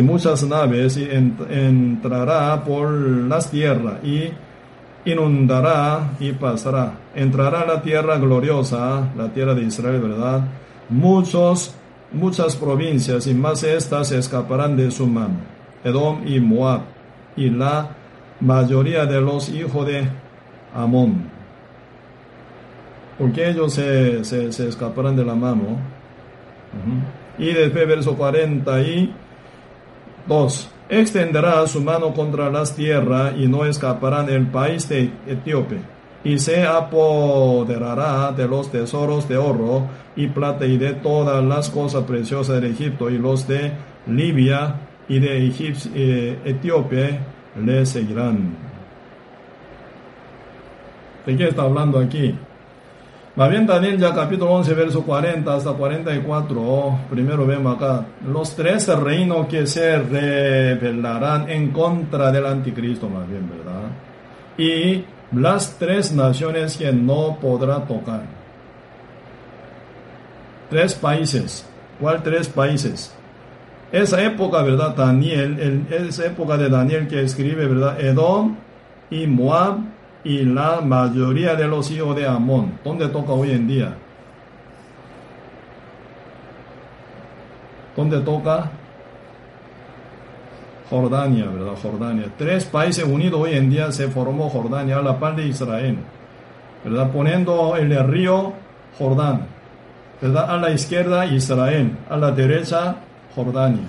muchas 0.00 0.44
naves 0.44 0.96
y 0.96 1.08
entrará 1.10 2.62
por 2.62 2.88
las 2.88 3.50
tierras 3.50 3.94
y 4.04 4.30
inundará 5.04 6.12
y 6.20 6.30
pasará. 6.30 6.92
Entrará 7.16 7.66
la 7.66 7.82
tierra 7.82 8.16
gloriosa, 8.18 9.08
la 9.16 9.30
tierra 9.30 9.54
de 9.54 9.64
Israel, 9.64 10.00
¿verdad? 10.00 10.44
Muchos, 10.88 11.74
muchas 12.12 12.56
provincias 12.56 13.26
y 13.26 13.34
más 13.34 13.62
estas 13.62 14.12
escaparán 14.12 14.76
de 14.76 14.90
su 14.90 15.06
mano. 15.06 15.36
Edom 15.82 16.26
y 16.26 16.40
Moab 16.40 16.82
y 17.36 17.50
la 17.50 17.90
mayoría 18.40 19.06
de 19.06 19.20
los 19.20 19.48
hijos 19.48 19.86
de 19.86 20.08
Amón. 20.74 21.30
Porque 23.18 23.48
ellos 23.48 23.74
se, 23.74 24.24
se, 24.24 24.52
se 24.52 24.68
escaparán 24.68 25.16
de 25.16 25.24
la 25.24 25.34
mano. 25.34 25.78
Y 27.38 27.52
después 27.52 27.86
verso 27.86 28.16
42. 28.16 30.70
Extenderá 30.88 31.66
su 31.66 31.80
mano 31.80 32.12
contra 32.12 32.50
las 32.50 32.74
tierras 32.74 33.34
y 33.38 33.46
no 33.46 33.64
escaparán 33.64 34.28
el 34.28 34.48
país 34.48 34.88
de 34.88 35.12
Etíope. 35.26 35.93
Y 36.24 36.38
se 36.38 36.66
apoderará 36.66 38.32
de 38.32 38.48
los 38.48 38.72
tesoros 38.72 39.28
de 39.28 39.36
oro 39.36 39.86
y 40.16 40.26
plata 40.28 40.64
y 40.64 40.78
de 40.78 40.94
todas 40.94 41.44
las 41.44 41.68
cosas 41.68 42.04
preciosas 42.04 42.62
de 42.62 42.70
Egipto 42.70 43.10
y 43.10 43.18
los 43.18 43.46
de 43.46 43.72
Libia 44.06 44.76
y 45.08 45.18
de 45.18 45.46
Egipto, 45.46 45.90
eh, 45.94 46.38
Etíope 46.44 47.18
le 47.62 47.86
seguirán. 47.86 48.56
¿De 51.26 51.36
qué 51.36 51.48
está 51.48 51.62
hablando 51.62 51.98
aquí? 51.98 52.34
Más 53.36 53.50
bien 53.50 53.66
Daniel 53.66 53.98
ya 53.98 54.14
capítulo 54.14 54.52
11, 54.52 54.74
verso 54.74 55.02
40 55.02 55.54
hasta 55.54 55.72
44. 55.72 56.98
primero 57.10 57.44
vemos 57.44 57.76
acá 57.76 58.06
los 58.28 58.54
tres 58.54 58.86
reinos 58.96 59.48
que 59.48 59.66
se 59.66 59.98
rebelarán 59.98 61.50
en 61.50 61.70
contra 61.72 62.30
del 62.30 62.46
anticristo, 62.46 63.08
más 63.08 63.28
bien, 63.28 63.48
¿verdad? 63.48 63.88
Y 64.56 65.04
las 65.36 65.78
tres 65.78 66.12
naciones 66.12 66.76
que 66.76 66.92
no 66.92 67.38
podrá 67.40 67.84
tocar. 67.84 68.22
Tres 70.70 70.94
países. 70.94 71.66
¿Cuál 72.00 72.22
tres 72.22 72.48
países? 72.48 73.14
Esa 73.92 74.22
época, 74.22 74.62
¿verdad? 74.62 74.96
Daniel, 74.96 75.86
esa 75.90 76.26
época 76.26 76.56
de 76.56 76.68
Daniel 76.68 77.06
que 77.06 77.22
escribe, 77.22 77.66
¿verdad? 77.66 78.00
Edom 78.00 78.56
y 79.10 79.26
Moab 79.26 79.78
y 80.24 80.42
la 80.44 80.80
mayoría 80.80 81.54
de 81.54 81.68
los 81.68 81.90
hijos 81.90 82.16
de 82.16 82.26
Amón. 82.26 82.78
¿Dónde 82.82 83.08
toca 83.08 83.32
hoy 83.32 83.52
en 83.52 83.68
día? 83.68 83.94
¿Dónde 87.94 88.18
toca? 88.20 88.70
Jordania, 90.94 91.46
¿verdad? 91.46 91.72
Jordania. 91.82 92.26
Tres 92.38 92.66
países 92.66 93.04
unidos 93.04 93.40
hoy 93.40 93.54
en 93.54 93.68
día 93.68 93.90
se 93.90 94.06
formó 94.06 94.48
Jordania 94.48 94.98
a 94.98 95.02
la 95.02 95.18
par 95.18 95.34
de 95.34 95.48
Israel, 95.48 95.98
¿verdad? 96.84 97.10
Poniendo 97.10 97.74
el 97.76 97.98
río 98.06 98.52
Jordán, 98.96 99.44
¿verdad? 100.22 100.48
A 100.48 100.56
la 100.56 100.70
izquierda 100.70 101.26
Israel, 101.26 101.96
a 102.08 102.16
la 102.16 102.30
derecha 102.30 102.94
Jordania. 103.34 103.88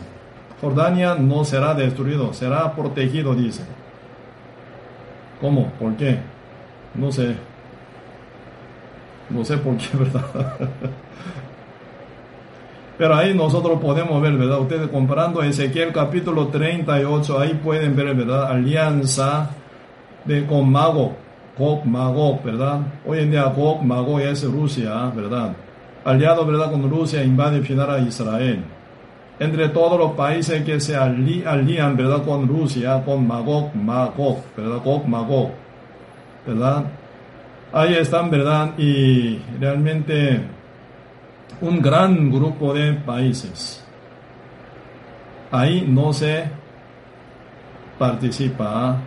Jordania 0.60 1.14
no 1.14 1.46
será 1.46 1.76
destruido, 1.76 2.34
será 2.34 2.76
protegido, 2.76 3.36
dice. 3.36 3.62
¿Cómo? 5.40 5.68
¿Por 5.74 5.96
qué? 5.98 6.18
No 6.96 7.12
sé. 7.12 7.36
No 9.30 9.46
sé 9.46 9.58
por 9.58 9.78
qué, 9.78 9.96
¿verdad? 9.98 10.26
Pero 12.98 13.16
ahí 13.16 13.34
nosotros 13.34 13.80
podemos 13.82 14.22
ver, 14.22 14.34
¿verdad? 14.38 14.60
Ustedes 14.62 14.88
comparando 14.88 15.44
Ezequiel 15.44 15.92
capítulo 15.92 16.48
38, 16.48 17.40
ahí 17.40 17.60
pueden 17.62 17.96
ver, 17.96 18.16
¿verdad? 18.16 18.52
Alianza 18.52 19.50
de, 20.24 20.46
con 20.46 20.72
Mago, 20.72 21.14
Gog, 21.58 21.86
Mago, 21.86 22.40
¿verdad? 22.44 22.80
Hoy 23.06 23.20
en 23.20 23.32
día 23.32 23.44
Gog, 23.46 23.84
Mago 23.84 24.20
es 24.20 24.44
Rusia, 24.44 25.12
¿verdad? 25.16 25.54
Aliado, 26.06 26.46
¿verdad? 26.46 26.72
Con 26.72 26.90
Rusia 26.90 27.24
invade 27.24 27.62
final 27.62 27.90
a 27.90 28.00
Israel 28.00 28.64
entre 29.40 29.70
todos 29.70 30.00
los 30.00 30.12
países 30.12 30.64
que 30.64 30.80
se 30.80 30.96
alían, 30.96 31.98
¿verdad? 31.98 32.24
Con 32.24 32.48
Rusia, 32.48 33.04
con 33.04 33.28
Magog, 33.28 33.76
Magog, 33.76 34.38
¿verdad? 34.56 34.82
Gog, 34.84 35.08
Magog, 35.08 35.52
¿verdad? 36.48 36.86
Ahí 37.74 37.96
están, 37.96 38.30
¿verdad? 38.30 38.72
Y 38.78 39.40
realmente 39.60 40.40
un 41.62 41.82
gran 41.82 42.32
grupo 42.32 42.74
de 42.74 42.94
países. 42.94 43.84
Ahí 45.52 45.86
no 45.88 46.14
se 46.14 46.46
participa. 47.98 48.98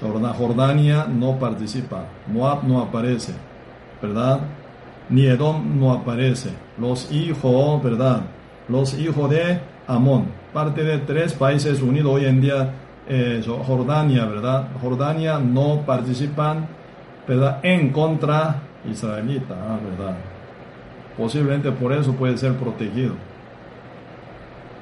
Jordania 0.00 1.06
no 1.06 1.38
participa. 1.38 2.06
Moab 2.26 2.64
no 2.64 2.80
aparece, 2.80 3.32
¿verdad? 4.00 4.40
Ni 5.08 5.26
Edom 5.26 5.78
no 5.78 5.92
aparece. 5.92 6.50
Los 6.78 7.12
hijos, 7.12 7.82
¿verdad? 7.82 8.22
los 8.68 8.98
hijos 8.98 9.30
de 9.30 9.60
Amón, 9.86 10.26
parte 10.52 10.84
de 10.84 10.98
tres 10.98 11.34
países 11.34 11.82
unidos 11.82 12.12
hoy 12.14 12.24
en 12.24 12.40
día 12.40 12.72
eh, 13.08 13.44
Jordania, 13.66 14.24
¿verdad? 14.26 14.68
Jordania 14.80 15.38
no 15.38 15.82
participan, 15.84 16.66
¿verdad? 17.26 17.58
En 17.62 17.90
contra 17.90 18.62
israelita, 18.88 19.54
ah, 19.54 19.78
¿verdad? 19.84 20.16
Posiblemente 21.16 21.70
por 21.72 21.92
eso 21.92 22.12
puede 22.14 22.36
ser 22.36 22.54
protegido. 22.54 23.14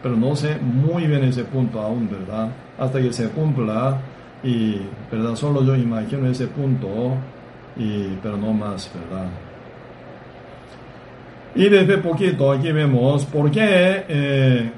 Pero 0.03 0.17
no 0.17 0.35
sé 0.35 0.59
muy 0.59 1.07
bien 1.07 1.25
ese 1.25 1.45
punto 1.45 1.81
aún, 1.81 2.09
¿verdad? 2.11 2.49
Hasta 2.79 3.01
que 3.01 3.13
se 3.13 3.29
cumpla 3.29 3.99
y, 4.43 4.81
¿verdad? 5.11 5.35
Solo 5.35 5.63
yo 5.65 5.77
imagino 5.77 6.27
ese 6.27 6.47
punto, 6.47 7.15
y, 7.77 8.19
pero 8.23 8.37
no 8.37 8.53
más, 8.53 8.91
¿verdad? 8.95 9.29
Y 11.55 11.69
desde 11.69 11.99
poquito 11.99 12.53
aquí 12.53 12.71
vemos 12.71 13.25
por 13.27 13.51
qué 13.51 14.05
eh, 14.09 14.71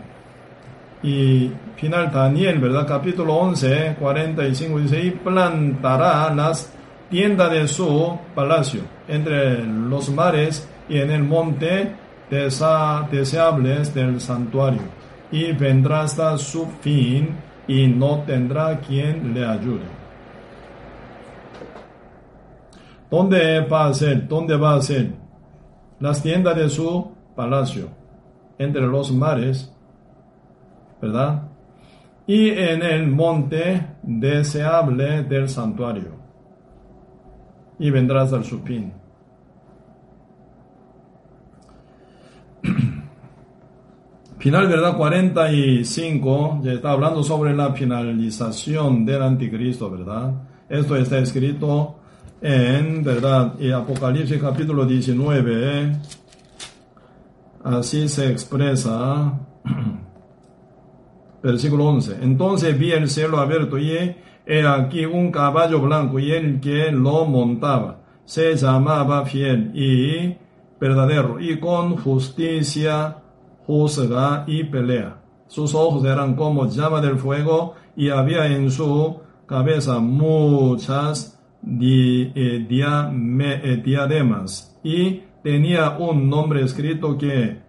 y 1.02 1.50
final 1.76 2.10
Daniel, 2.12 2.58
¿verdad? 2.58 2.86
Capítulo 2.86 3.34
11, 3.34 3.96
45 3.98 4.78
dice, 4.78 5.00
y 5.00 5.10
plantará 5.10 6.32
las 6.34 6.72
tiendas 7.10 7.50
de 7.50 7.68
su 7.68 8.18
palacio 8.34 8.82
entre 9.08 9.64
los 9.64 10.08
mares 10.10 10.68
y 10.92 10.98
en 10.98 11.10
el 11.10 11.22
monte 11.22 11.90
deseables 12.28 13.94
del 13.94 14.20
santuario. 14.20 14.82
Y 15.30 15.52
vendrá 15.52 16.02
hasta 16.02 16.36
su 16.36 16.66
fin 16.82 17.30
y 17.66 17.86
no 17.86 18.24
tendrá 18.26 18.78
quien 18.78 19.32
le 19.32 19.46
ayude. 19.46 19.86
¿Dónde 23.10 23.60
va 23.60 23.86
a 23.86 23.94
ser? 23.94 24.28
¿Dónde 24.28 24.54
va 24.54 24.74
a 24.74 24.82
ser? 24.82 25.12
Las 25.98 26.22
tiendas 26.22 26.56
de 26.56 26.68
su 26.68 27.10
palacio, 27.34 27.88
entre 28.58 28.86
los 28.86 29.10
mares, 29.10 29.74
¿verdad? 31.00 31.48
Y 32.26 32.50
en 32.50 32.82
el 32.82 33.08
monte 33.08 33.86
deseable 34.02 35.22
del 35.22 35.48
santuario. 35.48 36.20
Y 37.78 37.90
vendrás 37.90 38.34
al 38.34 38.44
su 38.44 38.60
fin. 38.60 39.01
Final, 44.38 44.68
¿verdad? 44.68 44.96
45, 44.96 46.60
ya 46.62 46.72
está 46.72 46.90
hablando 46.90 47.22
sobre 47.22 47.54
la 47.54 47.72
finalización 47.72 49.04
del 49.04 49.22
anticristo, 49.22 49.90
¿verdad? 49.90 50.32
Esto 50.68 50.96
está 50.96 51.18
escrito 51.18 51.96
en, 52.40 53.04
¿verdad? 53.04 53.54
Y 53.60 53.70
Apocalipsis 53.70 54.40
capítulo 54.40 54.84
19, 54.84 55.92
así 57.64 58.08
se 58.08 58.30
expresa, 58.30 59.38
versículo 61.42 61.86
11. 61.86 62.18
Entonces 62.22 62.78
vi 62.78 62.92
el 62.92 63.08
cielo 63.08 63.38
abierto 63.38 63.78
y 63.78 64.16
he 64.44 64.66
aquí 64.66 65.04
un 65.04 65.30
caballo 65.30 65.80
blanco 65.80 66.18
y 66.18 66.32
el 66.32 66.60
que 66.60 66.90
lo 66.90 67.24
montaba 67.26 68.02
se 68.24 68.56
llamaba 68.56 69.24
fiel 69.26 69.72
y 69.74 70.36
verdadero 70.82 71.38
y 71.38 71.60
con 71.60 71.96
justicia 71.96 73.18
juzga 73.64 74.42
y 74.48 74.64
pelea. 74.64 75.22
Sus 75.46 75.76
ojos 75.76 76.04
eran 76.04 76.34
como 76.34 76.66
llama 76.66 77.00
del 77.00 77.18
fuego 77.18 77.74
y 77.94 78.08
había 78.08 78.48
en 78.48 78.68
su 78.68 79.20
cabeza 79.46 80.00
muchas 80.00 81.40
eh, 81.64 82.32
eh, 82.34 83.82
diademas 83.84 84.76
y 84.82 85.20
tenía 85.44 85.90
un 85.98 86.28
nombre 86.28 86.64
escrito 86.64 87.16
que 87.16 87.60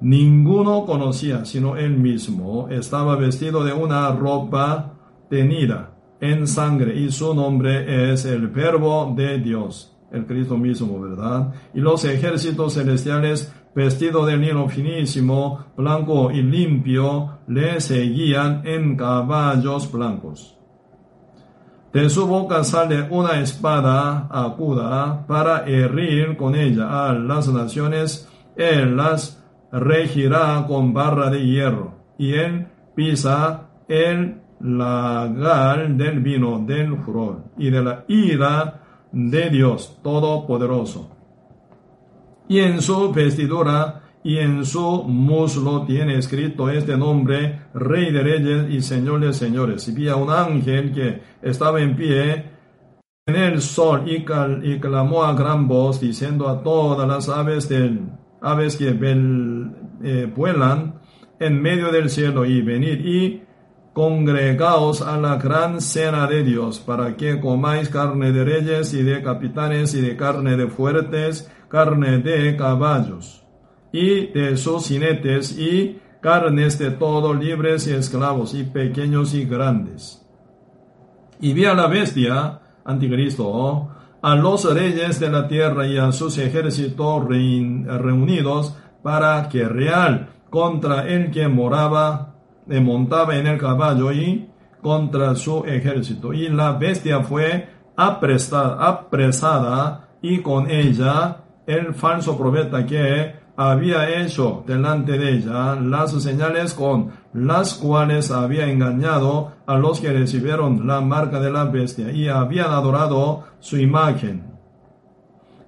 ninguno 0.00 0.84
conocía 0.84 1.44
sino 1.44 1.76
él 1.76 1.96
mismo. 1.96 2.68
Estaba 2.70 3.14
vestido 3.14 3.62
de 3.62 3.72
una 3.72 4.10
ropa 4.10 4.94
tenida 5.30 5.92
en 6.20 6.48
sangre 6.48 6.98
y 6.98 7.12
su 7.12 7.32
nombre 7.34 8.12
es 8.12 8.24
el 8.24 8.48
verbo 8.48 9.14
de 9.16 9.38
Dios, 9.38 9.96
el 10.10 10.26
Cristo 10.26 10.56
mismo, 10.56 11.00
¿verdad? 11.00 11.52
Y 11.74 11.80
los 11.80 12.04
ejércitos 12.04 12.74
celestiales 12.74 13.52
vestido 13.74 14.26
de 14.26 14.36
lino 14.36 14.68
finísimo, 14.68 15.66
blanco 15.76 16.30
y 16.30 16.42
limpio, 16.42 17.38
le 17.46 17.80
seguían 17.80 18.62
en 18.66 18.96
caballos 18.96 19.90
blancos. 19.92 20.58
De 21.92 22.10
su 22.10 22.26
boca 22.26 22.64
sale 22.64 23.06
una 23.10 23.40
espada 23.40 24.26
aguda 24.30 25.26
para 25.26 25.66
herir 25.66 26.36
con 26.36 26.54
ella 26.54 27.08
a 27.08 27.12
las 27.12 27.48
naciones. 27.48 28.28
Él 28.56 28.96
las 28.96 29.42
regirá 29.72 30.64
con 30.66 30.92
barra 30.92 31.30
de 31.30 31.46
hierro, 31.46 31.94
y 32.18 32.34
él 32.34 32.66
pisa 32.94 33.68
el 33.86 34.40
lagar 34.60 35.88
del 35.94 36.20
vino 36.20 36.58
del 36.58 36.96
furor 36.98 37.44
y 37.56 37.70
de 37.70 37.82
la 37.82 38.04
ira 38.08 38.87
de 39.12 39.50
Dios 39.50 39.98
Todopoderoso 40.02 41.18
y 42.48 42.60
en 42.60 42.80
su 42.80 43.12
vestidura 43.12 44.02
y 44.24 44.38
en 44.38 44.64
su 44.64 45.04
muslo 45.04 45.84
tiene 45.86 46.16
escrito 46.18 46.68
este 46.68 46.96
nombre, 46.96 47.60
Rey 47.74 48.10
de 48.10 48.22
Reyes 48.22 48.70
y 48.70 48.82
Señor 48.82 49.20
de 49.20 49.32
Señores. 49.32 49.86
Y 49.88 49.92
vi 49.92 50.08
a 50.08 50.16
un 50.16 50.30
ángel 50.30 50.92
que 50.92 51.22
estaba 51.40 51.80
en 51.80 51.94
pie 51.94 52.44
en 53.26 53.36
el 53.36 53.60
sol 53.60 54.04
y, 54.06 54.24
clamó 54.80 55.24
a 55.24 55.34
gran 55.34 55.68
voz 55.68 56.00
diciendo 56.00 56.48
a 56.48 56.62
todas 56.62 57.06
las 57.06 57.28
aves, 57.28 57.68
del, 57.68 58.00
aves 58.40 58.76
que 58.76 58.88
eh, 60.02 60.32
vuelan 60.34 61.00
en 61.38 61.62
medio 61.62 61.92
del 61.92 62.10
cielo 62.10 62.44
y 62.44 62.62
venid 62.62 63.04
y 63.04 63.42
congregaos 63.98 65.02
a 65.02 65.18
la 65.18 65.38
gran 65.38 65.80
cena 65.80 66.28
de 66.28 66.44
Dios 66.44 66.78
para 66.78 67.16
que 67.16 67.40
comáis 67.40 67.88
carne 67.88 68.30
de 68.30 68.44
reyes 68.44 68.94
y 68.94 69.02
de 69.02 69.20
capitanes 69.24 69.92
y 69.92 70.00
de 70.00 70.16
carne 70.16 70.56
de 70.56 70.68
fuertes 70.68 71.50
carne 71.68 72.18
de 72.18 72.56
caballos 72.56 73.42
y 73.90 74.28
de 74.28 74.56
sus 74.56 74.86
jinetes 74.86 75.58
y 75.58 75.98
carnes 76.20 76.78
de 76.78 76.92
todos 76.92 77.36
libres 77.36 77.88
y 77.88 77.94
esclavos 77.94 78.54
y 78.54 78.62
pequeños 78.62 79.34
y 79.34 79.46
grandes. 79.46 80.24
Y 81.40 81.52
vi 81.52 81.64
a 81.64 81.74
la 81.74 81.88
bestia, 81.88 82.60
anticristo, 82.84 83.88
a 84.22 84.34
los 84.36 84.72
reyes 84.72 85.18
de 85.18 85.28
la 85.28 85.48
tierra 85.48 85.88
y 85.88 85.98
a 85.98 86.12
sus 86.12 86.38
ejércitos 86.38 87.24
reunidos 87.26 88.76
para 89.02 89.48
que 89.48 89.64
real 89.68 90.28
contra 90.50 91.08
el 91.08 91.32
que 91.32 91.48
moraba, 91.48 92.27
montaba 92.80 93.36
en 93.36 93.46
el 93.46 93.58
caballo 93.58 94.12
y 94.12 94.48
contra 94.82 95.34
su 95.34 95.64
ejército. 95.64 96.32
Y 96.32 96.48
la 96.48 96.72
bestia 96.72 97.20
fue 97.22 97.68
apresada, 97.96 98.86
apresada 98.86 100.08
y 100.22 100.38
con 100.38 100.70
ella 100.70 101.38
el 101.66 101.94
falso 101.94 102.38
profeta 102.38 102.86
que 102.86 103.34
había 103.56 104.20
hecho 104.20 104.62
delante 104.66 105.18
de 105.18 105.32
ella 105.32 105.74
las 105.74 106.12
señales 106.22 106.74
con 106.74 107.10
las 107.32 107.74
cuales 107.74 108.30
había 108.30 108.70
engañado 108.70 109.52
a 109.66 109.76
los 109.76 110.00
que 110.00 110.12
recibieron 110.12 110.86
la 110.86 111.00
marca 111.00 111.40
de 111.40 111.50
la 111.50 111.64
bestia 111.64 112.12
y 112.12 112.28
habían 112.28 112.70
adorado 112.70 113.44
su 113.58 113.76
imagen. 113.76 114.44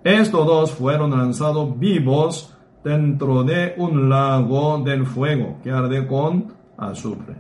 Estos 0.05 0.47
dos 0.47 0.71
fueron 0.71 1.11
lanzados 1.11 1.79
vivos 1.79 2.55
dentro 2.85 3.43
de 3.43 3.75
un 3.77 4.09
lago 4.09 4.79
del 4.79 5.05
fuego 5.05 5.59
que 5.63 5.71
arde 5.71 6.07
con 6.07 6.60
azufre. 6.81 7.37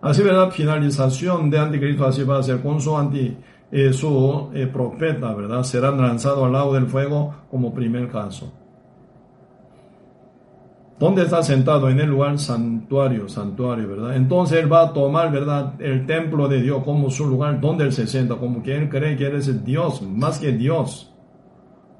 Así 0.00 0.22
la 0.22 0.50
finalización 0.50 1.50
de 1.50 1.58
Anticristo 1.58 2.06
así 2.06 2.22
va 2.22 2.38
a 2.38 2.42
ser 2.42 2.60
con 2.60 2.80
su 2.80 2.96
anti 2.96 3.36
eh, 3.70 3.92
su 3.92 4.50
eh, 4.54 4.66
profeta, 4.66 5.34
¿verdad? 5.34 5.62
Será 5.62 5.90
lanzado 5.90 6.46
al 6.46 6.52
lado 6.52 6.72
del 6.72 6.86
fuego 6.86 7.34
como 7.50 7.74
primer 7.74 8.08
caso. 8.08 8.52
¿Dónde 10.98 11.22
está 11.22 11.42
sentado? 11.42 11.90
En 11.90 12.00
el 12.00 12.08
lugar 12.08 12.38
santuario, 12.38 13.28
santuario, 13.28 13.86
¿verdad? 13.86 14.16
Entonces 14.16 14.58
él 14.58 14.72
va 14.72 14.82
a 14.82 14.92
tomar, 14.92 15.30
¿verdad? 15.30 15.74
El 15.80 16.06
templo 16.06 16.48
de 16.48 16.62
Dios 16.62 16.82
como 16.82 17.10
su 17.10 17.26
lugar 17.26 17.60
donde 17.60 17.84
él 17.84 17.92
se 17.92 18.06
sienta, 18.06 18.36
como 18.36 18.62
que 18.62 18.74
él 18.74 18.88
cree 18.88 19.16
que 19.16 19.26
él 19.26 19.36
es 19.36 19.64
Dios, 19.64 20.02
más 20.02 20.38
que 20.38 20.52
Dios. 20.52 21.14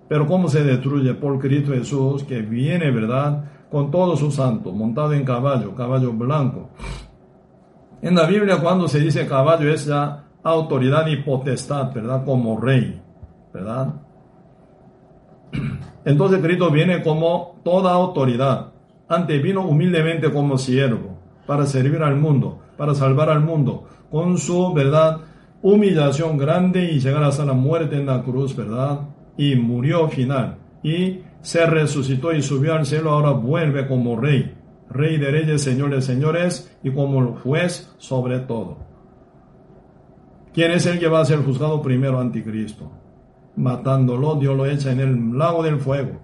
Pero 0.08 0.26
¿cómo 0.26 0.48
se 0.48 0.64
destruye? 0.64 1.14
Por 1.14 1.38
Cristo 1.38 1.72
Jesús, 1.72 2.24
que 2.24 2.40
viene, 2.40 2.90
¿verdad? 2.90 3.44
Con 3.70 3.90
todo 3.90 4.16
su 4.16 4.30
santo, 4.30 4.72
montado 4.72 5.12
en 5.12 5.24
caballo, 5.24 5.74
caballo 5.74 6.12
blanco. 6.12 6.70
En 8.00 8.14
la 8.14 8.26
Biblia 8.26 8.60
cuando 8.60 8.88
se 8.88 9.00
dice 9.00 9.26
caballo 9.26 9.72
es 9.72 9.86
ya 9.86 10.24
autoridad 10.42 11.06
y 11.08 11.16
potestad, 11.16 11.92
¿verdad? 11.92 12.24
Como 12.24 12.58
rey, 12.60 13.00
¿verdad? 13.52 13.94
Entonces 16.04 16.40
Cristo 16.40 16.70
viene 16.70 17.02
como 17.02 17.56
toda 17.64 17.92
autoridad. 17.92 18.72
Antes 19.08 19.42
vino 19.42 19.66
humildemente 19.66 20.32
como 20.32 20.58
siervo 20.58 21.18
para 21.46 21.66
servir 21.66 22.02
al 22.02 22.16
mundo, 22.16 22.60
para 22.76 22.94
salvar 22.94 23.30
al 23.30 23.40
mundo, 23.40 23.84
con 24.10 24.38
su, 24.38 24.72
¿verdad? 24.72 25.18
Humillación 25.62 26.36
grande 26.36 26.92
y 26.92 27.00
llegar 27.00 27.24
hasta 27.24 27.44
la 27.44 27.54
muerte 27.54 27.96
en 27.96 28.06
la 28.06 28.22
cruz, 28.22 28.54
¿verdad? 28.54 29.00
Y 29.36 29.56
murió 29.56 30.08
final. 30.08 30.58
Y 30.82 31.20
se 31.42 31.66
resucitó 31.66 32.32
y 32.32 32.42
subió 32.42 32.74
al 32.74 32.86
cielo, 32.86 33.10
ahora 33.10 33.30
vuelve 33.30 33.86
como 33.86 34.16
rey, 34.16 34.54
Rey 34.90 35.18
de 35.18 35.30
reyes, 35.30 35.62
Señor 35.62 35.90
de 35.90 36.00
señores, 36.00 36.74
y 36.82 36.90
como 36.90 37.36
juez 37.36 37.94
sobre 37.98 38.38
todo. 38.40 38.78
¿Quién 40.54 40.72
es 40.72 40.86
el 40.86 40.98
que 40.98 41.08
va 41.08 41.20
a 41.20 41.24
ser 41.24 41.44
juzgado 41.44 41.82
primero 41.82 42.18
anticristo? 42.18 42.90
Matándolo, 43.56 44.36
Dios 44.36 44.56
lo 44.56 44.66
echa 44.66 44.92
en 44.92 45.00
el 45.00 45.38
lago 45.38 45.62
del 45.62 45.78
fuego. 45.78 46.18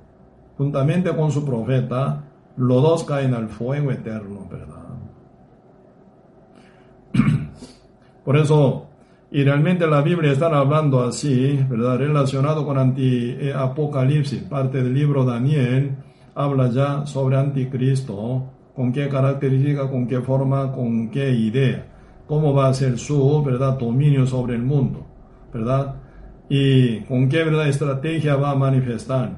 Juntamente 0.57 1.15
con 1.15 1.31
su 1.31 1.45
profeta, 1.45 2.25
los 2.57 2.83
dos 2.83 3.05
caen 3.05 3.35
al 3.35 3.49
fuego 3.49 3.91
eterno, 3.91 4.49
¿verdad? 4.51 4.85
Por 8.25 8.37
eso, 8.37 8.87
y 9.35 9.43
realmente 9.43 9.85
la 9.89 10.01
Biblia 10.01 10.31
está 10.31 10.47
hablando 10.47 11.03
así, 11.03 11.59
¿verdad? 11.69 11.99
Relacionado 11.99 12.65
con 12.65 12.79
anti-apocalipsis, 12.79 14.43
parte 14.43 14.81
del 14.81 14.95
libro 14.95 15.25
Daniel, 15.25 15.97
habla 16.37 16.71
ya 16.71 17.05
sobre 17.05 17.37
anticristo, 17.37 18.53
con 18.77 18.93
qué 18.93 19.09
característica, 19.09 19.91
con 19.91 20.07
qué 20.07 20.21
forma, 20.21 20.71
con 20.71 21.11
qué 21.11 21.31
idea, 21.31 21.85
cómo 22.29 22.55
va 22.55 22.69
a 22.69 22.75
ser 22.75 22.97
su, 22.97 23.43
¿verdad? 23.43 23.77
Dominio 23.77 24.25
sobre 24.25 24.55
el 24.55 24.63
mundo, 24.63 25.05
¿verdad? 25.53 25.97
Y 26.49 27.01
con 27.01 27.29
qué, 27.29 27.43
¿verdad? 27.43 27.67
Estrategia 27.67 28.37
va 28.37 28.53
a 28.53 28.55
manifestar, 28.55 29.37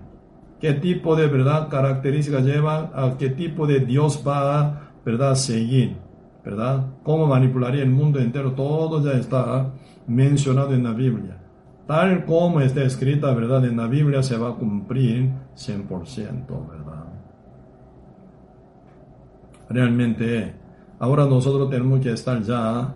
qué 0.60 0.74
tipo 0.74 1.16
de, 1.16 1.26
¿verdad? 1.26 1.70
Características 1.70 2.44
lleva, 2.44 2.92
a 2.94 3.16
qué 3.16 3.30
tipo 3.30 3.66
de 3.66 3.80
Dios 3.80 4.22
va 4.28 4.60
a, 4.60 4.90
¿verdad? 5.06 5.36
Seguir. 5.36 6.04
¿verdad? 6.46 6.86
Cómo 7.02 7.26
manipularía 7.26 7.82
el 7.82 7.90
mundo 7.90 8.20
entero, 8.20 8.52
todo 8.52 9.04
ya 9.04 9.18
está 9.18 9.72
mencionado 10.06 10.74
en 10.74 10.84
la 10.84 10.92
Biblia. 10.92 11.38
Tal 11.86 12.24
como 12.24 12.60
está 12.60 12.82
escrita, 12.82 13.32
¿verdad? 13.32 13.64
En 13.64 13.76
la 13.76 13.86
Biblia 13.86 14.22
se 14.22 14.36
va 14.36 14.50
a 14.50 14.54
cumplir 14.54 15.30
100%, 15.54 16.68
¿verdad? 16.68 17.04
Realmente, 19.68 20.54
ahora 20.98 21.26
nosotros 21.26 21.70
tenemos 21.70 22.00
que 22.00 22.12
estar 22.12 22.42
ya, 22.42 22.94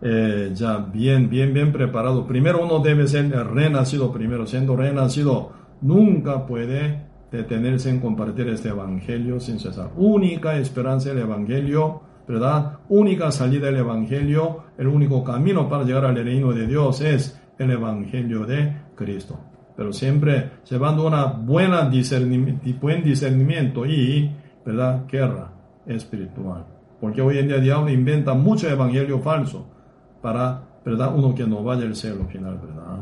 eh, 0.00 0.50
ya 0.54 0.78
bien, 0.78 1.28
bien, 1.28 1.52
bien 1.52 1.72
preparado. 1.72 2.26
Primero 2.26 2.64
uno 2.64 2.78
debe 2.78 3.06
ser 3.06 3.30
renacido 3.48 4.10
primero. 4.12 4.46
Siendo 4.46 4.76
renacido, 4.76 5.52
nunca 5.82 6.46
puede 6.46 7.04
detenerse 7.30 7.90
en 7.90 8.00
compartir 8.00 8.48
este 8.48 8.70
evangelio 8.70 9.40
sin 9.40 9.58
cesar. 9.58 9.90
Única 9.96 10.56
esperanza 10.56 11.10
del 11.10 11.20
evangelio 11.20 12.02
¿verdad? 12.26 12.78
Única 12.88 13.30
salida 13.30 13.66
del 13.66 13.78
Evangelio, 13.78 14.64
el 14.78 14.86
único 14.86 15.22
camino 15.22 15.68
para 15.68 15.84
llegar 15.84 16.04
al 16.04 16.16
reino 16.16 16.52
de 16.52 16.66
Dios 16.66 17.00
es 17.00 17.40
el 17.58 17.70
Evangelio 17.70 18.46
de 18.46 18.76
Cristo. 18.94 19.38
Pero 19.76 19.92
siempre 19.92 20.50
llevando 20.68 21.06
una 21.06 21.24
buena 21.26 21.88
discernimiento, 21.88 22.68
buen 22.80 23.02
discernimiento 23.02 23.86
y, 23.86 24.30
¿verdad? 24.64 25.06
Guerra 25.08 25.50
espiritual. 25.86 26.66
Porque 27.00 27.20
hoy 27.20 27.38
en 27.38 27.48
día 27.48 27.56
el 27.56 27.62
diablo 27.64 27.90
inventa 27.90 28.34
mucho 28.34 28.68
evangelio 28.68 29.18
falso 29.18 29.66
para, 30.20 30.62
¿verdad? 30.84 31.12
Uno 31.14 31.34
que 31.34 31.46
no 31.46 31.64
vaya 31.64 31.82
al 31.82 31.96
cielo 31.96 32.26
final, 32.26 32.58
¿verdad? 32.58 32.98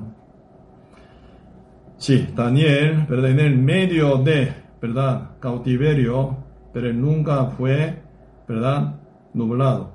Sí, 1.98 2.28
Daniel, 2.34 3.05
¿verdad? 3.09 3.30
En 3.30 3.40
el 3.40 3.59
medio 3.59 4.16
de, 4.16 4.52
¿verdad? 4.80 5.32
Cautiverio, 5.38 6.34
pero 6.72 6.90
nunca 6.94 7.44
fue, 7.47 8.01
¿verdad? 8.48 8.99
Nublado. 9.35 9.93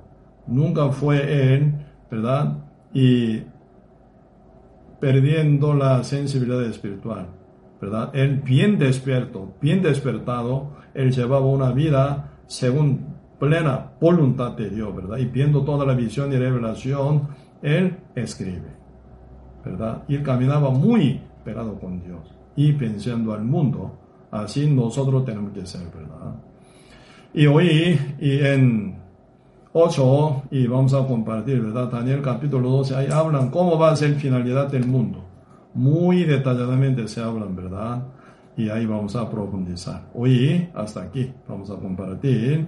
Nunca 0.48 0.90
fue 0.90 1.53
él, 1.53 1.74
¿verdad? 2.10 2.57
Y 2.94 3.44
perdiendo 4.99 5.74
la 5.74 6.03
sensibilidad 6.03 6.64
espiritual, 6.64 7.28
¿verdad? 7.82 8.12
Él 8.14 8.41
bien 8.44 8.78
despierto, 8.78 9.53
bien 9.62 9.82
despertado, 9.82 10.72
él 10.94 11.12
llevaba 11.12 11.45
una 11.45 11.72
vida 11.72 12.32
según 12.48 13.16
plena 13.40 13.91
voluntad 13.99 14.52
de 14.52 14.70
Dios, 14.70 14.95
¿verdad? 14.95 15.18
Y 15.18 15.26
viendo 15.26 15.64
toda 15.64 15.86
la 15.86 15.94
visión 15.94 16.32
y 16.32 16.38
revelación, 16.38 17.28
él 17.62 17.98
escribe, 18.16 18.76
¿verdad? 19.64 20.03
Y 20.07 20.16
él 20.16 20.24
caminaba 20.24 20.70
muy 20.70 21.22
pegado 21.44 21.80
con 21.80 22.02
Dios 22.02 22.36
y 22.56 22.74
pensando 22.74 23.34
al 23.34 23.44
mundo. 23.44 23.99
Así 24.32 24.70
nosotros 24.70 25.26
tenemos 25.26 25.52
que 25.53 25.66
ser, 25.66 25.88
¿verdad? 25.94 26.36
Y 27.34 27.48
hoy, 27.48 27.99
y 28.20 28.40
en 28.40 29.05
8 29.77 30.43
y 30.52 30.68
vamos 30.68 30.93
a 30.93 31.06
compartir, 31.06 31.60
¿verdad? 31.60 31.89
Daniel 31.91 32.22
capítulo 32.22 32.69
12, 32.69 32.95
ahí 32.95 33.07
hablan 33.11 33.49
cómo 33.49 33.77
va 33.77 33.91
a 33.91 33.95
ser 33.97 34.15
finalidad 34.15 34.69
del 34.69 34.85
mundo. 34.88 35.22
Muy 35.73 36.23
detalladamente 36.23 37.10
se 37.10 37.19
hablan, 37.19 37.57
¿verdad? 37.57 38.07
Y 38.56 38.69
ahí 38.69 38.85
vamos 38.85 39.18
a 39.18 39.30
profundizar. 39.30 40.10
Hoy, 40.14 40.69
hasta 40.73 41.02
aquí, 41.02 41.30
vamos 41.45 41.69
a 41.69 41.76
compartir. 41.76 42.68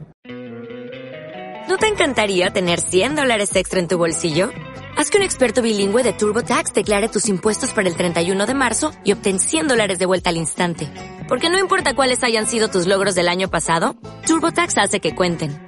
¿No 1.70 1.78
te 1.78 1.88
encantaría 1.88 2.50
tener 2.50 2.82
100 2.82 3.16
dólares 3.16 3.56
extra 3.56 3.80
en 3.80 3.88
tu 3.88 3.98
bolsillo? 3.98 4.50
Haz 4.98 5.10
que 5.10 5.18
un 5.18 5.24
experto 5.24 5.62
bilingüe 5.62 6.04
de 6.04 6.12
TurboTax 6.12 6.74
declare 6.74 7.08
tus 7.08 7.30
impuestos 7.30 7.72
para 7.72 7.88
el 7.88 7.96
31 7.96 8.46
de 8.46 8.54
marzo 8.54 8.92
y 9.06 9.14
obtén 9.14 9.40
100 9.40 9.70
dólares 9.70 9.98
de 9.98 10.06
vuelta 10.06 10.32
al 10.32 10.36
instante. 10.36 10.90
Porque 11.30 11.50
no 11.50 11.58
importa 11.58 11.96
cuáles 11.96 12.22
hayan 12.26 12.48
sido 12.48 12.68
tus 12.68 12.86
logros 12.86 13.16
del 13.16 13.30
año 13.30 13.50
pasado, 13.50 13.96
TurboTax 14.26 14.78
hace 14.78 15.00
que 15.00 15.16
cuenten 15.16 15.68